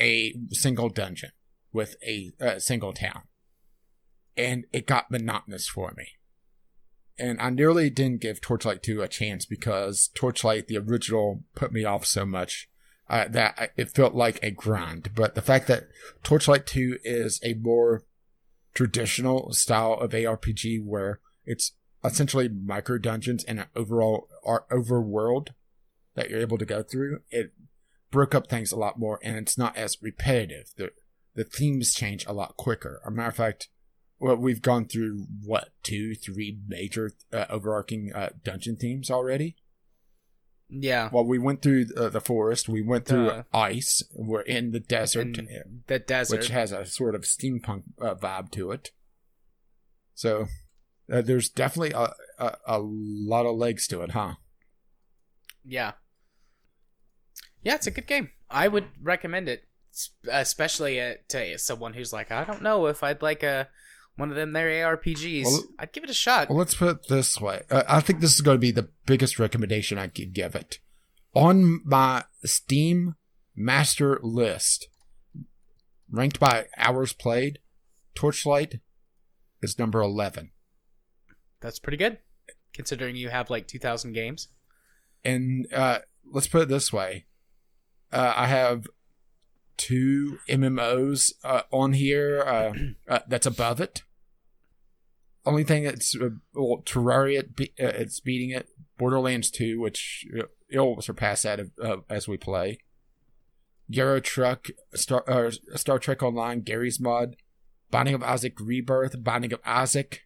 [0.00, 1.32] a single dungeon
[1.72, 3.22] with a, a single town.
[4.36, 6.18] And it got monotonous for me
[7.18, 11.84] and I nearly didn't give Torchlight 2 a chance because Torchlight, the original, put me
[11.84, 12.68] off so much
[13.10, 15.10] uh, that it felt like a grind.
[15.14, 15.88] But the fact that
[16.22, 18.04] Torchlight 2 is a more
[18.74, 21.72] traditional style of ARPG where it's
[22.04, 24.28] essentially micro dungeons and an overall
[24.70, 25.48] overworld
[26.14, 27.52] that you're able to go through, it
[28.10, 30.70] broke up things a lot more and it's not as repetitive.
[31.38, 33.00] The themes change a lot quicker.
[33.04, 33.68] As a matter of fact,
[34.18, 39.54] well, we've gone through what two, three major uh, overarching uh, dungeon themes already.
[40.68, 41.10] Yeah.
[41.12, 42.68] Well, we went through uh, the forest.
[42.68, 44.02] We went through uh, ice.
[44.12, 45.38] We're in the desert.
[45.86, 48.90] The desert, which has a sort of steampunk uh, vibe to it.
[50.14, 50.46] So
[51.10, 54.34] uh, there's definitely a, a, a lot of legs to it, huh?
[55.64, 55.92] Yeah.
[57.62, 58.30] Yeah, it's a good game.
[58.50, 59.68] I would recommend it,
[60.30, 63.68] especially to someone who's like, I don't know if I'd like a
[64.16, 66.48] one of them their ARPGs, well, I'd give it a shot.
[66.48, 67.62] Well, let's put it this way.
[67.70, 70.80] Uh, I think this is going to be the biggest recommendation I could give it.
[71.34, 73.14] On my Steam
[73.54, 74.88] master list,
[76.10, 77.60] ranked by hours played,
[78.16, 78.80] Torchlight
[79.62, 80.50] is number 11.
[81.60, 82.18] That's pretty good,
[82.72, 84.48] considering you have like 2,000 games.
[85.24, 87.26] And uh, let's put it this way
[88.12, 88.86] uh, I have
[89.78, 92.72] two MMOs uh, on here uh,
[93.08, 94.02] uh, that's above it.
[95.46, 98.68] Only thing that's uh, well, Terraria be, uh, it's beating it.
[98.98, 102.80] Borderlands 2, which uh, it'll surpass that uh, as we play.
[103.88, 107.36] Euro Truck, Star Star Trek Online, Garry's Mod,
[107.90, 110.24] Binding of Isaac Rebirth, Binding of Isaac,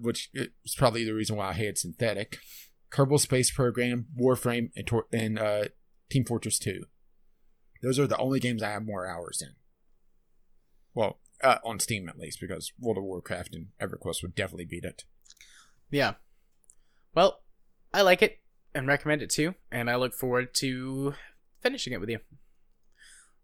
[0.00, 2.36] which is probably the reason why I hate Synthetik.
[2.92, 5.64] Kerbal Space Program, Warframe, and, Tor- and uh,
[6.08, 6.84] Team Fortress 2.
[7.86, 9.54] Those are the only games I have more hours in.
[10.92, 14.82] Well, uh, on Steam at least, because World of Warcraft and EverQuest would definitely beat
[14.82, 15.04] it.
[15.88, 16.14] Yeah.
[17.14, 17.42] Well,
[17.94, 18.40] I like it
[18.74, 21.14] and recommend it too, and I look forward to
[21.60, 22.18] finishing it with you,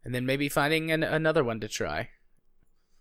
[0.05, 2.09] and then maybe finding an, another one to try.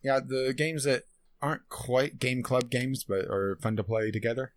[0.04, 1.06] Yeah, the games that
[1.42, 4.54] aren't quite game club games, but are fun to play together.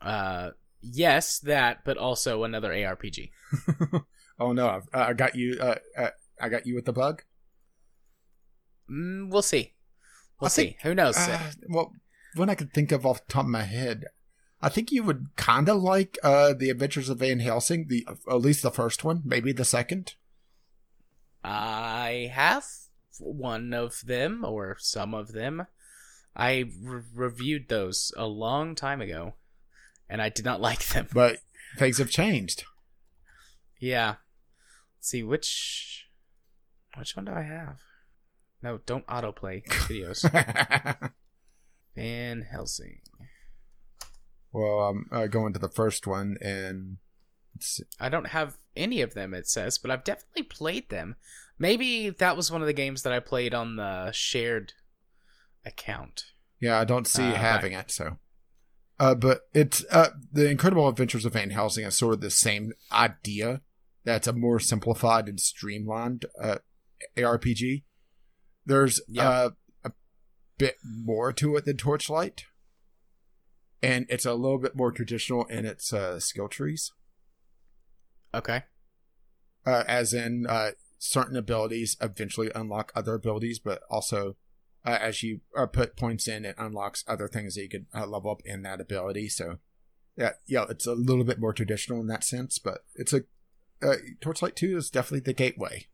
[0.00, 0.50] Uh,
[0.80, 3.30] yes, that, but also another ARPG.
[4.38, 5.58] oh no, I, I got you.
[5.60, 7.22] Uh, uh, I got you with the bug.
[8.90, 9.72] Mm, we'll see.
[10.40, 10.62] We'll I see.
[10.64, 11.16] Think, Who knows?
[11.16, 11.92] Uh, well,
[12.34, 14.06] when I could think of off the top of my head,
[14.60, 18.40] I think you would kind of like uh, the Adventures of Van Helsing, the at
[18.40, 20.14] least the first one, maybe the second.
[21.42, 22.64] I have
[23.18, 25.66] one of them or some of them.
[26.34, 29.34] I re- reviewed those a long time ago,
[30.08, 31.08] and I did not like them.
[31.12, 31.38] But
[31.78, 32.64] things have changed.
[33.78, 34.16] Yeah.
[35.04, 36.06] See which
[36.96, 37.76] which one do I have?
[38.62, 40.22] No, don't autoplay videos.
[41.94, 43.00] Van Helsing.
[44.50, 46.96] Well, I'm uh, going to the first one, and
[48.00, 49.34] I don't have any of them.
[49.34, 51.16] It says, but I've definitely played them.
[51.58, 54.72] Maybe that was one of the games that I played on the shared
[55.66, 56.24] account.
[56.60, 57.90] Yeah, I don't see Uh, having it.
[57.90, 58.16] So,
[58.98, 62.72] uh, but it's uh, the Incredible Adventures of Van Helsing is sort of the same
[62.90, 63.60] idea.
[64.04, 66.58] That's a more simplified and streamlined uh,
[67.16, 67.84] ARPG.
[68.66, 69.28] There's Yeah.
[69.28, 69.50] uh,
[69.84, 69.92] a
[70.58, 72.44] bit more to it than Torchlight,
[73.82, 76.92] and it's a little bit more traditional in its uh, skill trees.
[78.34, 78.64] Okay.
[79.66, 84.36] uh, as in uh, certain abilities eventually unlock other abilities, but also
[84.84, 88.06] uh, as you uh, put points in, it unlocks other things that you could uh,
[88.06, 89.28] level up in that ability.
[89.30, 89.58] So,
[90.16, 93.22] yeah, yeah, it's a little bit more traditional in that sense, but it's a
[93.84, 95.86] uh, Torchlight Two is definitely the gateway.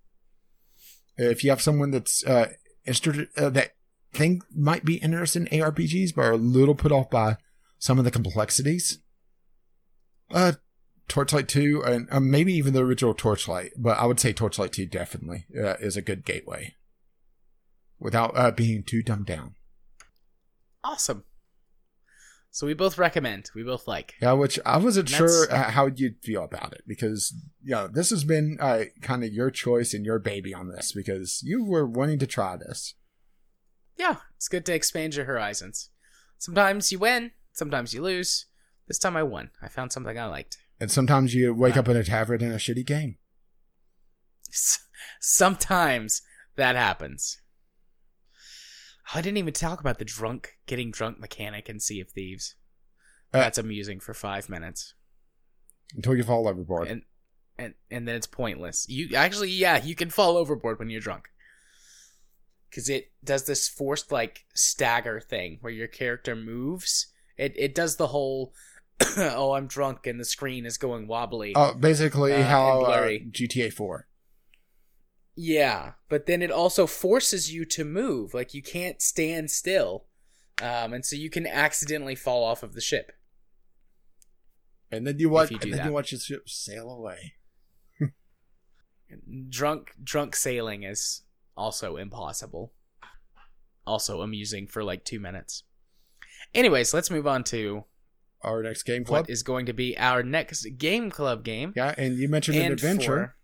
[1.16, 2.52] If you have someone that's uh,
[2.86, 3.74] interested uh, that
[4.12, 7.36] think might be interested in ARPGs but are a little put off by
[7.78, 9.00] some of the complexities,
[10.32, 10.52] uh,
[11.08, 14.86] Torchlight 2 and uh, maybe even the original Torchlight, but I would say Torchlight 2
[14.86, 16.76] definitely uh, is a good gateway
[17.98, 19.54] without uh, being too dumbed down.
[20.84, 21.24] Awesome.
[22.52, 23.50] So we both recommend.
[23.54, 24.14] We both like.
[24.20, 27.32] Yeah, which I wasn't sure how you'd feel about it because,
[27.62, 30.92] you know, this has been uh, kind of your choice and your baby on this
[30.92, 32.94] because you were wanting to try this.
[33.96, 35.90] Yeah, it's good to expand your horizons.
[36.38, 38.46] Sometimes you win, sometimes you lose.
[38.88, 39.50] This time I won.
[39.62, 40.58] I found something I liked.
[40.80, 43.18] And sometimes you wake up in a tavern in a shitty game.
[44.50, 44.80] S-
[45.20, 46.22] Sometimes
[46.56, 47.39] that happens.
[49.14, 52.54] I didn't even talk about the drunk getting drunk mechanic in Sea of Thieves.
[53.32, 54.94] Uh, That's amusing for five minutes,
[55.94, 56.88] Until you fall overboard.
[56.88, 57.02] and
[57.58, 58.88] and and then it's pointless.
[58.88, 61.28] You actually, yeah, you can fall overboard when you're drunk,
[62.68, 67.06] because it does this forced like stagger thing where your character moves.
[67.36, 68.52] It it does the whole,
[69.16, 71.52] oh, I'm drunk and the screen is going wobbly.
[71.54, 73.08] Oh, basically Uh, how uh.
[73.30, 74.06] GTA 4.
[75.42, 78.34] Yeah, but then it also forces you to move.
[78.34, 80.04] Like you can't stand still.
[80.60, 83.12] Um, and so you can accidentally fall off of the ship.
[84.92, 85.86] And then you watch, you and then that.
[85.86, 87.32] you watch the ship sail away.
[89.48, 91.22] Drunk drunk sailing is
[91.56, 92.74] also impossible.
[93.86, 95.62] Also amusing for like 2 minutes.
[96.54, 97.84] Anyways, let's move on to
[98.42, 99.22] Our next game club.
[99.22, 101.72] what is going to be our next game club game.
[101.74, 103.36] yeah, and you mentioned an and adventure.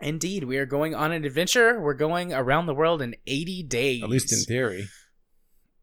[0.00, 1.80] Indeed, we are going on an adventure.
[1.80, 4.02] We're going around the world in 80 days.
[4.02, 4.88] At least in theory.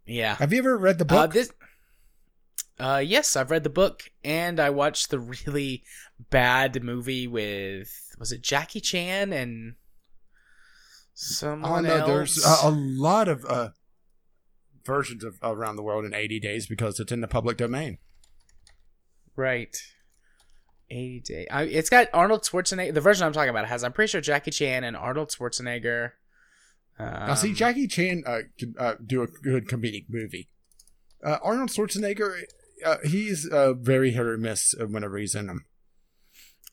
[0.05, 0.35] Yeah.
[0.35, 1.33] Have you ever read the Uh, book?
[1.33, 1.51] this,
[2.79, 5.83] uh, yes, I've read the book and I watched the really
[6.29, 7.89] bad movie with
[8.19, 9.75] was it Jackie Chan and
[11.13, 12.07] someone oh, no, else?
[12.07, 13.69] there's a, a lot of uh,
[14.85, 17.97] versions of Around the World in 80 Days because it's in the public domain.
[19.35, 19.75] right.
[20.91, 21.47] Eighty day.
[21.49, 22.93] I, it's got Arnold Schwarzenegger.
[22.93, 26.11] The version I'm talking about has I'm pretty sure Jackie Chan and Arnold Schwarzenegger.
[26.99, 30.49] Um, now, see, Jackie Chan uh, can uh, do a good comedic movie.
[31.23, 32.41] Uh, Arnold Schwarzenegger,
[32.85, 35.65] uh, he's uh, very hit or miss whenever he's in them.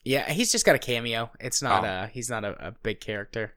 [0.03, 1.31] Yeah, he's just got a cameo.
[1.39, 1.87] It's not Oh.
[1.87, 3.53] uh he's not a, a big character.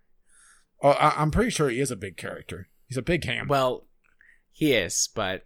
[0.83, 2.69] Oh, I- I'm pretty sure he is a big character.
[2.87, 3.49] He's a big ham.
[3.49, 3.87] Well,
[4.53, 5.43] he is, but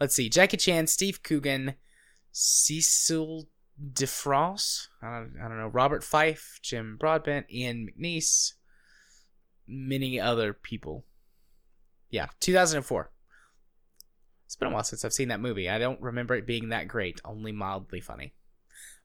[0.00, 0.28] let's see.
[0.28, 1.74] Jackie Chan, Steve Coogan,
[2.32, 3.48] Cecil
[3.92, 8.54] DeFrance, I don't, I don't know, Robert Fyfe, Jim Broadbent, Ian McNeice,
[9.66, 11.04] many other people.
[12.10, 13.10] Yeah, 2004.
[14.46, 15.68] It's been a while since I've seen that movie.
[15.68, 18.32] I don't remember it being that great, only mildly funny.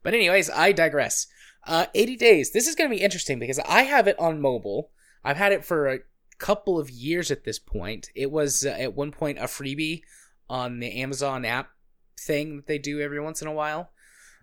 [0.01, 1.27] But anyways, I digress.
[1.67, 2.51] Uh, 80 days.
[2.51, 4.91] This is going to be interesting because I have it on mobile.
[5.23, 5.99] I've had it for a
[6.37, 8.09] couple of years at this point.
[8.15, 10.01] It was uh, at one point a freebie
[10.49, 11.69] on the Amazon app
[12.19, 13.91] thing that they do every once in a while.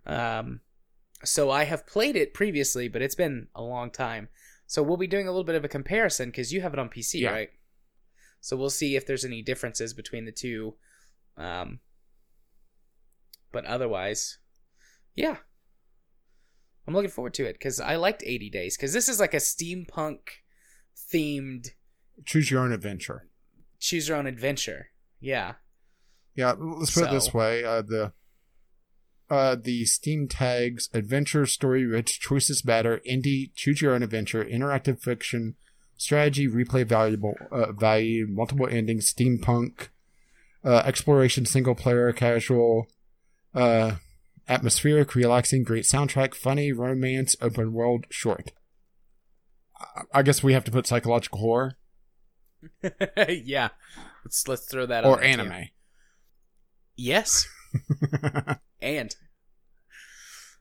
[0.07, 0.61] Um,
[1.25, 4.29] so I have played it previously, but it's been a long time.
[4.67, 6.89] So we'll be doing a little bit of a comparison because you have it on
[6.89, 7.31] PC, Yeah.
[7.31, 7.51] right?
[8.41, 10.75] So we'll see if there's any differences between the two.
[11.37, 11.81] Um,
[13.53, 14.39] but otherwise,
[15.15, 15.37] yeah.
[16.87, 19.39] I'm looking forward to it because I liked 80 Days because this is like a
[19.39, 20.21] steampunk
[20.97, 21.71] themed
[22.25, 23.29] Choose your own adventure.
[23.79, 24.91] choose your own adventure.
[25.21, 25.55] Yeah.
[26.35, 28.13] Yeah, let's put it this way: uh, the
[29.31, 35.01] uh, the Steam tags adventure, story rich, choices matter, indie, choose your own adventure, interactive
[35.01, 35.55] fiction,
[35.97, 39.89] strategy, replay valuable uh, value, multiple endings, steampunk,
[40.65, 42.87] uh, exploration, single player, casual,
[43.55, 43.93] uh,
[44.49, 48.53] atmospheric, relaxing, great soundtrack, funny, romance, open world, short.
[50.13, 51.77] I- guess we have to put psychological horror
[53.29, 53.69] yeah.
[54.25, 55.23] Let's let's throw that or too.
[55.25, 55.69] anime.
[56.97, 57.49] Yes,
[58.83, 59.15] and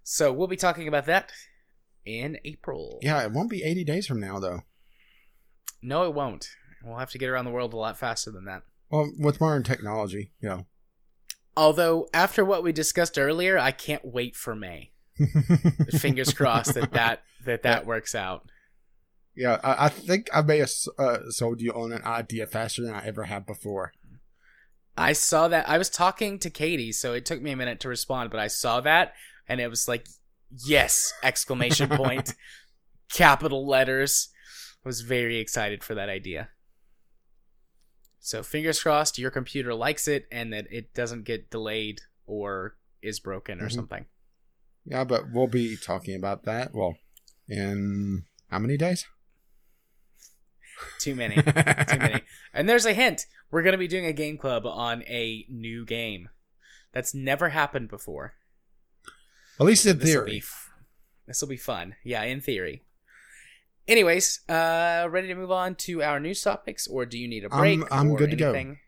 [0.03, 1.31] so we'll be talking about that
[2.05, 2.99] in April.
[3.01, 4.61] yeah, it won't be 80 days from now, though.
[5.81, 6.47] No, it won't.
[6.83, 8.63] We'll have to get around the world a lot faster than that.
[8.89, 10.65] Well, with modern technology, you know.
[11.55, 14.91] Although, after what we discussed earlier, I can't wait for May.
[15.91, 18.49] Fingers crossed that that that, that works out.
[19.35, 22.93] Yeah, I, I think I may have uh, sold you on an idea faster than
[22.93, 23.93] I ever have before.
[24.99, 25.67] I saw that.
[25.69, 28.47] I was talking to Katie, so it took me a minute to respond, but I
[28.47, 29.13] saw that,
[29.47, 30.07] and it was like,
[30.65, 32.33] "Yes!" Exclamation point,
[33.11, 34.29] capital letters.
[34.85, 36.49] I was very excited for that idea.
[38.19, 43.19] So fingers crossed your computer likes it and that it doesn't get delayed or is
[43.19, 43.73] broken or Mhm.
[43.73, 44.05] something.
[44.85, 46.73] Yeah, but we'll be talking about that.
[46.73, 46.95] Well,
[47.47, 49.05] in how many days?
[50.99, 51.35] Too many.
[51.35, 51.43] Too
[51.99, 52.21] many.
[52.53, 53.25] And there's a hint.
[53.51, 56.29] We're going to be doing a game club on a new game.
[56.93, 58.33] That's never happened before.
[59.59, 60.41] At least in theory.
[61.27, 61.95] this will be fun.
[62.03, 62.83] Yeah, in theory.
[63.87, 67.49] Anyways, uh ready to move on to our news topics or do you need a
[67.49, 68.49] break I'm- I'm or good to go.
[68.53, 68.79] anything?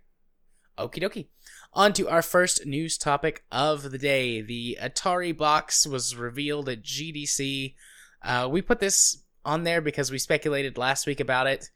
[0.78, 1.28] Okie dokie.
[1.74, 4.42] On to our first news topic of the day.
[4.42, 7.76] The Atari box was revealed at GDC.
[8.24, 11.70] Uh, we put this on there because we speculated last week about it.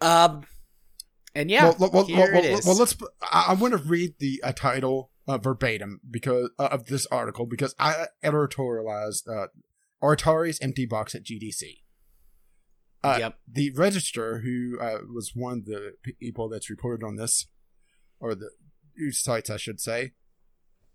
[0.00, 0.44] Um,
[1.34, 2.66] and yeah, well, well, here well, it is.
[2.66, 2.96] well, let's.
[3.30, 7.74] I, want to read the uh, title uh, verbatim because uh, of this article because
[7.78, 9.46] I editorialized uh,
[10.02, 11.82] Atari's empty box at GDC.
[13.02, 13.38] Uh, yep.
[13.50, 17.46] The Register, who uh, was one of the people that's reported on this,
[18.18, 18.50] or the
[18.96, 20.12] news sites, I should say,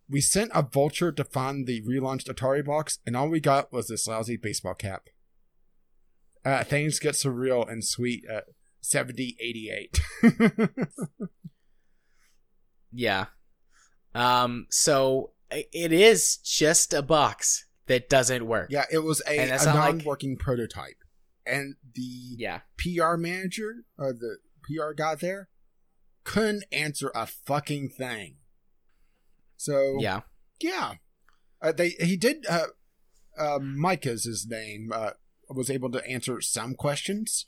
[0.08, 3.88] we sent a vulture to find the relaunched Atari box, and all we got was
[3.88, 5.10] this lousy baseball cap.
[6.44, 8.44] Uh, things get surreal and sweet at
[8.90, 10.00] 7088.
[12.98, 13.26] Yeah.
[14.14, 14.68] Um.
[14.70, 18.70] So it is just a box that doesn't work.
[18.72, 20.96] yeah, it was a, a not like- prototype.
[21.46, 22.02] And the
[22.38, 22.62] Yeah.
[22.78, 25.50] PR manager, or the PR guy there,
[26.24, 28.38] couldn't answer a fucking thing.
[29.58, 30.22] So, Yeah.
[30.62, 30.96] yeah.
[31.62, 32.68] Uh, they he did uh,
[33.38, 35.12] uh Mike is his name uh
[35.50, 37.48] was able to answer some questions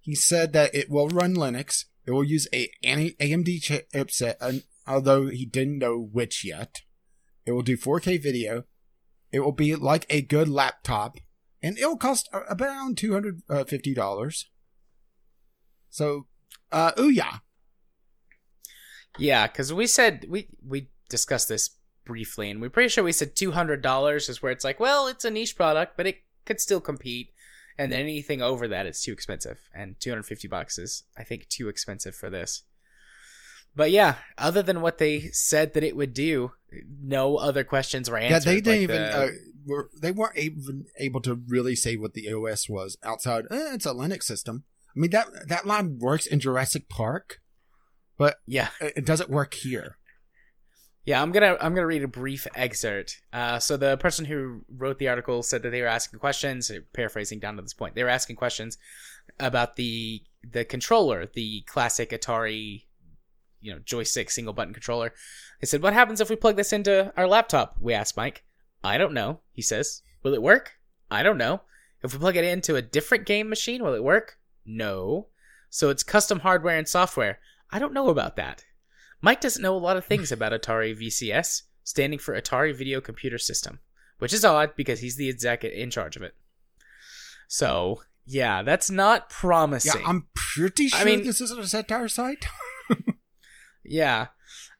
[0.00, 5.44] he said that it will run linux it will use a amd chipset although he
[5.46, 6.76] didn't know which yet
[7.46, 8.64] it will do 4k video
[9.32, 11.16] it will be like a good laptop
[11.62, 14.44] and it'll cost a- around $250
[15.88, 16.26] so
[16.72, 17.38] uh ooh yeah
[19.18, 19.46] Yeah.
[19.48, 21.70] Because we said we we discussed this
[22.04, 25.08] briefly, and we're pretty sure we said two hundred dollars is where it's like, well,
[25.08, 27.32] it's a niche product, but it could still compete.
[27.80, 29.58] And anything over that, it's too expensive.
[29.74, 32.62] And two hundred fifty bucks is, I think, too expensive for this.
[33.74, 36.52] But yeah, other than what they said that it would do,
[37.02, 38.48] no other questions were answered.
[38.48, 38.96] Yeah, they didn't like even.
[39.02, 39.28] the- Uh,
[39.66, 43.44] were they weren't even able to really say what the OS was outside.
[43.50, 44.64] Eh, it's a Linux system.
[44.94, 47.38] I mean that that line works in Jurassic Park,
[48.18, 49.96] but yeah, it, it doesn't work here.
[51.04, 53.22] Yeah, I'm gonna I'm gonna read a brief excerpt.
[53.32, 57.38] Uh, so the person who wrote the article said that they were asking questions, paraphrasing
[57.40, 57.94] down to this point.
[57.94, 58.76] They were asking questions
[59.38, 62.84] about the the controller, the classic Atari,
[63.60, 65.12] you know, joystick single button controller.
[65.60, 68.44] They said, "What happens if we plug this into our laptop?" We asked Mike.
[68.84, 69.40] I don't know.
[69.52, 70.72] He says, "Will it work?"
[71.10, 71.62] I don't know.
[72.02, 74.38] If we plug it into a different game machine, will it work?
[74.64, 75.28] No.
[75.70, 77.40] So it's custom hardware and software.
[77.70, 78.64] I don't know about that.
[79.22, 83.38] Mike doesn't know a lot of things about Atari VCS, standing for Atari Video Computer
[83.38, 83.80] System,
[84.18, 86.34] which is odd because he's the exec in charge of it.
[87.48, 90.00] So, yeah, that's not promising.
[90.00, 92.46] Yeah, I'm pretty sure I mean- this isn't a satire site.
[93.84, 94.28] Yeah.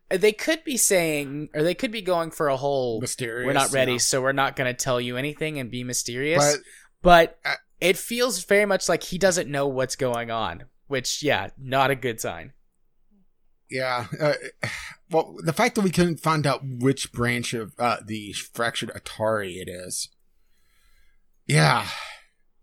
[0.09, 3.47] They could be saying, or they could be going for a whole, Mysterious.
[3.47, 3.99] we're not ready, yeah.
[3.99, 6.57] so we're not going to tell you anything and be mysterious.
[6.57, 6.62] But
[7.03, 11.51] but Uh, it feels very much like he doesn't know what's going on, which, yeah,
[11.59, 12.53] not a good sign.
[13.71, 14.35] Yeah, uh,
[15.11, 19.57] well, the fact that we couldn't find out which branch of uh, the fractured Atari
[19.57, 20.09] it is.
[21.47, 21.87] Yeah,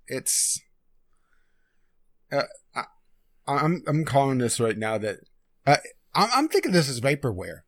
[0.07, 0.61] it's.
[2.31, 2.43] Uh,
[2.75, 2.83] I,
[3.47, 5.17] I'm I'm calling this right now that
[5.65, 5.77] uh,
[6.13, 7.61] I'm I'm thinking this is vaporware.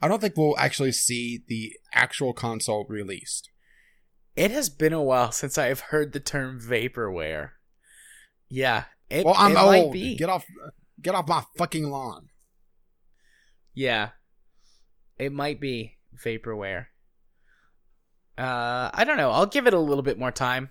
[0.00, 3.50] I don't think we'll actually see the actual console released.
[4.34, 7.50] It has been a while since I have heard the term vaporware.
[8.48, 9.66] Yeah, it, well, I'm it old.
[9.70, 10.16] might be.
[10.16, 10.44] Get off,
[11.02, 12.28] get off my fucking lawn.
[13.74, 14.10] Yeah.
[15.18, 16.86] It might be vaporware.
[18.38, 19.30] Uh I don't know.
[19.30, 20.70] I'll give it a little bit more time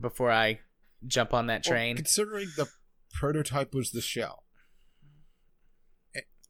[0.00, 0.60] before I
[1.06, 1.96] jump on that Well, train.
[1.96, 2.66] considering the
[3.12, 4.44] prototype was the shell,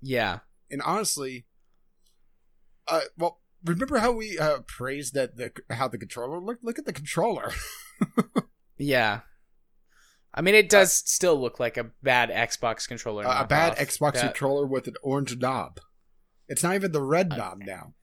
[0.02, 0.40] yeah.
[0.70, 1.46] and honestly,
[2.88, 6.64] uh, well, remember how we uh praised that the how the controller looked?
[6.64, 7.52] Look at the controller.
[8.80, 9.20] Yeah.
[10.38, 13.26] I mean, it does still look like a bad Xbox controller.
[13.26, 13.76] Uh, a bad.
[13.76, 15.80] Xbox That- controller with an orange knob.
[16.46, 17.94] It's not even the red knob now.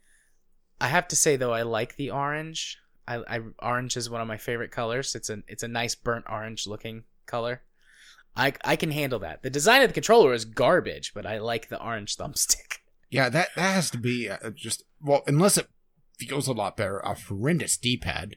[0.81, 2.77] I have to say though, I like the orange.
[3.07, 5.15] I, I orange is one of my favorite colors.
[5.15, 7.61] It's a it's a nice burnt orange looking color.
[8.35, 9.41] I I can handle that.
[9.41, 12.79] The design of the controller is garbage, but I like the orange thumbstick.
[13.09, 15.69] Yeah, that that has to be uh, just well, unless it
[16.19, 16.97] feels a lot better.
[16.99, 18.35] A horrendous D-pad.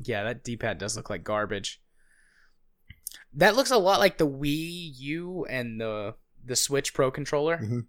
[0.00, 1.81] Yeah, that D-pad does look like garbage.
[3.34, 6.14] That looks a lot like the Wii U and the
[6.44, 7.86] the Switch Pro controller, Mhm.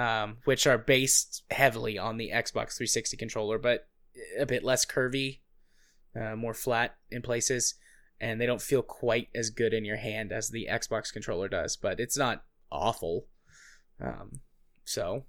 [0.00, 3.88] um, which are based heavily on the Xbox 360 controller, but
[4.38, 5.40] a bit less curvy,
[6.20, 7.74] uh, more flat in places,
[8.20, 11.76] and they don't feel quite as good in your hand as the Xbox controller does.
[11.76, 13.28] But it's not awful.
[14.00, 14.40] Um,
[14.84, 15.26] so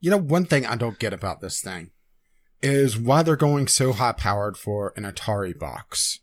[0.00, 1.90] You know, one thing I don't get about this thing
[2.62, 6.20] is why they're going so high powered for an Atari box.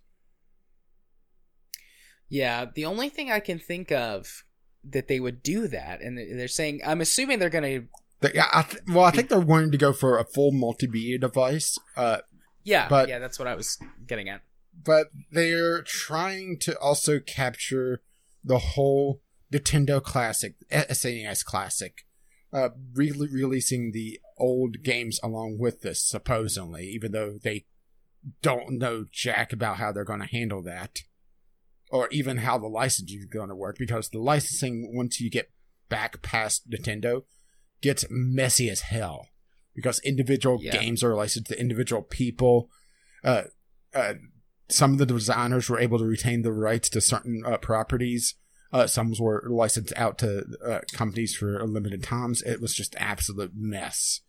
[2.32, 4.44] Yeah, the only thing I can think of
[4.90, 7.82] that they would do that, and they're saying, I'm assuming they're gonna,
[8.22, 11.20] They- yeah, I th- well, I think they're wanting to go for a full multimedia
[11.20, 12.20] device, uh,
[12.64, 13.78] yeah, But- yeah, that's what I was
[14.08, 14.42] getting at.
[14.84, 18.02] but they're trying to also capture
[18.44, 19.22] the whole
[19.54, 22.06] Nintendo Classic, SNES Classic,
[22.54, 27.66] uh, re- releasing the old games along with this, supposedly, even though they
[28.42, 31.02] don't know jack about how they're going to handle that,
[31.92, 35.52] or even how the licensing is going to work, because the licensing, once you get
[35.90, 37.24] back past Nintendo,
[37.82, 39.28] gets messy as hell.
[39.76, 40.72] Because individual Yeah.
[40.72, 42.70] games are licensed to individual people.
[43.24, 43.44] Uh,
[43.94, 44.16] uh,
[44.70, 48.36] some of the designers were able to retain the rights to certain uh, properties.
[48.72, 52.42] Uh, some were licensed out to uh, companies for limited times.
[52.42, 54.22] It was just absolute mess.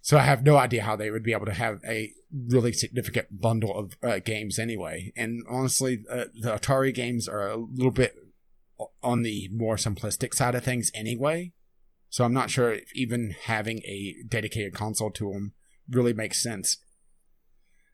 [0.00, 3.40] So I have no idea how they would be able to have a really significant
[3.40, 5.12] bundle of uh, games anyway.
[5.16, 8.16] And honestly, uh, the Atari games are a little bit
[9.02, 11.52] on the more simplistic side of things anyway.
[12.08, 15.52] So I'm not sure if even having a dedicated console to them
[15.88, 16.78] really makes sense.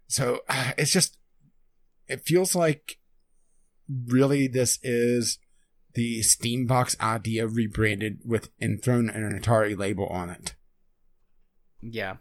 [0.07, 1.19] So uh, it's just,
[2.07, 2.99] it feels like
[4.07, 5.39] really this is
[5.95, 10.55] the Steambox idea rebranded with and thrown an Atari label on it.
[11.81, 12.17] Yeah,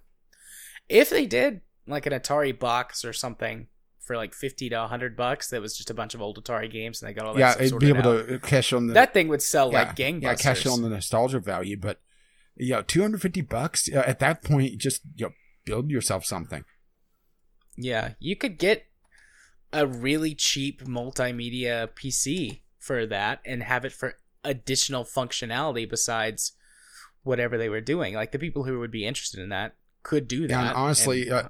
[0.87, 3.67] if they did like an Atari box or something
[3.99, 7.01] for like fifty to hundred bucks, that was just a bunch of old Atari games,
[7.01, 8.27] and they got all that yeah, it'd be able out.
[8.27, 10.21] to cash on the that thing would sell yeah, like gangbusters.
[10.21, 11.99] Yeah, cash on the nostalgia value, but
[12.55, 15.31] you know, 250 bucks uh, at that point, just you know,
[15.65, 16.63] build yourself something.
[17.75, 18.87] Yeah, you could get
[19.71, 26.53] a really cheap multimedia PC for that and have it for additional functionality besides
[27.23, 28.15] whatever they were doing.
[28.15, 30.49] Like the people who would be interested in that could do that.
[30.49, 31.49] Yeah, and honestly, and- uh,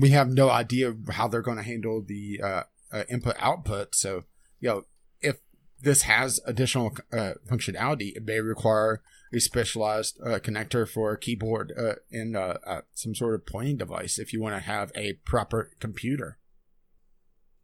[0.00, 2.62] we have no idea how they're going to handle the uh,
[2.92, 3.94] uh, input output.
[3.94, 4.24] So,
[4.58, 4.84] you know,
[5.20, 5.38] if
[5.80, 11.72] this has additional uh, functionality, it may require a specialized uh, connector for a keyboard
[12.10, 15.70] and uh, uh, some sort of pointing device if you want to have a proper
[15.78, 16.38] computer.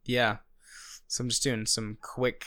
[0.05, 0.37] yeah.
[1.09, 2.45] So I'm just doing some quick,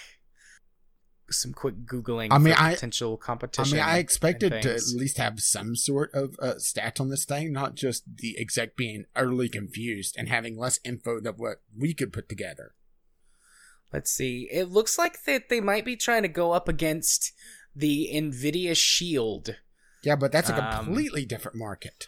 [1.31, 2.29] some quick googling.
[2.31, 3.79] I mean, I- potential competition.
[3.79, 7.25] I mean, I expected to at least have some sort of uh, stats on this
[7.25, 11.93] thing, not just the exec being utterly confused and having less info than what we
[11.93, 12.73] could put together.
[13.91, 14.47] Let's see.
[14.51, 17.31] It looks like that they might be trying to go up against
[17.75, 19.55] the Nvidia Shield.
[20.03, 22.05] Yeah, but that's a Um, completely different market.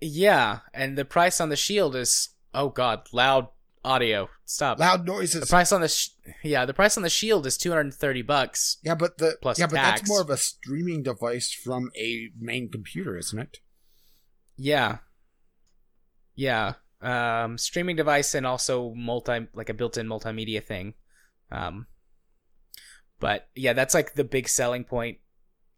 [0.00, 3.48] Yeah, and the price on the Shield is oh god, loud
[3.84, 4.28] audio.
[4.44, 4.78] Stop.
[4.78, 5.40] Loud noises.
[5.40, 6.10] The price on the sh-
[6.42, 8.78] yeah, the price on the Shield is 230 bucks.
[8.82, 10.00] Yeah, but the plus yeah, but tax.
[10.00, 13.58] that's more of a streaming device from a main computer, isn't it?
[14.56, 14.98] Yeah.
[16.34, 16.74] Yeah.
[17.00, 20.94] Um streaming device and also multi like a built-in multimedia thing.
[21.50, 21.86] Um
[23.18, 25.18] but yeah, that's like the big selling point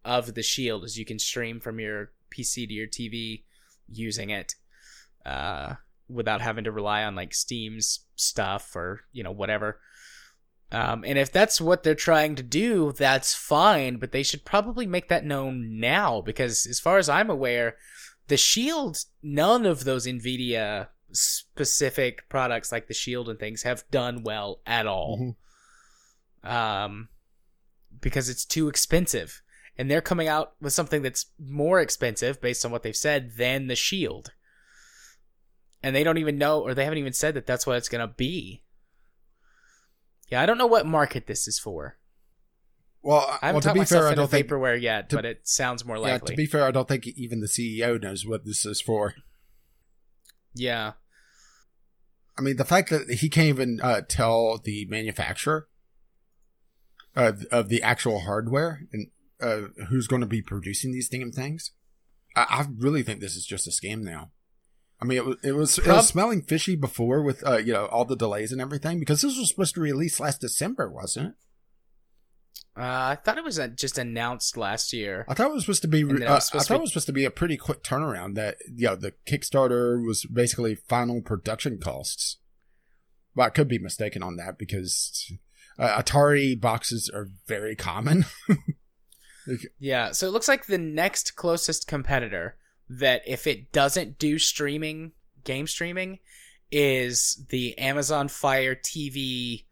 [0.04, 3.44] of the Shield is you can stream from your PC to your TV
[3.88, 4.54] using it
[5.24, 5.74] uh
[6.08, 9.80] without having to rely on like Steam's stuff or, you know, whatever.
[10.70, 14.86] Um, and if that's what they're trying to do, that's fine, but they should probably
[14.86, 17.76] make that known now because, as far as I'm aware,
[18.28, 24.22] the Shield, none of those NVIDIA specific products like the Shield and things have done
[24.22, 25.36] well at all.
[26.44, 26.50] Mhm.
[26.50, 27.08] Um,
[28.00, 29.42] because it's too expensive.
[29.76, 33.66] And they're coming out with something that's more expensive based on what they've said than
[33.66, 34.32] the Shield.
[35.82, 38.06] And they don't even know, or they haven't even said that that's what it's going
[38.06, 38.62] to be.
[40.28, 41.98] Yeah, I don't know what market this is for.
[43.02, 44.46] Well, I well to be fair, I don't think.
[44.46, 46.34] vaporware yet, to- but it sounds more Yeah, likely.
[46.34, 49.14] to be fair, I don't think even the CEO knows what this is for.
[50.54, 50.92] Yeah.
[52.38, 55.68] I mean, the fact that he can't even uh, tell the manufacturer
[57.16, 59.08] uh, of the actual hardware and
[59.40, 61.72] uh, who's going to be producing these damn things,
[62.36, 64.30] I, I really think this is just a scam now.
[65.02, 67.86] I mean, it was it was, it was smelling fishy before with uh, you know
[67.86, 71.34] all the delays and everything because this was supposed to release last December, wasn't it?
[72.80, 75.26] Uh, I thought it was uh, just announced last year.
[75.28, 76.04] I thought it was supposed to be.
[76.04, 76.74] Uh, I thought be...
[76.76, 78.36] it was supposed to be a pretty quick turnaround.
[78.36, 82.38] That you know, the Kickstarter was basically final production costs.
[83.34, 85.32] But I could be mistaken on that because
[85.80, 88.24] uh, Atari boxes are very common.
[89.80, 92.56] yeah, so it looks like the next closest competitor
[92.98, 95.12] that if it doesn't do streaming,
[95.44, 96.18] game streaming,
[96.70, 99.64] is the Amazon Fire TV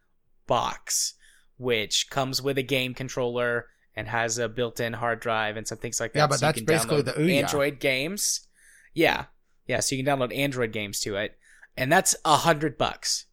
[0.47, 1.15] box,
[1.57, 6.01] which comes with a game controller and has a built-in hard drive and some things
[6.01, 6.19] like that.
[6.21, 7.43] Yeah, but so that's basically the Ouya.
[7.43, 8.47] Android games.
[8.95, 9.27] Yeah,
[9.67, 9.81] yeah.
[9.81, 11.39] So you can download Android games to it,
[11.77, 13.27] and that's a hundred bucks.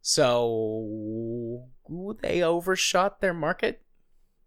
[0.00, 1.66] So
[2.20, 3.82] they overshot their market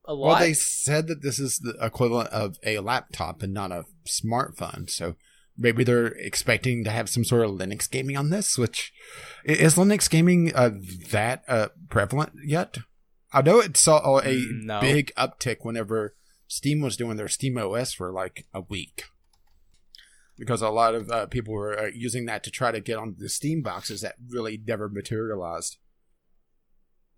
[0.07, 0.27] a lot.
[0.27, 4.89] Well, they said that this is the equivalent of a laptop and not a smartphone.
[4.89, 5.15] So
[5.57, 8.57] maybe they're expecting to have some sort of Linux gaming on this.
[8.57, 8.91] Which
[9.43, 10.71] is Linux gaming uh,
[11.11, 12.77] that uh, prevalent yet?
[13.33, 14.79] I know it saw a mm, no.
[14.79, 16.15] big uptick whenever
[16.47, 19.05] Steam was doing their Steam OS for like a week
[20.37, 23.15] because a lot of uh, people were uh, using that to try to get on
[23.17, 25.77] the Steam boxes that really never materialized.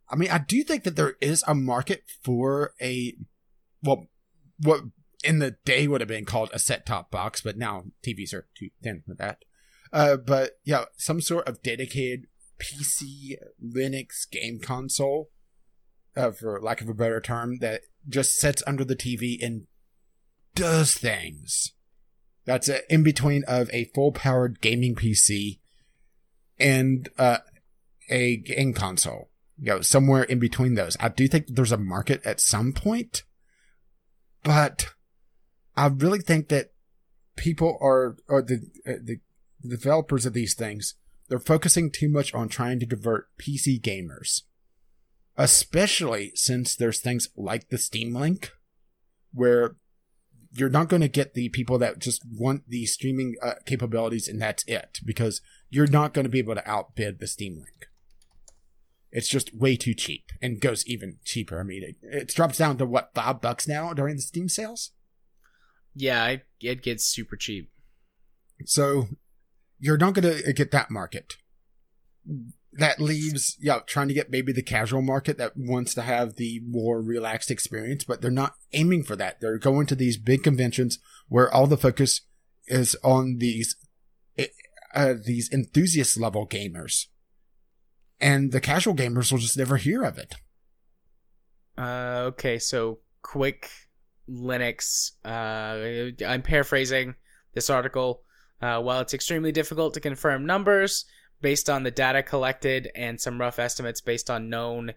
[0.10, 3.16] I mean, I do think that there is a market for a,
[3.84, 4.08] well,
[4.60, 4.82] what
[5.24, 8.48] in the day would have been called a set top box, but now TVs are
[8.58, 9.44] too thin for that.
[9.92, 12.28] Uh, but yeah, some sort of dedicated
[12.60, 15.30] PC Linux game console,
[16.16, 19.68] uh, for lack of a better term, that just sits under the TV and
[20.56, 21.74] does things.
[22.46, 25.60] That's a, in between of a full powered gaming PC
[26.58, 27.40] and uh,
[28.10, 29.30] a game console.
[29.60, 30.96] You know, somewhere in between those.
[31.00, 33.24] I do think there's a market at some point,
[34.44, 34.94] but
[35.76, 36.72] I really think that
[37.36, 39.20] people are, or the, uh, the
[39.68, 40.96] developers of these things,
[41.30, 44.44] they're focusing too much on trying to convert PC gamers.
[45.38, 48.52] Especially since there's things like the Steam Link,
[49.34, 49.76] where
[50.52, 54.42] you're not going to get the people that just want the streaming uh, capabilities and
[54.42, 57.88] that's it because you're not going to be able to outbid the Steam Link.
[59.12, 61.60] It's just way too cheap and goes even cheaper.
[61.60, 64.92] I mean, it, it drops down to what five bucks now during the Steam sales.
[65.96, 67.72] Yeah, it, it gets super cheap.
[68.66, 69.08] So
[69.80, 71.38] you're not going to get that market
[72.74, 76.62] that leaves yeah trying to get maybe the casual market that wants to have the
[76.68, 81.00] more relaxed experience but they're not aiming for that they're going to these big conventions
[81.28, 82.22] where all the focus
[82.68, 83.76] is on these
[84.38, 84.48] eh,
[84.94, 87.08] uh, these enthusiast level gamers
[88.20, 90.36] and the casual gamers will just never hear of it
[91.78, 93.70] uh, okay so quick
[94.30, 97.16] linux uh, i'm paraphrasing
[97.54, 98.22] this article
[98.62, 101.06] uh, while it's extremely difficult to confirm numbers
[101.42, 104.94] based on the data collected and some rough estimates based on known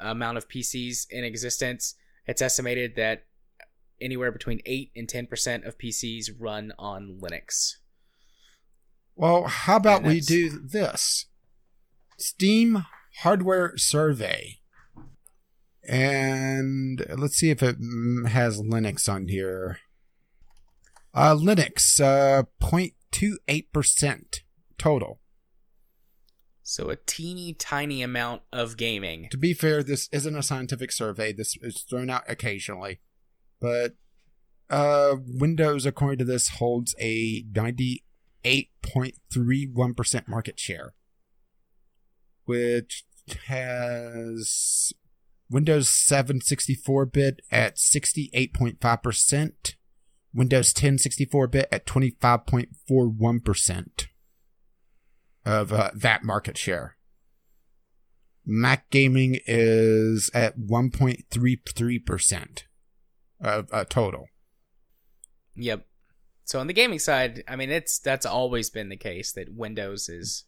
[0.00, 1.94] amount of PCs in existence,
[2.26, 3.24] it's estimated that
[4.00, 7.76] anywhere between 8 and 10% of PCs run on Linux.
[9.16, 11.26] Well, how about we do this?
[12.16, 12.84] Steam
[13.18, 14.58] hardware survey.
[15.86, 17.76] And let's see if it
[18.28, 19.78] has Linux on here.
[21.12, 24.40] Uh, Linux, uh, 0.28%
[24.78, 25.20] total.
[26.62, 29.28] So a teeny tiny amount of gaming.
[29.30, 31.32] To be fair, this isn't a scientific survey.
[31.32, 33.00] This is thrown out occasionally.
[33.60, 33.96] But
[34.70, 40.94] uh, Windows, according to this, holds a 98.31% market share,
[42.44, 43.04] which
[43.46, 44.92] has
[45.50, 49.74] Windows 7 64 bit at 68.5%,
[50.32, 54.06] Windows 10 64 bit at 25.41%
[55.44, 56.96] of uh, that market share.
[58.46, 62.62] Mac gaming is at 1.33%
[63.40, 64.26] of uh, total.
[65.56, 65.86] Yep.
[66.44, 70.08] So on the gaming side, I mean it's that's always been the case that Windows
[70.08, 70.44] is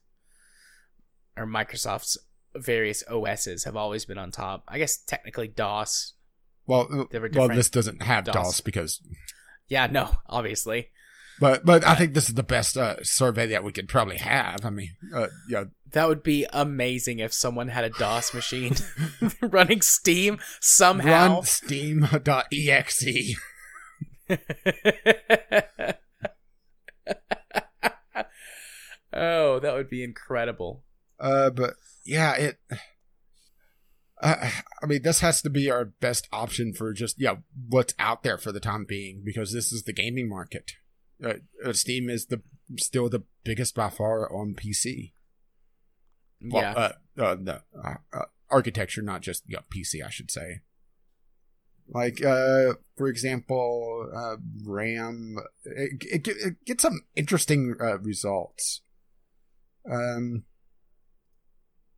[1.36, 2.18] or Microsoft's
[2.54, 4.64] various OSs have always been on top.
[4.68, 6.14] I guess technically DOS.
[6.66, 8.34] Well, uh, well, this doesn't have DOS.
[8.34, 9.00] DOS because.
[9.68, 10.88] Yeah, no, obviously.
[11.38, 14.64] But but I think this is the best uh, survey that we could probably have.
[14.64, 18.74] I mean, uh, yeah, that would be amazing if someone had a DOS machine
[19.42, 21.34] running Steam somehow.
[21.34, 23.34] Run Steam.exe.
[29.16, 30.84] Oh, that would be incredible.
[31.18, 31.74] Uh, but
[32.04, 32.58] yeah, it.
[34.22, 34.50] Uh,
[34.82, 37.36] I mean, this has to be our best option for just yeah
[37.68, 40.72] what's out there for the time being because this is the gaming market.
[41.22, 41.34] Uh,
[41.64, 42.42] uh Steam is the
[42.78, 45.12] still the biggest by far on PC.
[46.42, 46.72] Well, yeah.
[46.72, 50.60] uh, uh, the uh, uh, architecture, not just yeah, PC, I should say.
[51.88, 58.80] Like, uh, for example, uh, RAM, it, it, it gets some interesting uh, results.
[59.88, 60.44] Um,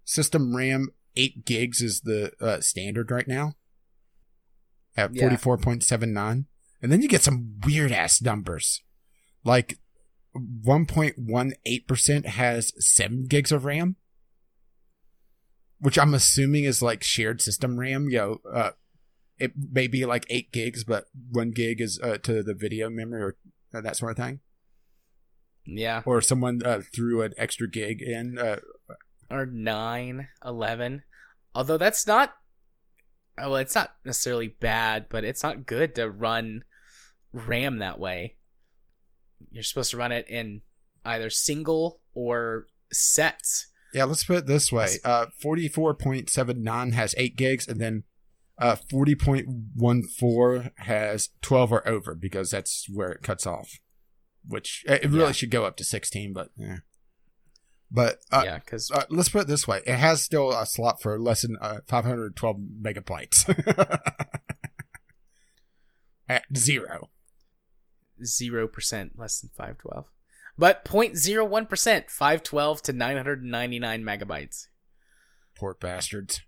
[0.09, 3.53] system RAM, 8 gigs is the uh, standard right now
[4.97, 5.29] at Yeah.
[5.29, 6.47] 44.79.
[6.81, 8.81] And then you get some weird ass numbers.
[9.45, 9.79] Like
[10.35, 13.97] 1.18% has 7 gigs of RAM,
[15.79, 18.09] which I'm assuming is like shared system RAM.
[18.09, 18.71] Yo, uh,
[19.39, 23.23] it may be like 8 gigs, but 1 gig is uh, to the video memory
[23.23, 23.37] or
[23.75, 24.41] uh, that sort of thing.
[25.67, 26.01] yeah.
[26.07, 28.39] Or someone uh, threw an extra gig in.
[29.31, 31.03] Or 9, 11.
[31.55, 32.35] Although that's not.
[33.37, 36.65] Well, it's not necessarily bad, but it's not good to run
[37.33, 38.37] RAM that way.
[39.53, 40.63] You're supposed to run it in
[41.05, 43.69] either single or sets.
[43.95, 44.89] yeah, let's put it this way.
[45.05, 48.03] Uh, 44.79 has 8 gigs, and then
[48.59, 53.79] uh, 40.14 has 12 or over because that's where it cuts off.
[54.47, 55.33] Which it really Yeah.
[55.33, 56.79] should go up to 16, but yeah.
[57.91, 61.01] But uh, yeah, because uh, let's put it this way: it has still a slot
[61.01, 63.49] for less than uh, 512 megabytes.
[66.29, 67.09] At zero.
[68.23, 70.11] zero percent less than five twelve,
[70.59, 74.67] but 0.01 percent five twelve to nine hundred ninety nine megabytes.
[75.57, 76.43] Poor bastards.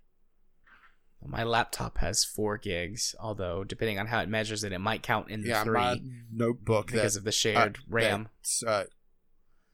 [1.25, 5.29] My laptop has four gigs, although depending on how it measures it, it might count
[5.29, 5.97] in the Yeah, three my
[6.31, 8.29] notebook because that, of the shared uh, RAM.
[8.39, 8.63] that's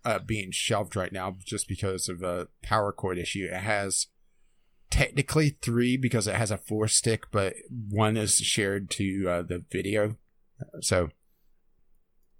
[0.07, 3.47] uh, uh, being shelved right now just because of a power cord issue.
[3.51, 4.07] It has
[4.89, 7.55] technically three because it has a four stick, but
[7.89, 10.15] one is shared to uh, the video.
[10.81, 11.09] So,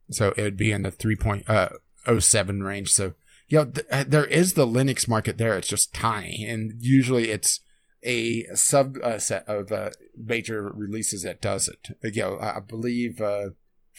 [0.10, 2.92] so it would be in the 3.07 range.
[2.92, 3.14] So,
[3.48, 5.58] you know, th- uh, there is the Linux market there.
[5.58, 6.46] It's just tiny.
[6.46, 7.60] And usually it's
[8.04, 11.90] a subset of uh, major releases that does it.
[12.04, 13.50] Uh, You know, I believe uh,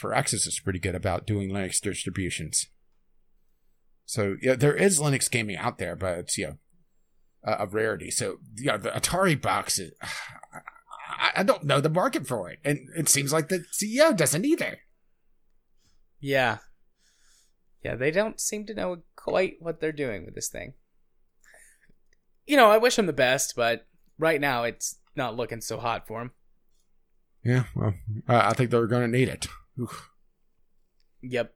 [0.00, 2.68] Firaxis is pretty good about doing Linux distributions.
[4.08, 6.58] So, yeah, there is Linux gaming out there, but it's, you know,
[7.44, 8.10] a, a rarity.
[8.10, 9.92] So, yeah, the Atari box is.
[11.10, 12.58] I, I don't know the market for it.
[12.64, 14.78] And it seems like the CEO doesn't either.
[16.20, 16.58] Yeah.
[17.84, 20.72] Yeah, they don't seem to know quite what they're doing with this thing.
[22.46, 23.86] You know, I wish them the best, but
[24.18, 26.32] right now it's not looking so hot for them.
[27.44, 27.92] Yeah, well,
[28.26, 29.48] I think they're going to need it.
[29.78, 30.10] Oof.
[31.20, 31.54] Yep.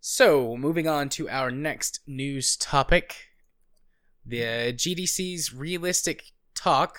[0.00, 3.28] So, moving on to our next news topic
[4.24, 6.98] the GDC's realistic talk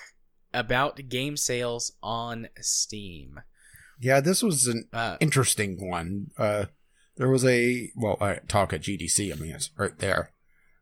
[0.52, 3.40] about game sales on Steam.
[4.00, 6.30] Yeah, this was an Uh, interesting one.
[6.36, 6.66] Uh,
[7.16, 9.32] there was a well, uh, talk at GDC.
[9.32, 10.32] I mean, it's right there,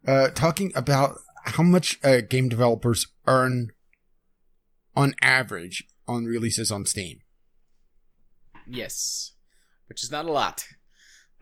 [0.07, 3.71] uh, talking about how much uh, game developers earn
[4.97, 7.21] on average on releases on Steam.
[8.67, 9.33] Yes,
[9.89, 10.65] which is not a lot.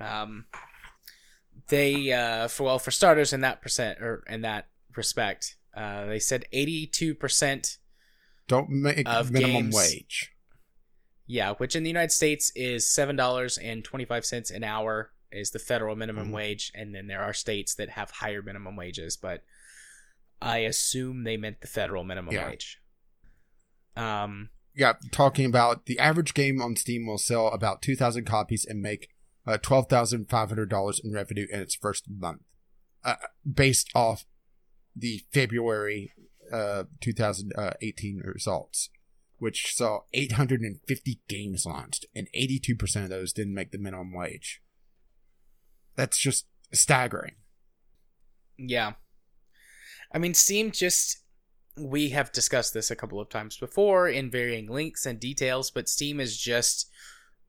[0.00, 0.46] Um,
[1.68, 6.18] they, uh, for well, for starters, in that percent or in that respect, uh, they
[6.18, 7.78] said eighty-two percent.
[8.46, 9.74] Don't make Of minimum games.
[9.74, 10.32] wage.
[11.26, 15.50] Yeah, which in the United States is seven dollars and twenty-five cents an hour is
[15.50, 16.32] the federal minimum Mhm.
[16.32, 19.44] wage, and then there are states that have higher minimum wages, but
[20.40, 22.46] I assume they meant the federal minimum Yeah.
[22.48, 22.80] wage.
[23.96, 28.64] Um, Yeah, talking about the average game on Steam will sell about two thousand copies
[28.64, 29.10] and make
[29.48, 32.42] uh, twelve thousand five hundred dollars in revenue in its first month,
[33.02, 33.14] uh,
[33.50, 34.26] based off
[34.94, 36.12] the February
[36.52, 38.90] uh, 2018 results,
[39.38, 44.60] which saw 850 games launched, and 82% of those didn't make the minimum wage.
[45.94, 47.36] That's just staggering.
[48.56, 48.94] Yeah.
[50.12, 51.22] I mean, Steam just.
[51.76, 55.88] We have discussed this a couple of times before in varying links and details, but
[55.88, 56.90] Steam is just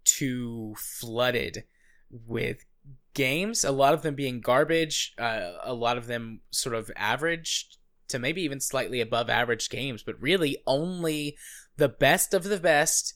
[0.05, 1.63] too flooded
[2.09, 2.65] with
[3.13, 3.63] games.
[3.63, 7.69] A lot of them being garbage, uh, a lot of them sort of average
[8.07, 11.37] to maybe even slightly above average games, but really only
[11.77, 13.13] the best of the best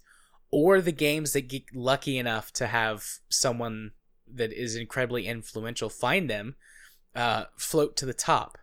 [0.52, 3.91] or the games that get lucky enough to have someone
[4.32, 6.56] that is incredibly influential find them
[7.15, 8.57] uh, float to the top.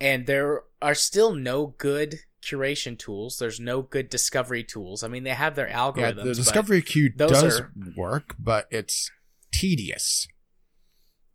[0.00, 2.16] And there are still no good
[2.46, 3.36] curation tools.
[3.38, 5.02] There's no good discovery tools.
[5.02, 6.16] I mean, they have their algorithms.
[6.18, 9.10] Yeah, the discovery queue does are- work, but it's
[9.52, 10.28] tedious.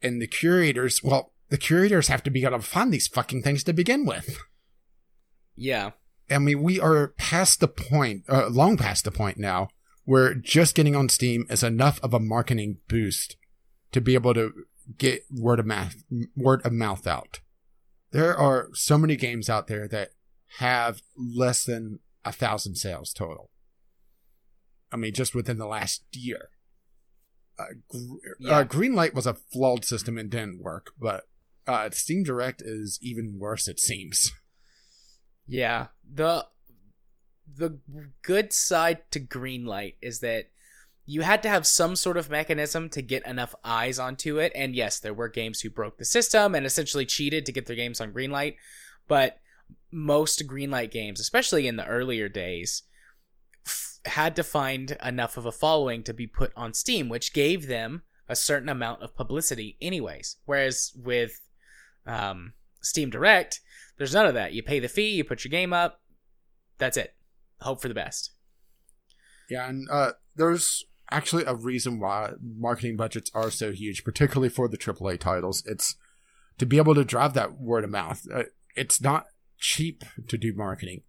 [0.04, 3.64] and the curators, well, the curators have to be able to find these fucking things
[3.64, 4.40] to begin with.
[5.56, 5.92] Yeah.
[6.30, 9.68] I mean, we are past the point, uh, long past the point now,
[10.06, 13.36] where just getting on Steam is enough of a marketing boost
[13.92, 14.52] to be able to
[14.98, 15.96] get word of mouth,
[16.36, 17.42] word of mouth out.
[18.12, 20.12] There are so many games out there that
[20.60, 23.50] have less than a thousand sales total.
[24.92, 26.50] I mean, just within the last year.
[27.58, 28.58] Uh, gr- Yeah.
[28.60, 31.28] uh, Greenlight was a flawed system and didn't work, but
[31.68, 34.32] uh, Steam Direct is even worse, it seems.
[35.48, 35.88] Yeah.
[36.10, 36.48] The
[37.54, 37.80] the
[38.22, 40.50] good side to Greenlight is that
[41.06, 44.54] you had to have some sort of mechanism to get enough eyes onto it.
[44.56, 47.76] And yes, there were games who broke the system and essentially cheated to get their
[47.76, 48.56] games on Greenlight.
[49.10, 49.40] But
[49.92, 52.84] most Greenlight games, especially in the earlier days,
[53.66, 57.68] f- had to find enough of a following to be put on Steam, which gave
[57.68, 60.38] them a certain amount of publicity, anyways.
[60.46, 61.42] Whereas with
[62.06, 63.60] um, Steam Direct,
[63.98, 64.54] there's none of that.
[64.54, 66.02] You pay the fee, you put your game up,
[66.78, 67.14] that's it.
[67.60, 68.32] Hope for the best.
[69.50, 74.68] Yeah, and uh, there's actually a reason why marketing budgets are so huge, particularly for
[74.68, 75.62] the AAA titles.
[75.68, 75.96] It's
[76.58, 78.26] to be able to drive that word of mouth.
[78.34, 78.44] Uh,
[78.76, 79.26] it's not
[79.62, 81.04] cheap to do marketing.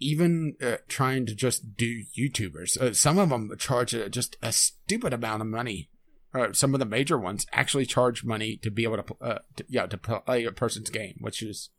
[0.00, 4.52] Even uh, trying to just do YouTubers, uh, some of them charge uh, just a
[4.52, 5.90] stupid amount of money.
[6.34, 9.64] Uh, some of the major ones actually charge money to be able to, uh, to
[9.68, 11.70] yeah, to play a person's game, which is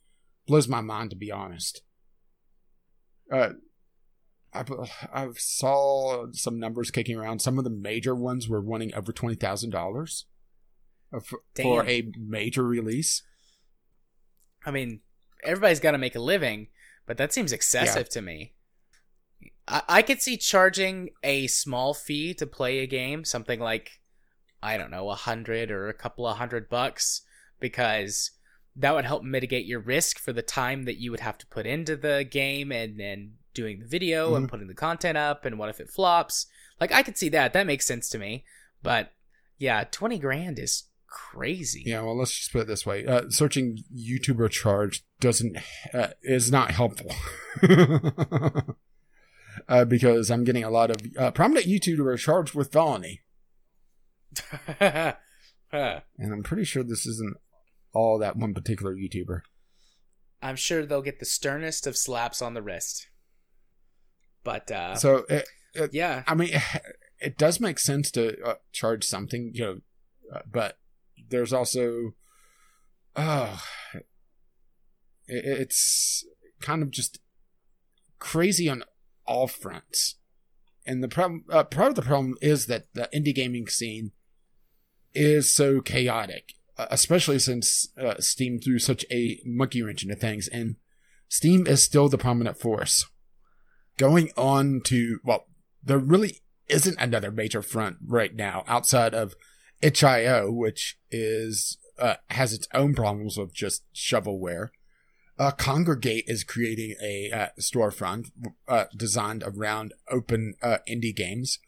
[0.48, 1.82] blows my mind to be honest.
[3.32, 3.50] Uh,
[4.54, 4.66] I
[5.14, 7.40] I saw some numbers kicking around.
[7.40, 10.26] Some of the major ones were wanting over twenty thousand dollars
[11.24, 11.88] for Damn.
[11.88, 13.24] a major release.
[14.66, 15.02] I mean,
[15.44, 16.68] everybody's got to make a living,
[17.06, 18.54] but that seems excessive to me.
[19.68, 24.00] I-, I could see charging a small fee to play a game, something like,
[24.62, 27.22] I don't know, a hundred or a couple of hundred bucks,
[27.60, 28.32] because
[28.76, 31.66] that would help mitigate your risk for the time that you would have to put
[31.66, 34.50] into the game and then doing the video and Mhm.
[34.50, 36.46] putting the content up and what if it flops.
[36.80, 37.52] Like, I could see that.
[37.54, 38.46] That makes sense to me.
[38.82, 39.12] But
[39.58, 41.84] yeah, 20 grand is crazy.
[41.86, 45.58] Yeah, well, let's just put it this way: uh, searching YouTuber charge doesn't
[45.94, 47.14] uh, is not helpful.
[49.68, 53.22] Uh, because I'm getting a lot of uh, prominent YouTubers charged with felony,
[54.80, 55.16] and
[56.20, 57.38] I'm pretty sure this isn't
[57.94, 59.42] all that one particular YouTuber.
[60.42, 63.10] I'm sure they'll get the sternest of slaps on the wrist.
[64.44, 65.48] But uh, So it,
[65.92, 66.52] yeah, I mean,
[67.20, 69.82] it does make sense to uh, charge something, you know,
[70.34, 70.78] uh, but
[71.30, 72.14] there's also,
[73.16, 73.62] oh,
[75.28, 76.26] it's
[76.62, 77.20] kind of just
[78.20, 78.84] crazy on
[79.26, 80.16] all fronts.
[80.86, 84.12] And the problem, uh, part of the problem is that the indie gaming scene
[85.14, 90.48] is so chaotic, uh, especially since uh, Steam threw such a monkey wrench into things,
[90.48, 90.78] and
[91.28, 93.06] Steam is still the prominent force.
[93.98, 95.46] Going on to well,
[95.84, 99.36] there really isn't another major front right now outside of
[99.82, 104.70] itch.io, which is uh, has its own problems with just shovelware.
[105.38, 108.32] Uh, Kongregate is creating a uh, storefront
[108.68, 111.60] uh, designed around open uh, indie games,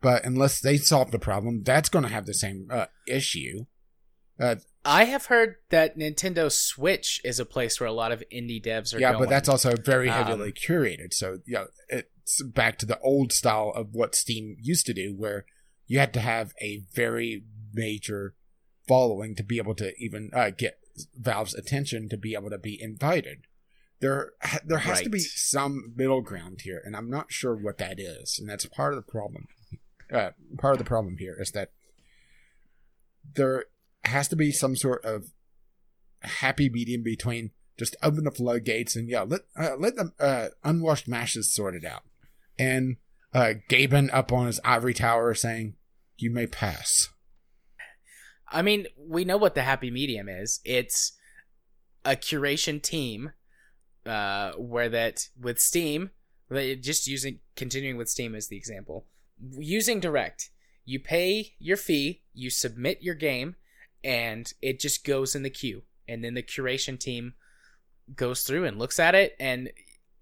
[0.00, 3.66] but unless they solve the problem, that's going to have the same uh, issue.
[4.40, 8.64] Uh, I have heard that Nintendo Switch is a place where a lot of indie
[8.64, 9.24] devs are yeah, going.
[9.24, 11.12] but that's also very Um, heavily curated.
[11.12, 15.14] So, you know, it's back to the old style of what Steam used to do,
[15.14, 15.44] where
[15.86, 18.34] you had to have a very major
[18.86, 20.78] following to be able to even uh, get
[21.16, 23.46] Valve's attention to be able to be invited.
[24.00, 24.32] There,
[24.64, 28.38] there has to be some middle ground here, and I'm not sure what that is,
[28.38, 29.48] and that's part of the problem.
[30.12, 31.72] Uh, part of the problem here is that
[33.34, 33.64] there
[34.04, 35.32] has to be some sort of
[36.22, 41.08] happy medium between just open the floodgates and yeah, let uh, let the uh, unwashed
[41.08, 42.02] masses sort it out.
[42.58, 42.96] And
[43.32, 45.74] uh, Gaben up on his ivory tower saying,
[46.16, 47.08] "You may pass."
[48.50, 50.60] I mean, we know what the happy medium is.
[50.64, 51.12] It's
[52.04, 53.32] a curation team,
[54.06, 56.10] uh, where that with Steam,
[56.50, 59.06] just using continuing with Steam as the example,
[59.58, 60.50] using Direct,
[60.84, 63.56] you pay your fee, you submit your game,
[64.02, 67.34] and it just goes in the queue, and then the curation team
[68.16, 69.70] goes through and looks at it, and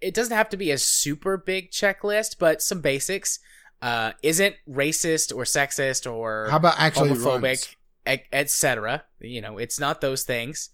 [0.00, 3.38] it doesn't have to be a super big checklist, but some basics.
[3.82, 7.76] Uh, isn't racist or sexist or How about actually homophobic, runs?
[8.06, 9.04] Etc.
[9.20, 10.70] You know, it's not those things.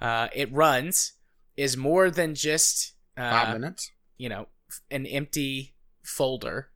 [0.00, 1.12] Uh, it runs
[1.56, 3.90] is more than just Five uh, minutes.
[4.16, 4.46] you know
[4.90, 6.70] an empty folder.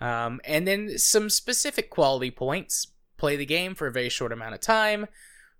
[0.00, 2.88] Um, and then some specific quality points.
[3.16, 5.06] play the game for a very short amount of time,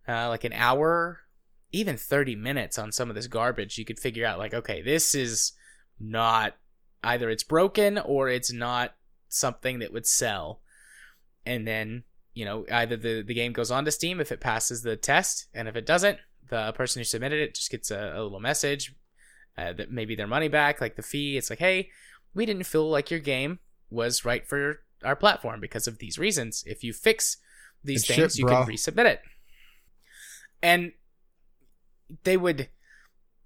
[0.08, 1.20] uh, like an hour,
[1.72, 5.14] even 30 minutes on some of this garbage, you could figure out, like, okay, this
[5.14, 5.52] is
[5.98, 6.56] not
[7.02, 8.94] either it's broken or it's not
[9.28, 10.60] something that would sell.
[11.46, 14.82] And then, you know, either the, the game goes on to Steam if it passes
[14.82, 18.22] the test, and if it doesn't, the person who submitted it just gets a, a
[18.22, 18.94] little message
[19.56, 21.36] uh, that maybe their money back, like the fee.
[21.36, 21.90] It's like, hey,
[22.34, 26.64] we didn't feel like your game was right for our platform because of these reasons.
[26.66, 27.36] If you fix
[27.82, 29.22] these things, shit, you can resubmit it.
[30.62, 30.92] And
[32.24, 32.68] they would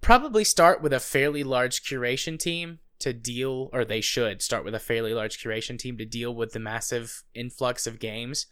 [0.00, 4.74] probably start with a fairly large curation team to deal, or they should start with
[4.74, 8.46] a fairly large curation team to deal with the massive influx of games.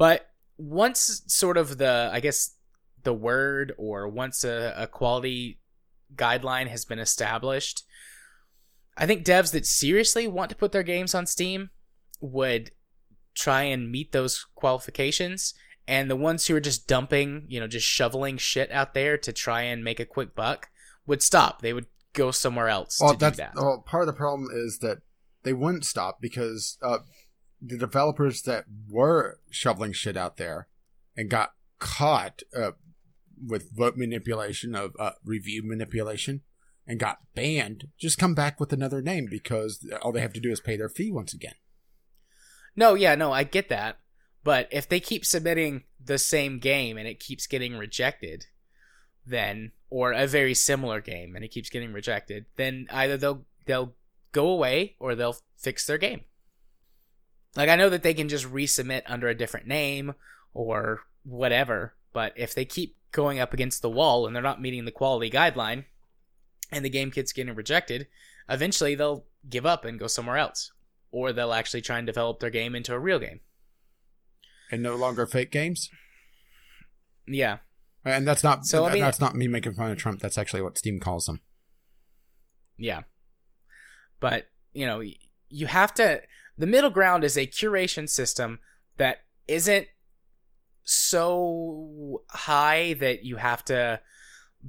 [0.00, 2.54] But once sort of the, I guess,
[3.02, 5.60] the word or once a, a quality
[6.16, 7.84] guideline has been established,
[8.96, 11.68] I think devs that seriously want to put their games on Steam
[12.18, 12.70] would
[13.34, 15.52] try and meet those qualifications.
[15.86, 19.34] And the ones who are just dumping, you know, just shoveling shit out there to
[19.34, 20.70] try and make a quick buck
[21.06, 21.60] would stop.
[21.60, 23.52] They would go somewhere else Well, to do that.
[23.54, 25.02] well, part of the problem is that
[25.42, 27.00] they wouldn't stop because uh,
[27.60, 30.68] the developers that were shoveling shit out there
[31.16, 32.72] and got caught uh,
[33.46, 36.42] with vote manipulation of uh, review manipulation
[36.86, 40.50] and got banned just come back with another name because all they have to do
[40.50, 41.54] is pay their fee once again.
[42.76, 43.98] No, yeah, no, I get that.
[44.42, 48.46] But if they keep submitting the same game and it keeps getting rejected,
[49.26, 53.94] then or a very similar game and it keeps getting rejected, then either they'll they'll
[54.32, 56.22] go away or they'll fix their game.
[57.56, 60.14] Like I know that they can just resubmit under a different name
[60.54, 64.84] or whatever, but if they keep going up against the wall and they're not meeting
[64.84, 65.84] the quality guideline
[66.70, 68.06] and the game keeps getting rejected,
[68.48, 70.72] eventually they'll give up and go somewhere else
[71.10, 73.40] or they'll actually try and develop their game into a real game.
[74.70, 75.90] And no longer fake games.
[77.26, 77.58] Yeah.
[78.04, 80.20] And that's not So, I mean- that's not me making fun of Trump.
[80.20, 81.40] That's actually what Steam calls them.
[82.76, 83.02] Yeah.
[84.20, 85.02] But, you know,
[85.48, 86.22] you have to
[86.60, 88.58] the middle ground is a curation system
[88.98, 89.86] that isn't
[90.84, 93.98] so high that you have to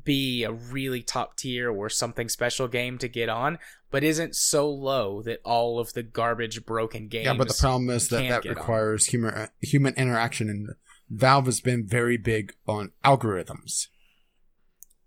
[0.05, 4.69] be a really top tier or something special game to get on, but isn't so
[4.69, 8.45] low that all of the garbage broken games Yeah, but the problem is that that
[8.45, 8.55] on.
[8.55, 10.69] requires human human interaction, and
[11.09, 13.87] Valve has been very big on algorithms.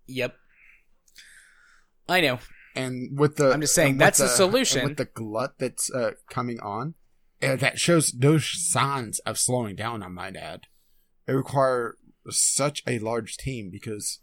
[0.05, 0.35] Yep.
[2.07, 2.37] I know.
[2.75, 4.83] And with the, I'm just saying, that's the the- solution.
[4.83, 6.95] With the glut that's uh, coming on,
[7.41, 10.03] uh, that shows no signs of slowing down.
[10.03, 10.61] I might add,
[11.27, 11.95] it requires
[12.29, 14.19] such a large team because,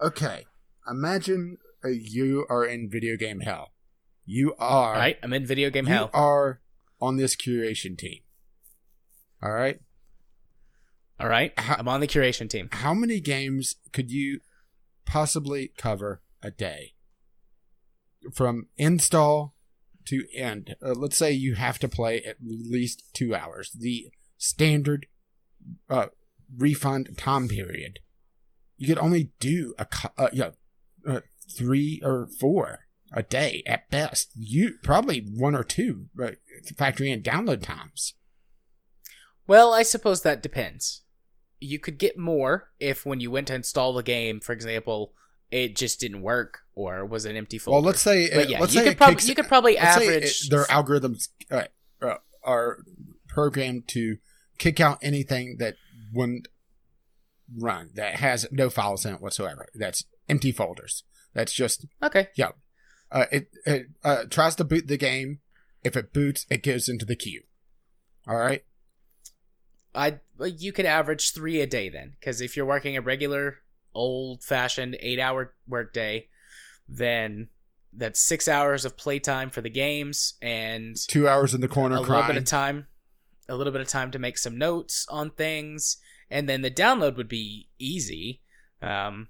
[0.00, 0.44] okay,
[0.88, 3.72] imagine uh, you are in video game hell.
[4.24, 6.10] You are All right, I'm in video game hell.
[6.14, 6.60] you are
[7.00, 8.20] on this curation team.
[9.42, 9.80] All right.
[11.18, 12.68] All right, How- I'm on the curation team.
[12.72, 14.40] how many games could you
[15.04, 16.94] possibly cover a day
[18.34, 19.54] from install
[20.06, 20.74] to end.
[20.82, 23.70] Uh, let's say you have to play at least two hours.
[23.70, 25.06] The standard
[25.88, 26.06] uh,
[26.56, 28.00] refund time period.
[28.76, 29.86] You could only do a
[30.18, 30.50] uh, yeah,
[31.06, 31.20] uh,
[31.56, 32.80] three or four
[33.12, 34.32] a day at best.
[34.34, 36.32] You probably one or two uh,
[36.74, 38.14] factoring in download times.
[39.46, 41.02] Well, I suppose that depends.
[41.60, 45.12] You could get more if when you went to install the game, for example,
[45.52, 47.74] it just didn't work or was an empty folder.
[47.76, 50.50] well let's say yeah, let's you say could probably kicks- you could probably average it-
[50.50, 51.64] their algorithms uh,
[52.00, 52.78] uh, are
[53.28, 54.16] programmed to
[54.58, 55.76] kick out anything that
[56.12, 56.48] wouldn't
[57.56, 59.68] run that has no files in it whatsoever.
[59.74, 61.04] That's empty folders.
[61.34, 62.28] That's just okay.
[63.10, 63.48] uh, it.
[63.64, 65.40] It uh, tries to boot the game.
[65.84, 67.42] If it boots, it goes into the queue.
[68.26, 68.64] All right.
[69.94, 73.58] I you could average three a day then, because if you're working a regular
[73.94, 76.28] old fashioned eight hour workday,
[76.88, 77.48] then
[77.92, 82.00] that's six hours of playtime for the games and Two hours in the corner a
[82.00, 82.86] little bit of time
[83.48, 85.98] a little bit of time to make some notes on things
[86.30, 88.40] and then the download would be easy
[88.80, 89.28] um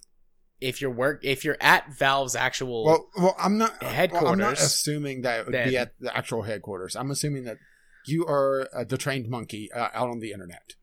[0.60, 3.72] if you're work if you're at valve's actual well, well, I'm not.
[3.82, 6.94] Well, I'm not Headquarters, assuming that it would be at the actual headquarters.
[6.94, 7.58] I'm assuming that
[8.06, 10.74] you are uh, the trained monkey uh, out on the internet.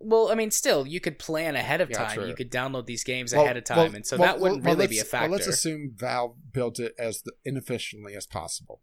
[0.00, 2.26] Well i mean still you could plan ahead of Yeah, time true.
[2.26, 4.64] you could download these games Well- ahead of time well- and so well- that wouldn't
[4.64, 8.26] well, really be a factor Well, let's assume Valve built it as the, inefficiently as
[8.26, 8.82] possible.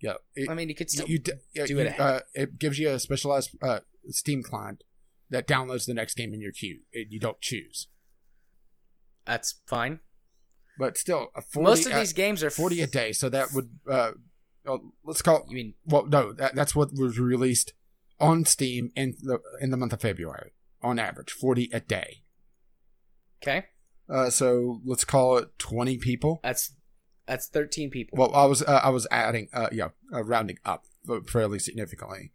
[0.00, 1.20] Yeah, it, i mean you could still you,
[1.54, 2.00] yeah, do you, it ahead.
[2.00, 4.82] Uh, it gives you a specialized uh, Steam client
[5.30, 6.80] that downloads the next game in your queue.
[6.92, 7.86] It, you don't choose,
[9.24, 10.00] that's fine
[10.78, 13.12] but still, a 40, most of uh, these games are forty a day.
[13.12, 14.12] So that would uh,
[15.04, 15.44] let's call.
[15.48, 17.72] you mean Well, no, that, that's what was released
[18.22, 20.52] on Steam in the in the month of February
[20.82, 22.22] on average, 40 a day.
[23.42, 23.66] Okay.
[24.08, 26.40] Uh, so let's call it 20 people.
[26.42, 26.74] That's
[27.26, 28.18] that's 13 people.
[28.18, 30.84] Well, I was uh, I was adding uh yeah, uh, rounding up
[31.26, 32.32] fairly significantly.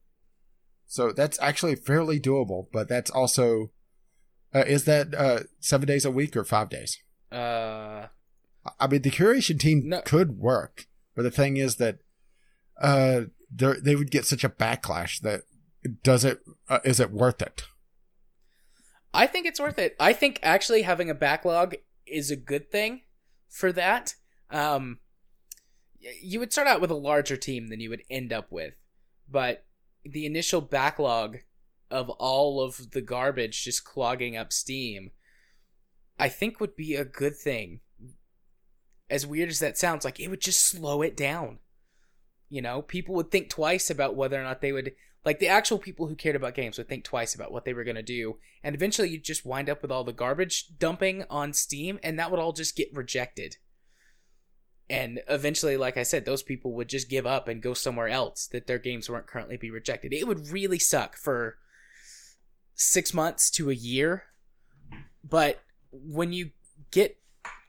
[0.85, 3.71] So that's actually fairly doable, but that's also
[4.53, 6.97] uh, is that uh 7 days a week or 5 days?
[7.31, 8.07] Uh
[8.79, 10.01] I mean the curation team No.
[10.01, 11.99] could work, but the thing is that
[12.81, 15.41] uh they would get such a backlash that
[15.87, 17.63] does it uh, is it worth it?
[19.13, 19.95] I think it's worth it.
[19.99, 21.75] I think actually having a backlog
[22.05, 23.01] is a good thing
[23.49, 24.15] for that.
[24.49, 24.99] Um,
[26.21, 28.73] you would start out with a larger team than you would end up with,
[29.29, 29.65] but
[30.03, 31.37] the initial backlog
[31.89, 35.11] of all of the garbage just clogging up Steam,
[36.19, 37.81] I think would be a good thing.
[39.09, 41.59] As weird as that sounds, like it would just slow it down.
[42.49, 44.93] You know, people would think twice about whether or not they would
[45.27, 47.83] like the actual people who cared about games would think twice about what they were
[47.83, 51.51] going to do and eventually you'd just wind up with all the garbage dumping on
[51.51, 53.57] steam and that would all just get rejected.
[54.89, 58.47] And eventually like i said those people would just give up and go somewhere else
[58.53, 60.13] that their games weren't currently be rejected.
[60.13, 61.57] It would really suck for
[62.73, 64.23] six months to a year
[65.29, 65.59] but
[65.91, 66.51] when you
[66.89, 67.17] get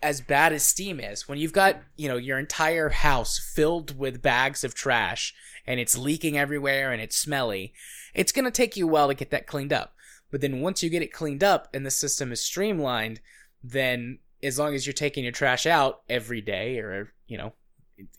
[0.02, 1.28] as bad as steam is.
[1.28, 5.34] When you've got you know your entire house filled with bags of trash
[5.66, 7.72] and it's leaking everywhere and it's smelly
[8.14, 9.94] it's going to take you a while to get that cleaned up.
[10.30, 13.20] But then once you get it cleaned up and the system is streamlined
[13.62, 17.52] then as long as you're taking your trash out every day or you know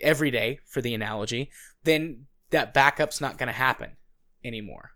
[0.02, 1.50] every day for the analogy
[1.86, 3.92] then that backup's not going to happen
[4.44, 4.92] anymore.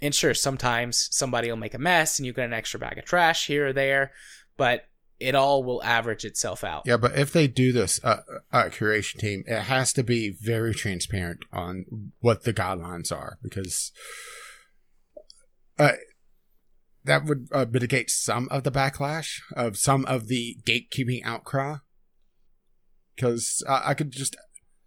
[0.00, 3.04] And sure sometimes somebody will make a mess and you get an extra bag of
[3.04, 4.12] trash here or there
[4.56, 4.86] but
[5.20, 9.18] it all will average itself out Yeah, but if they do this uh, uh, curation
[9.18, 13.92] team, it has to be very transparent on what the guidelines are because
[15.78, 15.92] uh,
[17.04, 21.76] that would uh, mitigate some of the backlash of some of the gatekeeping outcry.
[23.14, 24.36] Because uh, I could just,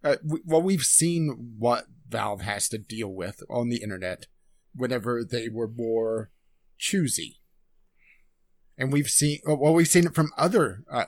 [0.04, 4.26] uh, w- well, we've seen what Valve has to deal with on the internet
[4.74, 6.30] whenever they were more
[6.76, 7.37] choosy.
[8.78, 11.06] And we've seen, well, we've seen it from other uh,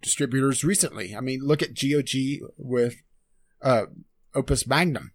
[0.00, 1.14] distributors recently.
[1.14, 2.96] I mean, look at GOG with
[3.62, 3.86] uh,
[4.34, 5.12] Opus Magnum.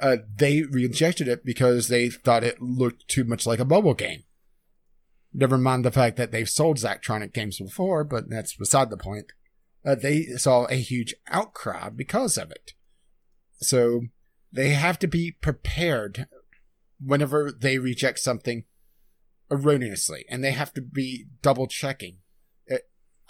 [0.00, 4.24] Uh, they rejected it because they thought it looked too much like a mobile game.
[5.34, 9.32] Never mind the fact that they've sold Zachtronic games before, but that's beside the point.
[9.84, 12.74] Uh, they saw a huge outcry because of it.
[13.60, 14.02] So
[14.52, 16.26] they have to be prepared
[17.04, 18.64] whenever they reject something
[19.50, 22.18] erroneously, and they have to be double checking.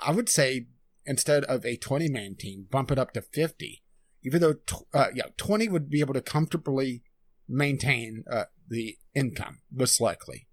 [0.01, 0.67] I would say
[1.09, 3.83] instead of a 20 man team, bump it up to 50.
[4.23, 4.57] Even though,
[4.93, 7.03] uh, yeah, 20 would be able to comfortably
[7.49, 10.49] maintain uh, the income, most likely.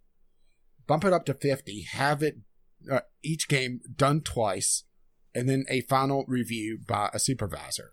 [0.87, 2.37] Bump it up to 50, have it,
[2.89, 4.83] uh, each game done twice,
[5.33, 7.91] and then a final review by a supervisor.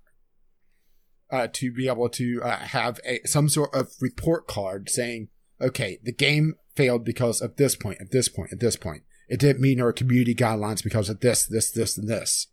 [1.30, 5.28] Uh, to be able to uh, have a some sort of report card saying,
[5.62, 9.40] okay, the game failed because of this point, at this point, at this point it
[9.40, 12.48] didn't meet our community guidelines because of this, this, this, and this.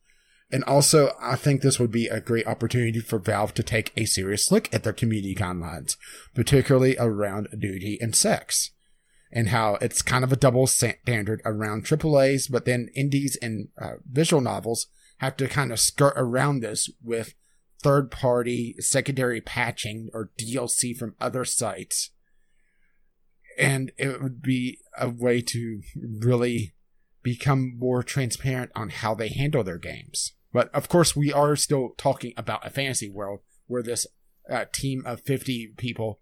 [0.50, 4.06] And also, I think this would be a great opportunity for Valve to take a
[4.06, 5.98] serious look at their community guidelines,
[6.34, 8.72] particularly around nudity and sex,
[9.30, 13.96] and how it's kind of a double standard around AAA's, but then indies and uh,
[14.10, 17.36] visual novels have to kind of skirt around this with
[17.84, 22.12] third party secondary patching or DLC from other sites
[23.60, 26.74] and it would be a way to really
[27.22, 30.32] become more transparent on how they handle their games.
[30.54, 34.08] But of course, we are still talking about a fantasy world where this
[34.50, 36.22] uh, team of 50 people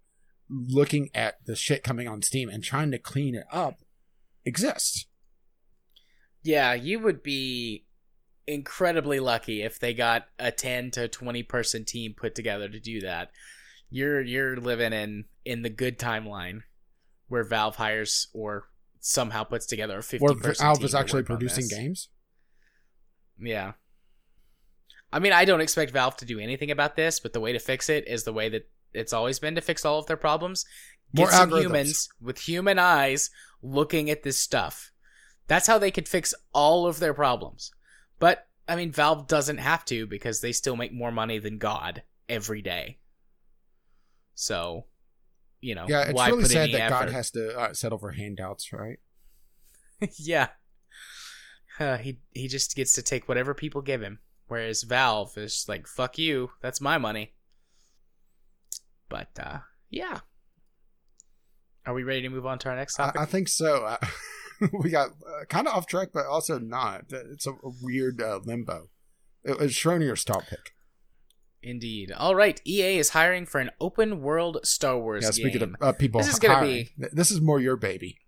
[0.50, 3.78] looking at the shit coming on Steam and trying to clean it up
[4.44, 5.06] exists.
[6.42, 7.86] Yeah, you would be
[8.46, 13.00] incredibly lucky if they got a 10 to 20 person team put together to do
[13.02, 13.30] that.
[13.90, 16.62] You're you're living in in the good timeline
[17.28, 18.68] where Valve hires or
[19.00, 22.08] somehow puts together a 50 Where person Valve is actually producing games.
[23.38, 23.72] Yeah.
[25.12, 27.58] I mean, I don't expect Valve to do anything about this, but the way to
[27.58, 30.64] fix it is the way that it's always been to fix all of their problems.
[31.14, 31.60] Get More some algorithms.
[31.62, 33.30] humans with human eyes
[33.62, 34.92] looking at this stuff.
[35.46, 37.72] That's how they could fix all of their problems.
[38.18, 42.02] But I mean, Valve doesn't have to because they still make more money than God
[42.28, 42.98] every day.
[44.34, 44.84] So,
[45.60, 48.98] you know, Yeah, it's really sad that God has to uh, settle for handouts, right?
[50.16, 50.48] yeah.
[51.78, 55.86] Uh, he he just gets to take whatever people give him, whereas Valve is like,
[55.86, 57.34] "Fuck you, that's my money."
[59.08, 60.20] But uh, yeah,
[61.86, 63.20] are we ready to move on to our next topic?
[63.20, 63.84] I think so.
[63.84, 63.96] Uh,
[64.72, 67.04] we got uh, kind of off track, but also not.
[67.10, 68.88] It's a, a weird uh, limbo.
[69.44, 70.74] It was Schrodinger's top pick.
[71.62, 72.12] Indeed.
[72.12, 75.50] All right, EA is hiring for an open world Star Wars Yeah, game.
[75.50, 78.18] speaking of uh, people, This is gonna hiring, be- this is more your baby.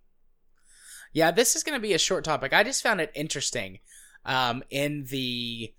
[1.12, 2.52] Yeah, this is going to be a short topic.
[2.52, 3.81] I just found it interesting.
[4.25, 5.73] Um, in the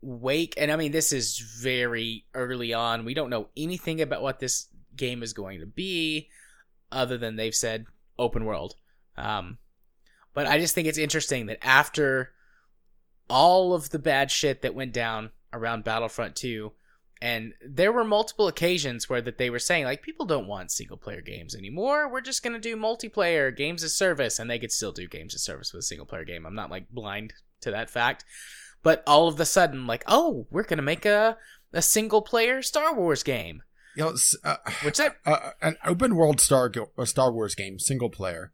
[0.00, 3.04] wake, and I mean, this is very early on.
[3.04, 6.28] We don't know anything about what this game is going to be,
[6.90, 7.84] other than they've said
[8.18, 8.74] open world.
[9.18, 9.58] Um,
[10.32, 12.30] but I just think it's interesting that after
[13.28, 16.72] all of the bad shit that went down around Battlefront 2,
[17.22, 20.96] and there were multiple occasions where that they were saying like people don't want single
[20.96, 22.10] player games anymore.
[22.10, 25.42] We're just gonna do multiplayer games as service, and they could still do games as
[25.42, 26.46] service with a single player game.
[26.46, 28.24] I'm not like blind to that fact,
[28.82, 31.36] but all of a sudden, like, oh, we're gonna make a
[31.72, 33.62] a single player Star Wars game,
[33.96, 37.78] You know, uh, which that uh, an open world Star Go- uh, Star Wars game,
[37.78, 38.52] single player.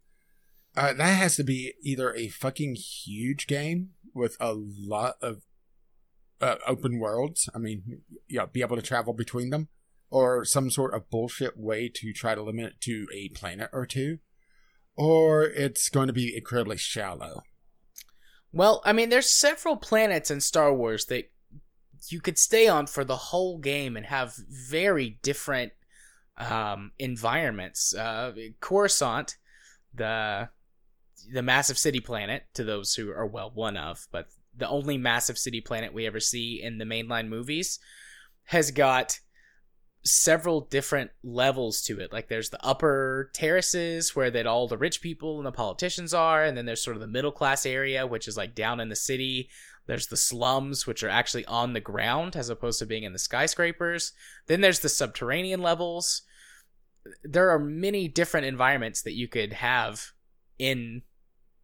[0.76, 5.45] Uh, that has to be either a fucking huge game with a lot of
[6.40, 7.48] uh, open worlds.
[7.54, 9.68] I mean, yeah, be able to travel between them,
[10.10, 13.86] or some sort of bullshit way to try to limit it to a planet or
[13.86, 14.18] two,
[14.96, 17.42] or it's going to be incredibly shallow.
[18.52, 21.30] Well, I mean, there's several planets in Star Wars that
[22.08, 25.72] you could stay on for the whole game and have very different
[26.38, 27.94] um, environments.
[27.94, 29.36] Uh, Coruscant,
[29.94, 30.48] the
[31.32, 35.38] the massive city planet, to those who are well one of, but the only massive
[35.38, 37.78] city planet we ever see in the mainline movies,
[38.44, 39.18] has got
[40.02, 42.12] several different levels to it.
[42.12, 46.44] Like there's the upper terraces where that all the rich people and the politicians are,
[46.44, 48.96] and then there's sort of the middle class area, which is like down in the
[48.96, 49.48] city.
[49.86, 53.18] There's the slums, which are actually on the ground as opposed to being in the
[53.18, 54.12] skyscrapers.
[54.46, 56.22] Then there's the subterranean levels.
[57.22, 60.12] There are many different environments that you could have
[60.58, 61.02] in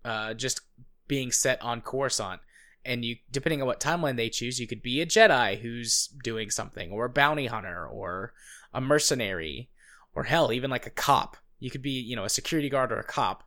[0.05, 0.61] uh, just
[1.09, 2.41] being set on Coruscant.
[2.85, 6.51] And you, depending on what timeline they choose, you could be a Jedi who's doing
[6.51, 8.33] something, or a bounty hunter, or
[8.75, 9.69] a mercenary,
[10.15, 11.37] or hell, even like a cop.
[11.61, 13.45] You could be, you know, a security guard or a cop,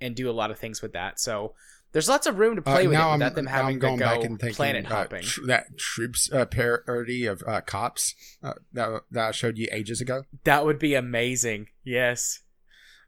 [0.00, 1.20] and do a lot of things with that.
[1.20, 1.54] So
[1.92, 3.96] there's lots of room to play Uh, with it now I'm, them having to go
[3.98, 5.22] back and thinking planet uh, hopping.
[5.22, 10.00] tr- that troops uh, parody of uh, cops uh, that that I showed you ages
[10.00, 10.24] ago.
[10.44, 11.68] That would be amazing.
[11.84, 12.40] Yes.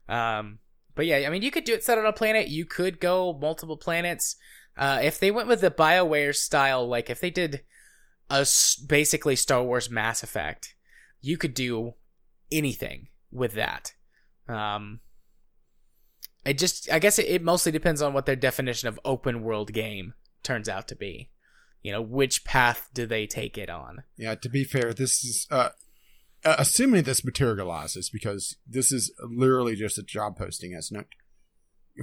[0.07, 0.59] Um,
[0.95, 2.47] but yeah, I mean, you could do it set on a planet.
[2.47, 4.35] You could go multiple planets.
[4.77, 7.63] Uh, if they went with the Bioware style, like if they did
[8.29, 8.45] a
[8.85, 10.75] basically Star Wars Mass Effect,
[11.21, 11.93] you could do
[12.51, 13.93] anything with that.
[14.47, 14.99] Um,
[16.45, 19.73] it just, I guess it, it mostly depends on what their definition of open world
[19.73, 21.31] game turns out to be.
[21.81, 24.03] You know, which path do they take it on?
[24.17, 25.69] Yeah, to be fair, this is uh,
[26.43, 31.07] uh, assuming this materializes because this is literally just a job posting, isn't it?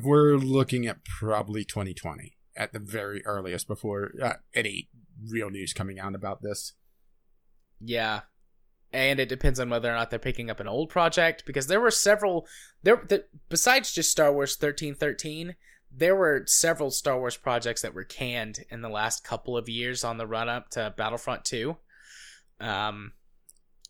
[0.02, 4.88] We're looking at probably 2020 at the very earliest before uh, any
[5.28, 6.72] real news coming out about this.
[7.80, 8.20] Yeah.
[8.92, 11.80] And it depends on whether or not they're picking up an old project because there
[11.80, 12.46] were several
[12.82, 15.56] there the, besides just Star Wars 1313,
[15.90, 20.04] there were several Star Wars projects that were canned in the last couple of years
[20.04, 21.76] on the run up to Battlefront 2.
[22.60, 23.12] Um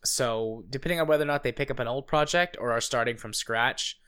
[0.05, 3.17] so depending on whether or not they pick up an old project or are starting
[3.17, 3.99] from scratch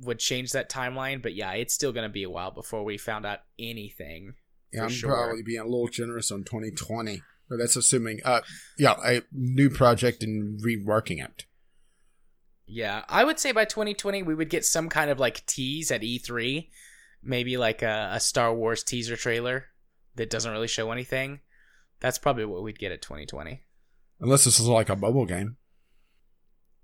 [0.00, 2.98] would change that timeline, but yeah, it's still going to be a while before we
[2.98, 4.34] found out anything.
[4.72, 5.12] Yeah, I'm sure.
[5.12, 8.40] probably being a little generous on 2020, but that's assuming, uh,
[8.78, 11.44] yeah, a new project and reworking it.
[12.66, 16.00] Yeah, I would say by 2020 we would get some kind of like tease at
[16.00, 16.68] E3,
[17.22, 19.66] maybe like a, a Star Wars teaser trailer
[20.16, 21.40] that doesn't really show anything.
[22.00, 23.60] That's probably what we'd get at 2020.
[24.20, 25.56] Unless this is like a mobile game.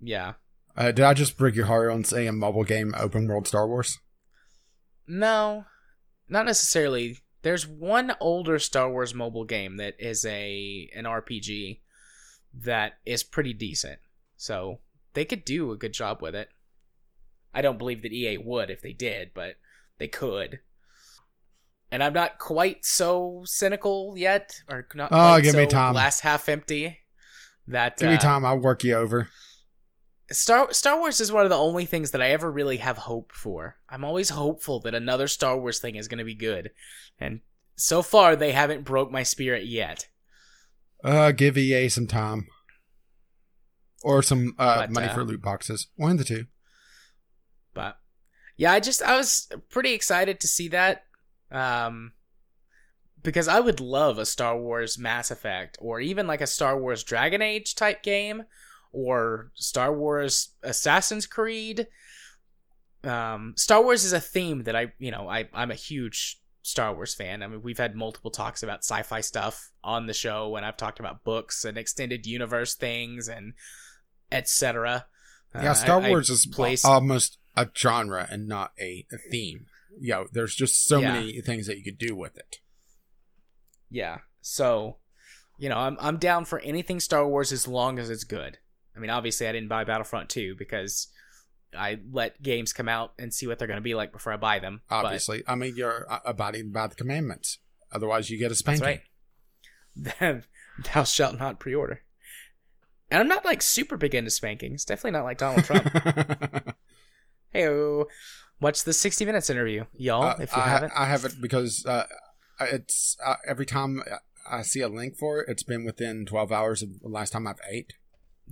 [0.01, 0.35] Yeah.
[0.79, 3.67] Uh, did I just break your heart on saying a mobile game open world Star
[3.67, 3.99] Wars?
[5.09, 5.65] No,
[6.29, 7.19] not necessarily.
[7.43, 11.81] There's one older Star Wars mobile game that is a an RPG
[12.55, 13.99] that is pretty decent.
[14.37, 14.79] So
[15.15, 16.49] they could do a good job with it.
[17.53, 19.57] I don't believe that EA would if they did, but
[19.99, 20.61] they could.
[21.91, 25.95] And I'm not quite so cynical yet, or not Oh, quite give me time.
[25.95, 26.99] glass half empty.
[27.67, 29.29] That Give me uh, time, I'll work you over.
[30.31, 33.33] Star Star Wars is one of the only things that I ever really have hope
[33.33, 33.77] for.
[33.89, 36.71] I'm always hopeful that another Star Wars thing is going to be good,
[37.19, 37.41] and
[37.77, 40.09] so far they haven't broke my spirit yet.
[41.03, 42.49] Uh, give EA some time.
[44.03, 45.89] Or some uh, But, money uh, for loot boxes.
[45.97, 46.47] One of the two.
[47.75, 47.99] But
[48.57, 51.05] yeah, I just I was pretty excited to see that,
[51.51, 52.13] um,
[53.23, 57.03] because I would love a Star Wars Mass Effect or even like a Star Wars
[57.03, 58.45] Dragon Age type game,
[58.93, 61.87] or Star Wars Assassin's Creed.
[63.05, 66.95] Um, Star Wars is a theme that I, you know, I I'm a huge Star
[66.95, 67.43] Wars fan.
[67.43, 71.01] I mean, we've had multiple talks about sci-fi stuff on the show, and I've talked
[71.01, 73.55] about books and extended universe things and
[74.31, 75.07] etc.
[75.55, 76.85] Yeah, Star Wars is place...
[76.85, 79.67] almost a genre and not a, a theme.
[79.99, 81.13] You know, there's just so yeah.
[81.13, 82.59] many things that you could do with it.
[83.91, 84.19] Yeah.
[84.41, 84.99] So,
[85.59, 88.59] you know, I'm I'm down for anything Star Wars as long as it's good.
[88.99, 91.07] I mean, obviously, I didn't buy Battlefront 2 because
[91.73, 94.37] I let games come out and see what they're going to be like before I
[94.37, 94.81] buy them.
[94.91, 97.59] Obviously, but, I mean, you're abiding by the commandments.
[97.93, 99.01] Otherwise, you get a spanking.
[99.95, 100.45] That's right.
[100.95, 102.03] Thou shalt not pre-order.
[103.09, 104.85] And I'm not like super big into spankings.
[104.85, 105.89] Definitely not like Donald Trump.
[107.53, 108.05] hey,
[108.61, 110.25] watch the 60 Minutes interview, y'all.
[110.25, 112.05] Uh, if you I, haven't, I haven't because uh,
[112.61, 114.03] it's uh, every time
[114.51, 117.47] I see a link for it, it's been within 12 hours of the last time
[117.47, 117.95] I've ate.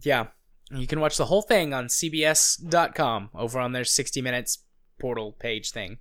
[0.02, 0.28] Yeah,
[0.70, 4.58] you can watch the whole thing on CBS.com over on their 60 Minutes
[4.99, 5.99] portal page thing.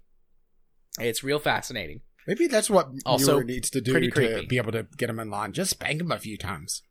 [1.00, 2.02] It's real fascinating.
[2.28, 4.46] Maybe that's what also needs to do to creepy.
[4.48, 5.54] be able to get him in line.
[5.54, 6.82] Just spank him a few times.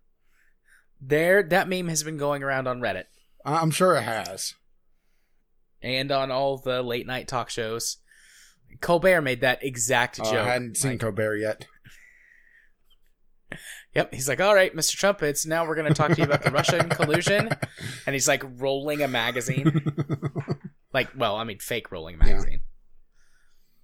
[1.01, 3.05] There, that meme has been going around on Reddit.
[3.45, 4.55] I'm sure it has,
[5.83, 7.99] and on all the late night talk shows.
[8.81, 10.47] Colbert made that exact oh, joke.
[10.47, 11.67] I hadn't seen like, Colbert yet.
[13.95, 14.97] Yep, he's like, "All right, Mr.
[14.97, 17.49] Trump, it's now we're going to talk to you about the Russian collusion,"
[18.07, 19.95] and he's like rolling a magazine,
[20.93, 22.53] like, well, I mean, fake rolling a magazine.
[22.53, 22.59] Yeah.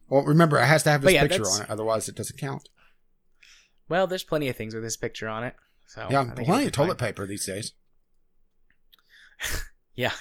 [0.09, 2.69] Well, remember, it has to have his yeah, picture on it, otherwise it doesn't count.
[3.89, 5.55] Well, there's plenty of things with his picture on it.
[5.87, 7.73] So yeah, plenty of toilet paper these days.
[9.95, 10.13] yeah,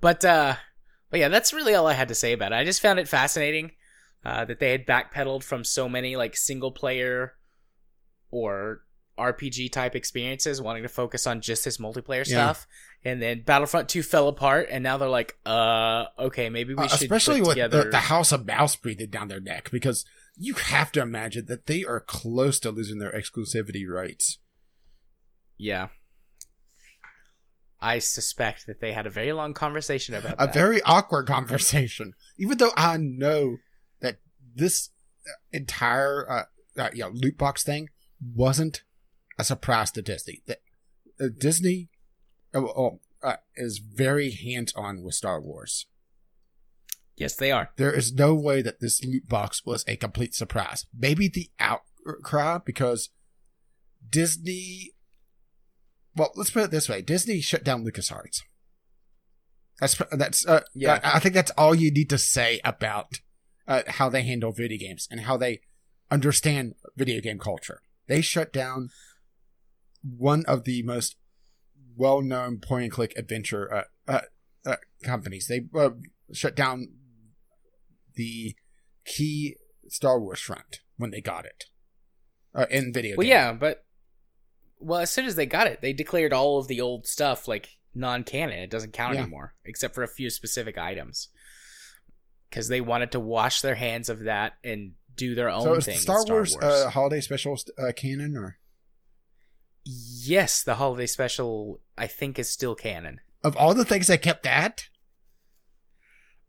[0.00, 0.54] but uh,
[1.10, 2.56] but yeah, that's really all I had to say about it.
[2.56, 3.72] I just found it fascinating
[4.24, 7.34] uh, that they had backpedaled from so many like single player
[8.30, 8.82] or
[9.18, 12.52] RPG type experiences, wanting to focus on just this multiplayer yeah.
[12.52, 12.66] stuff.
[13.04, 16.88] And then Battlefront 2 fell apart, and now they're like, uh, okay, maybe we uh,
[16.88, 17.02] should.
[17.02, 17.84] Especially with together...
[17.84, 20.04] the, the, House of Mouse breathing down their neck, because
[20.36, 24.38] you have to imagine that they are close to losing their exclusivity rights.
[25.56, 25.88] Yeah.
[27.80, 30.54] I suspect that they had a very long conversation about a that.
[30.54, 32.14] very awkward conversation.
[32.38, 33.58] Even though I know
[34.00, 34.16] that
[34.54, 34.90] this
[35.52, 36.42] entire uh,
[36.78, 37.88] uh, you know, loot box thing
[38.34, 38.82] wasn't
[39.38, 40.42] a surprise to Disney.
[40.46, 40.58] That
[41.20, 41.88] uh, Disney
[42.54, 45.86] oh, oh, uh, is very hands on with Star Wars.
[47.16, 47.70] Yes, they are.
[47.76, 50.84] There is no way that this loot box was a complete surprise.
[50.96, 53.08] Maybe the outcry because
[54.08, 54.92] Disney.
[56.14, 58.42] Well, let's put it this way: Disney shut down LucasArts.
[59.80, 61.00] That's that's uh, yeah.
[61.02, 63.20] I, I, think that's all you need to say about
[63.68, 65.60] uh, how they handle video games and how they
[66.10, 67.80] understand video game culture.
[68.08, 68.90] They shut down
[70.18, 71.16] one of the most
[71.96, 74.20] well-known point-and-click adventure uh, uh,
[74.64, 75.46] uh, companies.
[75.48, 75.90] They uh,
[76.32, 76.88] shut down
[78.14, 78.54] the
[79.04, 79.56] key
[79.88, 81.64] Star Wars front when they got it
[82.54, 83.16] uh, in video.
[83.16, 83.30] Well, game.
[83.30, 83.84] yeah, but
[84.78, 87.70] well, as soon as they got it, they declared all of the old stuff like
[87.94, 88.58] non-canon.
[88.58, 89.22] It doesn't count yeah.
[89.22, 91.28] anymore, except for a few specific items,
[92.50, 95.96] because they wanted to wash their hands of that and do their own so thing.
[95.98, 96.64] Star, Star Wars, Wars.
[96.64, 98.58] Uh, holiday special uh, canon or
[99.88, 103.20] Yes, the holiday special I think is still canon.
[103.44, 104.88] Of all the things they kept that,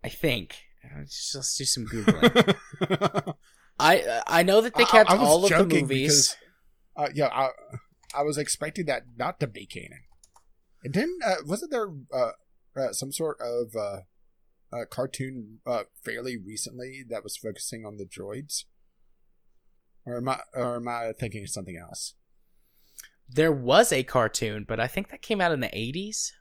[0.04, 0.64] I think.
[0.98, 2.56] Let's just do some googling.
[3.80, 6.36] I I know that they kept I, I all of the movies.
[6.96, 7.50] Because, uh, yeah, I,
[8.16, 10.02] I was expecting that not to be canon.
[10.84, 12.32] And then uh, wasn't there uh,
[12.76, 18.64] uh, some sort of uh, cartoon uh, fairly recently that was focusing on the droids?
[20.08, 22.16] Or am I or am I thinking of something else?
[23.30, 26.32] There was a cartoon, but I think that came out in the 80s.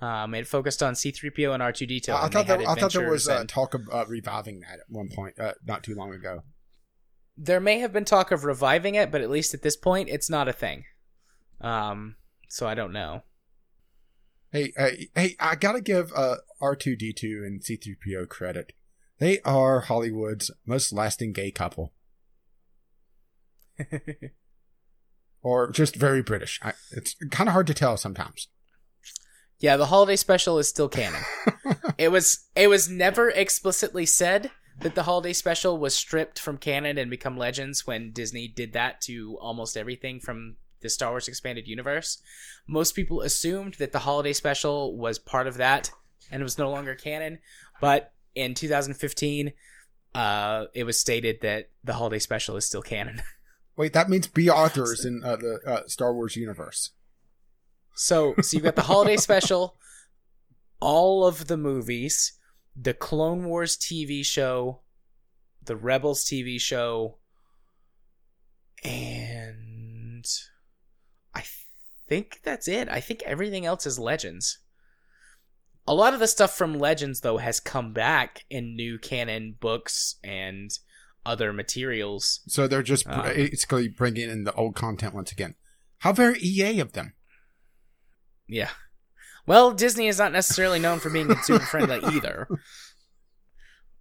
[0.00, 2.08] Um, it focused on C3PO and R2D2.
[2.10, 5.08] I, thought, there, I thought there was uh, talk of uh, reviving that at one
[5.08, 6.42] point, uh, not too long ago.
[7.36, 10.30] There may have been talk of reviving it, but at least at this point, it's
[10.30, 10.84] not a thing.
[11.60, 12.16] Um,
[12.48, 13.22] so I don't know.
[14.50, 15.36] Hey, hey, hey!
[15.38, 18.72] I gotta give uh, R2D2 and C3PO credit.
[19.18, 21.92] They are Hollywood's most lasting gay couple.
[25.48, 26.60] or just very British.
[26.62, 28.48] I, it's kind of hard to tell sometimes.
[29.58, 31.22] Yeah, the holiday special is still canon.
[31.98, 36.98] it was it was never explicitly said that the holiday special was stripped from canon
[36.98, 41.66] and become legends when Disney did that to almost everything from the Star Wars expanded
[41.66, 42.22] universe.
[42.68, 45.90] Most people assumed that the holiday special was part of that
[46.30, 47.38] and it was no longer canon,
[47.80, 49.52] but in 2015
[50.14, 53.22] uh, it was stated that the holiday special is still canon.
[53.78, 56.90] Wait, that means Bea Arthur is in uh, the uh, Star Wars universe.
[57.94, 59.76] So, so you've got the holiday special,
[60.80, 62.32] all of the movies,
[62.74, 64.80] the Clone Wars TV show,
[65.64, 67.18] the Rebels TV show,
[68.82, 70.26] and
[71.32, 71.44] I
[72.08, 72.88] think that's it.
[72.88, 74.58] I think everything else is Legends.
[75.86, 80.16] A lot of the stuff from Legends, though, has come back in new canon books
[80.24, 80.76] and
[81.28, 82.40] other materials.
[82.48, 85.54] So they're just Um, basically bringing in the old content once again.
[85.98, 87.12] How very EA of them.
[88.46, 88.70] Yeah.
[89.46, 92.48] Well, Disney is not necessarily known for being consumer friendly either.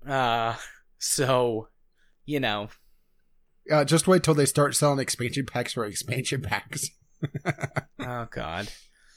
[0.07, 0.55] Uh,
[0.97, 1.67] so,
[2.25, 2.69] you know,
[3.71, 6.89] Uh, just wait till they start selling expansion packs for expansion packs.
[7.99, 8.69] oh god,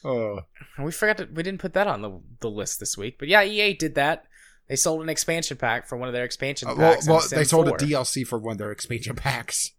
[0.03, 0.41] Oh,
[0.83, 3.17] we forgot to, we didn't put that on the the list this week.
[3.19, 4.25] But yeah, EA did that.
[4.71, 7.07] They sold an expansion pack for one of their expansion Uh, well, packs.
[7.07, 7.77] in well they sold 4.
[7.77, 9.73] a DLC for one of their expansion packs.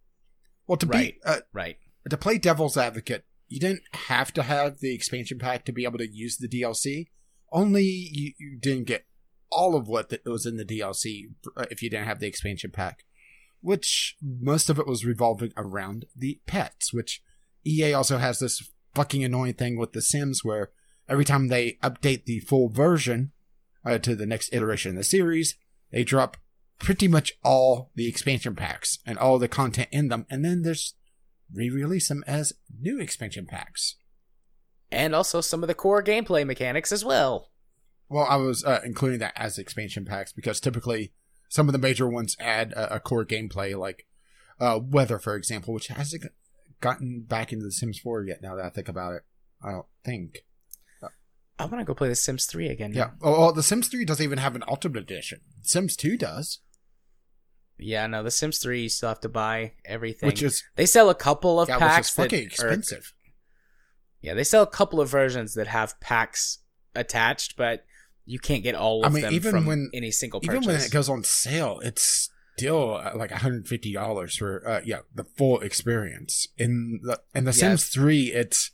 [0.67, 1.15] Well, to Right.
[1.15, 1.77] be uh, Right.
[2.09, 5.97] to play devil's advocate, you didn't have to have the expansion pack to be able
[5.97, 7.07] to use the DLC.
[7.53, 9.05] Only you, you didn't get
[9.49, 12.71] all of what that was in the DLC uh, if you didn't have the expansion
[12.71, 13.05] pack,
[13.61, 16.93] which most of it was revolving around the pets.
[16.93, 17.21] Which
[17.65, 20.71] EA also has this fucking annoying thing with The Sims where
[21.07, 23.31] every time they update the full version
[23.85, 25.55] uh, to the next iteration of the series,
[25.91, 26.37] they drop
[26.79, 30.95] pretty much all the expansion packs and all the content in them, and then there's
[31.53, 33.95] re-release them as new expansion packs.
[34.91, 37.49] And also some of the core gameplay mechanics as well.
[38.09, 41.13] Well, I was uh, including that as expansion packs because typically
[41.49, 44.05] some of the major ones add a, a core gameplay, like
[44.59, 46.25] uh, weather, for example, which hasn't
[46.81, 48.41] gotten back into The Sims 4 yet.
[48.41, 49.23] Now that I think about it,
[49.63, 50.45] I don't think.
[51.61, 52.93] I want to go play The Sims 3 again.
[52.93, 53.11] Yeah.
[53.21, 55.39] Oh, well, The Sims 3 doesn't even have an Ultimate Edition.
[55.61, 56.59] Sims 2 does,
[57.77, 60.27] Yeah, no, The Sims 3 you still have to buy everything.
[60.27, 63.13] which is they sell a couple of yeah, which is packs that fucking are- expensive.
[64.21, 66.59] Yeah, they sell a couple of versions that have packs
[66.93, 67.85] attached, but
[68.25, 70.55] you can't get all of I mean, them even from when- any single purchase.
[70.63, 75.23] Even when it goes on sale, it's still uh, like $150 for uh, yeah the
[75.23, 76.47] full experience.
[76.57, 77.75] In the in the Yeah.
[77.75, 78.69] Sims 3, it's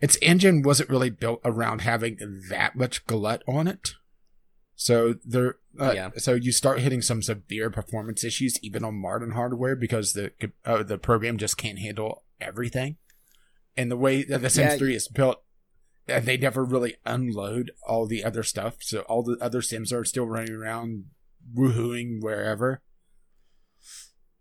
[0.00, 2.18] its engine wasn't really built around having
[2.50, 3.90] that much glut on it.
[4.76, 6.10] So there, uh, Yeah.
[6.18, 10.32] so you start hitting some severe performance issues even on modern hardware because the
[10.64, 12.96] uh, the program just can't handle everything.
[13.76, 14.78] And the way that the Sims Yeah.
[14.78, 15.42] 3 is built,
[16.06, 18.76] they never really unload all the other stuff.
[18.80, 21.06] So all the other Sims are still running around
[21.56, 22.82] woohooing wherever.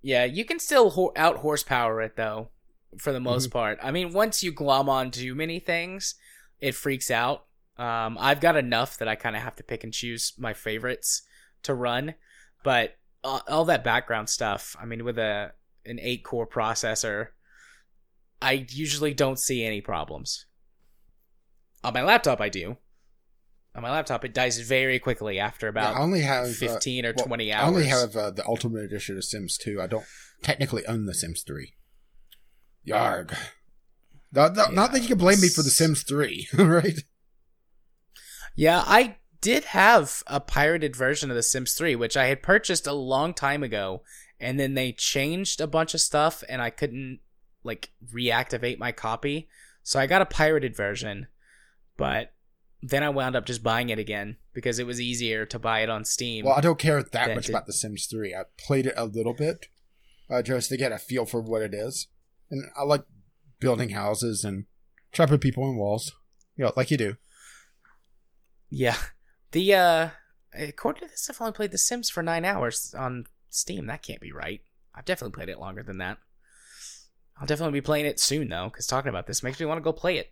[0.02, 2.50] yeah, you can still ho- out horsepower it though,
[2.98, 3.52] for the most Mm-hmm.
[3.52, 3.80] part.
[3.82, 6.16] I mean, once you glom on too many things,
[6.60, 7.46] it freaks out.
[7.78, 11.22] Um, I've got enough that I kind of have to pick and choose my favorites
[11.64, 12.16] to run,
[12.64, 14.76] but all, all that background stuff.
[14.82, 15.52] I mean, with a
[15.86, 17.28] an eight core processor,
[18.42, 20.46] I usually don't see any problems.
[21.84, 22.78] On my laptop, I do.
[23.76, 27.06] On my laptop, it dies very quickly after about Yeah, I only have uh, 15
[27.06, 27.68] or well, 20 I hours.
[27.70, 29.80] only have uh, the Ultimate Edition of Sims 2.
[29.80, 30.06] I don't
[30.42, 31.74] technically own the Sims 3.
[32.88, 33.36] Yarg.
[34.32, 37.00] Not, not, not that you can blame me for the Sims 3, right?
[38.56, 42.88] Yeah, I did have a pirated version of The Sims 3, which I had purchased
[42.88, 44.04] a long time ago,
[44.40, 47.20] and then they changed a bunch of stuff, and I couldn't
[47.64, 49.48] like reactivate my copy,
[49.84, 51.28] so I got a pirated version,
[51.98, 52.34] but
[52.82, 55.90] then I wound up just buying it again because it was easier to buy it
[55.90, 56.46] on Steam.
[56.46, 58.34] Well, I don't care that much did- about the Sims 3.
[58.36, 59.68] I played it a little bit
[60.30, 62.08] uh, just to get a feel for what it is.
[62.50, 63.04] And I like
[63.60, 64.66] building houses and
[65.12, 66.14] trapping people in walls.
[66.56, 67.18] You know, like you do.
[68.70, 68.98] yeah,
[69.52, 70.10] the uh,
[70.54, 73.88] according to this, I've only played The Sims for nine hours on Steam.
[73.88, 74.62] That can't be right.
[74.96, 76.18] I've definitely played it longer than that.
[77.40, 79.84] I'll definitely be playing it soon though, because talking about this makes me want to
[79.84, 80.32] go play it.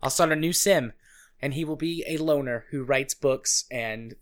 [0.00, 0.92] I'll start a new sim,
[1.40, 4.14] and he will be a loner who writes books and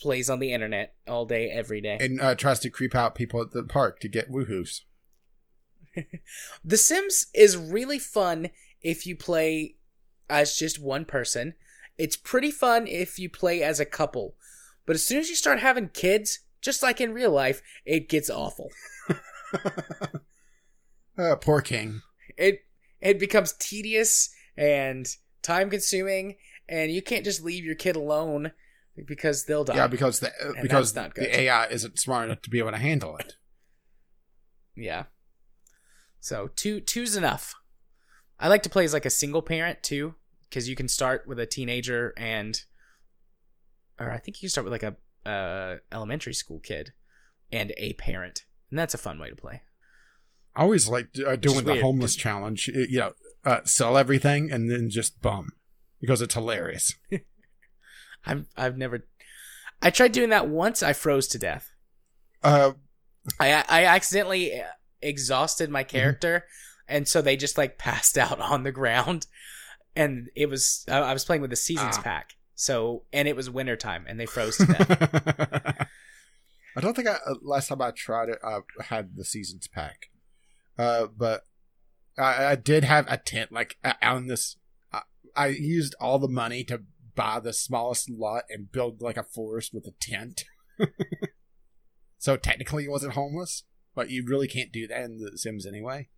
[0.00, 1.98] plays on the internet all day, every day.
[2.00, 4.82] And uh, tries to creep out people at the park to get woohoos.
[6.64, 8.50] The Sims is really fun
[8.82, 9.76] if you play
[10.28, 11.54] as just one person.
[11.98, 14.34] It's pretty fun if you play as a couple.
[14.86, 18.30] But as soon as you start having kids, just like in real life, it gets
[18.30, 18.70] awful.
[21.18, 22.02] Uh, poor King.
[22.36, 22.60] It
[23.00, 25.06] it becomes tedious and
[25.42, 26.36] time consuming
[26.68, 28.52] and you can't just leave your kid alone
[29.06, 29.76] because they'll die.
[29.76, 33.16] Yeah, because the And because the AI isn't smart enough to be able to handle
[33.16, 33.34] it.
[34.76, 35.04] Yeah.
[36.20, 37.54] So two two's enough.
[38.38, 40.14] I like to play as like a single parent too,
[40.48, 42.60] because you can start with a teenager and,
[43.98, 44.96] or I think you can start with like a
[45.28, 46.92] uh, elementary school kid
[47.52, 49.62] and a parent, and that's a fun way to play.
[50.54, 52.68] I always like uh, doing the homeless challenge.
[52.68, 53.12] It- you know,
[53.44, 55.50] uh, sell everything and then just bum
[56.00, 56.94] because it's hilarious.
[58.26, 59.06] I've I've never.
[59.82, 60.82] I tried doing that once.
[60.82, 61.72] I froze to death.
[62.42, 62.72] Uh,
[63.38, 64.62] I I accidentally
[65.02, 66.44] exhausted my character,
[66.88, 69.26] and so they just like passed out on the ground,
[69.96, 72.02] and it was I I was playing with the seasons Ah.
[72.02, 72.36] pack.
[72.54, 75.88] So and it was wintertime, and they froze to death.
[76.76, 80.10] I don't think I uh, last time I tried it, I had the seasons pack.
[80.78, 81.42] Uh, but
[82.18, 84.56] I, I did have a tent like on this.
[84.92, 85.02] I,
[85.34, 86.82] I used all the money to
[87.14, 90.44] buy the smallest lot and build like a forest with a tent.
[92.18, 93.64] so technically, it wasn't homeless,
[94.00, 96.08] but you really can't do that in the Sims anyway.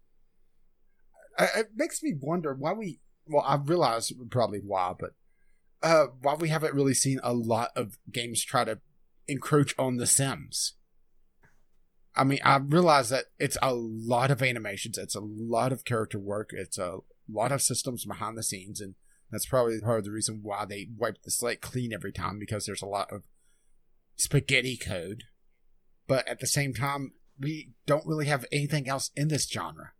[1.36, 3.00] I, it makes me wonder why we.
[3.26, 5.14] Well, I realize probably why, but
[5.82, 8.78] uh, why we haven't really seen a lot of games try to
[9.26, 10.74] encroach on the Sims.
[12.14, 16.20] I mean, I realize that it's a lot of animations, it's a lot of character
[16.20, 18.94] work, it's a lot of systems behind the scenes, and
[19.32, 22.64] that's probably part of the reason why they wipe the slate clean every time because
[22.64, 23.24] there's a lot of
[24.14, 25.24] spaghetti code.
[26.06, 29.92] But at the same time, we don't really have anything else in this genre.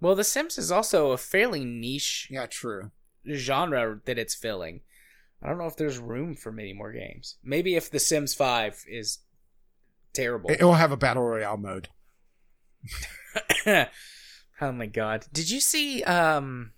[0.00, 2.90] well, The Sims is also a fairly niche Yeah, true.
[3.32, 4.80] genre that it's filling.
[5.42, 7.36] I don't know if there's room for many more games.
[7.42, 9.18] Maybe if The Sims Five is
[10.12, 10.50] terrible.
[10.50, 11.88] It will have a battle royale mode.
[14.60, 15.26] oh my god!
[15.32, 16.72] Did you see um,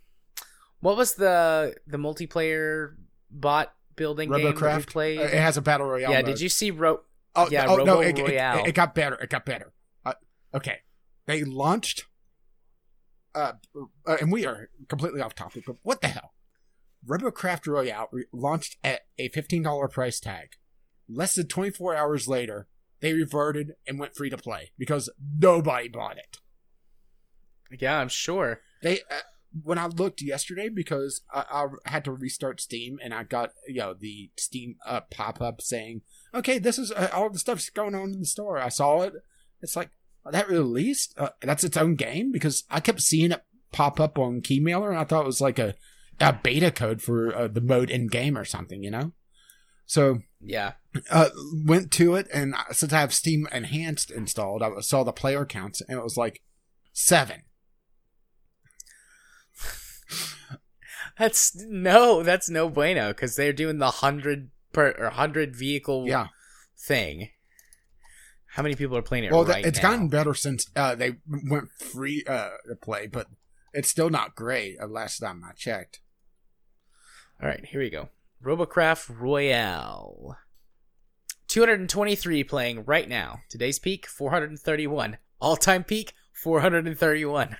[0.81, 2.95] what was the the multiplayer
[3.31, 5.19] bot building game that we played?
[5.20, 6.11] Uh, It has a battle royale.
[6.11, 6.27] yeah, mode.
[6.27, 7.01] did you see Ro?
[7.36, 8.58] Oh, Yeah, oh no, Robo it, it- Royale.
[8.60, 9.16] It, it got better.
[9.16, 9.73] It got better.
[10.05, 10.15] Uh,
[10.55, 10.78] okay,
[11.26, 12.06] they launched,
[13.34, 13.52] uh,
[14.06, 15.65] uh, and we are completely off topic.
[15.66, 16.32] But what the hell?
[17.06, 20.48] RoboCraft Royale re- launched at a fifteen dollar price tag.
[21.08, 22.66] Less than twenty four hours later,
[23.00, 26.39] they reverted and went free to play because nobody bought it.
[27.81, 28.60] Yeah, I'm sure.
[28.82, 29.20] They uh,
[29.62, 31.44] when I looked yesterday because I,
[31.84, 35.60] I had to restart Steam and I got you know the Steam uh, pop up
[35.60, 36.02] saying,
[36.36, 39.15] "Okay, this is uh, all the stuff's going on in the store." I saw it.
[39.60, 39.90] It's like
[40.24, 41.15] "Oh, that released.
[41.18, 43.42] Uh, that's its own game because I kept seeing it
[43.73, 45.74] pop up on Keymailer and I thought it was like a
[46.18, 49.12] a beta code for uh, the mode in game or something, you know.
[49.84, 50.73] So Yeah,
[51.10, 51.28] uh,
[51.65, 55.81] went to it and since I have Steam Enhanced installed, I saw the player counts
[55.81, 56.42] and it was like
[56.92, 57.42] seven.
[61.18, 66.28] that's no, that's no bueno because they're doing the hundred per or hundred vehicle Yeah.
[66.78, 67.30] thing.
[68.48, 69.90] How many people are playing it Well, right it's now?
[69.90, 73.26] gotten better since uh, they went free uh, to play, but
[73.72, 74.76] it's still not great.
[74.80, 76.00] Uh, last time I checked,
[77.42, 78.10] All right, here we go.
[78.44, 80.36] Robocraft Royale.
[81.48, 83.40] 223 playing right now.
[83.48, 85.16] Today's peak 431.
[85.40, 87.56] All-time peak 431.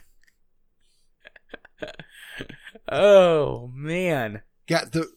[2.91, 4.43] oh man.
[4.69, 4.85] yeah.
[4.85, 5.09] The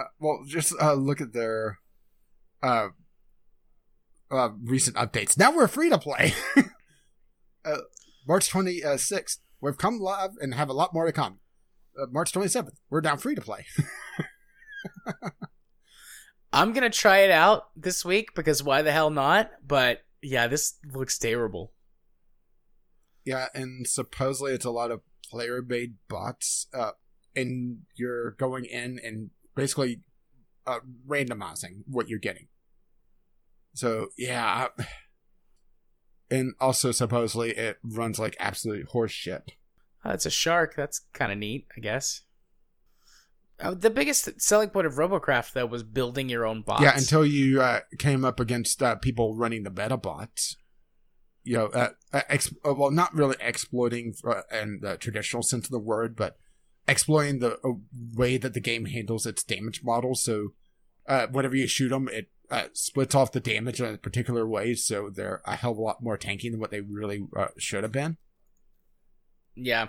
[0.00, 1.78] uh, well, just uh, look at their
[2.62, 2.88] uh,
[4.30, 5.38] uh, recent updates.
[5.38, 6.32] Now we're free to play.
[7.64, 7.76] uh,
[8.26, 11.40] March twenty sixth, we've come live and have a lot more to come.
[12.00, 13.66] Uh, March twenty seventh, we're down free to play.
[16.52, 19.52] I'm going to try it out this week because why the hell not?
[19.64, 21.72] But yeah, this looks terrible.
[23.24, 26.92] Yeah, and supposedly it's a lot of player made bots, uh,
[27.36, 30.00] and you're going in and basically
[30.66, 32.48] uh, randomizing what you're getting.
[33.74, 34.86] So yeah, I-
[36.30, 39.52] and also supposedly it runs like absolute horse shit.
[40.04, 40.74] Oh, it's a shark.
[40.76, 42.22] That's kind of neat, I guess.
[43.58, 46.82] Uh, the biggest selling point of Robocraft, though, was building your own bots.
[46.82, 50.56] Yeah, until you uh, came up against uh, people running the beta bots.
[51.42, 55.66] You know, uh, uh, ex- uh, well, not really exploiting uh, in the traditional sense
[55.66, 56.36] of the word, but
[56.88, 57.72] exploiting the uh,
[58.14, 60.14] way that the game handles its damage model.
[60.14, 60.54] So,
[61.06, 64.74] uh, whenever you shoot them, it uh, splits off the damage in a particular way,
[64.74, 67.82] so they're a hell of a lot more tanky than what they really uh, should
[67.82, 68.16] have been.
[69.54, 69.88] Yeah.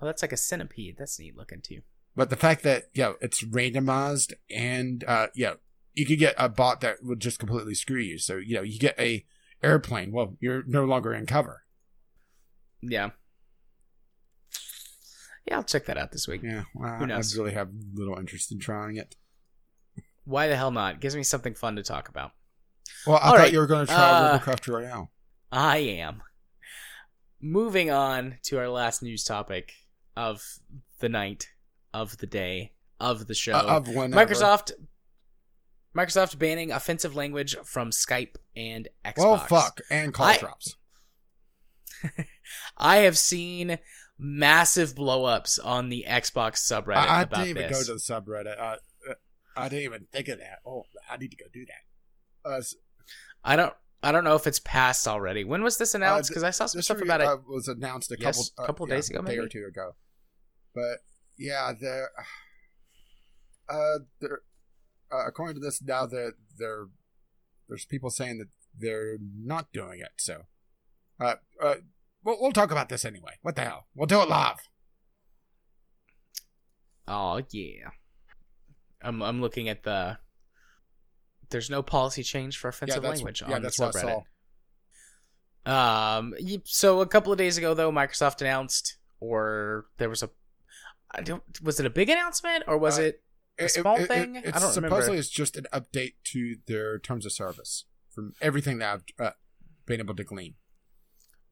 [0.00, 0.96] Oh, that's like a centipede.
[0.98, 1.82] That's neat looking too.
[2.16, 5.56] But the fact that you know it's randomized and uh you know,
[5.94, 8.18] you could get a bot that would just completely screw you.
[8.18, 9.24] So you know you get a
[9.62, 10.12] airplane.
[10.12, 11.62] Well, you're no longer in cover.
[12.82, 13.10] Yeah.
[15.46, 16.42] Yeah, I'll check that out this week.
[16.42, 19.16] Yeah, well, Who I really have little interest in trying it.
[20.24, 21.00] Why the hell not?
[21.00, 22.30] Gives me something fun to talk about.
[23.06, 25.10] Well, I All thought right, you were going to try uh, Robocraft Royale.
[25.50, 26.22] I am.
[27.40, 29.72] Moving on to our last news topic
[30.16, 30.42] of
[31.00, 31.48] the night,
[31.92, 33.54] of the day, of the show.
[33.54, 34.70] Uh, of Microsoft
[35.96, 39.18] Microsoft banning offensive language from Skype and Xbox.
[39.18, 40.76] Well, fuck, and call I- drops.
[42.78, 43.78] I have seen
[44.22, 47.88] massive blowups on the Xbox subreddit I, I didn't even this.
[47.88, 48.58] go to the subreddit.
[48.58, 48.72] I,
[49.10, 49.14] uh,
[49.56, 50.60] I didn't even think of that.
[50.66, 52.48] Oh, I need to go do that.
[52.50, 52.74] Uh, s-
[53.44, 53.74] I don't.
[54.04, 55.44] I don't know if it's passed already.
[55.44, 56.28] When was this announced?
[56.30, 57.26] Because I saw some stuff about it.
[57.28, 59.64] uh, was announced a Yes, couple a couple yeah, days ago, a day or two
[59.64, 59.94] ago.
[60.74, 60.98] But
[61.38, 62.10] yeah, they're
[63.68, 64.40] uh, they're
[65.12, 66.86] uh, according to this now that they're
[67.68, 70.10] there's people saying that they're not doing it.
[70.16, 70.42] So,
[71.20, 71.74] uh, uh,
[72.24, 73.32] we'll, we'll talk about this anyway.
[73.42, 73.86] What the hell?
[73.94, 74.58] We'll do it live.
[77.08, 77.90] Oh yeah.
[79.02, 80.18] I'm I'm looking at the.
[81.50, 84.22] There's no policy change for Yeah, offensive that's language yeah, on the subreddit.
[85.70, 86.34] Um.
[86.64, 90.30] So a couple of days ago, though, Microsoft announced, or there was a.
[91.10, 91.42] I don't.
[91.62, 93.22] Was it a big announcement or was Uh, it?
[93.58, 94.38] A small thing?
[94.38, 95.14] I don't supposedly remember.
[95.14, 99.30] it's just an update to their terms of service from everything that I've uh,
[99.84, 100.54] been able to glean.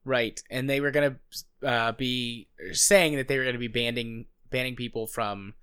[0.03, 1.17] Right, and they were gonna
[1.63, 5.53] uh, be saying that they were gonna be banning banning people from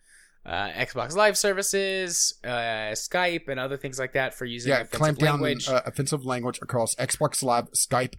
[0.46, 4.98] uh, Xbox Live services, uh, Skype, and other things like that for using yeah, offensive
[4.98, 5.68] clamp down language.
[5.68, 8.14] uh, offensive language across Xbox Live, Skype,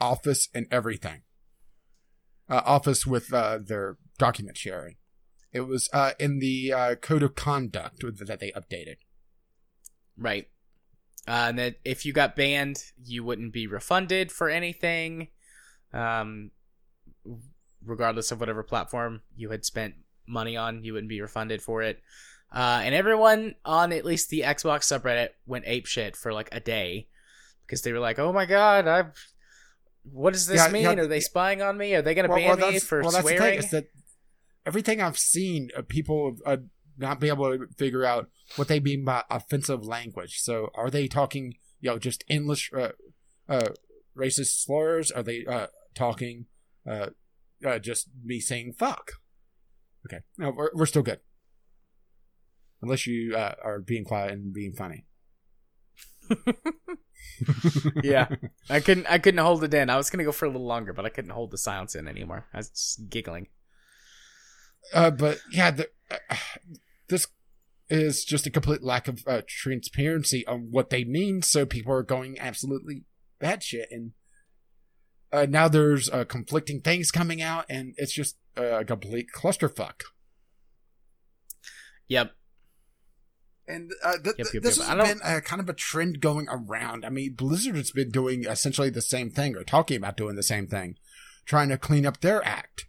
[0.00, 1.22] Office, and everything.
[2.48, 4.96] Uh, Office with uh, their document sharing.
[5.52, 8.96] It was uh, in the uh, code of conduct that they updated.
[10.16, 10.48] Right.
[11.26, 15.28] Uh, and that if you got banned, you wouldn't be refunded for anything,
[15.92, 16.50] um,
[17.84, 19.94] regardless of whatever platform you had spent
[20.26, 20.84] money on.
[20.84, 22.00] You wouldn't be refunded for it.
[22.52, 26.60] Uh, and everyone on at least the Xbox subreddit went ape shit for like a
[26.60, 27.06] day
[27.66, 29.14] because they were like, "Oh my god, I've."
[30.02, 30.82] What does this Yeah, mean?
[30.82, 31.94] yeah, Are they spying on me?
[31.94, 33.90] Are they going to Well, ban well, me for well, that's the thing, is that
[34.64, 36.56] everything I've seen, uh, people uh,
[36.96, 40.40] not be able to figure out what they mean by offensive language.
[40.40, 42.92] So, are they talking, you know, just English, uh,
[43.48, 43.68] uh,
[44.16, 45.10] racist slurs?
[45.10, 46.46] Are they uh, talking
[46.88, 47.08] uh,
[47.64, 49.12] uh, just me saying "fuck"?
[50.06, 51.20] Okay, no, we're we're still good,
[52.82, 55.06] unless you uh, are being quiet and being funny.
[58.02, 58.28] yeah,
[58.68, 59.06] I couldn't.
[59.06, 59.90] I couldn't hold it in.
[59.90, 61.94] I was going to go for a little longer, but I couldn't hold the silence
[61.94, 62.46] in anymore.
[62.52, 63.48] I was just giggling.
[64.94, 66.36] Uh, but yeah, the, uh,
[67.08, 67.26] this
[67.88, 71.42] is just a complete lack of uh, transparency on what they mean.
[71.42, 73.04] So people are going absolutely
[73.40, 74.12] batshit, and
[75.32, 80.02] uh, now there's uh, conflicting things coming out, and it's just uh, a complete clusterfuck.
[82.08, 82.32] Yep.
[83.68, 84.88] And uh, th- yep, yep, this yep.
[84.88, 87.04] has been uh, kind of a trend going around.
[87.04, 90.42] I mean, Blizzard has been doing essentially the same thing, or talking about doing the
[90.42, 90.96] same thing,
[91.46, 92.86] trying to clean up their act.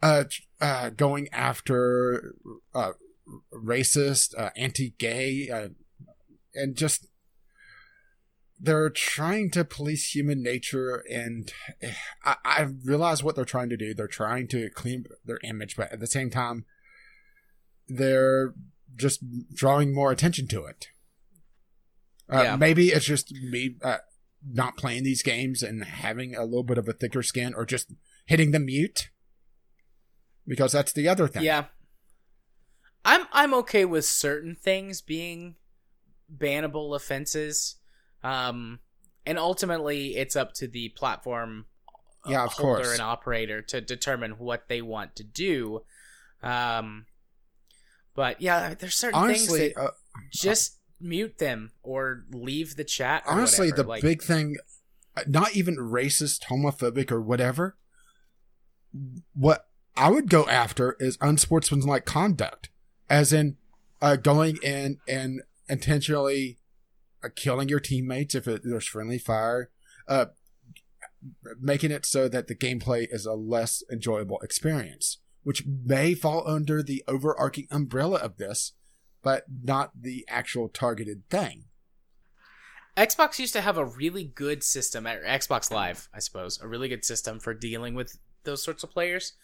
[0.00, 0.24] Uh,
[0.60, 2.34] uh, going after
[2.72, 2.92] uh,
[3.52, 5.68] racist, uh, anti-gay, uh,
[6.54, 7.07] and just
[8.60, 11.04] they're trying to police human nature.
[11.10, 11.92] And eh,
[12.24, 13.94] I, I realize what they're trying to do.
[13.94, 16.64] They're trying to clean their image, but at the same time,
[17.88, 18.54] they're
[18.96, 19.20] just
[19.54, 20.88] drawing more attention to it.
[22.30, 22.56] Uh, Yeah.
[22.56, 23.98] Maybe it's just me uh,
[24.46, 27.92] not playing these games and having a little bit of a thicker skin, or just
[28.26, 29.10] hitting the mute,
[30.46, 31.44] because that's the other thing.
[31.44, 31.66] Yeah.
[33.04, 35.54] I'm I'm okay with certain things being
[36.36, 37.76] bannable offenses.
[38.22, 38.80] Um
[39.26, 41.66] and ultimately it's up to the platform
[42.26, 42.92] uh, Yeah, of holder course.
[42.92, 45.82] and operator to determine what they want to do.
[46.42, 47.06] Um
[48.14, 49.90] but yeah, there's certain honestly, things that uh,
[50.32, 53.82] just mute them or leave the chat honestly, whatever.
[53.82, 54.56] the like, big thing,
[55.16, 57.76] uh, not even racist, homophobic, or whatever.
[59.34, 62.70] What I would go after is unsportsmanlike conduct,
[63.08, 63.56] as in
[64.02, 66.58] uh, going in and intentionally
[67.34, 69.70] killing your teammates if it, there's friendly fire,
[70.06, 70.26] uh,
[71.60, 76.82] making it so that the gameplay is a less enjoyable experience, which may fall under
[76.82, 78.72] the overarching umbrella of this,
[79.22, 81.64] but not the actual targeted thing.
[82.96, 86.88] Xbox used to have a really good system, or Xbox Live, I suppose, a really
[86.88, 89.34] good system for dealing with those sorts of players.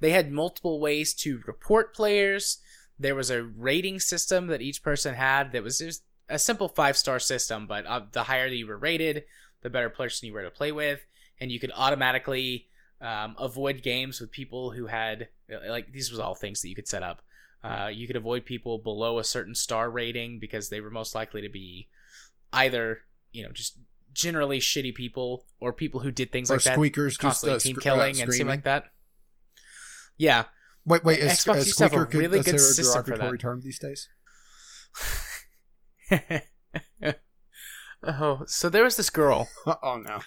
[0.00, 2.58] They had multiple ways to report players.
[2.98, 6.96] There was a rating system that each person had that was just a simple five
[6.96, 9.24] star system, but uh, the higher that you were rated,
[9.62, 11.00] the better person you were to play with.
[11.40, 12.68] And you could automatically
[13.00, 15.28] um, avoid games with people who had,
[15.68, 17.22] like, these was all things that you could set up.
[17.62, 21.40] Uh, you could avoid people below a certain star rating because they were most likely
[21.40, 21.88] to be
[22.52, 23.00] either
[23.32, 23.78] you know just
[24.12, 27.58] generally shitty people or people who did things or like that squeakers, just constantly uh,
[27.58, 28.92] team sc- uh, killing and seem like that
[30.18, 30.44] yeah
[30.86, 33.40] Wait, wait, is Xbox uh, to have a really good system for derogatory that.
[33.40, 34.08] term these days?
[38.02, 40.20] oh so there was this girl oh no.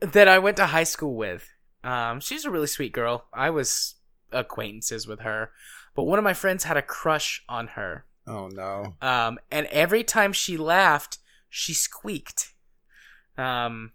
[0.00, 1.48] that i went to high school with
[1.82, 3.24] Um, she's a really sweet girl.
[3.32, 3.94] I was
[4.32, 5.50] acquaintances with her,
[5.94, 8.04] but one of my friends had a crush on her.
[8.26, 8.96] Oh no.
[9.00, 11.16] Um, and every time she laughed,
[11.48, 12.52] she squeaked.
[13.38, 13.92] Um,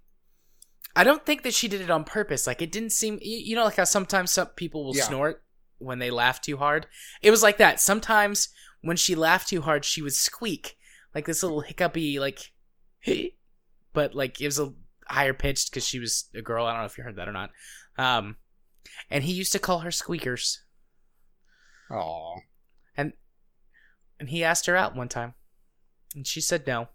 [0.95, 2.47] I don't think that she did it on purpose.
[2.47, 5.03] Like it didn't seem, you know, like how sometimes some people will Yeah.
[5.03, 5.43] snort
[5.77, 6.87] when they laugh too hard.
[7.21, 7.79] It was like that.
[7.79, 8.49] Sometimes
[8.85, 10.77] when she laughed too hard, she would squeak
[11.13, 12.51] like this little hiccupy, like,
[13.93, 14.73] but like it was a
[15.07, 16.65] higher pitched because she was a girl.
[16.65, 17.51] I don't know if you heard that or not.
[17.97, 18.37] Um,
[19.09, 20.61] and he used to call her squeakers.
[21.91, 22.35] Oh.
[22.97, 23.13] And
[24.19, 25.33] and he asked her out one time
[26.15, 26.87] and she said no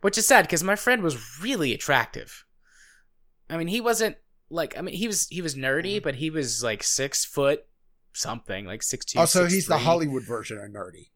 [0.00, 2.44] which is sad because my friend was really attractive
[3.48, 4.16] i mean he wasn't
[4.50, 7.66] like i mean he was he was nerdy but he was like six foot
[8.12, 9.78] something like six two Also, six, he's the.
[9.78, 11.08] Hollywood version of nerdy.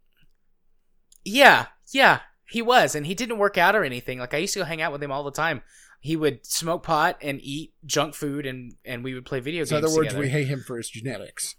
[1.24, 4.60] yeah yeah he was and he didn't work out or anything like i used to
[4.60, 5.62] go hang out with him all the time
[6.00, 9.70] he would smoke pot and eat junk food and and we would play video games.
[9.70, 10.20] So in other words, together.
[10.20, 11.54] we hate him for his genetics.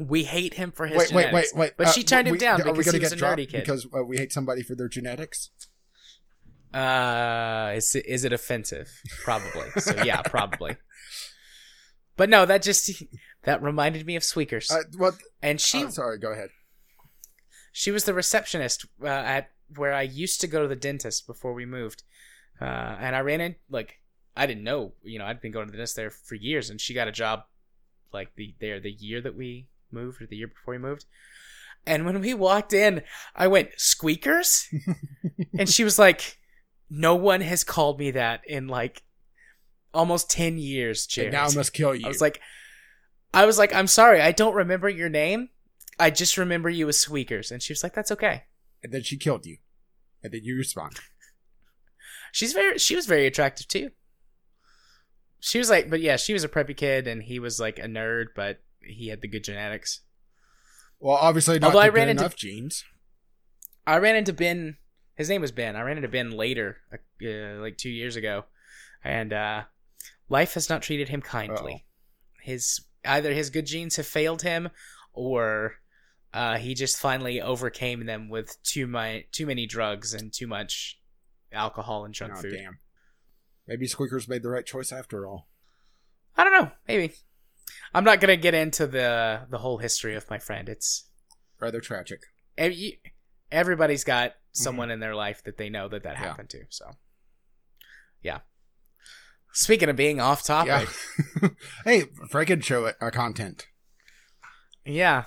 [0.00, 1.54] we hate him for his Wait, wait, wait, genetics.
[1.54, 1.72] wait.
[1.76, 4.02] but uh, she turned him we- down because he was a nerdy kid Because uh,
[4.02, 5.50] we hate somebody for their genetics.
[6.72, 8.88] Uh, is it, is it offensive?
[9.22, 9.68] Probably.
[9.78, 10.76] So yeah, probably.
[12.18, 12.90] But no, that just
[13.44, 15.14] that reminded me of Squeakers, Uh, what?
[15.42, 16.50] and she oh, sorry, go ahead.
[17.72, 21.54] she was the receptionist uh, at where I used to go to the dentist before
[21.54, 22.02] we moved,
[22.60, 22.64] uh,
[23.00, 24.00] and I ran in like
[24.36, 26.80] I didn't know, you know, I'd been going to the dentist there for years, and
[26.80, 27.44] she got a job
[28.12, 31.06] like the there the year that we moved or the year before we moved.
[31.86, 33.02] And when we walked in,
[33.34, 34.68] I went squeakers,
[35.58, 36.38] and she was like,
[36.90, 39.02] "No one has called me that in like
[39.94, 42.04] almost ten years, And Jared." now I must kill you.
[42.06, 42.40] I was like,
[43.34, 45.50] I was like, I'm sorry, I don't remember your name.
[45.98, 47.50] I just remember you as Squeakers.
[47.50, 48.44] And she was like, that's okay.
[48.82, 49.58] and then she killed you,
[50.22, 50.98] and then you respond.
[52.32, 53.90] She's very, she was very attractive too.
[55.40, 57.82] She was like, but yeah, she was a preppy kid and he was like a
[57.86, 60.00] nerd, but he had the good genetics.
[61.00, 62.84] Well, obviously not Although I ran into- enough genes.
[63.86, 64.76] I ran into Ben.
[65.14, 65.74] His name was Ben.
[65.76, 68.44] I ran into Ben later, uh, like two years ago,
[69.02, 69.62] and uh,
[70.28, 71.84] life has not treated him kindly.
[72.40, 74.70] His either his good genes have failed him,
[75.12, 75.76] or
[76.34, 81.00] uh, he just finally overcame them with too my too many drugs and too much
[81.52, 82.52] alcohol and junk Oh, food.
[82.56, 82.78] damn.
[83.66, 85.48] Maybe Squeakers made the right choice after all.
[86.36, 86.70] I don't know.
[86.86, 87.12] Maybe
[87.94, 90.68] I'm not gonna get into the the whole history of my friend.
[90.68, 91.04] It's
[91.60, 92.20] Rather tragic.
[93.50, 96.22] everybody's got someone in their life that they know that that Mm-hmm.
[96.22, 96.28] Yeah.
[96.28, 96.64] happened to.
[96.68, 96.90] So,
[98.22, 98.38] yeah.
[99.52, 100.88] Speaking of being off topic,
[101.42, 101.48] Yeah.
[101.84, 103.66] hey, Franken show it, uh, content.
[104.84, 105.24] yeah,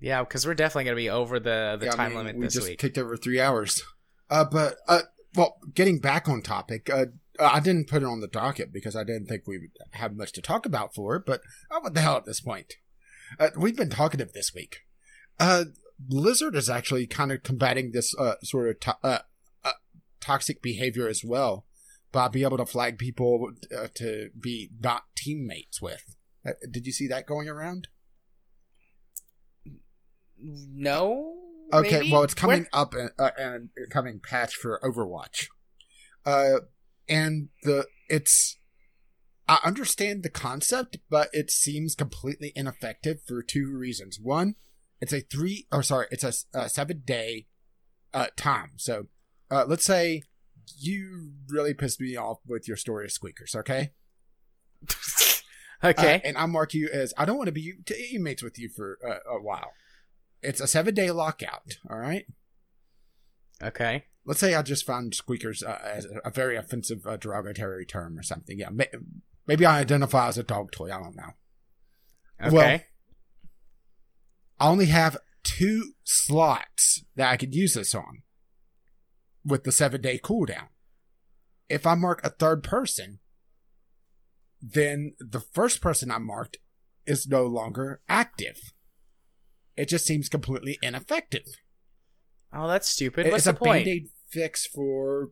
[0.00, 2.44] yeah, because we're definitely gonna be over the the Yeah, I time mean, limit we
[2.46, 2.78] this just week.
[2.78, 3.82] kicked over three hours.
[4.30, 5.02] Uh, but uh,
[5.34, 7.06] well, getting back on topic, uh,
[7.40, 10.32] I didn't put it on the docket because I didn't think we would have much
[10.32, 11.22] to talk about for it.
[11.26, 12.74] But oh, what the hell at this point?
[13.38, 14.78] Uh, we've been talkative this week.
[15.38, 15.64] Uh,
[15.98, 19.18] Blizzard is actually kind of combating this uh, sort of to- uh,
[19.64, 19.72] uh,
[20.20, 21.65] toxic behavior as well
[22.16, 26.16] by being able to flag people uh, to be not teammates with.
[26.46, 27.88] Uh, did you see that going around?
[30.40, 31.34] no.
[31.74, 32.12] Okay, maybe?
[32.12, 33.30] well, it's coming Where- up and uh,
[33.90, 35.48] coming patch for Overwatch,
[36.24, 36.60] uh,
[37.06, 38.56] and the it's.
[39.48, 44.18] I understand the concept, but it seems completely ineffective for two reasons.
[44.20, 44.54] One,
[45.02, 47.46] it's a three, or sorry, it's a, a seven day
[48.14, 48.72] uh, time.
[48.76, 49.08] So,
[49.50, 50.22] uh, let's say
[50.78, 53.92] you really pissed me off with your story of squeakers, okay?
[55.84, 56.14] okay.
[56.16, 58.98] Uh, and I mark you as I don't want to be teammates with you for
[59.06, 59.72] uh, a while.
[60.42, 62.26] It's a seven day lockout, all right?
[63.62, 64.04] okay.
[64.26, 68.22] let's say I just found squeakers uh, as a very offensive uh, derogatory term or
[68.22, 68.58] something.
[68.58, 68.90] Yeah, may-
[69.46, 70.92] maybe I identify as a dog toy.
[70.92, 71.30] I don't know.
[72.42, 72.54] Okay.
[72.54, 72.80] Well-
[74.58, 78.22] I only have two slots that I could use this on
[79.46, 80.68] with the seven day cooldown.
[81.68, 83.20] If I mark a third person,
[84.60, 86.58] then the first person I marked
[87.06, 88.58] is no longer active.
[89.76, 91.46] It just seems completely ineffective.
[92.52, 93.26] oh, that's stupid.
[93.26, 93.84] It's What's a the point?
[93.84, 95.30] band-aid fix for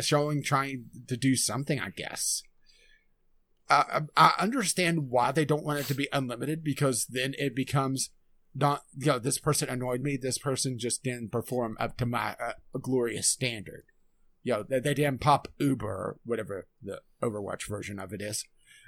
[0.00, 2.42] showing trying to do something, I guess.
[3.70, 8.10] Uh, I understand why they don't want it to be unlimited because then it becomes
[8.58, 10.16] not you know this person annoyed me.
[10.16, 13.84] This person just didn't perform up to my uh, glorious standard.
[14.42, 18.44] You know they, they didn't pop Uber whatever the Overwatch version of it is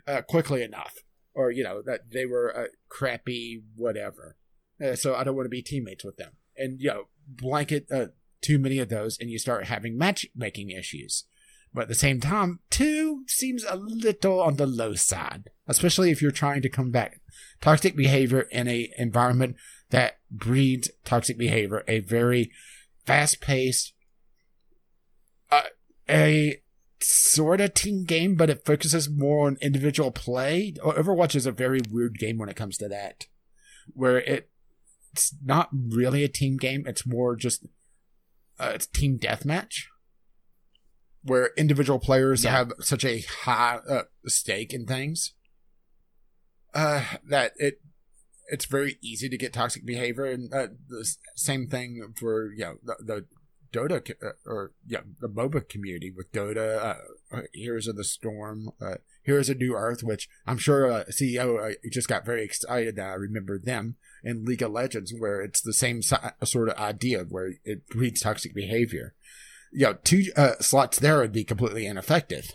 [0.07, 0.95] uh, quickly enough,
[1.35, 4.37] or you know that they were uh, crappy whatever.
[4.83, 6.33] Uh, so I don't want to be teammates with them.
[6.57, 8.07] And you know blanket uh,
[8.41, 11.25] too many of those and you start having matchmaking issues
[11.73, 16.21] But at the same time, two seems a little on the low side, especially if
[16.21, 17.15] you're trying to combat
[17.61, 19.57] toxic behavior in a environment
[19.91, 22.51] that breeds toxic behavior, a very
[23.07, 23.93] fast paced,
[25.51, 25.63] uh,
[26.09, 26.61] a
[27.01, 30.75] sort of team game, but it focuses more on individual play.
[30.83, 33.27] Overwatch is a very weird game when it comes to that,
[33.95, 34.51] where it,
[35.13, 36.85] it's not really a team game.
[36.87, 37.67] It's more just
[38.59, 39.85] uh, it's team deathmatch,
[41.25, 42.51] where individual players Yeah.
[42.53, 45.33] have such a high uh, stake in things
[46.75, 47.81] uh, that it
[48.49, 52.75] it's very easy to get toxic behavior, and uh, the same thing for you know
[52.83, 53.27] the, the
[53.73, 58.71] Dota uh, or yeah the MOBA community with Dota, uh, uh, Heroes of the Storm,
[58.81, 63.11] uh, Heroes of Newerth, which I'm sure uh, CEO uh, just got very excited that
[63.11, 67.21] I remember them, and League of Legends, where it's the same si- sort of idea
[67.21, 69.15] where it breeds toxic behavior.
[69.73, 72.53] You know, two uh, slots there would be completely ineffective.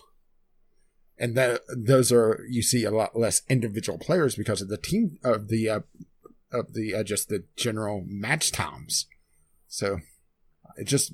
[1.18, 5.18] And that those are you see a lot less individual players because of the team
[5.24, 5.80] of the uh,
[6.52, 9.08] of the uh, just the general match times.
[9.68, 10.00] So
[10.78, 11.14] it just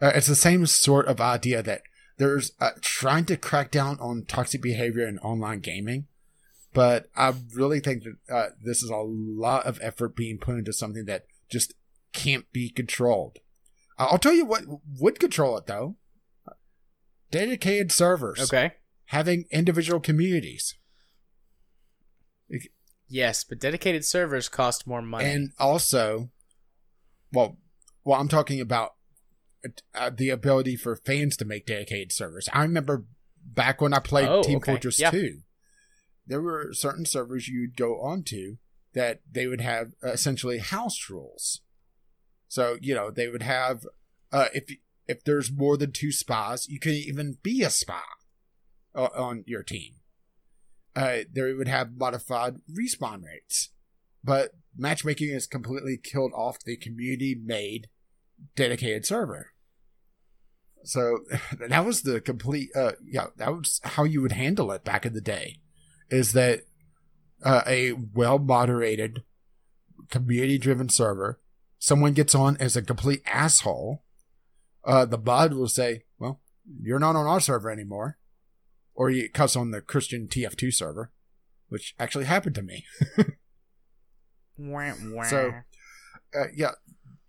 [0.00, 1.82] uh, it's the same sort of idea that
[2.18, 6.06] there's uh, trying to crack down on toxic behavior in online gaming,
[6.72, 10.72] but I really think that uh, this is a lot of effort being put into
[10.72, 11.74] something that just
[12.12, 13.38] can't be controlled.
[13.98, 14.64] I'll tell you what
[14.98, 15.96] would control it though.
[17.30, 18.72] Dedicated servers Okay.
[19.06, 20.74] having individual communities.
[23.08, 25.26] Yes, but dedicated servers cost more money.
[25.26, 26.30] And also,
[27.32, 27.58] well,
[28.04, 28.94] well, I'm talking about
[29.94, 32.48] uh, the ability for fans to make dedicated servers.
[32.52, 33.04] I remember
[33.44, 34.72] back when I played Oh, Team okay.
[34.72, 35.10] Fortress Yeah.
[35.10, 35.38] 2,
[36.26, 38.56] there were certain servers you'd go onto
[38.92, 41.60] that they would have uh, essentially house rules.
[42.48, 43.86] So, you know, they would have,
[44.32, 44.64] uh, if,
[45.08, 48.02] if there's more than two spas, you couldn't even be a spa
[48.94, 49.94] uh, on your team.
[50.94, 53.70] Uh, they would have modified respawn rates.
[54.24, 57.88] But matchmaking has completely killed off the community made
[58.54, 59.52] dedicated server.
[60.84, 61.20] So
[61.68, 65.12] that was the complete, uh, yeah, that was how you would handle it back in
[65.12, 65.60] the day.
[66.10, 66.62] Is that
[67.44, 69.22] uh, a well moderated,
[70.10, 71.40] community driven server?
[71.78, 74.02] Someone gets on as a complete asshole.
[74.86, 76.40] Uh, the bot will say, "Well,
[76.80, 78.18] you're not on our server anymore,"
[78.94, 81.10] or you cuss on the Christian TF2 server,
[81.68, 82.84] which actually happened to me.
[84.56, 85.24] Wah, wah.
[85.24, 85.52] So,
[86.34, 86.72] uh, yeah,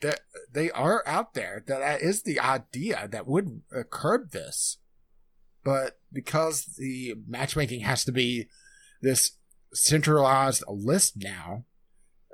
[0.01, 0.19] that
[0.53, 1.63] they are out there.
[1.65, 4.77] That is the idea that would uh, curb this,
[5.63, 8.47] but because the matchmaking has to be
[9.01, 9.31] this
[9.73, 11.65] centralized list now,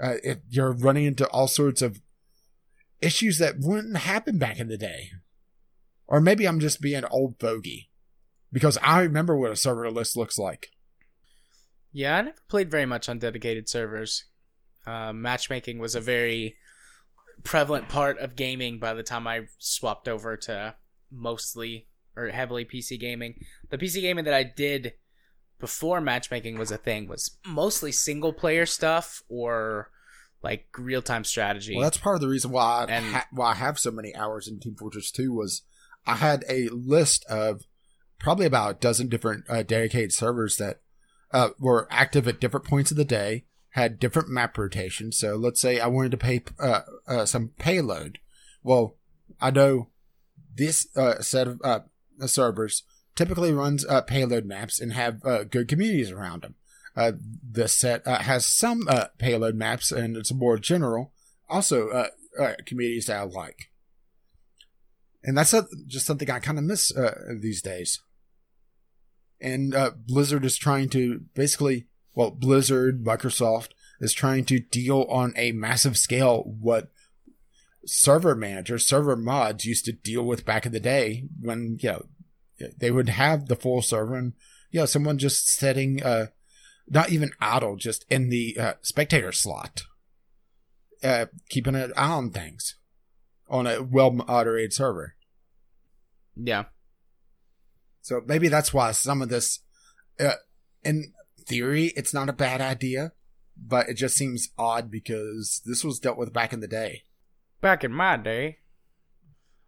[0.01, 2.01] uh, it, you're running into all sorts of
[3.03, 5.11] issues that wouldn't happen back in the day.
[6.07, 7.89] Or maybe I'm just being old fogey
[8.51, 10.69] because I remember what a server list looks like.
[11.91, 14.25] Yeah, I never played very much on dedicated servers.
[14.85, 16.55] Uh, matchmaking was a very
[17.43, 20.75] prevalent part of gaming by the time I swapped over to
[21.11, 23.35] mostly or heavily PC gaming.
[23.69, 24.93] The PC gaming that I did
[25.59, 29.89] before matchmaking was a thing was mostly single player stuff or
[30.43, 31.73] like real time strategy.
[31.75, 34.13] Well, that's part of the reason why I And- ha- why I have so many
[34.15, 35.61] hours in Team Fortress 2 was
[36.05, 37.61] I had a list of
[38.19, 40.81] probably about a dozen different uh, dedicated servers that
[41.31, 45.17] uh, were active at different points of the day, had different map rotations.
[45.17, 48.19] So let's say I wanted to pay uh, uh, some payload.
[48.61, 48.97] Well,
[49.41, 49.89] I know
[50.55, 51.79] this uh, set of uh,
[52.27, 52.83] servers
[53.15, 56.55] typically runs uh, payload maps and have uh, good communities around them.
[56.95, 57.13] Uh,
[57.49, 61.11] the set uh, has some uh, payload maps and it's more general.
[61.49, 62.07] Also, uh,
[62.39, 63.69] uh, communities that I like.
[65.23, 68.01] And that's a, just something I kind of miss uh, these days.
[69.41, 69.75] And
[70.07, 75.97] Blizzard is trying to basically, well, Blizzard, Microsoft is trying to deal on a massive
[75.97, 76.91] scale what
[77.85, 82.05] server managers, server mods used to deal with back in the day when, you know,
[82.77, 84.33] they would have the full server and,
[84.71, 86.27] you know, someone just setting, uh,
[86.87, 89.83] not even idle, just in the uh, spectator slot,
[91.03, 92.75] uh, keeping an eye on things
[93.49, 95.15] on a well moderated server.
[96.35, 96.63] yeah.
[98.01, 99.59] So maybe that's why some of this,
[100.19, 100.33] uh,
[100.83, 101.13] in
[101.45, 103.13] theory, it's not a bad idea,
[103.55, 107.03] but it just seems odd because this was dealt with back in the day.
[107.61, 108.57] Back in my day, I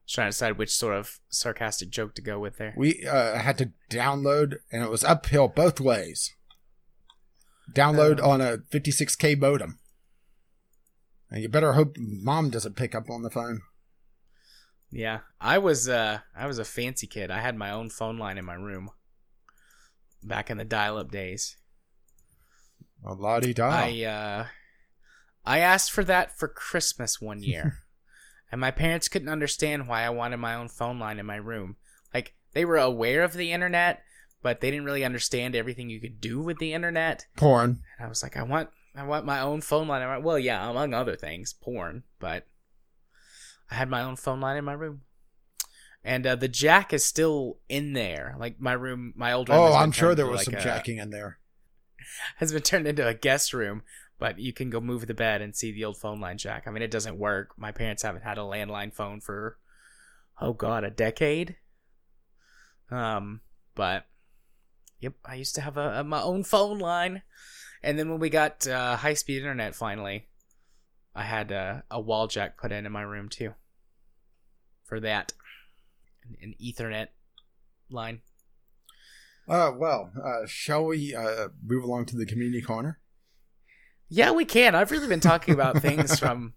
[0.03, 2.73] was trying to decide which sort of sarcastic joke to go with there.
[2.75, 6.33] We uh, had to download, and it was uphill both ways.
[7.73, 8.29] Download Oh.
[8.31, 9.79] on a 56k modem.
[11.31, 13.61] And you better hope mom doesn't pick up on the phone.
[14.91, 17.31] Yeah, I was uh I was a fancy kid.
[17.31, 18.91] I had my own phone line in my room.
[20.23, 21.57] Back in the dial-up days.
[23.05, 23.69] A la di da.
[23.69, 24.45] I uh
[25.43, 27.79] I asked for that for Christmas one year.
[28.51, 31.75] and my parents couldn't understand why I wanted my own phone line in my room.
[32.13, 34.03] Like they were aware of the internet,
[34.45, 37.25] but they didn't really understand everything you could do with the internet.
[37.35, 37.81] Porn.
[37.97, 40.07] And I was like, I want I want my own phone line.
[40.07, 42.45] Went, well, yeah, among other things, porn, but
[43.71, 45.01] I had my own phone line in my room.
[46.03, 48.35] And uh, the jack is still in there.
[48.37, 49.57] Like my room, my old room.
[49.57, 51.39] Oh, I'm sure there was like, some a- jacking in there.
[52.37, 53.81] Has been turned into a guest room,
[54.19, 56.67] but you can go move the bed and see the old phone line jack.
[56.67, 57.57] I mean, it doesn't work.
[57.57, 59.57] My parents haven't had a landline phone for,
[60.39, 61.55] oh god, a decade.
[62.91, 63.41] Um,
[63.73, 64.05] but
[65.05, 67.21] yep, I used to have a, a my own phone line,
[67.83, 70.27] and then when we got uh, high speed internet finally,
[71.15, 73.53] I had uh, a wall jack put in in my room too.
[74.83, 75.33] For that,
[76.23, 77.09] an, an Ethernet
[77.89, 78.21] line.
[79.47, 82.99] Uh, well, uh, shall we uh, move along to the community corner?
[84.09, 84.73] Yeah, we can.
[84.73, 86.53] I've really been talking about things from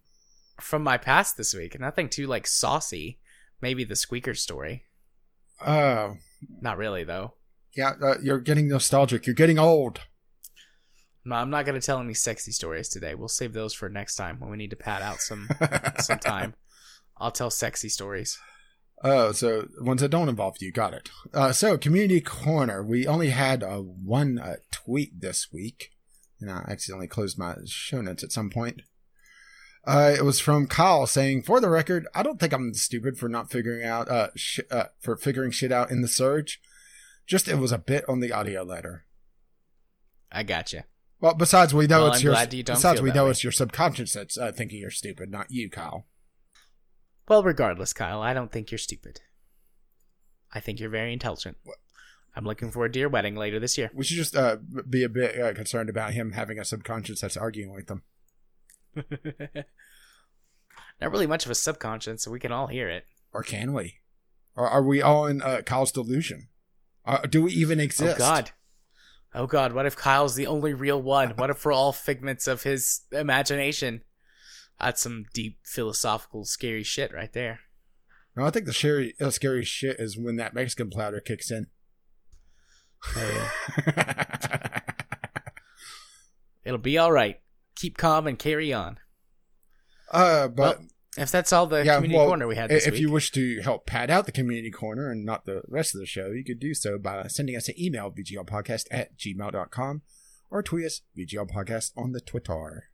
[0.59, 1.79] from my past this week.
[1.79, 3.21] Nothing too like saucy.
[3.61, 4.85] Maybe the squeaker story.
[5.61, 6.15] Uh,
[6.63, 7.35] Not really though.
[7.77, 9.27] Yeah, uh, you're getting nostalgic.
[9.27, 10.01] You're getting old.
[11.25, 13.15] No, I'm not gonna tell any sexy stories today.
[13.15, 15.49] We'll save those for next time when we need to pad out some
[15.99, 16.55] some time.
[17.19, 18.39] I'll tell sexy stories.
[19.05, 20.73] Oh, so ones that don't involve you.
[20.73, 21.11] Got it.
[21.33, 22.83] Uh, so community corner.
[22.83, 25.91] We only had uh, one uh, tweet this week,
[26.41, 28.83] and I accidentally closed my show notes at some point.
[29.87, 33.29] Uh, it was from Kyle saying, "For the record, I don't think I'm stupid for
[33.29, 36.61] not figuring out uh, sh- uh for figuring shit out in the surge.
[37.29, 39.05] Just it was a bit on the audio letter.
[40.33, 40.85] I gotcha.
[41.21, 43.33] Well, besides we know Well, it's I'm your you besides we know way.
[43.33, 46.07] it's your subconscious that's uh, thinking you're stupid, not you, Kyle.
[47.29, 49.21] Well, regardless, Kyle, I don't think you're stupid.
[50.55, 51.59] I think you're very intelligent.
[52.35, 53.91] I'm looking forward to your wedding later this year.
[53.93, 54.57] We should just uh,
[54.89, 58.05] be a bit uh, concerned about him having a subconscious that's arguing with them.
[61.01, 63.05] Not really much of a subconscious, so we can all hear it.
[63.33, 63.97] Or can we?
[64.57, 66.49] Or are we all in uh, Kyle's delusion?
[67.09, 68.17] Uh, do we even exist?
[68.17, 68.51] Oh God.
[69.35, 71.31] Oh God, what if Kyle's the only real one?
[71.31, 74.03] What if we're all figments of his imagination?
[74.79, 77.61] That's some deep philosophical scary shit right there.
[78.37, 81.67] No, I think the scary, uh, scary shit is when that Mexican platter kicks in.
[86.65, 87.41] It'll be all right.
[87.75, 88.99] Keep calm and carry on.
[90.13, 90.89] uh, but Well,
[91.19, 93.01] If that's all the yeah, community well, corner we had this if week.
[93.01, 96.07] you wish to help pad out the community corner and not the rest of the
[96.07, 100.03] show, you could do so by sending us an email, vglpodcast at gmail.com,
[100.51, 102.91] or tweet us, vglpodcast, on the Twitter.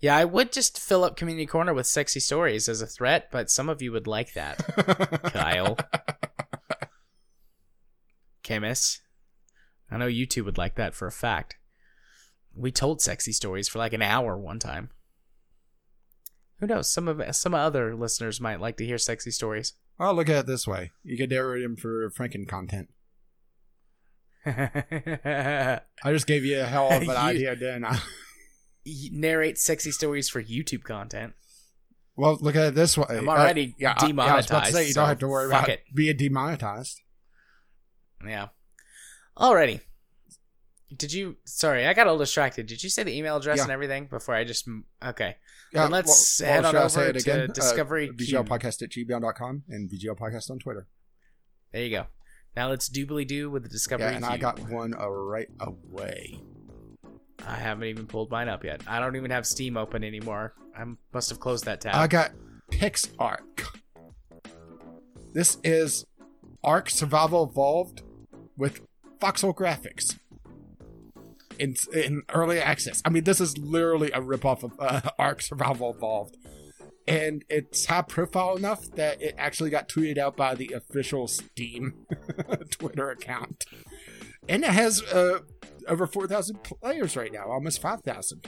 [0.00, 3.50] yeah, I would just fill up community corner with sexy stories as a threat, but
[3.50, 4.58] some of you would like that.
[5.32, 5.76] Kyle.
[8.42, 9.00] Chemist.
[9.90, 11.56] I know you two would like that for a fact.
[12.54, 14.90] We told sexy stories for like an hour one time.
[16.62, 16.88] Who knows?
[16.88, 19.74] Some of some other listeners might like to hear sexy stories.
[19.98, 20.90] Well, look at it this way.
[21.04, 22.88] You could narrate him for Franken content.
[24.44, 27.98] I just gave you a hell of an You- idea, didn't I?
[29.12, 31.34] Narrate sexy stories for YouTube content.
[32.16, 33.06] Well, look at it this way.
[33.10, 35.18] I'm Uh, already yeah, I- yeah, I was about to demonetized, say, you don't have
[35.20, 35.82] to worry about it.
[35.94, 37.00] being demonetized.
[38.26, 38.48] Yeah.
[39.36, 39.80] Alrighty.
[40.96, 41.36] Did you?
[41.44, 42.66] Sorry, I got a little distracted.
[42.66, 43.62] Did you say the email address Yeah.
[43.64, 44.66] and everything before I just?
[45.04, 45.36] Okay.
[45.72, 47.50] Yeah, Then let's well, head well, on over it to again?
[47.52, 48.46] Discovery Uh, Cube.
[48.46, 50.86] VGLpodcast at gmail.com and VGL Podcast on Twitter.
[51.72, 52.06] There you go.
[52.54, 56.38] Now let's doobly doo with the Discovery Yeah, and I got one uh, right away.
[57.46, 58.82] I haven't even pulled mine up yet.
[58.86, 60.54] I don't even have Steam open anymore.
[60.76, 61.94] I must have closed that tab.
[61.94, 62.32] I got
[62.70, 63.66] PixArk.
[65.32, 66.04] This is
[66.62, 68.02] Ark Survival Evolved
[68.56, 68.82] with
[69.18, 70.18] voxel graphics.
[71.62, 73.00] In, in early access.
[73.04, 76.36] I mean, this is literally a ripoff of uh, Ark Survival Evolved.
[77.06, 82.04] And it's high profile enough that it actually got tweeted out by the official Steam
[82.70, 83.64] Twitter account.
[84.48, 85.40] And it has uh,
[85.86, 88.44] over 4,000 players right now, almost 5,000.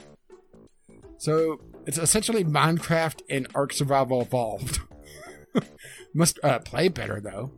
[1.19, 4.81] So it's essentially Minecraft and Ark Survival Evolved.
[6.15, 7.53] Must uh, play better though.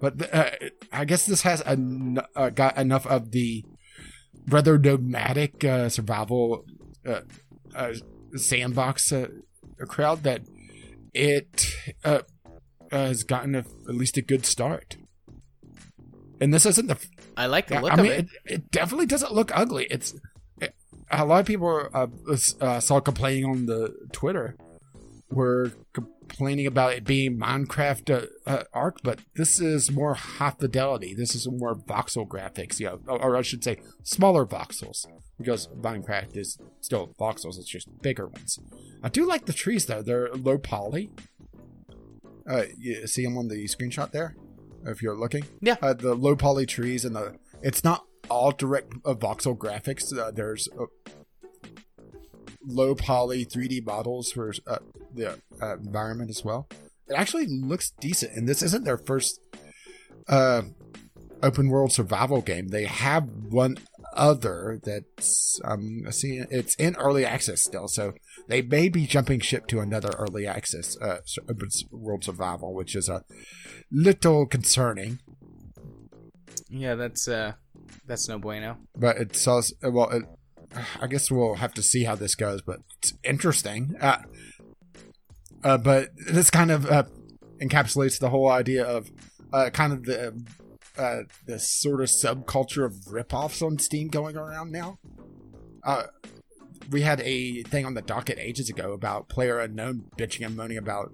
[0.00, 0.50] But uh,
[0.92, 3.64] I guess this has en- uh, got enough of the
[4.48, 6.64] rather nomadic uh, survival
[7.06, 7.20] uh,
[7.74, 7.94] uh,
[8.36, 9.28] sandbox uh,
[9.86, 10.42] crowd that
[11.12, 11.74] it
[12.04, 12.20] uh,
[12.90, 13.58] has gotten a,
[13.88, 14.96] at least a good start.
[16.40, 16.98] And this isn't the
[17.36, 18.18] I like the look I of mean, it.
[18.44, 18.52] it.
[18.52, 19.86] It definitely doesn't look ugly.
[19.90, 20.14] It's
[20.60, 20.74] it,
[21.10, 22.06] a lot of people uh,
[22.60, 24.56] uh, saw complaining on the Twitter
[25.30, 25.72] were
[26.28, 31.14] complaining about it being Minecraft uh, uh, Ark, but this is more high fidelity.
[31.14, 35.06] This is more voxel graphics, you know, or I should say, smaller voxels,
[35.38, 37.58] because Minecraft is still voxels.
[37.58, 38.58] It's just bigger ones.
[39.02, 41.10] I do like the trees though; they're low poly.
[42.48, 44.36] Uh, you see them on the screenshot there,
[44.84, 45.44] if you're looking.
[45.60, 45.76] Yeah.
[45.80, 50.16] Uh, the low poly trees and the it's not all direct uh, voxel graphics.
[50.16, 50.86] Uh, there's uh,
[52.66, 54.78] low poly 3D models for uh,
[55.14, 56.68] the uh, environment as well.
[57.08, 59.38] It actually looks decent, and this isn't their first
[60.28, 60.62] uh,
[61.42, 62.68] open world survival game.
[62.68, 63.76] They have one
[64.16, 68.14] other that's um seeing it's in early access still, so
[68.48, 71.18] they may be jumping ship to another early access uh,
[71.48, 73.24] open world survival, which is a
[73.90, 75.18] little concerning.
[76.68, 77.52] Yeah, that's uh,
[78.06, 78.78] that's no bueno.
[78.96, 80.22] But it says well, it,
[81.00, 83.94] I guess we'll have to see how this goes, but it's interesting.
[84.00, 84.18] Uh,
[85.64, 87.04] uh, but this kind of uh,
[87.60, 89.10] encapsulates the whole idea of
[89.52, 90.44] uh, kind of the
[90.96, 94.98] uh, the sort of subculture of ripoffs on Steam going around now.
[95.82, 96.04] Uh,
[96.90, 100.78] we had a thing on the docket ages ago about Player Unknown bitching and moaning
[100.78, 101.12] about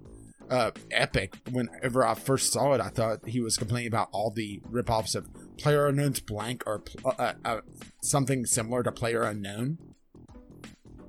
[0.49, 1.35] uh, Epic.
[1.49, 5.27] Whenever I first saw it, I thought he was complaining about all the ripoffs of
[5.57, 7.61] Player Unknown's Blank or uh, uh,
[8.01, 9.77] something similar to Player Unknown.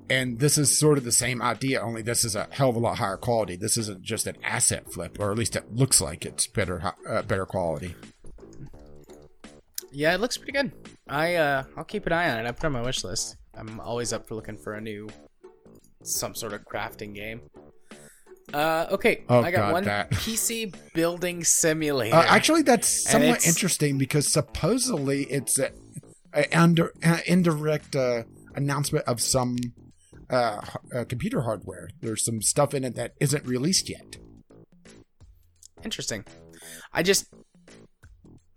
[0.09, 2.79] And this is sort of the same idea, only this is a hell of a
[2.79, 3.55] lot higher quality.
[3.55, 7.21] This isn't just an asset flip, or at least it looks like it's better, uh,
[7.23, 7.95] better quality.
[9.91, 10.71] Yeah, it looks pretty good.
[11.07, 12.47] I uh, I'll keep an eye on it.
[12.47, 13.37] I put it on my wish list.
[13.55, 15.07] I'm always up for looking for a new,
[16.03, 17.41] some sort of crafting game.
[18.53, 20.11] Uh, okay, Oh, I got God, one that.
[20.11, 22.15] PC building simulator.
[22.15, 25.71] Uh, actually, that's somewhat interesting because supposedly it's a,
[26.33, 28.23] a under, an indirect uh,
[28.55, 29.55] announcement of some
[30.29, 30.61] uh,
[30.95, 31.89] uh, computer hardware.
[32.01, 34.17] There's some stuff in it that isn't released yet.
[35.83, 36.25] Interesting.
[36.93, 37.25] I just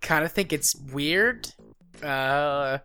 [0.01, 1.47] kind of think it's weird.
[2.01, 2.77] Uh,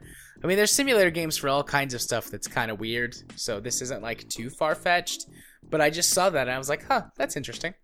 [0.43, 3.61] I mean, there's simulator games for all kinds of stuff that's kind of weird, so
[3.61, 5.27] this isn't like too far fetched.
[5.71, 7.75] But I just saw that and I was like, huh, that's interesting.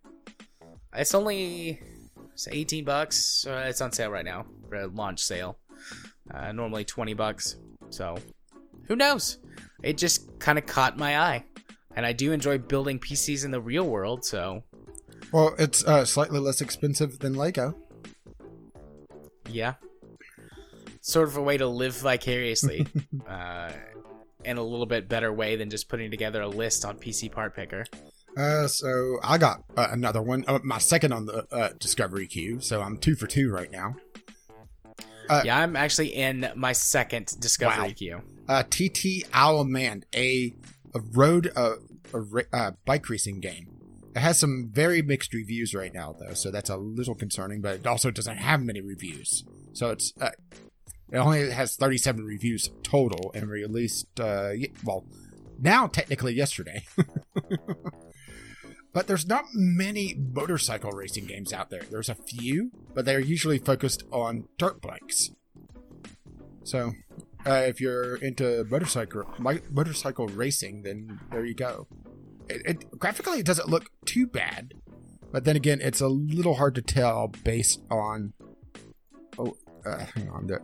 [0.94, 1.80] It's only
[2.32, 3.46] it's 18 bucks.
[3.46, 5.58] Uh, it's on sale right now for a launch sale.
[6.32, 7.56] Uh, normally 20 bucks.
[7.90, 8.18] So
[8.86, 9.38] who knows?
[9.82, 11.44] It just kind of caught my eye.
[11.96, 14.62] And I do enjoy building PCs in the real world, so
[15.32, 17.74] Well, it's uh, slightly less expensive than Lego.
[19.48, 19.74] Yeah.
[21.00, 22.86] Sort of a way to live vicariously.
[23.28, 23.70] uh,
[24.44, 27.56] in a little bit better way than just putting together a list on PC Part
[27.56, 27.84] Picker.
[28.36, 32.60] Uh, so I got uh, another one, uh, my second on the uh, Discovery queue.
[32.60, 33.96] So I'm two for two right now.
[35.28, 37.94] Uh, yeah, I'm actually in my second Discovery Wow.
[37.94, 38.20] queue.
[38.48, 40.54] Uh, TT Isle of Man, a,
[40.94, 41.74] a road uh,
[42.14, 43.68] a uh, bike racing game.
[44.16, 47.60] It has some very mixed reviews right now, though, so that's a little concerning.
[47.60, 50.30] But it also doesn't have many reviews, so it's uh,
[51.12, 54.50] it only has 37 reviews total and released uh,
[54.84, 55.04] well
[55.58, 56.84] now technically yesterday.
[58.92, 61.82] but there's not many motorcycle racing games out there.
[61.90, 65.30] There's a few, but they're usually focused on dirt bikes.
[66.64, 66.92] So
[67.46, 69.24] uh, if you're into motorcycle
[69.70, 71.86] motorcycle racing, then there you go.
[72.48, 74.74] It, it graphically it doesn't look too bad,
[75.32, 78.32] but then again, it's a little hard to tell based on.
[79.38, 80.62] Oh, uh, hang on there.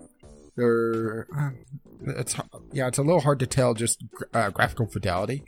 [0.57, 1.59] There, um,
[2.07, 2.37] it's
[2.73, 5.45] yeah, it's a little hard to tell just gra- uh, graphical fidelity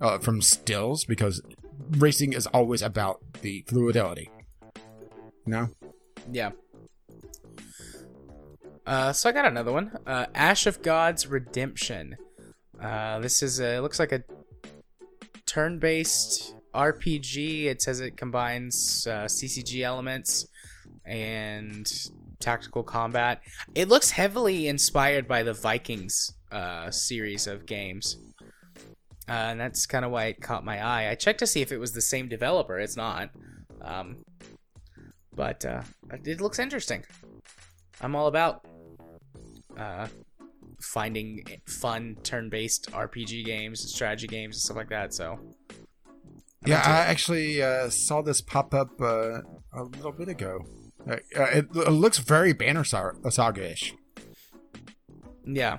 [0.00, 1.42] uh, from stills because
[1.90, 4.30] racing is always about the fluidity.
[5.46, 5.68] No,
[6.30, 6.50] Yeah.
[8.88, 9.98] Uh, so I got another one.
[10.06, 12.16] Uh, Ash of God's Redemption.
[12.82, 14.24] Uh, this is a, it looks like a
[15.44, 17.66] turn-based RPG.
[17.66, 20.46] It says it combines uh, CCG elements
[21.04, 21.86] and
[22.40, 23.42] tactical combat.
[23.74, 28.16] It looks heavily inspired by the Vikings uh, series of games.
[29.28, 31.10] Uh, and that's kind of why it caught my eye.
[31.10, 32.78] I checked to see if it was the same developer.
[32.78, 33.28] It's not.
[33.82, 34.24] Um,
[35.36, 35.62] but
[36.24, 37.04] it looks interesting.
[38.00, 38.64] I'm all about
[39.78, 40.08] uh,
[40.80, 45.14] finding fun turn-based RPG games, strategy games, and stuff like that.
[45.14, 45.38] So
[46.64, 49.40] Yeah, I actually uh, saw this pop up uh,
[49.72, 50.60] a little bit ago.
[51.08, 53.94] Uh, uh, it, it looks very Banner Saga ish.
[55.44, 55.78] yeah,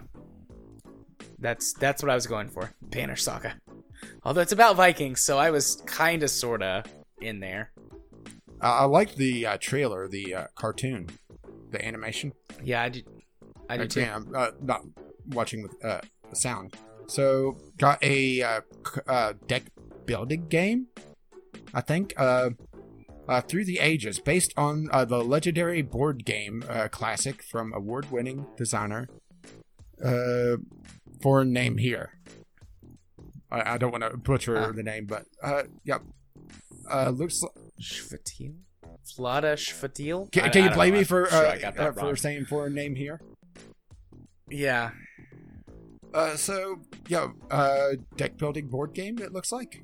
[1.38, 2.72] that's that's what I was going for.
[2.82, 3.56] Banner Saga.
[4.24, 6.84] Although it's about Vikings, so I was kind of sorta
[7.22, 7.72] in there.
[8.62, 11.10] I I like the uh, trailer, the uh, cartoon,
[11.72, 12.34] the animation.
[12.64, 13.02] Yeah, I do.
[13.70, 14.02] I do too.
[14.04, 14.82] I'm uh, not
[15.30, 16.76] watching with uh, the sound.
[17.08, 19.64] So, got a uh, c- uh, deck
[20.06, 20.88] building game.
[21.74, 22.14] I think.
[22.18, 22.52] Uh,
[23.28, 28.48] uh, through the ages, based on uh, the legendary board game uh, classic from award-winning
[28.58, 29.08] designer.
[30.04, 30.58] Uh,
[31.22, 32.14] foreign name here.
[33.52, 34.72] I, I don't want to butcher Ah.
[34.72, 36.02] the name, but uh, yep.
[36.90, 37.44] Uh, looks.
[37.44, 38.56] Like, Shvatil?
[39.18, 40.32] Vlaada Chvátil?
[40.32, 42.74] can, can you blame me for sure uh, I got uh, that for saying foreign
[42.74, 43.22] name here?
[44.50, 44.92] Yeah.
[46.14, 49.20] Uh, so yeah, uh, deck building board game.
[49.20, 49.84] It looks like.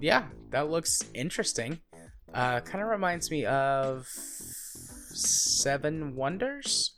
[0.00, 1.80] Yeah, that looks interesting.
[2.32, 4.06] Uh, kind of reminds me of
[5.12, 6.94] Seven Wonders,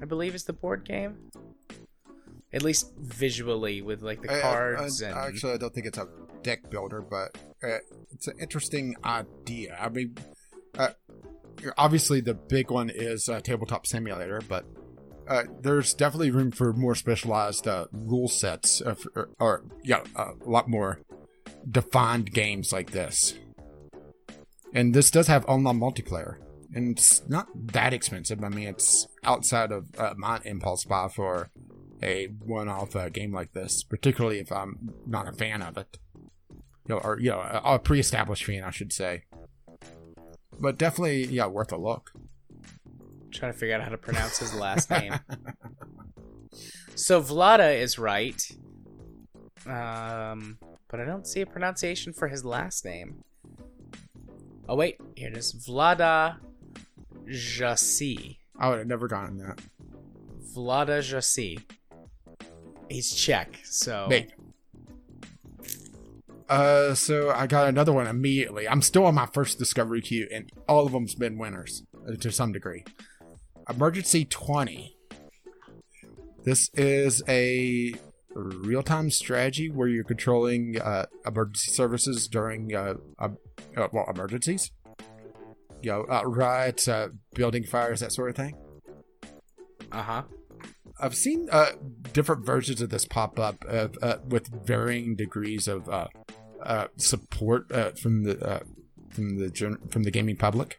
[0.00, 1.30] I believe is the board game.
[2.52, 5.86] At least visually, with like the I- I- cards I- and Actually, I don't think
[5.86, 6.06] it's a
[6.42, 7.78] deck builder, but uh,
[8.10, 9.76] it's an interesting idea.
[9.80, 10.14] I mean,
[10.78, 10.90] uh,
[11.78, 14.66] obviously the big one is uh, tabletop simulator, but
[15.28, 20.32] uh, there's definitely room for more specialized uh, rule sets, of, or, or yeah, a
[20.44, 21.00] lot more
[21.70, 23.34] defined games like this.
[24.74, 26.36] And this does have online multiplayer,
[26.74, 28.42] and it's not that expensive.
[28.42, 31.50] I mean, it's outside of uh, my impulse buy for
[32.02, 35.98] a one-off uh, game like this, particularly if I'm not a fan of it,
[36.50, 39.24] you know, or you know, a, a pre-established fan, I should say.
[40.58, 42.12] But definitely, yeah, worth a look.
[43.32, 45.14] Trying to figure out how to pronounce his last name.
[46.94, 48.40] So Vlada is right.
[49.66, 53.24] Um, but I don't see a pronunciation for his last name.
[54.68, 55.52] Oh wait, here it is.
[55.52, 56.36] Vlada
[57.26, 58.36] Jasi.
[58.58, 59.60] I would have never gotten that.
[60.54, 61.60] Vlada Jasi.
[62.88, 64.32] He's Czech, so Mate.
[66.48, 68.68] Uh, so I got another one immediately.
[68.68, 72.30] I'm still on my first discovery queue, and all of them's been winners uh, to
[72.30, 72.84] some degree.
[73.68, 74.96] Emergency 20.
[76.44, 77.94] This is a
[78.34, 83.28] real-time strategy where you're controlling uh, emergency services during uh, uh,
[83.76, 84.70] uh, well emergencies.
[85.82, 88.54] You know, uh, riots, uh, building fires, that sort of thing.
[89.90, 90.22] uh huh.
[91.00, 91.70] I've seen uh,
[92.12, 96.06] different versions of this pop up uh, uh, with varying degrees of uh,
[96.62, 98.60] uh, support uh, from the uh,
[99.10, 100.78] from the gen- from the gaming public.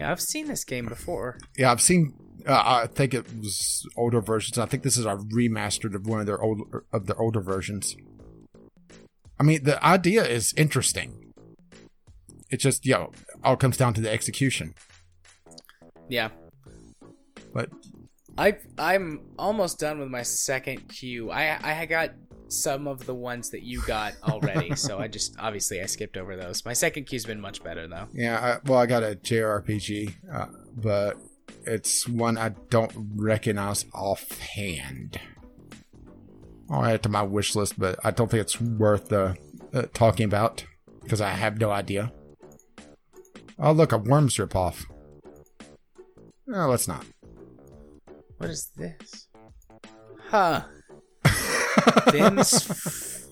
[0.00, 1.38] Yeah, I've seen this game before.
[1.58, 2.14] Yeah, I've seen.
[2.46, 4.56] Uh, I think it was older versions.
[4.56, 7.96] I think this is a remastered of one of their old of their older versions.
[9.38, 11.34] I mean, the idea is interesting.
[12.50, 13.12] It just, know,
[13.44, 14.72] all comes down to the execution.
[16.08, 16.30] Yeah,
[17.52, 17.68] But
[18.38, 21.30] I I'm almost done with my second queue.
[21.30, 22.12] I I got
[22.52, 26.36] some of the ones that you got already, so I just obviously I skipped over
[26.36, 26.64] those.
[26.64, 28.08] My second queue's been much better though.
[28.12, 30.46] Yeah, I, well, I got a JRPG, uh,
[30.76, 31.16] but
[31.66, 35.20] it's one I don't recognize offhand.
[36.70, 39.34] I'll add it to my wish list, but I don't think it's worth uh,
[39.74, 40.64] uh, talking about
[41.02, 42.12] because I have no idea.
[43.58, 44.84] Oh, look, a Worms ripoff.
[46.46, 47.04] No, let's not.
[48.38, 49.28] What is this?
[50.28, 50.62] Huh.
[52.12, 53.26] Them's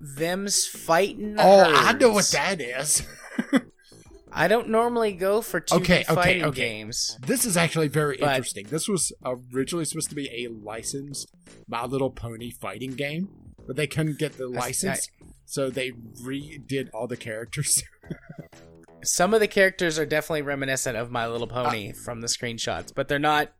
[0.00, 1.36] them's fighting.
[1.38, 3.02] oh, I know what that is.
[4.32, 6.60] I don't normally go for two Okay, okay, fighting okay.
[6.60, 7.18] games.
[7.26, 8.66] This is actually very But- interesting.
[8.68, 11.32] This was originally supposed to be a licensed
[11.68, 13.28] My Little Pony fighting game,
[13.66, 15.08] but they couldn't get the I- license,
[15.46, 15.90] so they
[16.22, 17.82] redid all the characters.
[19.02, 22.92] Some of the characters are definitely reminiscent of My Little Pony uh, from the screenshots,
[22.94, 23.50] but they're not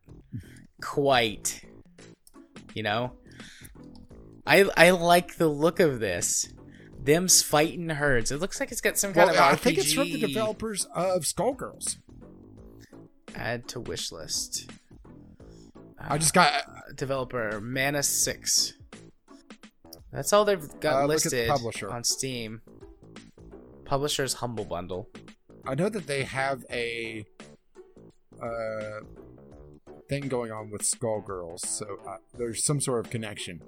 [0.83, 1.62] quite.
[2.75, 3.12] You know,
[4.51, 6.53] I I like the look of this.
[7.03, 8.33] Them's fighting herds.
[8.33, 9.53] It looks like it's got some kind well, of RPG.
[9.53, 11.99] I think it's from the developers of Skullgirls.
[13.37, 14.69] Add to wish list.
[15.99, 18.73] I just got Uh, developer Mane6.
[20.12, 22.62] That's all they've got Uh, the listed on Steam.
[23.85, 25.09] Publisher's Humble Bundle.
[25.65, 27.25] I know that they have a
[28.43, 29.01] uh
[30.09, 33.62] thing going on with Skullgirls, so uh, there's some sort of connection.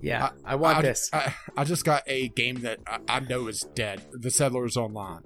[0.00, 1.10] Yeah, I, want I, this.
[1.12, 4.06] I, I just got a game that I, I know is dead.
[4.12, 5.22] The Settlers Online.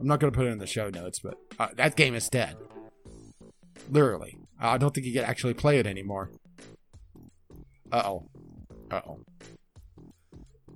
[0.00, 2.28] I'm not going to put it in the show notes, but uh, that game is
[2.28, 2.56] dead.
[3.88, 4.36] Literally.
[4.60, 6.30] I don't think you can actually play it anymore.
[7.90, 8.28] Uh oh.
[8.90, 9.20] Uh oh.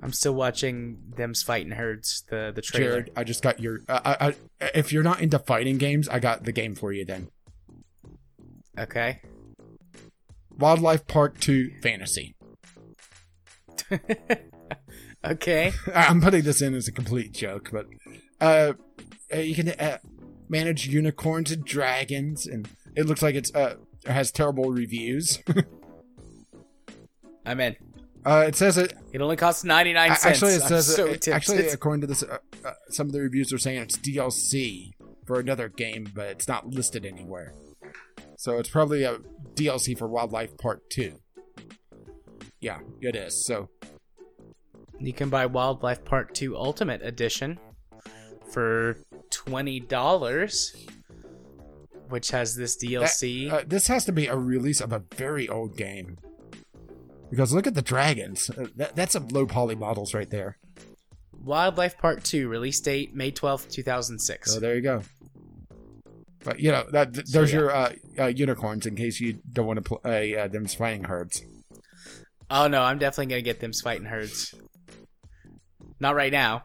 [0.02, 2.24] I'm still watching them's fighting herds.
[2.30, 2.90] The the trailer.
[2.90, 3.80] Jared, I just got your.
[3.88, 7.04] Uh, I, I, if you're not into fighting games, I got the game for you
[7.04, 7.28] then.
[8.78, 9.22] Okay.
[10.58, 12.35] Wildlife Park 2 Fantasy.
[15.24, 15.72] okay.
[15.94, 17.86] I'm putting this in as a complete joke, but
[18.40, 18.74] uh,
[19.34, 19.98] uh, you can uh,
[20.48, 25.42] manage unicorns and dragons, and it looks like it's uh it has terrible reviews.
[27.46, 27.76] I'm in.
[28.24, 30.26] Uh, it says it It only costs 99 cents.
[30.26, 30.52] actually.
[30.54, 33.58] It says so it, actually according to this, uh, uh, some of the reviews are
[33.58, 34.90] saying it's DLC
[35.26, 37.54] for another game, but it's not listed anywhere.
[38.36, 39.18] So it's probably a
[39.54, 41.20] DLC for Wildlife Park Two.
[42.66, 43.44] Yeah, it is.
[43.44, 43.68] So
[44.98, 47.60] You can buy Wildlife Park 2 Ultimate Edition
[48.52, 48.96] for
[49.30, 50.86] $20,
[52.08, 53.52] which has this DLC.
[53.52, 56.18] uh, this has to be a release of a very old game.
[57.30, 58.50] Because look at the dragons.
[58.50, 60.58] Uh, that, that's some low poly models right there.
[61.44, 64.56] Wildlife Park 2, release date May 12th, 2006.
[64.56, 65.02] Oh, there you go.
[66.42, 67.58] But you know that th- So, there's yeah.
[67.58, 71.42] your uh, uh, unicorns in case you don't want to play uh, them fighting herds.
[72.50, 74.54] Oh no, I'm definitely gonna get them fighting herds.
[76.00, 76.62] Not right now.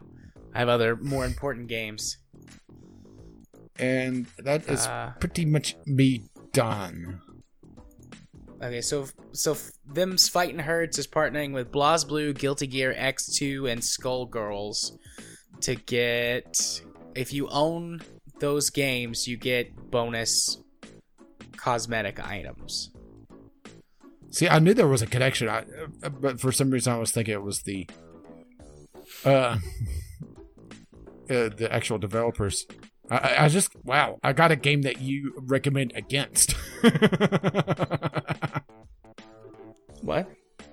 [0.54, 2.18] I have other more important games.
[3.78, 7.20] And that is Uh, pretty much me done.
[8.62, 14.92] Okay, so so them's fighting herds is partnering with BlazBlue, Guilty Gear X2, and Skullgirls
[15.62, 16.82] to get.
[17.14, 18.02] If you own
[18.38, 20.58] those games, you get bonus
[21.56, 22.90] cosmetic items.
[24.32, 25.64] See, I knew there was a connection, I,
[26.02, 27.86] uh, but for some reason I was thinking it was the
[29.24, 29.58] uh, uh
[31.28, 32.66] the actual developers.
[33.10, 36.54] I- I, I just wow, I got a game that you recommend against.
[40.02, 40.28] What?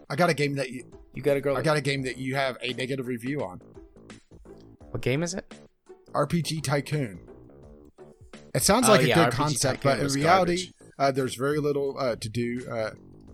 [0.09, 1.55] I got a game that you, You gotta go.
[1.55, 3.61] I got a game that you have a negative review on.
[4.89, 5.53] what game is it?
[6.13, 7.19] RPG Tycoon.
[8.55, 11.35] It sounds Oh, like a yeah, good RPG concept, Tycoon but in reality, uh, there's
[11.35, 12.91] very little uh, to do uh,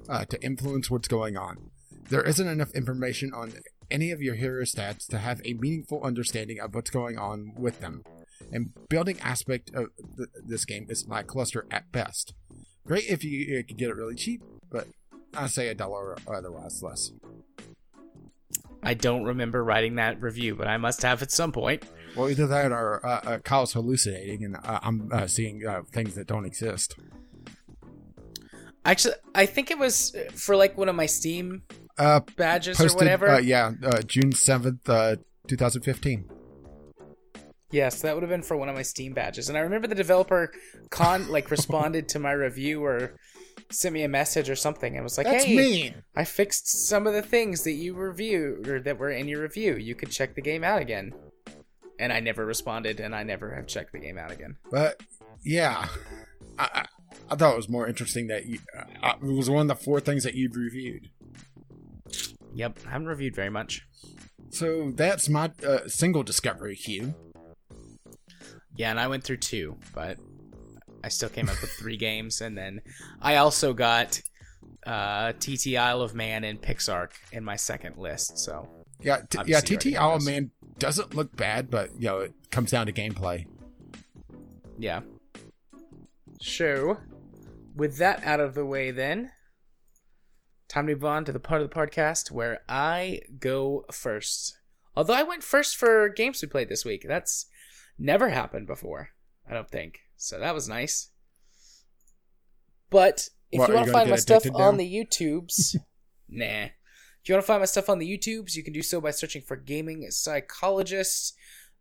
[0.09, 1.71] uh, to influence what's going on.
[2.09, 3.53] There isn't enough information on
[3.89, 7.79] any of your hero stats to have a meaningful understanding of what's going on with
[7.79, 8.03] them.
[8.51, 12.33] And building aspect of th- this game is lackluster at best.
[12.85, 14.87] Great if you, uh, could get it really cheap, but
[15.33, 17.11] I say a dollar or otherwise less.
[18.83, 21.83] I don't remember writing that review, but I must have at some point.
[22.15, 26.13] Well, either that or uh, uh, Kyle's hallucinating, and uh, I'm uh, seeing uh, things
[26.15, 26.95] that don't exist.
[28.85, 31.63] Actually, I think it was for like one of my Steam
[31.97, 33.29] Uh, badges posted, or whatever.
[33.29, 35.15] Uh, yeah, uh, June seventh, uh,
[35.47, 36.29] two thousand fifteen.
[37.71, 39.49] Yes, that would have been for one of my Steam badges.
[39.49, 40.53] And I remember the developer
[40.91, 43.17] con like responded to my review or
[43.71, 45.95] sent me a message or something and was like, That's "Hey, mean.
[46.15, 49.75] I fixed some of the things that you reviewed or that were in your review.
[49.77, 51.11] You could check the game out again."
[51.97, 54.57] And I never responded, and I never have checked the game out again.
[54.69, 55.01] But
[55.43, 55.87] yeah,
[56.59, 56.85] I,
[57.29, 58.59] I, thought it was more interesting that you.
[59.01, 61.09] Uh, it was one of the four things that you've reviewed.
[62.53, 63.85] Yep, I haven't reviewed very much.
[64.49, 67.13] So that's my uh, single discovery, queue.
[68.77, 70.17] Yeah, and I went through two, but
[71.03, 72.81] I still came up with three games, and then
[73.21, 74.21] I also got
[74.85, 78.37] uh, TT Isle of Man and Pixark in my second list.
[78.37, 78.67] So
[79.01, 79.59] Yeah, t- yeah.
[79.59, 83.47] TT Isle of Man doesn't look bad, but you know it comes down to gameplay.
[84.77, 85.01] Yeah.
[86.41, 86.97] So,
[87.75, 89.31] with that out of the way, then,
[90.67, 94.57] time to move on to the part of the podcast where I go first.
[94.95, 97.05] Although I went first for games we played this week.
[97.07, 97.47] That's
[97.97, 99.09] never happened before,
[99.49, 99.99] I don't think.
[100.17, 101.09] So that was nice.
[102.89, 105.75] But if What, you want to find my stuff addicted on the YouTubes,
[106.29, 106.69] nah.
[107.25, 109.09] If you want to find my stuff on the YouTubes, you can do so by
[109.09, 111.35] searching for Gaming Psychologist.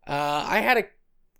[0.07, 0.85] Uh, I had a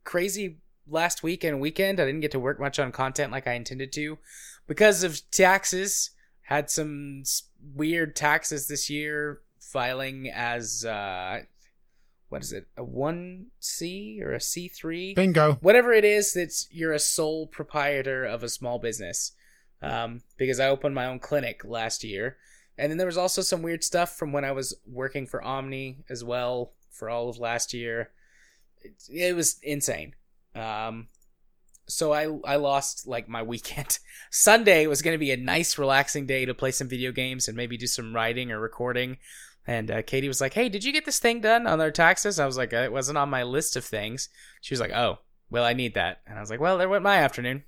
[0.03, 1.99] crazy last week and weekend.
[1.99, 4.17] I didn't get to work much on content like I intended to
[4.67, 6.11] because of taxes.
[6.43, 7.23] Had some
[7.73, 11.39] weird taxes this year, filing as uh,
[12.29, 15.13] what is it, a one C or a C three?
[15.13, 15.53] Bingo.
[15.61, 19.31] whatever it is that's you're a sole proprietor of a small business
[19.81, 22.37] um, because i opened my own clinic last year
[22.77, 26.03] and then there was also some weird stuff from when i was working for omni
[26.09, 28.11] as well for all of last year
[28.81, 30.13] it, it was insane
[30.55, 31.07] um,
[31.87, 33.99] so I, I lost like my weekend
[34.31, 37.55] sunday was going to be a nice relaxing day to play some video games and
[37.55, 39.17] maybe do some writing or recording
[39.67, 42.39] and uh, Katie was like, "Hey, did you get this thing done on our taxes?"
[42.39, 44.29] I was like, "It wasn't on my list of things."
[44.61, 45.19] She was like, "Oh,
[45.49, 47.63] well, I need that," and I was like, "Well, there went my afternoon."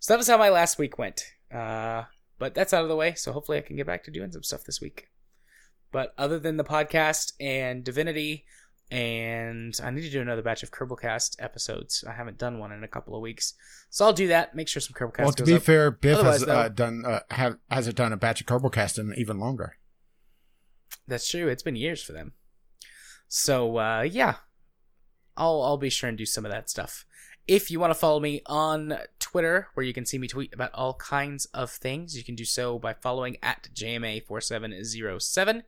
[0.00, 1.24] So that was how my last week went.
[1.52, 2.04] Uh,
[2.38, 4.42] but that's out of the way, so hopefully I can get back to doing some
[4.42, 5.08] stuff this week.
[5.92, 8.44] But other than the podcast and Divinity,
[8.90, 12.04] and I need to do another batch of Kerbalcast episodes.
[12.08, 13.54] I haven't done one in a couple of weeks,
[13.88, 14.54] so I'll do that.
[14.54, 15.62] Make sure some Kerbalcast Well, to goes be up.
[15.62, 18.98] fair, Biff Otherwise, has though- uh, done uh, have hasn't done a batch of Kerbal
[18.98, 19.76] in even longer.
[21.06, 21.48] That's true.
[21.48, 22.32] It's been years for them.
[23.28, 24.36] So uh, yeah,
[25.36, 27.04] I'll I'll be sure and do some of that stuff.
[27.46, 30.72] If you want to follow me on Twitter, where you can see me tweet about
[30.74, 35.62] all kinds of things, you can do so by following at JMA4707.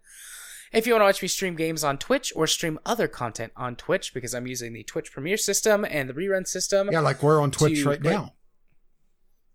[0.73, 3.77] If you want to watch me stream games on Twitch or stream other content on
[3.77, 6.89] Twitch, because I'm using the Twitch Premiere system and the rerun system.
[6.91, 8.33] Yeah, like we're on Twitch to- right now.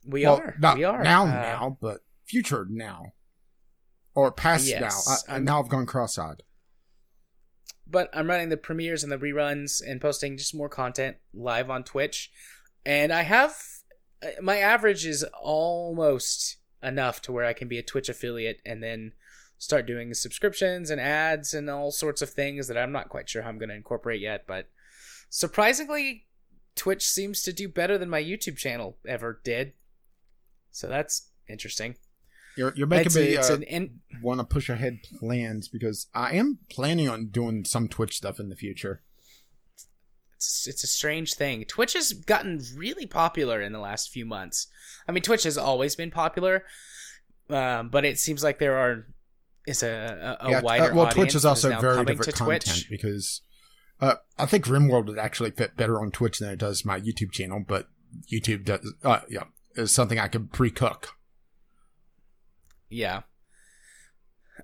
[0.05, 0.55] We well, are.
[0.59, 1.03] Not we are.
[1.03, 3.13] now, Uh, now, but future now,
[4.15, 5.35] or past Yes, now.
[5.35, 6.43] I, now I've gone cross-eyed.
[7.85, 11.83] but I'm running the premieres and the reruns and posting just more content live on
[11.83, 12.31] Twitch.
[12.85, 13.55] And I have
[14.21, 18.81] uh, my average is almost enough to where I can be a Twitch affiliate and
[18.83, 19.13] then
[19.57, 23.41] start doing subscriptions and ads and all sorts of things that I'm not quite sure
[23.41, 24.45] how I'm going to incorporate yet.
[24.47, 24.67] But
[25.29, 26.25] surprisingly,
[26.75, 29.73] Twitch seems to do better than my YouTube channel ever did.
[30.71, 31.95] So that's interesting.
[32.55, 36.59] You're you're making It's, me uh, in- want to push ahead plans because I am
[36.69, 39.01] planning on doing some Twitch stuff in the future.
[40.35, 41.65] it's, it's a strange thing.
[41.65, 44.67] Twitch has gotten really popular in the last few months.
[45.07, 46.63] I mean, Twitch has always been popular,
[47.49, 49.05] um, but it seems like there are
[49.67, 52.23] is a, a, a Yeah, uh, wider well, audience Twitch is also now very different
[52.23, 52.89] to content Twitch.
[52.89, 53.41] because
[54.01, 57.31] uh, I think RimWorld would actually fit better on Twitch than it does my YouTube
[57.31, 57.89] channel, but
[58.31, 58.93] YouTube does.
[59.03, 59.43] Uh, yeah,
[59.75, 61.09] is something I could pre-cook.
[62.89, 63.21] Yeah.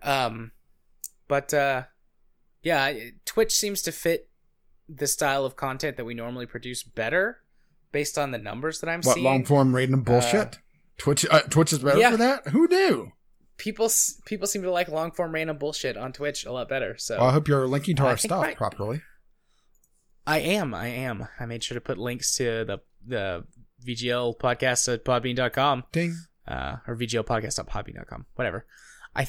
[0.02, 0.52] Um,
[1.28, 1.84] but uh,
[2.62, 2.94] yeah,
[3.26, 4.30] Twitch seems to fit
[4.90, 7.40] the style of content that we normally produce better,
[7.92, 9.26] based on the numbers that I'm What seeing.
[9.26, 10.60] long form random bullshit?
[10.98, 12.12] Twitch uh, Twitch is better yeah.
[12.12, 12.48] for that.
[12.50, 13.12] Who knew?
[13.64, 13.90] People
[14.26, 16.98] people seem to like long form random bullshit on Twitch a lot better.
[16.98, 19.02] So Well, I hope you're linking to our stuff right- properly.
[20.28, 20.74] I am.
[20.74, 21.28] I am.
[21.40, 23.46] I made sure to put links to the the
[23.86, 26.16] VGL podcast at podbean.com Ding.
[26.48, 28.26] uh, or VGLpodcast.podbean.com.
[28.36, 28.66] Whatever.
[29.16, 29.28] I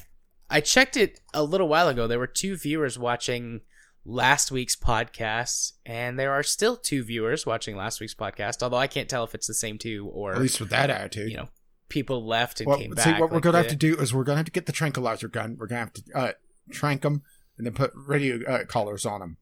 [0.51, 2.07] I checked it a little while ago.
[2.09, 3.61] There were two viewers watching
[4.05, 8.63] last week's podcast, and there are still two viewers watching last week's podcast.
[8.65, 11.31] Although I can't tell if it's the same two or At least with that attitude.
[11.31, 11.49] you know
[11.89, 13.21] people left and well, came see, back.
[13.21, 15.57] what we're gonna have to do is we're gonna have to get the tranquilizer gun.
[15.59, 16.33] We're gonna have to uh,
[16.71, 17.23] trank them
[17.57, 19.37] and then put radio uh, collars on them.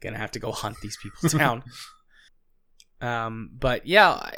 [0.00, 1.62] gonna have to go hunt these people down.
[3.00, 4.30] um, but yeah,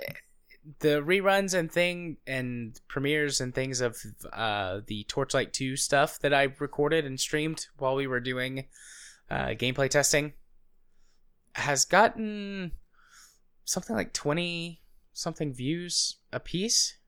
[0.80, 3.96] the reruns and thing and premieres and things of
[4.32, 8.66] uh, the Torchlight Two stuff that I recorded and streamed while we were doing
[9.30, 10.34] uh, gameplay testing
[11.54, 12.72] has gotten
[13.64, 14.82] something like twenty
[15.16, 16.98] something views a piece.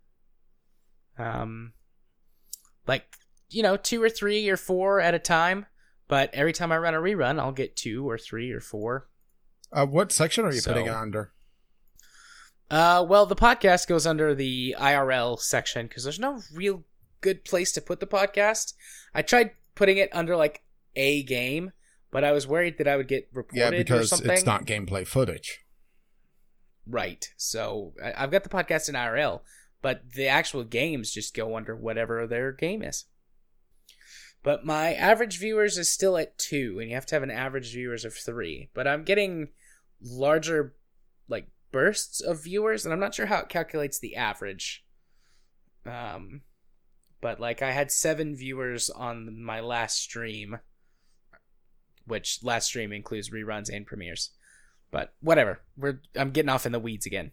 [1.18, 1.72] Um,
[2.86, 3.04] like
[3.50, 5.66] you know, two or three or four at a time.
[6.08, 9.08] But every time I run a rerun, I'll get two or three or four.
[9.70, 11.32] Uh, what section are you So- putting it under?
[12.70, 16.84] Uh, well, the podcast goes under the IRL section because there's no real
[17.20, 18.74] good place to put the podcast.
[19.14, 20.62] I tried putting it under like
[20.96, 21.72] a game,
[22.10, 24.30] but I was worried that I would get reported Yeah, or because something.
[24.30, 25.60] it's not gameplay footage.
[26.88, 27.32] Right.
[27.36, 29.42] So I- I've got the podcast in IRL,
[29.82, 33.04] but the actual games just go under whatever their game is.
[34.42, 37.72] But my average viewers is still at two, and you have to have an average
[37.72, 38.70] viewers of three.
[38.72, 39.48] But I'm getting
[40.00, 40.74] larger,
[41.28, 44.84] like bursts of viewers, and I'm not sure how it calculates the average.
[45.84, 46.42] Um,
[47.20, 50.60] but like I had seven viewers on my last stream,
[52.06, 54.30] which last stream includes reruns and premieres.
[54.90, 57.32] But whatever, we're I'm getting off in the weeds again.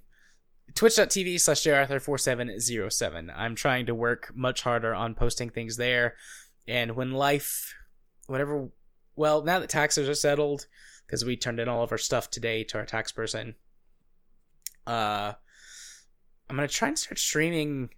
[0.73, 3.31] Twitch.tv slash jarthur4707.
[3.35, 6.15] I'm trying to work much harder on posting things there.
[6.67, 7.75] And when life,
[8.27, 8.69] whatever,
[9.15, 10.65] well, now that taxes are settled,
[11.05, 13.55] because we turned in all of our stuff today to our tax person,
[14.87, 15.33] uh,
[16.49, 17.89] I'm going to try and start streaming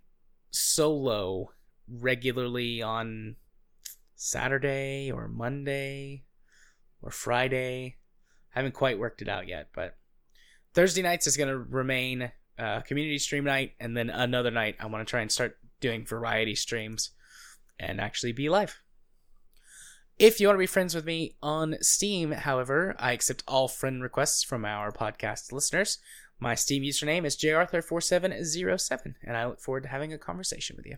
[0.51, 1.51] solo
[1.89, 3.35] regularly on
[4.15, 6.23] Saturday or Monday
[7.01, 7.95] or Friday.
[8.57, 9.95] I haven't quite worked it out yet, but
[10.73, 14.87] Thursday nights is going to remain uh, community stream night, and then another night I
[14.87, 17.11] want to try and start doing variety streams
[17.79, 18.81] and actually be live.
[20.17, 24.01] If you want to be friends with me on Steam, however, I accept all friend
[24.01, 25.99] requests from our podcast listeners.
[26.39, 30.97] My Steam username is jarthur4707, and I look forward to having a conversation with you.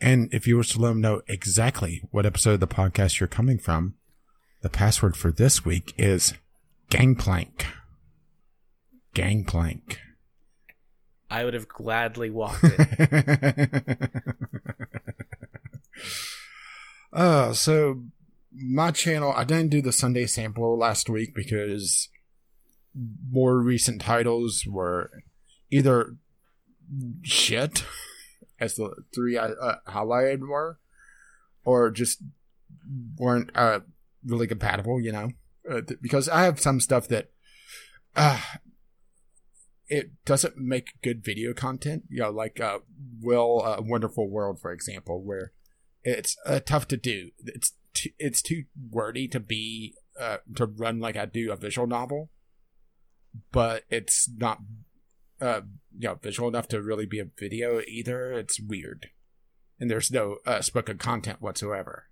[0.00, 3.26] And if you were to let them know exactly what episode of the podcast you're
[3.26, 3.94] coming from,
[4.62, 6.32] the password for this week is
[6.90, 7.66] Gangplank.
[9.14, 9.98] Gangplank.
[11.28, 14.10] I would have gladly walked it.
[17.12, 18.04] uh, so
[18.52, 22.08] my channel, I didn't do the Sunday sample last week because
[23.30, 25.10] more recent titles were
[25.70, 26.16] either
[27.22, 27.84] shit,
[28.60, 30.78] as the three I uh, highlighted were,
[31.64, 32.22] or just
[33.18, 33.80] weren't uh,
[34.24, 35.30] really compatible, you know?
[35.68, 37.30] Uh, th- because I have some stuff that
[38.14, 38.40] uh,
[39.88, 42.04] it doesn't make good video content.
[42.08, 42.78] You know, like uh,
[43.20, 45.52] Will uh, Wonderful World, for example, where
[46.02, 47.30] it's uh, tough to do.
[47.44, 51.86] It's too, it's too wordy to be uh, to run like I do a visual
[51.86, 52.30] novel,
[53.52, 54.60] but it's not
[55.40, 55.62] uh,
[55.96, 58.32] you know visual enough to really be a video either.
[58.32, 59.10] It's weird,
[59.78, 62.04] and there's no uh, spoken content whatsoever.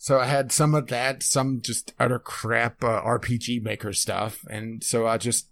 [0.00, 4.82] So I had some of that, some just utter crap uh, RPG Maker stuff, and
[4.82, 5.48] so I just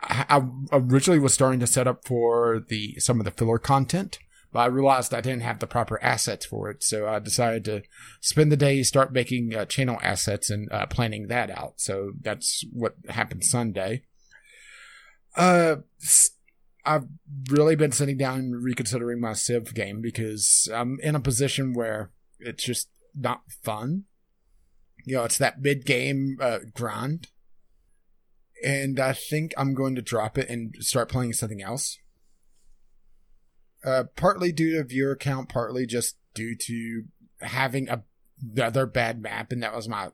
[0.00, 4.20] I, originally was starting to set up for the some of the filler content,
[4.52, 7.82] but I realized I didn't have the proper assets for it, so I decided to
[8.20, 11.74] spend the day start making uh, channel assets and uh, planning that out.
[11.76, 14.02] So that's what happened Sunday.
[15.36, 15.76] Uh,
[16.84, 17.06] I've
[17.50, 22.10] really been sitting down and reconsidering my Civ game because I'm in a position where
[22.40, 22.88] it's just
[23.18, 24.04] not fun.
[25.04, 27.28] You know, it's that mid game uh, grind.
[28.64, 31.98] And I think I'm going to drop it and start playing something else.
[33.84, 37.04] Uh, partly due to viewer count, partly just due to
[37.40, 38.02] having a,
[38.42, 40.08] another bad map, and that was my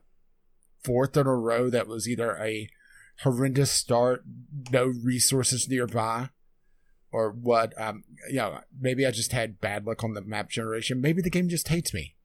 [0.83, 2.69] fourth in a row that was either a
[3.23, 4.23] horrendous start,
[4.71, 6.29] no resources nearby,
[7.11, 7.73] or what.
[7.81, 11.01] Um, you know, maybe I just had bad luck on the map generation.
[11.01, 12.15] Maybe the game just hates me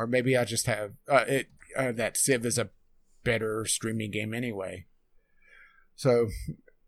[0.00, 2.70] or maybe I just have uh, it uh, that Civ is a
[3.22, 4.86] better streaming game anyway.
[5.94, 6.28] So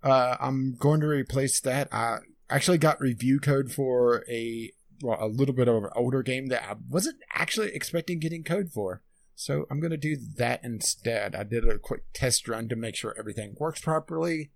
[0.02, 1.92] uh, I'm going to replace that.
[1.92, 2.18] I
[2.48, 6.64] actually got review code for a well, a little bit of an older game that
[6.68, 9.02] I wasn't actually expecting getting code for.
[9.34, 11.34] So I'm going to do that instead.
[11.34, 14.50] I did a quick test run to make sure everything works properly.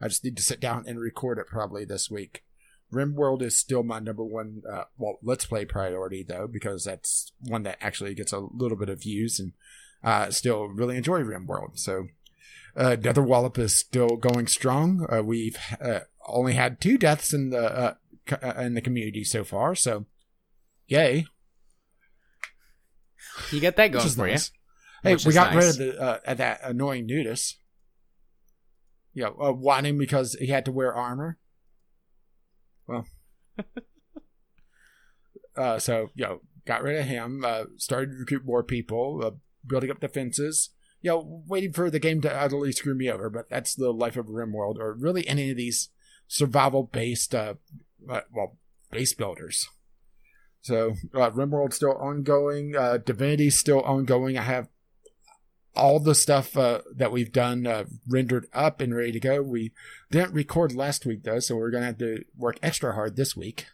[0.00, 2.44] I just need to sit down and record it probably this week.
[2.92, 7.62] RimWorld is still my number one, uh, well, let's play priority though, because that's one
[7.64, 9.52] that actually gets a little bit of views and
[10.02, 11.78] uh, still really enjoy RimWorld.
[11.78, 12.08] So,
[12.76, 15.06] uh, Netherwallop is still going strong.
[15.10, 17.94] Uh, we've uh, only had two deaths in the uh,
[18.30, 20.06] uh, in the community so far, so
[20.86, 21.26] yay!
[23.50, 24.50] You got that going for nice.
[25.04, 25.16] you.
[25.16, 25.78] Hey, we got nice.
[25.78, 27.56] rid of the uh, that annoying nudist.
[29.14, 31.38] Yeah, uh, whining because he had to wear armor.
[32.88, 33.06] Well,
[35.56, 37.44] uh, so you know, got rid of him.
[37.44, 39.30] Uh, started to recruit more people, uh,
[39.66, 40.70] building up defenses.
[41.00, 43.30] You know, waiting for the game to utterly screw me over.
[43.30, 45.90] But that's the life of RimWorld, or really any of these
[46.26, 47.54] survival-based, uh,
[48.10, 48.58] uh, well,
[48.90, 49.68] base builders.
[50.60, 52.74] So uh, RimWorld's still ongoing.
[52.76, 54.36] Uh, Divinity's still ongoing.
[54.36, 54.68] I have
[55.78, 59.40] all the stuff uh, that we've done uh, rendered up and ready to go.
[59.40, 59.72] We
[60.10, 63.66] didn't record last week though, so we're gonna have to work extra hard this week.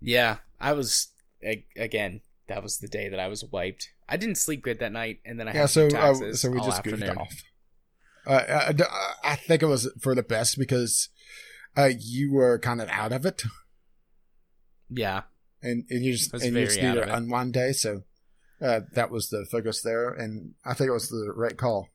[0.00, 1.08] Yeah, I was
[1.76, 2.20] again.
[2.46, 3.88] That was the day that I was wiped.
[4.06, 5.66] I didn't sleep good that night, and then I yeah.
[5.66, 7.00] so uh, so we just afternoon.
[7.00, 7.42] goofed off.
[8.26, 8.72] Uh,
[9.24, 11.10] I, I, think it was for the best because
[11.76, 13.42] uh, you were kind of out of it.
[14.90, 15.22] Yeah,
[15.62, 18.02] and, and you just and you just needed an unwind day, so
[18.60, 21.88] uh, that was the focus there, and I think it was the right call.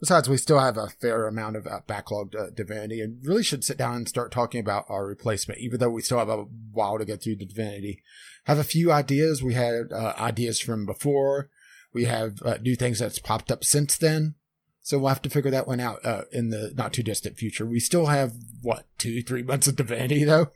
[0.00, 3.62] Besides, we still have a fair amount of uh, backlogged uh, Divinity, and really should
[3.62, 5.60] sit down and start talking about our replacement.
[5.60, 8.02] Even though we still have a while to get through the Divinity,
[8.46, 9.42] have a few ideas.
[9.42, 11.50] We had uh, ideas from before.
[11.92, 14.34] We have uh, new things that's popped up since then.
[14.80, 17.64] So we'll have to figure that one out uh, in the not too distant future.
[17.64, 20.48] We still have what two, three months of Divinity though.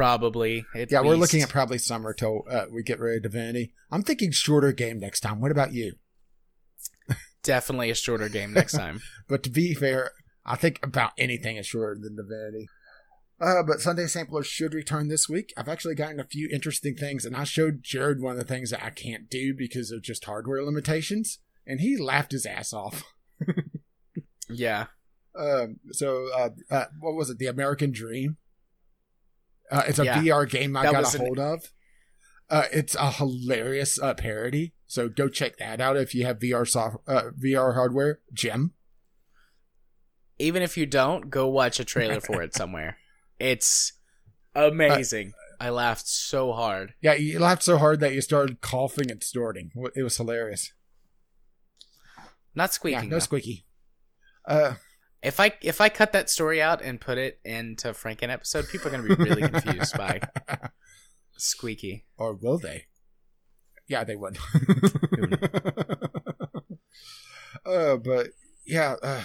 [0.00, 0.64] Probably.
[0.74, 1.04] yeah, least.
[1.04, 3.74] we're looking at probably summer till uh, we get rid of Divinity.
[3.90, 5.42] I'm thinking shorter game next time.
[5.42, 5.96] What about you?
[7.42, 9.00] Definitely a shorter game next time.
[9.28, 10.12] but to be fair,
[10.46, 12.66] I think about anything is shorter than Divinity.
[13.38, 15.52] Uh, but Sunday Sampler should return this week.
[15.54, 18.70] I've actually gotten a few interesting things, and I showed Jared one of the things
[18.70, 23.02] that I can't do because of just hardware limitations, and he laughed his ass off.
[24.48, 24.86] yeah.
[25.38, 25.76] Um.
[25.92, 27.36] So, uh, uh, what was it?
[27.36, 28.38] The American Dream.
[29.70, 30.20] Uh, it's a yeah.
[30.20, 31.52] VR game I that got a hold an...
[31.52, 31.72] of.
[32.48, 36.68] Uh, it's a hilarious uh, parody, so go check that out if you have VR
[36.68, 38.18] soft uh, VR hardware.
[38.32, 38.72] Jim.
[40.40, 42.96] Even if you don't, go watch a trailer for it somewhere.
[43.38, 43.92] It's
[44.54, 45.34] amazing.
[45.60, 46.94] I laughed so hard.
[47.00, 49.70] Yeah, you laughed so hard that you started coughing and snorting.
[49.94, 50.72] It was hilarious.
[52.54, 53.04] Not squeaking.
[53.04, 53.20] Yeah, no though.
[53.20, 53.66] squeaky.
[54.46, 54.74] Uh,
[55.22, 58.88] if I if I cut that story out and put it into Franken episode, people
[58.88, 60.20] are going to be really confused by
[61.36, 62.06] Squeaky.
[62.16, 62.86] Or will they?
[63.86, 64.38] Yeah, they would.
[67.66, 68.28] uh, but
[68.66, 69.24] yeah, uh,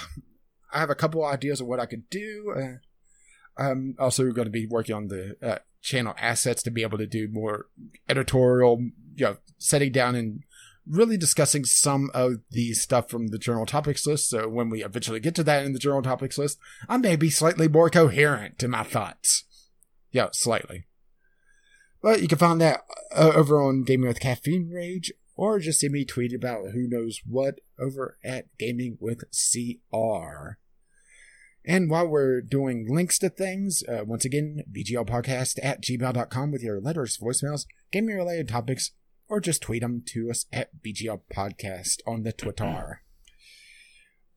[0.74, 2.54] I have a couple ideas of what I could do.
[2.58, 6.98] Uh, I'm also going to be working on the uh, channel assets to be able
[6.98, 7.68] to do more
[8.10, 8.80] editorial,
[9.16, 10.44] you know, setting down and
[10.88, 14.30] really discussing some of the stuff from the journal topics list.
[14.30, 17.30] So when we eventually get to that in the journal topics list, I may be
[17.30, 19.44] slightly more coherent in my thoughts.
[20.12, 20.88] Yeah, slightly.
[22.02, 22.82] But you can find that
[23.16, 27.20] uh, over on Gaming with Caffeine Rage, or just see me tweet about who knows
[27.26, 30.58] what over at Gaming with CR.
[31.68, 36.80] And while we're doing links to things, uh, once again, VGLpodcast at gmail.com with your
[36.80, 38.92] letters, voicemails, gaming related topics,
[39.28, 43.02] or just tweet them to us at VGL Podcast on the Twitter.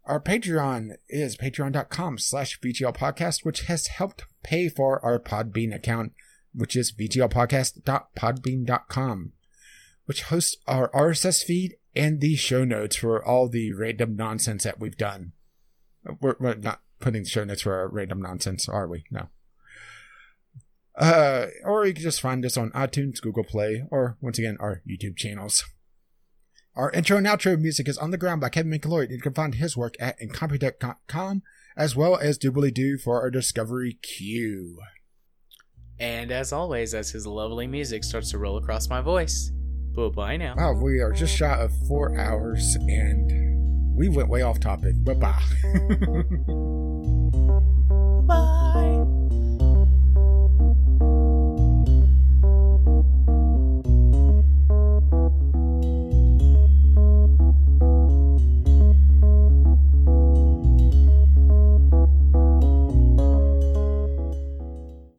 [0.05, 6.13] Our Patreon is patreon.com slash VGL Podcast, which has helped pay for our Podbean account,
[6.55, 9.33] which is VGLpodcast.podbean.com,
[10.07, 14.81] which hosts our RSS feed and the show notes for all the random nonsense that
[14.81, 15.33] we've done.
[16.21, 19.05] We're, we're not putting show notes for our random nonsense, are we?
[19.11, 19.29] No.
[20.99, 24.83] Uh, or you can just find us on iTunes, Google Play, or once again, our
[24.89, 25.65] YouTube channels.
[26.75, 29.11] Our intro and outro music is On the Ground by Kevin MacLeod.
[29.11, 31.43] You can find his work at incompetech.com
[31.77, 34.79] as well as Doobly Doo for our Discovery queue.
[36.01, 39.51] And as always, as his lovely music starts to roll across my voice,
[39.95, 40.55] bye bye now.
[40.57, 44.95] Wow, we are just shy of four hours and we went way off topic.
[45.05, 45.43] Bye bye.